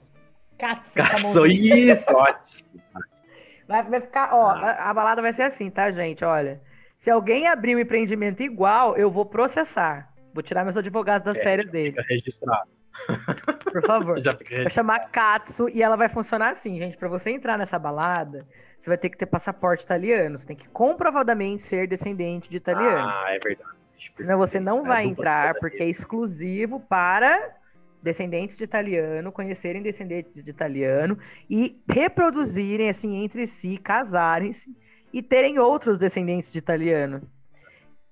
Katsu. 0.58 0.96
Caçou 0.96 1.12
Camãozinho. 1.34 1.78
isso, 1.92 2.12
ótimo. 2.12 2.44
Vai, 3.68 3.82
vai 3.84 4.02
ficar, 4.02 4.34
ó, 4.34 4.50
Ah. 4.50 4.90
a, 4.90 4.94
balada 4.94 5.22
vai 5.22 5.32
ser 5.32 5.44
assim, 5.44 5.70
tá, 5.70 5.90
gente? 5.90 6.24
Olha, 6.26 6.62
se 6.98 7.10
alguém 7.10 7.48
abrir 7.48 7.76
um 7.76 7.80
empreendimento 7.80 8.44
igual, 8.44 8.98
eu 8.98 9.10
vou 9.10 9.26
processar. 9.26 10.10
Vou 10.34 10.44
tirar 10.44 10.64
meus 10.66 10.76
advogados 10.76 11.24
das 11.24 11.38
É, 11.38 11.44
férias 11.44 11.70
deles, 11.70 11.96
Fica 12.02 12.14
registrado. 12.14 12.70
por 13.72 13.82
favor. 13.86 14.18
Vai 14.64 14.70
chamar 14.70 15.10
Katsu 15.12 15.70
e 15.70 15.82
ela 15.82 15.96
vai 15.96 16.10
funcionar 16.10 16.52
assim, 16.52 16.78
gente. 16.78 16.98
Pra 16.98 17.08
você 17.08 17.32
entrar 17.32 17.58
nessa 17.58 17.80
balada, 17.80 18.46
você 18.78 18.90
vai 18.90 18.98
ter 18.98 19.10
que 19.10 19.18
ter 19.18 19.26
passaporte 19.28 19.84
italiano. 19.86 20.38
Você 20.38 20.46
tem 20.46 20.56
que 20.58 20.68
comprovadamente 20.70 21.62
ser 21.64 21.88
descendente 21.88 22.50
de 22.50 22.58
italiano. 22.58 23.08
Ah, 23.10 23.26
é 23.30 23.40
verdade. 23.40 23.70
Senão 24.12 24.38
você 24.38 24.60
não 24.60 24.80
É 24.86 24.88
vai 24.88 25.08
dupla 25.08 25.22
entrar, 25.24 25.54
porque 25.56 25.82
é 25.82 25.88
exclusivo 25.88 26.80
para 26.82 27.56
descendentes 28.04 28.58
de 28.58 28.66
italiano, 28.66 29.32
conhecerem 29.32 29.82
descendentes 29.82 30.44
de 30.44 30.52
italiano 30.52 31.18
e 31.50 31.82
reproduzirem 31.90 32.90
assim 32.90 33.24
entre 33.24 33.48
si, 33.48 33.78
casarem-se 33.78 34.76
e 35.14 35.22
terem 35.22 35.58
outros 35.58 35.98
descendentes 35.98 36.52
de 36.52 36.60
italiano. 36.60 37.22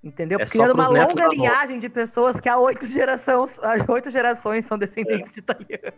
Entendeu? 0.02 0.40
É 0.40 0.46
Criando 0.46 0.74
uma 0.74 0.88
longa 0.88 1.28
linhagem 1.28 1.78
de 1.78 1.88
pessoas 1.88 2.40
que 2.40 2.48
há 2.48 2.58
oito 2.58 2.86
gerações, 2.86 3.60
há 3.60 3.76
oito 3.92 4.10
gerações 4.10 4.64
são 4.64 4.76
descendentes 4.78 5.32
de 5.32 5.40
italiano. 5.40 5.92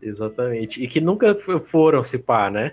Exatamente. 0.00 0.82
E 0.82 0.88
que 0.88 1.00
nunca 1.00 1.36
foram 1.70 2.02
se 2.02 2.18
pá, 2.18 2.48
né? 2.48 2.72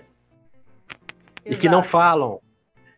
E 1.44 1.54
que 1.56 1.68
não 1.68 1.80
Exato. 1.80 1.90
falam. 1.90 2.40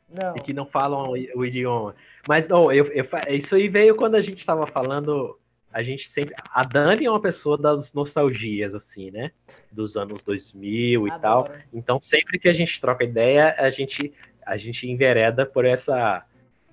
Não. 0.08 0.36
E 0.36 0.40
que 0.40 0.52
não 0.52 0.66
falam 0.66 1.10
o, 1.10 1.44
idioma. 1.44 1.94
Mas 2.28 2.46
não, 2.46 2.70
eu, 2.70 2.86
eu 2.88 3.06
isso 3.30 3.54
aí 3.54 3.68
veio 3.68 3.96
quando 3.96 4.14
a 4.14 4.20
gente 4.20 4.38
estava 4.38 4.66
falando. 4.66 5.38
A 5.72 5.82
gente 5.82 6.08
sempre. 6.08 6.34
A 6.50 6.64
Dani 6.64 7.06
é 7.06 7.10
uma 7.10 7.20
pessoa 7.20 7.56
das 7.56 7.94
nostalgias, 7.94 8.74
assim, 8.74 9.10
né? 9.10 9.32
Dos 9.70 9.96
anos 9.96 10.22
2000 10.22 11.08
e 11.08 11.10
tal. 11.20 11.44
Adoro. 11.44 11.60
Então, 11.72 12.00
sempre 12.00 12.38
que 12.38 12.48
a 12.48 12.54
gente 12.54 12.80
troca 12.80 13.04
ideia, 13.04 13.54
a 13.58 13.70
gente, 13.70 14.12
a 14.44 14.56
gente 14.56 14.86
envereda 14.88 15.46
por 15.46 15.64
essa 15.64 16.24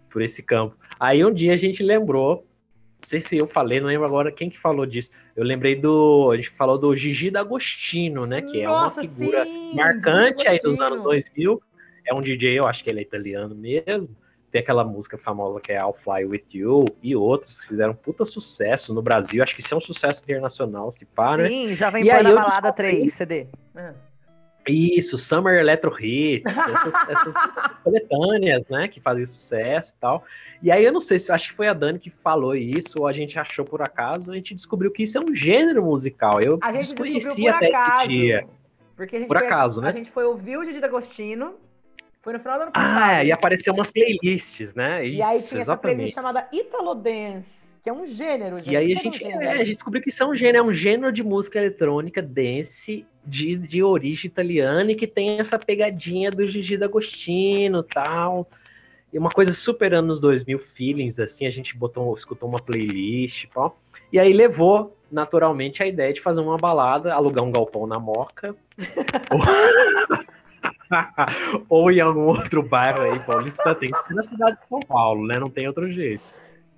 por 0.09 0.21
esse 0.21 0.41
campo. 0.43 0.75
Aí 0.99 1.23
um 1.23 1.33
dia 1.33 1.53
a 1.53 1.57
gente 1.57 1.83
lembrou, 1.83 2.45
não 3.01 3.07
sei 3.07 3.21
se 3.21 3.37
eu 3.37 3.47
falei, 3.47 3.79
não 3.79 3.87
lembro 3.87 4.05
agora 4.05 4.31
quem 4.31 4.49
que 4.49 4.59
falou 4.59 4.85
disso. 4.85 5.11
Eu 5.35 5.43
lembrei 5.43 5.75
do, 5.75 6.31
a 6.31 6.35
gente 6.35 6.49
falou 6.49 6.77
do 6.77 6.95
Gigi 6.95 7.31
D'Agostino, 7.31 8.25
né, 8.25 8.41
que 8.41 8.63
Nossa, 8.63 9.01
é 9.01 9.03
uma 9.03 9.09
figura 9.09 9.45
sim, 9.45 9.75
marcante 9.75 10.47
aí 10.47 10.59
dos 10.59 10.79
anos 10.79 11.01
2000. 11.01 11.61
É 12.05 12.13
um 12.13 12.21
DJ, 12.21 12.57
eu 12.57 12.67
acho 12.67 12.83
que 12.83 12.89
ele 12.89 12.99
é 12.99 13.03
italiano 13.03 13.53
mesmo, 13.55 14.15
tem 14.51 14.61
aquela 14.61 14.83
música 14.83 15.17
famosa 15.17 15.59
que 15.61 15.71
é 15.71 15.75
I'll 15.79 15.93
Fly 16.03 16.25
With 16.25 16.43
You, 16.53 16.85
e 17.03 17.15
outros 17.15 17.61
que 17.61 17.67
fizeram 17.67 17.93
puta 17.93 18.25
sucesso 18.25 18.93
no 18.93 19.01
Brasil. 19.01 19.43
Acho 19.43 19.55
que 19.55 19.61
isso 19.61 19.73
é 19.73 19.77
um 19.77 19.81
sucesso 19.81 20.23
internacional, 20.23 20.91
se 20.91 21.05
pá, 21.05 21.37
né? 21.37 21.47
Sim, 21.47 21.75
já 21.75 21.89
vem 21.89 22.03
na 22.03 22.19
eu 22.19 22.23
balada 22.35 22.71
descobri- 22.71 22.91
3 22.99 23.13
CD. 23.13 23.47
Ah. 23.75 23.93
Isso, 24.67 25.17
Summer 25.17 25.57
Electro 25.59 25.95
Hits, 25.99 26.43
essas, 26.45 27.09
essas 27.09 27.33
coletâneas, 27.83 28.67
né, 28.67 28.87
que 28.87 28.99
fazem 28.99 29.25
sucesso 29.25 29.93
e 29.95 29.99
tal. 29.99 30.23
E 30.61 30.71
aí 30.71 30.83
eu 30.83 30.91
não 30.91 31.01
sei 31.01 31.17
se 31.17 31.31
acho 31.31 31.49
que 31.49 31.55
foi 31.55 31.67
a 31.67 31.73
Dani 31.73 31.97
que 31.97 32.09
falou 32.09 32.55
isso, 32.55 32.99
ou 32.99 33.07
a 33.07 33.13
gente 33.13 33.39
achou 33.39 33.65
por 33.65 33.81
acaso, 33.81 34.31
a 34.31 34.35
gente 34.35 34.53
descobriu 34.53 34.91
que 34.91 35.03
isso 35.03 35.17
é 35.17 35.21
um 35.21 35.33
gênero 35.33 35.83
musical. 35.83 36.39
Eu 36.41 36.59
A 36.61 36.71
gente 36.71 36.81
descobriu 36.87 37.13
desconhecia 37.15 37.51
por 37.53 37.55
até 37.57 37.75
acaso. 37.75 37.97
esse 37.99 38.07
dia. 38.09 38.47
Porque 38.95 39.15
a 39.15 39.19
gente 39.19 39.27
Por 39.29 39.37
foi, 39.37 39.47
acaso, 39.47 39.79
A 39.79 39.83
né? 39.83 39.91
gente 39.93 40.11
foi 40.11 40.25
ouvir 40.25 40.57
o 40.57 40.63
Didi 40.65 40.79
D'Agostino. 40.81 41.53
Foi 42.21 42.33
no 42.33 42.39
final 42.39 42.57
do 42.57 42.63
ano 42.63 42.71
passado. 42.71 43.03
Ah, 43.03 43.23
e 43.23 43.27
isso. 43.27 43.37
apareceu 43.37 43.73
umas 43.73 43.91
playlists, 43.91 44.73
né? 44.73 45.07
E 45.07 45.21
aí 45.21 45.37
Isso, 45.37 45.49
tinha 45.49 45.61
essa 45.61 45.77
playlist 45.77 46.11
exatamente. 46.11 46.13
chamada 46.13 46.49
Italo 46.51 46.95
Dance, 46.95 47.73
que 47.81 47.89
é 47.89 47.93
um 47.93 48.05
gênero, 48.05 48.57
gente. 48.57 48.71
E 48.71 48.75
aí 48.75 48.93
a 48.93 48.97
um 48.97 49.01
gente, 49.01 49.19
gênero. 49.19 49.41
é, 49.41 49.51
a 49.53 49.57
gente 49.57 49.73
descobriu 49.73 50.03
que 50.03 50.09
isso 50.09 50.21
é 50.21 50.25
um 50.25 50.35
gênero, 50.35 50.57
é 50.57 50.61
um 50.69 50.73
gênero 50.73 51.13
de 51.13 51.23
música 51.23 51.59
eletrônica 51.59 52.21
dance 52.21 53.05
de, 53.25 53.55
de 53.55 53.81
origem 53.81 54.27
italiana 54.27 54.91
e 54.91 54.95
que 54.95 55.07
tem 55.07 55.39
essa 55.39 55.57
pegadinha 55.57 56.29
do 56.29 56.45
Gigi 56.45 56.75
D'Agostino 56.75 57.79
e 57.79 57.93
tal. 57.93 58.49
E 59.13 59.17
uma 59.17 59.29
coisa 59.29 59.53
super 59.53 59.93
anos 59.93 60.19
2000 60.19 60.59
feelings, 60.75 61.19
assim, 61.19 61.47
a 61.47 61.51
gente 61.51 61.75
botou, 61.75 62.13
escutou 62.15 62.49
uma 62.49 62.59
playlist 62.59 63.45
e 63.45 63.47
tal. 63.47 63.79
E 64.11 64.19
aí 64.19 64.33
levou, 64.33 64.95
naturalmente, 65.09 65.81
a 65.81 65.87
ideia 65.87 66.11
de 66.11 66.21
fazer 66.21 66.41
uma 66.41 66.57
balada, 66.57 67.13
alugar 67.13 67.45
um 67.45 67.51
galpão 67.51 67.87
na 67.87 67.97
Moca. 67.97 68.53
ou, 71.69 71.91
em 71.91 71.99
algum 71.99 72.27
outro 72.27 72.63
bairro 72.63 73.01
aí, 73.01 73.19
paulista, 73.19 73.75
tem 73.75 73.89
que 73.89 74.07
ser 74.07 74.13
na 74.13 74.23
cidade 74.23 74.57
de 74.59 74.67
São 74.67 74.79
Paulo, 74.79 75.27
né? 75.27 75.39
Não 75.39 75.49
tem 75.49 75.67
outro 75.67 75.91
jeito 75.91 76.23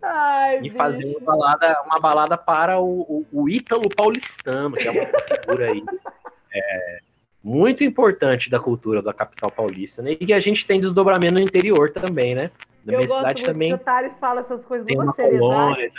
Ai, 0.03 0.59
e 0.63 0.69
fazer 0.71 1.05
uma 1.05 1.19
balada, 1.19 1.81
uma 1.85 1.99
balada 1.99 2.37
para 2.37 2.79
o, 2.79 3.01
o, 3.01 3.25
o 3.31 3.49
Ítalo 3.49 3.87
paulistano, 3.89 4.75
que 4.75 4.87
é 4.87 4.91
uma 4.91 5.05
figura 5.05 5.71
aí 5.71 5.83
é, 6.53 6.99
muito 7.43 7.83
importante 7.83 8.49
da 8.49 8.59
cultura 8.59 9.01
da 9.01 9.13
capital 9.13 9.51
paulista, 9.51 10.01
né? 10.01 10.11
E 10.13 10.25
que 10.25 10.33
a 10.33 10.39
gente 10.39 10.65
tem 10.65 10.79
desdobramento 10.79 11.35
no 11.35 11.41
interior 11.41 11.91
também, 11.91 12.33
né? 12.33 12.49
Na 12.83 12.93
Eu 12.93 12.99
minha 12.99 13.09
cidade 13.09 13.43
também 13.43 13.73
o 13.73 13.77
Thales 13.77 14.19
fala 14.19 14.39
essas 14.39 14.65
coisas 14.65 14.87
tem 14.87 14.97
numa 14.97 15.05
uma 15.05 15.13
seriedade. 15.13 15.39
colônia. 15.39 15.91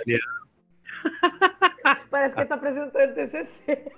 Parece 2.11 2.35
que 2.35 2.41
ele 2.41 2.49
tá 2.49 2.55
apresentando 2.57 3.15
TCC. 3.15 3.93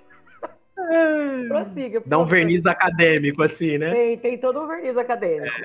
Prossiga, 1.47 2.03
Dá 2.05 2.17
um 2.17 2.25
verniz 2.25 2.65
acadêmico, 2.65 3.43
assim, 3.43 3.77
né? 3.77 3.91
Tem, 3.91 4.17
tem 4.17 4.37
todo 4.37 4.61
um 4.61 4.67
verniz 4.67 4.97
acadêmico. 4.97 5.55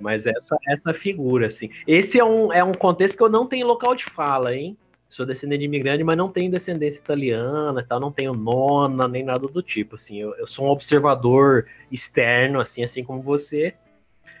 Mas 0.00 0.26
essa, 0.26 0.56
essa 0.68 0.92
figura, 0.92 1.46
assim. 1.46 1.70
Esse 1.86 2.18
é 2.18 2.24
um, 2.24 2.52
é 2.52 2.62
um 2.62 2.72
contexto 2.72 3.16
que 3.16 3.22
eu 3.22 3.28
não 3.28 3.46
tenho 3.46 3.66
local 3.66 3.94
de 3.94 4.04
fala, 4.04 4.54
hein? 4.54 4.76
Sou 5.08 5.24
descendente 5.24 5.60
de 5.60 5.64
imigrante, 5.66 6.02
mas 6.02 6.16
não 6.16 6.28
tenho 6.30 6.50
descendência 6.50 6.98
italiana, 6.98 7.84
tal, 7.88 8.00
não 8.00 8.10
tenho 8.10 8.34
nona, 8.34 9.06
nem 9.06 9.22
nada 9.22 9.48
do 9.48 9.62
tipo, 9.62 9.94
assim. 9.94 10.20
Eu, 10.20 10.34
eu 10.34 10.46
sou 10.46 10.66
um 10.66 10.68
observador 10.68 11.66
externo, 11.90 12.60
assim, 12.60 12.82
assim 12.82 13.04
como 13.04 13.22
você. 13.22 13.74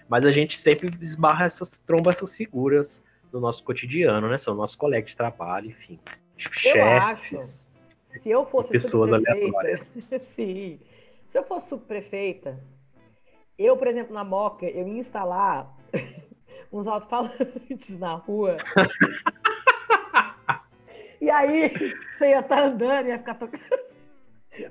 Mas 0.08 0.24
a 0.24 0.32
gente 0.32 0.58
sempre 0.58 0.90
esbarra 1.00 1.46
essas, 1.46 1.78
tromba 1.78 2.10
essas 2.10 2.34
figuras 2.36 3.02
no 3.32 3.40
nosso 3.40 3.62
cotidiano, 3.62 4.28
né? 4.28 4.38
São 4.38 4.54
nossos 4.54 4.76
colegas 4.76 5.10
de 5.10 5.16
trabalho, 5.16 5.70
enfim. 5.70 5.98
Chefes. 6.36 7.68
Se 8.22 8.30
eu 8.30 8.46
fosse 8.46 8.70
Pessoas 8.70 9.12
aleatórias. 9.12 9.86
sim. 10.34 10.80
Se 11.26 11.38
eu 11.38 11.42
fosse 11.42 11.68
subprefeita, 11.68 12.58
eu, 13.58 13.76
por 13.76 13.86
exemplo, 13.86 14.14
na 14.14 14.24
Moca, 14.24 14.66
eu 14.66 14.86
ia 14.86 14.98
instalar 14.98 15.74
uns 16.72 16.86
alto-falantes 16.86 17.98
na 17.98 18.14
rua. 18.14 18.56
e 21.20 21.30
aí, 21.30 21.70
você 22.12 22.30
ia 22.30 22.40
estar 22.40 22.64
andando 22.64 23.06
e 23.06 23.10
ia 23.10 23.18
ficar 23.18 23.34
tocando. 23.34 23.62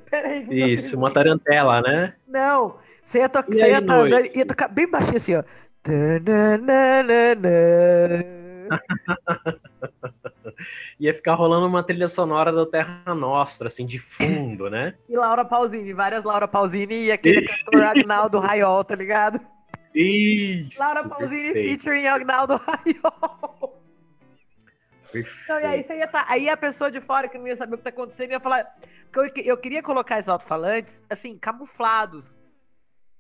Peraí. 0.10 0.74
Isso, 0.74 0.98
uma 0.98 1.14
tarantela, 1.14 1.82
né? 1.82 2.16
Não, 2.28 2.78
você 3.04 3.20
ia, 3.20 3.30
to... 3.30 3.44
Você 3.48 3.68
ia 3.68 3.80
estar 3.80 3.98
noite? 3.98 4.16
andando, 4.16 4.36
ia 4.36 4.46
tocar 4.46 4.68
bem 4.68 4.90
baixinho 4.90 5.18
assim, 5.18 5.36
ó. 5.36 5.44
Tananana. 5.84 7.06
Ia 11.00 11.14
ficar 11.14 11.34
rolando 11.36 11.68
uma 11.68 11.84
trilha 11.84 12.08
sonora 12.08 12.52
do 12.52 12.66
Terra 12.66 13.14
Nostra, 13.14 13.68
assim, 13.68 13.86
de 13.86 14.00
fundo, 14.00 14.70
né? 14.70 14.96
E 15.10 15.16
Laura 15.16 15.44
Pausini, 15.44 15.94
várias 15.94 16.24
Laura 16.24 16.48
Pausini 16.48 17.06
e 17.06 17.12
aquele 17.12 17.42
cantor 17.46 17.84
Agnaldo 17.84 18.40
Raiol, 18.40 18.84
tá 18.84 18.96
ligado? 18.96 19.40
Isso! 19.94 20.80
Laura 20.80 21.08
Pausini 21.08 21.54
perfeito, 21.54 21.84
featuring 21.84 22.08
Agnaldo 22.08 22.56
Raiol. 22.58 23.82
Não, 25.48 25.60
e 25.60 25.66
aí 25.66 25.84
você 25.84 25.98
ia 25.98 26.08
tá, 26.08 26.26
aí 26.28 26.50
a 26.50 26.58
pessoa 26.58 26.92
de 26.92 27.00
fora 27.00 27.30
que 27.30 27.38
não 27.38 27.48
ia 27.48 27.56
saber 27.56 27.76
o 27.76 27.78
que 27.78 27.84
tá 27.86 27.90
acontecendo 27.90 28.32
ia 28.32 28.40
falar, 28.40 28.66
porque 29.12 29.42
eu, 29.42 29.46
eu 29.46 29.58
queria 29.58 29.82
colocar 29.82 30.20
esses 30.20 30.28
alto-falantes 30.28 31.02
assim, 31.10 31.38
camuflados, 31.38 32.38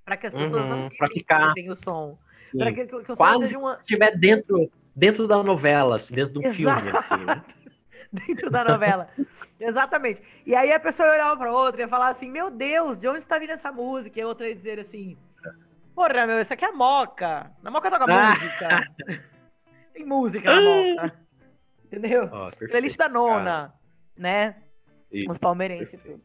para 0.03 0.17
que 0.17 0.27
as 0.27 0.33
pessoas 0.33 0.63
Uhum, 0.63 0.69
não 0.83 0.89
pra 0.97 1.07
ficar- 1.07 1.53
o 1.69 1.75
som, 1.75 2.17
Sim. 2.51 2.57
para 2.57 2.73
que, 2.73 2.85
que, 2.85 2.87
que 2.87 2.95
o 2.95 3.05
som 3.05 3.15
Quase 3.15 3.47
seja 3.47 3.57
uma 3.57 3.75
se 3.75 3.81
estiver 3.81 4.17
dentro, 4.17 4.69
dentro 4.95 5.27
da 5.27 5.41
novela, 5.43 5.97
assim, 5.97 6.15
dentro 6.15 6.39
de 6.39 6.47
um 6.47 6.53
filme, 6.53 6.81
Exato. 6.89 7.13
assim, 7.13 7.25
né? 7.25 7.43
dentro 8.27 8.49
da 8.49 8.63
novela. 8.63 9.09
Exatamente. 9.59 10.21
E 10.45 10.55
aí 10.55 10.71
a 10.71 10.79
pessoa 10.79 11.07
ia 11.07 11.13
olhar 11.15 11.37
pra 11.37 11.51
outra 11.51 11.81
e 11.81 11.83
ia 11.83 11.87
falar 11.87 12.09
assim: 12.09 12.29
Meu 12.29 12.49
Deus, 12.49 12.99
de 12.99 13.07
onde 13.07 13.19
está 13.19 13.37
vindo 13.37 13.51
essa 13.51 13.71
música? 13.71 14.19
E 14.19 14.23
a 14.23 14.27
outra 14.27 14.47
ia 14.47 14.55
dizer 14.55 14.79
assim: 14.79 15.17
Porra, 15.93 16.25
meu, 16.25 16.39
isso 16.39 16.53
aqui 16.53 16.65
é 16.65 16.71
Moca. 16.71 17.51
Na 17.61 17.71
Moca 17.71 17.89
toca 17.89 18.05
Ah. 18.11 18.33
música. 18.35 19.23
Tem 19.93 20.05
música 20.05 20.53
na 20.53 20.61
Moca. 20.61 21.13
Entendeu? 21.85 22.27
Perfeito, 22.27 22.71
Playlist 22.71 22.97
da 22.97 23.07
nona, 23.07 23.73
né? 24.17 24.55
Isso, 25.11 25.29
Os 25.31 25.37
palmeirenses 25.37 25.93
e 25.93 25.97
tudo. 25.97 26.21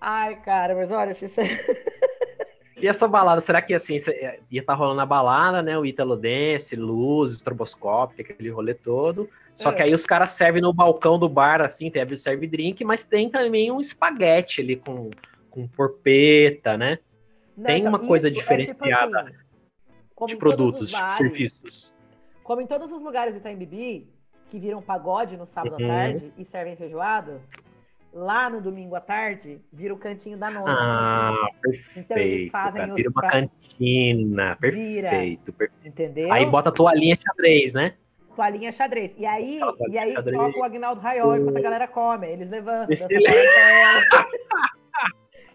Ai, 0.00 0.36
cara, 0.36 0.74
mas 0.74 0.90
olha, 0.90 1.12
você... 1.12 1.42
E 2.80 2.88
essa 2.88 3.06
balada, 3.06 3.40
será 3.40 3.60
que 3.60 3.74
assim, 3.74 3.98
cê- 3.98 4.40
ia 4.50 4.60
estar 4.60 4.74
rolando 4.74 5.00
a 5.00 5.06
balada, 5.06 5.62
né? 5.62 5.78
O 5.78 5.84
Italo 5.84 6.16
Dance, 6.16 6.74
luz, 6.76 7.32
estroboscópio, 7.32 8.24
aquele 8.24 8.48
rolê 8.50 8.74
todo. 8.74 9.28
Só 9.54 9.70
É. 9.70 9.74
que 9.74 9.82
aí 9.82 9.94
os 9.94 10.06
caras 10.06 10.30
servem 10.30 10.62
no 10.62 10.72
balcão 10.72 11.18
do 11.18 11.28
bar, 11.28 11.60
assim, 11.60 11.90
tem 11.90 12.16
serve 12.16 12.46
drink, 12.46 12.82
mas 12.84 13.06
tem 13.06 13.28
também 13.28 13.70
um 13.70 13.80
espaguete 13.80 14.60
ali 14.62 14.76
com, 14.76 15.10
com 15.50 15.68
porpeta, 15.68 16.76
né? 16.76 16.98
Não, 17.56 17.66
Tem 17.66 17.86
uma 17.86 17.98
coisa 17.98 18.28
é 18.28 18.30
diferenciada 18.30 19.20
assim, 19.20 19.32
como 20.14 20.28
De 20.28 20.34
em 20.36 20.38
todos 20.38 20.56
produtos, 20.56 20.80
os 20.82 20.88
de 20.88 20.92
bares, 20.96 21.16
serviços. 21.16 21.94
Como 22.42 22.60
em 22.62 22.66
todos 22.66 22.90
os 22.90 23.02
lugares 23.02 23.34
de 23.34 23.40
Itaimbibi, 23.40 24.08
que 24.48 24.58
viram 24.58 24.80
pagode 24.80 25.36
no 25.36 25.46
sábado 25.46 25.76
Uhum. 25.78 25.84
à 25.84 25.88
tarde 25.88 26.32
e 26.38 26.44
servem 26.44 26.76
feijoadas, 26.76 27.42
lá 28.12 28.50
no 28.50 28.60
domingo 28.60 28.94
à 28.96 29.00
tarde 29.00 29.60
vira 29.72 29.94
o 29.94 29.98
cantinho 29.98 30.36
da 30.36 30.50
nona. 30.50 30.72
Ah, 30.76 31.48
perfeito. 31.62 31.90
Então 31.96 32.16
eles 32.16 32.50
fazem 32.50 32.82
os 32.90 32.94
Vira 32.96 33.10
uma 33.10 33.20
pra- 33.20 33.30
cantina. 33.30 34.56
Perfeito, 34.60 35.52
perfeito. 35.52 35.86
Entendeu? 35.86 36.32
Aí 36.32 36.44
bota 36.46 36.72
toalhinha 36.72 37.16
xadrez, 37.16 37.72
né? 37.72 37.94
Toalhinha 38.36 38.72
xadrez. 38.72 39.14
E 39.18 39.24
aí, 39.26 39.60
e 39.88 39.98
aí 39.98 40.14
xadrez. 40.14 40.36
toca 40.36 40.58
o 40.58 40.64
Agnaldo 40.64 41.00
Raiol 41.00 41.36
enquanto 41.36 41.56
a 41.56 41.60
galera 41.60 41.88
come. 41.88 42.26
Eles 42.28 42.48
levantam. 42.50 42.88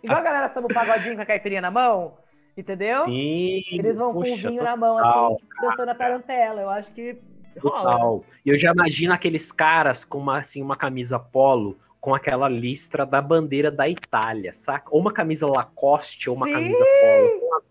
Igual 0.03 0.19
a 0.19 0.23
galera 0.23 0.47
samba 0.49 0.67
o 0.67 0.73
pagodinho 0.73 1.15
com 1.15 1.21
a 1.21 1.25
caipirinha 1.25 1.61
na 1.61 1.71
mão, 1.71 2.17
entendeu? 2.55 3.01
Sim. 3.03 3.63
Eles 3.71 3.97
vão 3.97 4.13
com 4.13 4.19
o 4.19 4.23
puxa, 4.23 4.49
vinho 4.49 4.63
na 4.63 4.77
mão, 4.77 4.97
assim, 4.99 5.07
total, 5.07 5.37
tipo, 5.37 5.61
dançando 5.61 5.89
a 5.91 5.95
tarantela. 5.95 6.61
Eu 6.61 6.69
acho 6.69 6.91
que 6.93 7.17
rola. 7.59 7.91
Total. 7.91 8.23
E 8.45 8.49
eu 8.49 8.59
já 8.59 8.71
imagino 8.71 9.13
aqueles 9.13 9.51
caras 9.51 10.05
com 10.05 10.19
uma, 10.19 10.39
assim, 10.39 10.61
uma 10.61 10.75
camisa 10.75 11.17
polo 11.17 11.77
com 12.05 12.13
aquela 12.13 12.47
listra 12.47 13.03
da 13.03 13.19
bandeira 13.19 13.71
da 13.71 13.89
Itália, 13.89 14.53
saca? 14.53 14.89
Ou 14.91 15.01
uma 15.01 15.11
camisa 15.11 15.47
Lacoste 15.47 16.29
ou 16.29 16.35
uma 16.35 16.45
Sim! 16.45 16.53
camisa 16.53 16.85
polo 17.01 17.63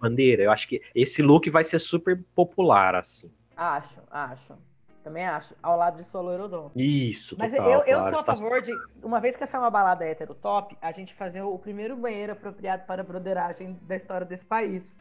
bandeira. 0.00 0.42
Eu 0.42 0.50
acho 0.50 0.66
que 0.66 0.82
esse 0.92 1.22
look 1.22 1.48
vai 1.48 1.62
ser 1.62 1.78
super 1.78 2.20
popular, 2.34 2.96
assim. 2.96 3.30
Acho, 3.56 4.00
acho. 4.10 4.58
Também 5.04 5.24
acho. 5.24 5.54
Ao 5.62 5.78
lado 5.78 5.98
de 5.98 6.02
sua 6.02 6.20
loirodon. 6.20 6.72
Isso, 6.74 7.36
Mas 7.38 7.52
total, 7.52 7.70
eu, 7.70 7.78
eu 7.86 7.98
claro, 8.00 8.10
sou 8.10 8.18
a 8.18 8.24
favor 8.24 8.60
de, 8.60 8.72
uma 9.00 9.20
vez 9.20 9.36
que 9.36 9.44
essa 9.44 9.56
é 9.56 9.60
uma 9.60 9.70
balada 9.70 10.04
hétero 10.04 10.34
top, 10.34 10.76
a 10.82 10.90
gente 10.90 11.14
fazer 11.14 11.42
o 11.42 11.56
primeiro 11.56 11.96
banheiro 11.96 12.32
apropriado 12.32 12.84
para 12.84 13.02
a 13.02 13.04
broderagem 13.04 13.78
da 13.82 13.94
história 13.94 14.26
desse 14.26 14.44
país. 14.44 14.98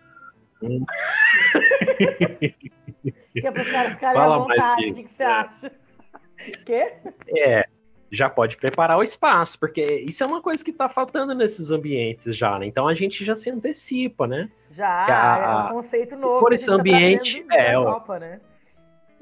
Hum. 0.61 0.85
que 3.33 3.47
é 3.47 3.51
para 3.51 3.61
os 3.63 3.71
caras 3.71 3.93
ficarem 3.93 4.21
à 4.21 4.27
vontade. 4.27 4.91
O 4.91 4.93
que, 4.93 5.03
que 5.05 5.09
você 5.09 5.23
é. 5.23 5.25
acha? 5.25 5.71
Quê? 6.63 6.93
É, 7.35 7.67
já 8.11 8.29
pode 8.29 8.57
preparar 8.57 8.97
o 8.97 9.03
espaço, 9.03 9.57
porque 9.57 9.83
isso 10.05 10.23
é 10.23 10.27
uma 10.27 10.41
coisa 10.41 10.63
que 10.63 10.73
tá 10.73 10.89
faltando 10.89 11.33
nesses 11.33 11.71
ambientes 11.71 12.35
já, 12.35 12.59
né? 12.59 12.65
Então 12.65 12.88
a 12.88 12.93
gente 12.93 13.23
já 13.23 13.35
se 13.35 13.49
antecipa, 13.49 14.27
né? 14.27 14.49
Já, 14.69 15.05
Que 15.05 15.11
a- 15.11 15.38
é 15.38 15.65
um 15.65 15.75
conceito 15.75 16.15
novo. 16.17 16.39
por 16.39 16.53
esse 16.53 16.65
tá 16.65 16.73
ambiente, 16.73 17.43
da 17.43 17.55
é. 17.55 17.75
Europa, 17.75 18.19
né? 18.19 18.41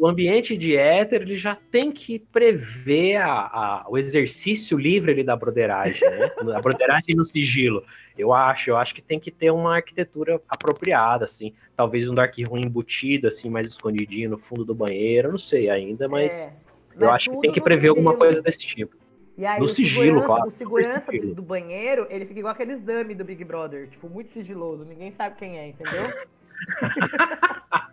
o 0.02 0.08
ambiente 0.08 0.56
de 0.56 0.78
hétero 0.78 1.26
ele 1.26 1.38
já 1.38 1.58
tem 1.70 1.92
que 1.92 2.18
prever 2.20 3.18
a, 3.18 3.34
a- 3.34 3.86
o 3.90 3.98
exercício 3.98 4.78
livre 4.78 5.12
ali 5.12 5.24
da 5.26 5.36
broderagem, 5.36 6.10
né? 6.10 6.32
A 6.56 6.62
broderagem 6.62 7.16
no 7.18 7.26
sigilo. 7.26 7.84
Eu 8.18 8.32
acho, 8.34 8.70
eu 8.70 8.78
acho 8.78 8.96
que 8.96 9.02
tem 9.02 9.20
que 9.20 9.30
ter 9.30 9.52
uma 9.52 9.76
arquitetura 9.76 10.42
apropriada, 10.48 11.26
assim. 11.26 11.54
Talvez 11.76 12.10
um 12.10 12.16
dark 12.16 12.34
room 12.48 12.60
embutido, 12.60 13.28
assim, 13.28 13.50
mais 13.50 13.68
escondidinho 13.68 14.30
no 14.30 14.38
fundo 14.38 14.64
do 14.64 14.74
banheiro. 14.74 15.32
Não 15.32 15.38
sei 15.38 15.70
ainda, 15.70 16.08
mas 16.08 16.34
É, 16.34 16.54
eu 17.00 17.12
acho 17.12 17.32
que 17.32 17.40
tem 17.42 17.52
que 17.52 17.62
prever 17.62 17.90
alguma 17.90 18.16
coisa 18.16 18.42
desse 18.42 18.60
tipo. 18.60 18.96
E 19.38 19.46
aí, 19.46 19.60
No 19.60 19.66
o 19.66 19.70
sigilo, 19.70 20.22
claro, 20.24 20.48
O 20.48 20.52
segurança 20.52 21.12
sigilo. 21.12 21.34
do 21.34 21.42
banheiro, 21.42 22.06
ele 22.10 22.26
fica 22.26 22.40
igual 22.40 22.52
aqueles 22.52 22.82
dummy 22.82 23.16
do 23.16 23.24
Big 23.24 23.42
Brother. 23.46 23.88
Tipo, 23.88 24.10
muito 24.10 24.32
sigiloso. 24.32 24.84
Ninguém 24.84 25.12
sabe 25.12 25.36
quem 25.38 25.58
é, 25.58 25.70
entendeu? 25.70 26.04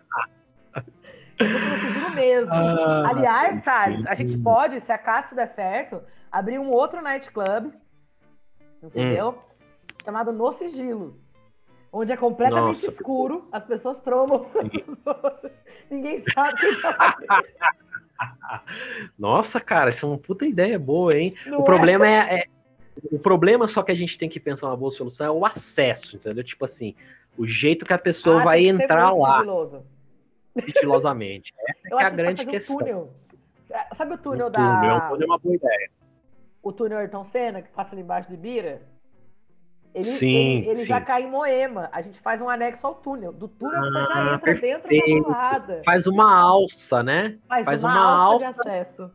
Eu 1.38 1.46
fico 1.46 1.66
no 1.68 1.76
sigilo 1.80 2.10
mesmo. 2.10 2.52
Ah, 2.52 3.08
Aliás, 3.10 3.62
Thales, 3.62 4.06
a 4.06 4.14
gente 4.14 4.36
pode, 4.38 4.80
se 4.80 4.90
a 4.90 4.98
Katsu 4.98 5.34
der 5.36 5.48
certo, 5.48 6.02
abrir 6.32 6.58
um 6.58 6.70
outro 6.70 7.02
nightclub, 7.02 7.72
entendeu? 8.82 9.30
Hum. 9.30 9.38
Chamado 10.04 10.32
No 10.32 10.50
Sigilo. 10.52 11.18
Onde 11.92 12.12
é 12.12 12.16
completamente 12.16 12.84
Nossa. 12.84 12.86
escuro, 12.88 13.48
as 13.52 13.64
pessoas 13.64 13.98
trombam. 14.00 14.46
Ninguém 15.90 16.20
sabe 16.20 16.58
quem 16.58 16.80
tá 16.80 17.16
Nossa, 19.18 19.60
cara, 19.60 19.90
isso 19.90 20.04
é 20.06 20.08
uma 20.08 20.18
puta 20.18 20.46
ideia 20.46 20.78
boa, 20.78 21.16
hein? 21.16 21.34
Não 21.46 21.60
o 21.60 21.64
problema 21.64 22.06
é, 22.06 22.40
é- 22.40 22.44
O 23.12 23.18
problema 23.18 23.68
só 23.68 23.82
que 23.82 23.92
a 23.92 23.94
gente 23.94 24.16
tem 24.16 24.28
que 24.28 24.40
pensar 24.40 24.68
uma 24.68 24.76
boa 24.76 24.90
solução 24.90 25.26
é 25.26 25.30
o 25.30 25.44
acesso, 25.44 26.16
entendeu? 26.16 26.42
Tipo 26.42 26.64
assim, 26.64 26.94
o 27.36 27.46
jeito 27.46 27.84
que 27.84 27.92
a 27.92 27.98
pessoa 27.98 28.40
Ah, 28.40 28.44
vai 28.44 28.66
entrar 28.66 29.10
lá 29.12 29.44
sigilosamente. 30.64 31.52
Essa 31.68 31.88
Eu 31.90 32.00
é 32.00 32.04
a 32.04 32.10
que 32.10 32.16
grande 32.16 32.46
questão. 32.46 32.76
um 32.76 32.78
túnel. 32.78 33.10
Sabe 33.94 34.14
o 34.14 34.18
túnel 34.18 34.46
Um 34.46 34.50
da. 34.50 34.58
túnel, 34.58 34.90
é 34.90 34.94
um 34.94 35.08
túnel 35.08 35.22
é 35.22 35.26
uma 35.26 35.38
boa 35.38 35.54
ideia. 35.54 35.90
O 36.62 36.72
túnel 36.72 36.98
Ayrton 36.98 37.24
Senna, 37.24 37.62
que 37.62 37.68
passa 37.70 37.94
ali 37.94 38.02
embaixo 38.02 38.28
de 38.28 38.34
Ibira? 38.34 38.82
Ele, 39.96 40.04
Sim, 40.04 40.58
ele, 40.58 40.68
ele 40.68 40.80
sim. 40.80 40.84
já 40.86 41.00
cai 41.00 41.22
em 41.22 41.30
Moema. 41.30 41.88
A 41.90 42.02
gente 42.02 42.20
faz 42.20 42.42
um 42.42 42.50
anexo 42.50 42.86
ao 42.86 42.94
túnel. 42.96 43.32
Do 43.32 43.48
túnel 43.48 43.80
você 43.80 43.98
já 44.04 44.14
Ah, 44.14 44.34
entra 44.34 44.54
dentro 44.54 44.88
perfeito. 44.88 45.22
da 45.22 45.32
balada. 45.32 45.82
Faz 45.86 46.06
uma 46.06 46.38
alça, 46.38 47.02
né? 47.02 47.38
Faz, 47.48 47.64
faz 47.64 47.82
uma, 47.82 47.92
uma 47.92 48.22
alça, 48.22 48.38
de 48.38 48.44
alça. 48.44 48.60
acesso. 48.60 49.10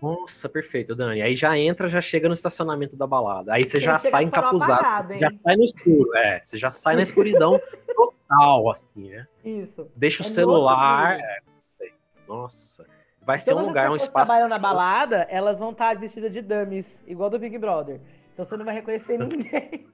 Nossa, 0.00 0.48
perfeito, 0.48 0.94
Dani. 0.94 1.22
Aí 1.22 1.34
já 1.34 1.58
entra, 1.58 1.88
já 1.88 2.00
chega 2.00 2.28
no 2.28 2.34
estacionamento 2.34 2.94
da 2.94 3.04
balada. 3.06 3.52
Aí 3.52 3.64
você 3.64 3.80
já 3.80 3.98
sai 3.98 4.24
de 4.24 4.28
encapuzado. 4.28 5.12
hein? 5.12 5.18
já 5.18 5.30
sai 5.32 5.56
no 5.56 5.64
escuro, 5.64 6.14
é. 6.16 6.40
Você 6.44 6.56
já 6.56 6.70
sai 6.70 6.94
na 6.96 7.02
escuridão 7.02 7.58
total, 7.96 8.70
assim, 8.70 9.10
né? 9.10 9.26
Isso. 9.44 9.90
Deixa 9.96 10.22
o 10.22 10.26
É 10.26 10.28
no 10.28 10.34
celular. 10.34 11.18
é. 11.18 11.38
Nossa. 12.28 12.86
Vai 13.22 13.38
ser 13.40 13.50
Todas 13.50 13.64
um 13.64 13.68
lugar, 13.68 13.90
um 13.90 13.96
espaço. 13.96 14.12
trabalham 14.26 14.48
na 14.48 14.58
balada, 14.58 15.26
elas 15.28 15.58
vão 15.58 15.70
estar 15.72 15.96
vestidas 15.98 16.32
de 16.32 16.40
dummies, 16.40 17.02
igual 17.08 17.28
do 17.28 17.38
Big 17.40 17.58
Brother. 17.58 18.00
Então 18.36 18.44
você 18.44 18.56
não 18.58 18.66
vai 18.66 18.74
reconhecer 18.74 19.16
ninguém. 19.18 19.86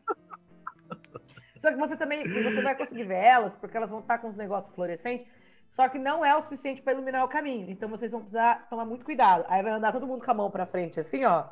Só 1.60 1.70
que 1.70 1.78
você 1.78 1.97
também 1.97 2.24
você 2.28 2.60
vai 2.60 2.74
conseguir 2.74 3.05
ver 3.05 3.23
elas, 3.23 3.55
porque 3.55 3.77
elas 3.77 3.89
vão 3.89 4.01
estar 4.01 4.19
com 4.19 4.28
os 4.28 4.36
negócios 4.36 4.74
fluorescentes, 4.74 5.28
só 5.69 5.89
que 5.89 5.97
não 5.97 6.24
é 6.24 6.36
o 6.36 6.40
suficiente 6.40 6.82
para 6.82 6.93
iluminar 6.93 7.24
o 7.24 7.28
caminho. 7.28 7.70
Então 7.70 7.89
vocês 7.89 8.10
vão 8.10 8.20
precisar 8.20 8.66
tomar 8.69 8.85
muito 8.85 9.05
cuidado. 9.05 9.44
Aí 9.48 9.62
vai 9.62 9.70
andar 9.70 9.93
todo 9.93 10.09
mundo 10.09 10.24
com 10.24 10.31
a 10.31 10.35
mão 10.35 10.51
para 10.51 10.66
frente, 10.66 10.98
assim, 10.98 11.24
ó. 11.24 11.44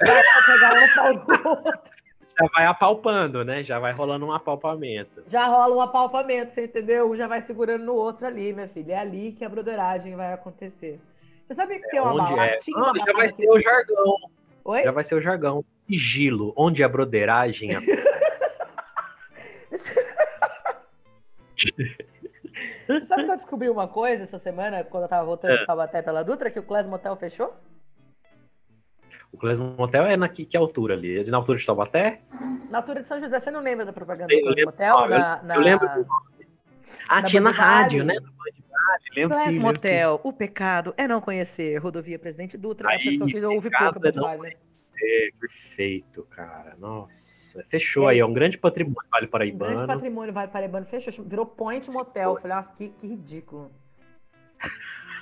Vai 0.00 0.22
pegar 0.46 0.72
um 0.72 1.08
outro. 1.08 1.72
Já 2.38 2.46
vai 2.54 2.66
apalpando, 2.66 3.44
né? 3.44 3.64
Já 3.64 3.80
vai 3.80 3.92
rolando 3.92 4.26
um 4.26 4.32
apalpamento. 4.32 5.24
Já 5.26 5.46
rola 5.46 5.74
um 5.74 5.80
apalpamento, 5.80 6.54
você 6.54 6.66
entendeu? 6.66 7.10
Um 7.10 7.16
já 7.16 7.26
vai 7.26 7.40
segurando 7.40 7.84
no 7.84 7.94
outro 7.94 8.24
ali, 8.24 8.52
minha 8.52 8.68
filha. 8.68 8.92
É 8.92 8.98
ali 8.98 9.32
que 9.32 9.44
a 9.44 9.48
broderagem 9.48 10.14
vai 10.14 10.32
acontecer. 10.32 11.00
Você 11.44 11.54
sabe 11.54 11.80
que 11.80 11.88
tem 11.88 12.00
uma 12.00 12.14
balada? 12.14 12.46
é? 12.46 12.56
tinha 12.58 12.78
uma 12.78 12.90
Ah, 12.90 13.04
já 13.04 13.12
vai 13.12 13.28
ser 13.28 13.50
o 13.50 13.58
jargão. 13.58 14.16
Oi? 14.64 14.84
Já 14.84 14.92
vai 14.92 15.04
ser 15.04 15.14
o 15.16 15.20
jargão. 15.20 15.64
Sigilo, 15.86 16.52
onde 16.56 16.82
a 16.82 16.88
broderagem 16.88 17.70
Você 22.86 23.00
sabe 23.06 23.24
que 23.24 23.30
eu 23.30 23.36
descobri 23.36 23.68
uma 23.68 23.88
coisa 23.88 24.22
essa 24.24 24.38
semana, 24.38 24.84
quando 24.84 25.04
eu 25.04 25.08
tava 25.08 25.24
voltando 25.24 25.54
É. 25.54 25.56
de 25.58 25.66
Taubaté 25.66 26.00
pela 26.02 26.22
Dutra, 26.22 26.50
que 26.50 26.58
o 26.58 26.62
Class 26.62 26.86
Motel 26.86 27.16
fechou? 27.16 27.54
O 29.32 29.36
Clésimo 29.38 29.74
Motel 29.76 30.06
é 30.06 30.16
na 30.16 30.28
que, 30.28 30.46
que 30.46 30.56
altura 30.56 30.94
ali? 30.94 31.18
É 31.18 31.24
na 31.24 31.36
altura 31.36 31.58
de 31.58 31.66
Taubaté? 31.66 32.20
Na 32.70 32.78
altura 32.78 33.02
de 33.02 33.08
São 33.08 33.20
José, 33.20 33.40
você 33.40 33.50
não 33.50 33.60
lembra 33.60 33.84
da 33.84 33.92
propaganda 33.92 34.28
Sei, 34.28 34.38
do 34.42 34.44
Class. 34.54 34.64
Motel? 34.64 34.94
Ah, 34.96 35.04
eu- 35.04 35.10
na, 35.10 35.42
na... 35.42 35.54
Eu 35.56 35.60
lembro 35.60 35.88
Ah, 37.08 37.20
na 37.20 37.26
tinha 37.28 37.40
na 37.42 37.50
rádio, 37.50 38.04
né? 38.04 38.14
Na 38.14 38.20
Vale, 38.20 39.02
lembro 39.16 39.36
Class 39.36 39.48
sim, 39.48 39.58
lembro 39.58 39.80
sim. 39.80 39.86
Motel, 39.86 40.20
o 40.22 40.32
pecado 40.32 40.94
é 40.96 41.08
não 41.08 41.20
conhecer 41.20 41.76
Rodovia 41.78 42.18
Presidente 42.18 42.56
Dutra, 42.56 42.88
é 42.88 42.94
a 42.94 42.98
Aí, 42.98 43.04
pessoa 43.04 43.28
que 43.30 43.44
ouve 43.44 43.70
pouco 43.70 44.06
a 44.06 44.08
é 44.08 44.12
não 44.12 44.42
né? 44.42 44.52
É, 45.02 45.28
perfeito, 45.38 46.22
cara. 46.30 46.74
Nossa, 46.78 47.64
fechou 47.68 48.04
E 48.04 48.14
aí? 48.14 48.18
é 48.20 48.26
um 48.26 48.32
grande 48.32 48.58
patrimônio 48.58 48.96
Vale 49.10 49.26
Um 49.26 49.30
grande 49.30 49.56
Paraibano. 49.58 49.86
patrimônio 49.86 50.32
Vale 50.32 50.50
Paraibano 50.50 50.86
fechou, 50.86 51.24
virou 51.24 51.46
Point 51.46 51.90
Motel. 51.90 52.34
Eu 52.34 52.40
falei, 52.40 52.56
nossa, 52.56 52.72
que, 52.74 52.88
que 52.90 53.06
ridículo. 53.06 53.70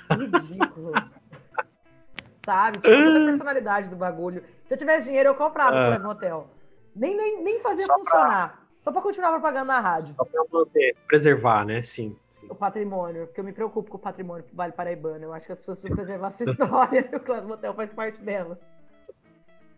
Que 0.07 0.13
ridículo. 0.15 0.91
Sabe? 2.45 2.77
Tipo, 2.79 2.95
toda 2.95 3.21
a 3.23 3.25
personalidade 3.25 3.89
do 3.89 3.95
bagulho. 3.95 4.43
Se 4.65 4.73
eu 4.73 4.77
tivesse 4.77 5.05
dinheiro, 5.07 5.29
eu 5.29 5.35
comprava 5.35 5.75
o 5.75 5.79
Ah. 5.79 5.85
Class 5.87 6.03
Motel. 6.03 6.47
Nem, 6.95 7.15
nem, 7.17 7.43
nem 7.43 7.59
fazia 7.59 7.85
Só 7.85 7.93
pra- 7.95 8.03
funcionar. 8.03 8.65
Só 8.77 8.91
pra 8.91 9.01
continuar 9.01 9.31
propagando 9.31 9.65
na 9.65 9.79
rádio. 9.79 10.13
Só 10.13 10.23
pra 10.23 10.43
manter, 10.51 10.95
preservar, 11.07 11.65
né? 11.65 11.81
Sim. 11.81 12.15
sim. 12.39 12.47
O 12.47 12.53
patrimônio, 12.53 13.25
porque 13.25 13.39
eu 13.39 13.43
me 13.43 13.51
preocupo 13.51 13.89
com 13.89 13.97
o 13.97 13.99
patrimônio 13.99 14.45
do 14.45 14.55
Vale 14.55 14.73
Paraibano. 14.73 15.23
Eu 15.23 15.33
acho 15.33 15.47
que 15.47 15.53
as 15.53 15.57
pessoas 15.59 15.79
precisam 15.79 16.05
preservar 16.05 16.27
a 16.27 16.29
sua 16.31 16.45
história 16.51 17.09
e 17.11 17.15
o 17.15 17.19
Class 17.19 17.43
Motel 17.45 17.73
faz 17.73 17.91
parte 17.91 18.21
dela. 18.21 18.59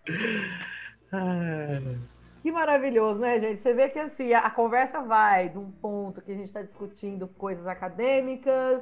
Ah, 1.09 1.79
Que 2.43 2.51
maravilhoso, 2.51 3.19
né, 3.21 3.39
gente? 3.39 3.61
Você 3.61 3.73
vê 3.73 3.87
que 3.87 3.97
assim, 3.97 4.33
a, 4.33 4.49
conversa 4.49 5.01
vai 5.01 5.47
de 5.47 5.57
um 5.57 5.71
ponto 5.71 6.21
que 6.21 6.31
a 6.31 6.35
gente 6.35 6.47
está 6.47 6.61
discutindo 6.61 7.29
coisas 7.29 7.65
acadêmicas, 7.65 8.81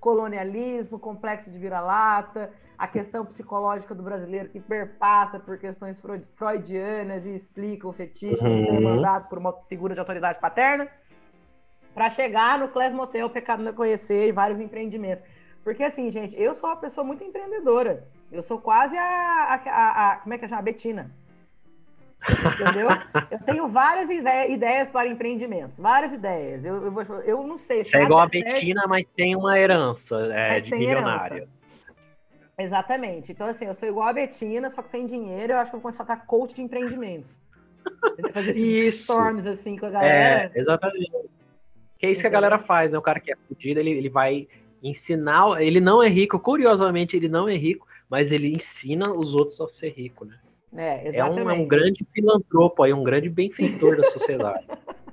colonialismo, 0.00 0.98
complexo 0.98 1.50
de 1.50 1.58
vira-lata, 1.58 2.50
a 2.78 2.88
questão 2.88 3.26
psicológica 3.26 3.94
do 3.94 4.02
brasileiro 4.02 4.48
que 4.48 4.58
perpassa 4.58 5.38
por 5.38 5.58
questões 5.58 6.00
freud- 6.00 6.26
freudianas 6.34 7.26
e 7.26 7.34
explica 7.34 7.86
o 7.86 7.92
fetiche 7.92 8.42
de 8.42 8.64
ser 8.64 8.70
Uhum. 8.72 8.82
mandado 8.82 9.28
por 9.28 9.36
uma 9.38 9.52
figura 9.68 9.92
de 9.92 10.00
autoridade 10.00 10.38
paterna, 10.38 10.88
para 11.94 12.08
chegar 12.08 12.58
no 12.58 12.68
Class 12.68 12.92
Motel, 12.94 13.28
Pecado 13.28 13.62
Não 13.62 13.72
Conhecer 13.74 14.28
e 14.28 14.32
vários 14.32 14.60
empreendimentos. 14.60 15.22
Porque 15.64 15.82
assim, 15.82 16.10
gente, 16.10 16.34
eu 16.40 16.54
sou 16.54 16.70
uma 16.70 16.76
pessoa 16.76 17.04
muito 17.04 17.22
empreendedora. 17.24 18.06
Eu 18.30 18.42
sou 18.42 18.60
quase 18.60 18.96
a, 18.96 19.02
a, 19.04 19.54
a- 19.54 20.12
a- 20.12 20.16
como 20.16 20.34
é 20.34 20.38
que 20.38 20.48
chama? 20.48 20.60
A 20.60 20.62
Betina. 20.64 21.10
Entendeu? 22.60 22.88
Eu 23.30 23.38
tenho 23.44 23.68
várias 23.68 24.10
ide- 24.10 24.50
ideias 24.52 24.90
para 24.90 25.08
empreendimentos, 25.08 25.78
várias 25.78 26.12
ideias. 26.12 26.64
Eu, 26.64 26.84
eu, 26.86 26.90
vou- 26.90 27.04
eu 27.22 27.46
não 27.46 27.56
sei. 27.56 27.80
se 27.80 27.90
Você 27.90 27.98
é 27.98 28.02
igual 28.02 28.20
a 28.20 28.28
certo, 28.28 28.44
Betina, 28.52 28.84
mas 28.88 29.06
tem 29.06 29.36
uma 29.36 29.58
herança 29.58 30.16
é, 30.32 30.60
de 30.60 30.70
milionária. 30.72 31.36
herança. 31.36 31.56
Exatamente. 32.58 33.30
Então, 33.32 33.46
assim, 33.46 33.66
eu 33.66 33.74
sou 33.74 33.88
igual 33.88 34.08
a 34.08 34.12
Betina, 34.12 34.70
só 34.70 34.82
que 34.82 34.90
sem 34.90 35.06
dinheiro, 35.06 35.52
eu 35.52 35.58
acho 35.58 35.70
que 35.70 35.76
vou 35.76 35.82
começar 35.82 36.02
a 36.02 36.14
estar 36.14 36.26
coach 36.26 36.54
de 36.54 36.62
empreendimentos. 36.62 37.38
Fazer 38.32 38.52
esses 38.52 39.00
storms 39.02 39.46
assim 39.46 39.76
com 39.76 39.86
a 39.86 39.88
É, 39.88 39.92
galera. 39.92 40.52
exatamente. 40.54 41.12
Que 41.98 42.06
é 42.06 42.10
isso 42.10 42.22
que 42.22 42.26
a 42.26 42.30
galera 42.30 42.58
faz, 42.58 42.90
né? 42.90 42.98
O 42.98 43.02
cara 43.02 43.20
que 43.20 43.30
é 43.30 43.36
fudido, 43.46 43.78
ele, 43.78 43.90
ele 43.90 44.08
vai 44.08 44.48
ensinar. 44.82 45.60
Ele 45.62 45.80
não 45.80 46.02
é 46.02 46.08
rico, 46.08 46.38
curiosamente, 46.40 47.14
ele 47.16 47.28
não 47.28 47.48
é 47.48 47.54
rico, 47.56 47.85
mas 48.08 48.32
ele 48.32 48.54
ensina 48.54 49.10
os 49.12 49.34
outros 49.34 49.60
a 49.60 49.68
ser 49.68 49.90
rico, 49.90 50.24
né? 50.24 50.38
É, 50.74 51.08
É 51.18 51.24
um, 51.24 51.28
exatamente. 51.32 51.48
é 51.60 51.62
um 51.62 51.68
grande 51.68 52.06
filantropo 52.12 52.82
aí, 52.82 52.92
um 52.92 53.02
grande 53.02 53.28
benfeitor 53.28 53.96
da 53.96 54.04
sociedade. 54.10 54.66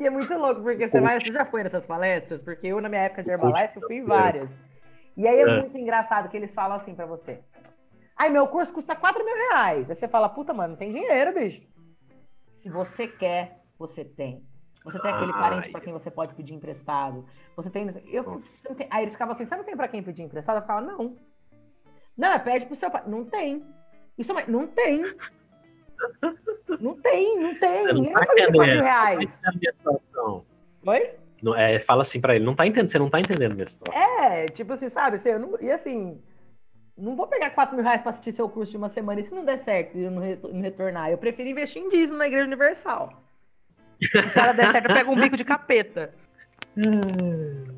E 0.00 0.06
é 0.06 0.10
muito 0.10 0.34
louco, 0.34 0.62
porque 0.62 0.88
você, 0.88 1.00
vai, 1.00 1.20
você 1.20 1.30
já 1.30 1.44
foi 1.44 1.62
nessas 1.62 1.86
palestras? 1.86 2.40
Porque 2.40 2.66
eu, 2.66 2.80
na 2.80 2.88
minha 2.88 3.02
época 3.02 3.22
de 3.22 3.30
Herbalife, 3.30 3.76
eu 3.76 3.86
fui 3.86 3.96
em 3.98 4.04
várias. 4.04 4.50
E 5.16 5.28
aí 5.28 5.36
é, 5.38 5.42
É. 5.42 5.60
muito 5.60 5.78
engraçado 5.78 6.28
que 6.28 6.36
eles 6.36 6.52
falam 6.52 6.76
assim 6.76 6.92
pra 6.92 7.06
você. 7.06 7.38
Ai, 8.16 8.28
meu 8.28 8.48
curso 8.48 8.74
custa 8.74 8.96
4 8.96 9.24
mil 9.24 9.34
reais. 9.34 9.88
Aí 9.88 9.94
você 9.94 10.08
fala, 10.08 10.28
puta, 10.28 10.52
mano, 10.52 10.70
não 10.70 10.76
tem 10.76 10.90
dinheiro, 10.90 11.32
bicho. 11.32 11.62
Se 12.58 12.68
você 12.68 13.06
quer, 13.06 13.60
você 13.78 14.04
tem. 14.04 14.44
Você 14.84 14.98
tem 14.98 15.08
aquele 15.12 15.32
parente 15.34 15.70
pra 15.70 15.80
quem 15.80 15.92
você 15.92 16.10
pode 16.10 16.34
pedir 16.34 16.54
emprestado. 16.54 17.24
Você 17.54 17.70
tem. 17.70 17.86
Eu, 18.10 18.24
você 18.24 18.74
tem- 18.74 18.88
Aí 18.90 19.04
eles 19.04 19.14
ficavam 19.14 19.34
assim: 19.34 19.46
você 19.46 19.54
não 19.54 19.62
tem 19.62 19.76
pra 19.76 19.86
quem 19.86 20.02
pedir 20.02 20.22
emprestado? 20.22 20.56
Eu 20.56 20.62
ficava, 20.62 20.80
não. 20.80 21.16
Não, 22.22 22.32
é 22.32 22.38
pede 22.38 22.66
pro 22.66 22.76
seu 22.76 22.88
pai. 22.88 23.02
Não 23.04 23.24
tem. 23.24 23.64
Isso 24.16 24.30
é 24.38 24.46
não 24.46 24.64
tem. 24.68 25.02
Não 26.78 26.94
tem, 27.00 27.36
não 27.40 27.54
tem. 27.58 27.86
Não 27.86 27.94
Ninguém 27.94 28.12
tá 28.12 28.18
vai 28.20 28.26
fazer 28.28 28.40
4 28.46 28.52
mil 28.52 28.62
entendendo. 28.62 28.82
reais. 28.84 29.40
Oi? 30.86 31.10
Não, 31.42 31.56
é, 31.56 31.80
fala 31.80 32.02
assim 32.02 32.20
pra 32.20 32.36
ele, 32.36 32.44
não 32.44 32.54
tá 32.54 32.64
entendendo, 32.64 32.90
você 32.92 32.98
não 33.00 33.10
tá 33.10 33.18
entendendo 33.18 33.50
a 33.50 33.54
minha 33.56 33.66
situação. 33.68 34.00
É, 34.00 34.46
tipo 34.46 34.72
assim, 34.72 34.88
sabe? 34.88 35.16
Assim, 35.16 35.32
não- 35.36 35.58
e 35.60 35.68
assim, 35.72 36.22
não 36.96 37.16
vou 37.16 37.26
pegar 37.26 37.50
4 37.50 37.74
mil 37.74 37.84
reais 37.84 38.00
pra 38.00 38.10
assistir 38.10 38.30
seu 38.30 38.48
curso 38.48 38.70
de 38.70 38.78
uma 38.78 38.88
semana 38.88 39.18
e 39.20 39.24
se 39.24 39.34
não 39.34 39.44
der 39.44 39.58
certo 39.58 39.98
e 39.98 40.04
eu 40.04 40.10
não 40.12 40.22
retornar. 40.60 41.10
Eu 41.10 41.18
prefiro 41.18 41.48
investir 41.48 41.82
em 41.82 41.88
dízimo 41.88 42.18
na 42.18 42.28
Igreja 42.28 42.46
Universal. 42.46 43.20
Se 44.00 44.38
ela 44.38 44.52
der 44.52 44.70
certo, 44.70 44.88
eu 44.88 44.94
pego 44.94 45.10
um 45.12 45.20
bico 45.20 45.36
de 45.36 45.44
capeta. 45.44 46.14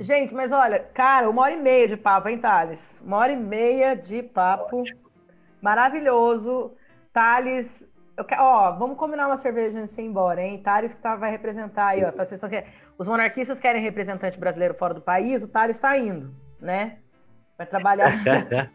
Gente, 0.01 0.33
mas 0.35 0.53
olha, 0.53 0.79
cara, 0.95 1.29
uma 1.29 1.43
hora 1.43 1.53
e 1.53 1.61
meia 1.61 1.89
de 1.89 1.97
papo, 1.97 2.29
hein, 2.29 2.39
Thales? 2.39 3.03
Uma 3.05 3.17
hora 3.19 3.33
e 3.33 3.37
meia 3.37 3.95
de 3.95 4.23
papo. 4.23 4.85
Maravilhoso. 5.61 6.73
Thales, 7.13 7.85
eu 8.17 8.25
que- 8.25 8.35
ó, 8.35 8.73
vamos 8.73 8.97
combinar 8.97 9.27
uma 9.27 9.37
cerveja 9.37 9.81
antes 9.81 9.95
de 9.97 10.03
ir 10.03 10.07
embora, 10.07 10.43
hein? 10.43 10.61
Thales 10.63 10.95
que 10.95 11.01
tá, 11.03 11.17
vai 11.17 11.31
representar 11.31 11.89
aí, 11.89 12.05
ó. 12.05 12.11
Vocês 12.11 12.33
estão 12.33 12.49
que- 12.49 12.65
Os 12.97 13.07
monarquistas 13.09 13.59
querem 13.59 13.83
representante 13.83 14.39
brasileiro 14.39 14.75
fora 14.75 14.95
do 14.95 15.01
país, 15.01 15.43
o 15.43 15.49
Thales 15.49 15.77
está 15.77 15.97
indo, 15.99 16.33
né? 16.61 16.99
Vai 17.59 17.67
trabalhar, 17.67 18.07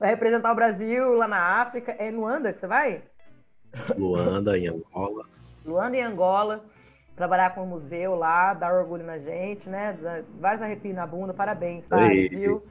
vai 0.00 0.10
representar 0.10 0.50
o 0.52 0.56
Brasil 0.56 1.14
lá 1.14 1.28
na 1.28 1.60
África. 1.60 1.94
É 1.98 2.08
em 2.08 2.16
Luanda 2.16 2.52
que 2.52 2.58
você 2.58 2.66
vai? 2.66 3.02
Luanda, 3.96 4.58
em 4.58 4.66
Angola. 4.68 5.24
Luanda 5.64 5.96
e 5.96 6.00
Angola, 6.00 6.64
trabalhar 7.18 7.54
com 7.54 7.62
o 7.64 7.66
museu 7.66 8.14
lá, 8.14 8.54
dar 8.54 8.72
orgulho 8.72 9.04
na 9.04 9.18
gente, 9.18 9.68
né? 9.68 9.98
Dá 10.00 10.22
Vários 10.40 10.62
arrepios 10.62 10.94
na 10.94 11.06
bunda, 11.06 11.34
parabéns, 11.34 11.86
tá? 11.88 11.98
Aí. 11.98 12.28
Viu? 12.28 12.64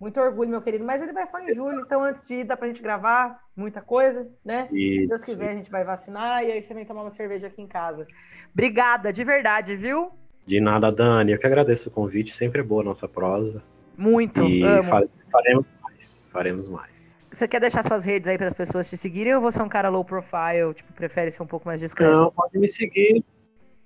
Muito 0.00 0.18
orgulho, 0.18 0.48
meu 0.48 0.62
querido. 0.62 0.82
Mas 0.84 1.02
ele 1.02 1.12
vai 1.12 1.26
só 1.26 1.38
em 1.38 1.52
julho, 1.52 1.80
então 1.80 2.02
antes 2.02 2.26
de 2.26 2.36
ir, 2.36 2.44
dá 2.44 2.56
pra 2.56 2.68
gente 2.68 2.80
gravar 2.80 3.38
muita 3.54 3.82
coisa, 3.82 4.26
né? 4.42 4.66
Se 4.70 5.06
Deus 5.06 5.20
Isso. 5.20 5.30
quiser, 5.30 5.50
a 5.50 5.54
gente 5.54 5.70
vai 5.70 5.84
vacinar 5.84 6.42
e 6.42 6.52
aí 6.52 6.62
você 6.62 6.72
vem 6.72 6.86
tomar 6.86 7.02
uma 7.02 7.10
cerveja 7.10 7.48
aqui 7.48 7.60
em 7.60 7.66
casa. 7.66 8.06
Obrigada, 8.54 9.12
de 9.12 9.22
verdade, 9.24 9.76
viu? 9.76 10.10
De 10.46 10.58
nada, 10.58 10.90
Dani. 10.90 11.32
Eu 11.32 11.38
que 11.38 11.46
agradeço 11.46 11.90
o 11.90 11.92
convite. 11.92 12.34
Sempre 12.34 12.60
é 12.60 12.64
boa 12.64 12.80
a 12.80 12.84
nossa 12.86 13.06
prosa. 13.06 13.62
Muito, 13.96 14.42
E 14.42 14.62
amo. 14.64 14.88
fa- 14.88 15.06
faremos 15.30 15.66
mais. 15.82 16.26
Faremos 16.32 16.68
mais. 16.68 17.16
Você 17.30 17.46
quer 17.46 17.60
deixar 17.60 17.84
suas 17.84 18.02
redes 18.02 18.26
aí 18.26 18.38
para 18.38 18.48
as 18.48 18.54
pessoas 18.54 18.88
te 18.88 18.96
seguirem 18.96 19.34
ou 19.34 19.40
você 19.40 19.60
é 19.60 19.62
um 19.62 19.68
cara 19.68 19.88
low 19.90 20.04
profile, 20.04 20.72
tipo, 20.74 20.92
prefere 20.94 21.30
ser 21.30 21.42
um 21.42 21.46
pouco 21.46 21.66
mais 21.68 21.80
discreto? 21.80 22.10
Não, 22.10 22.32
pode 22.32 22.58
me 22.58 22.68
seguir. 22.68 23.22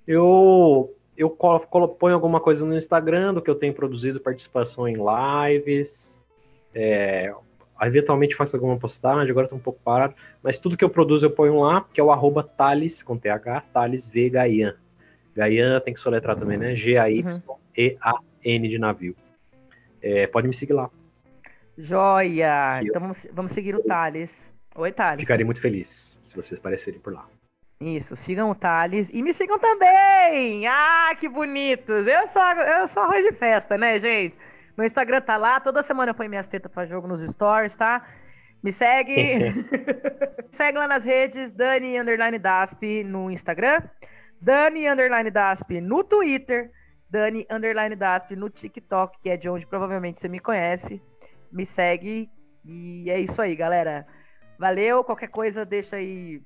Eu, 0.07 0.93
eu 1.17 1.29
colo- 1.29 1.89
ponho 1.89 2.15
alguma 2.15 2.39
coisa 2.39 2.65
no 2.65 2.77
Instagram 2.77 3.33
do 3.33 3.41
que 3.41 3.49
eu 3.49 3.55
tenho 3.55 3.73
produzido, 3.73 4.19
participação 4.19 4.87
em 4.87 4.95
lives. 4.95 6.19
É, 6.73 7.33
eventualmente 7.81 8.35
faço 8.35 8.55
alguma 8.55 8.77
postagem, 8.77 9.31
agora 9.31 9.47
tô 9.47 9.55
um 9.55 9.59
pouco 9.59 9.79
parado. 9.83 10.13
Mas 10.43 10.59
tudo 10.59 10.77
que 10.77 10.83
eu 10.83 10.89
produzo 10.89 11.25
eu 11.25 11.31
ponho 11.31 11.59
lá, 11.61 11.85
que 11.93 11.99
é 11.99 12.03
o 12.03 12.11
arroba 12.11 12.43
Thales, 12.43 13.01
com 13.01 13.17
TH, 13.17 13.61
Thales 13.73 14.07
V 14.07 14.29
Gaian. 14.29 14.75
Gaian 15.35 15.79
tem 15.81 15.93
que 15.93 15.99
soletrar 15.99 16.37
também, 16.37 16.57
né? 16.57 16.75
G-A-Y-E-A-N 16.75 18.67
de 18.69 18.77
navio. 18.79 19.15
É, 20.01 20.27
pode 20.27 20.47
me 20.47 20.53
seguir 20.53 20.73
lá. 20.73 20.89
Joia! 21.77 22.81
Então 22.83 23.01
vamos, 23.01 23.27
vamos 23.33 23.51
seguir 23.51 23.75
o 23.75 23.83
Thales. 23.83 24.51
Oi, 24.75 24.91
Thales. 24.91 25.21
Ficarei 25.21 25.43
muito 25.45 25.59
feliz 25.59 26.17
se 26.23 26.35
vocês 26.35 26.59
aparecerem 26.59 26.99
por 26.99 27.13
lá. 27.13 27.27
Isso, 27.79 28.15
sigam 28.15 28.49
o 28.49 28.55
Thales 28.55 29.09
e 29.13 29.21
me 29.21 29.33
sigam 29.33 29.59
também! 29.59 30.65
Ah, 30.65 31.13
que 31.19 31.27
bonitos! 31.27 32.07
Eu 32.07 32.27
sou, 32.29 32.41
eu 32.41 32.87
sou 32.87 33.03
arroz 33.03 33.23
de 33.23 33.33
festa, 33.33 33.77
né, 33.77 33.99
gente? 33.99 34.37
Meu 34.77 34.85
Instagram 34.85 35.21
tá 35.21 35.35
lá, 35.35 35.59
toda 35.59 35.83
semana 35.83 36.11
eu 36.11 36.15
ponho 36.15 36.29
minhas 36.29 36.47
tetas 36.47 36.71
pra 36.71 36.85
jogo 36.85 37.07
nos 37.07 37.19
stories, 37.21 37.75
tá? 37.75 38.07
Me 38.63 38.71
segue. 38.71 39.13
segue 40.49 40.77
lá 40.77 40.87
nas 40.87 41.03
redes, 41.03 41.51
Dani 41.51 41.99
Underline 41.99 42.39
Dasp 42.39 42.81
no 43.03 43.29
Instagram, 43.29 43.81
Dani 44.39 44.87
Underline 44.87 45.29
Dasp 45.29 45.71
no 45.81 46.01
Twitter, 46.01 46.71
Dani 47.09 47.45
Underline 47.51 47.95
Dasp 47.95 48.31
no 48.37 48.49
TikTok, 48.49 49.19
que 49.21 49.29
é 49.29 49.35
de 49.35 49.49
onde 49.49 49.67
provavelmente 49.67 50.21
você 50.21 50.29
me 50.29 50.39
conhece. 50.39 51.01
Me 51.51 51.65
segue 51.65 52.29
e 52.63 53.09
é 53.09 53.19
isso 53.19 53.41
aí, 53.41 53.53
galera. 53.53 54.07
Valeu, 54.57 55.03
qualquer 55.03 55.27
coisa 55.27 55.65
deixa 55.65 55.97
aí 55.97 56.41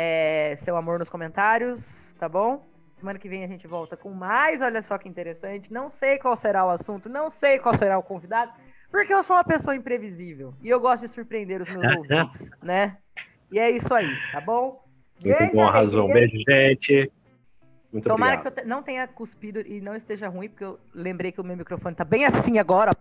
é, 0.00 0.54
seu 0.54 0.76
amor 0.76 1.00
nos 1.00 1.10
comentários, 1.10 2.14
tá 2.20 2.28
bom? 2.28 2.64
Semana 2.94 3.18
que 3.18 3.28
vem 3.28 3.42
a 3.42 3.48
gente 3.48 3.66
volta 3.66 3.96
com 3.96 4.10
mais, 4.10 4.62
olha 4.62 4.80
só 4.80 4.96
que 4.96 5.08
interessante. 5.08 5.72
Não 5.72 5.88
sei 5.88 6.18
qual 6.18 6.36
será 6.36 6.64
o 6.64 6.70
assunto, 6.70 7.08
não 7.08 7.28
sei 7.28 7.58
qual 7.58 7.74
será 7.74 7.98
o 7.98 8.02
convidado, 8.02 8.52
porque 8.92 9.12
eu 9.12 9.24
sou 9.24 9.34
uma 9.34 9.42
pessoa 9.42 9.74
imprevisível 9.74 10.54
e 10.62 10.68
eu 10.68 10.78
gosto 10.78 11.02
de 11.02 11.08
surpreender 11.08 11.60
os 11.62 11.68
meus 11.68 11.82
ouvintes, 11.98 12.48
né? 12.62 12.98
E 13.50 13.58
é 13.58 13.68
isso 13.70 13.92
aí, 13.92 14.08
tá 14.30 14.40
bom? 14.40 14.84
Muito 15.20 15.36
Grande 15.36 15.54
bom, 15.54 15.66
alegria. 15.66 16.14
beijo, 16.14 16.36
gente. 16.48 17.12
Muito 17.92 18.08
Tomara 18.08 18.36
obrigado. 18.36 18.54
que 18.54 18.60
eu 18.60 18.68
não 18.68 18.84
tenha 18.84 19.08
cuspido 19.08 19.60
e 19.66 19.80
não 19.80 19.96
esteja 19.96 20.28
ruim, 20.28 20.48
porque 20.48 20.64
eu 20.64 20.78
lembrei 20.94 21.32
que 21.32 21.40
o 21.40 21.44
meu 21.44 21.56
microfone 21.56 21.96
tá 21.96 22.04
bem 22.04 22.24
assim 22.24 22.60
agora. 22.60 22.92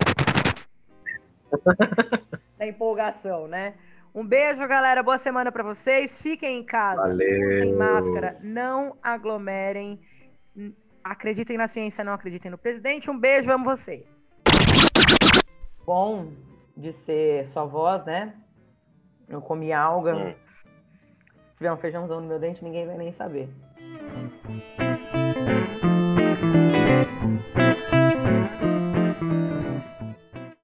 da 2.57 2.65
empolgação, 2.65 3.47
né? 3.47 3.75
Um 4.17 4.25
beijo, 4.25 4.67
galera. 4.67 5.03
Boa 5.03 5.19
semana 5.19 5.51
pra 5.51 5.61
vocês. 5.61 6.19
Fiquem 6.19 6.57
em 6.57 6.63
casa. 6.63 7.03
Valeu. 7.03 7.57
Usem 7.57 7.75
máscara. 7.75 8.35
Não 8.41 8.97
aglomerem. 9.03 10.01
Acreditem 11.03 11.55
na 11.55 11.67
ciência, 11.67 12.03
não 12.03 12.13
acreditem 12.13 12.49
no 12.49 12.57
presidente. 12.57 13.11
Um 13.11 13.19
beijo, 13.19 13.51
amo 13.51 13.63
vocês. 13.63 14.19
Bom 15.85 16.31
de 16.75 16.91
ser 16.91 17.45
sua 17.45 17.65
voz, 17.65 18.03
né? 18.05 18.33
Eu 19.29 19.39
comi 19.39 19.71
alga. 19.71 20.15
Hum. 20.15 20.33
Se 21.51 21.57
tiver 21.57 21.71
um 21.71 21.77
feijãozão 21.77 22.19
no 22.19 22.27
meu 22.27 22.39
dente, 22.39 22.63
ninguém 22.63 22.87
vai 22.87 22.97
nem 22.97 23.11
saber. 23.11 23.47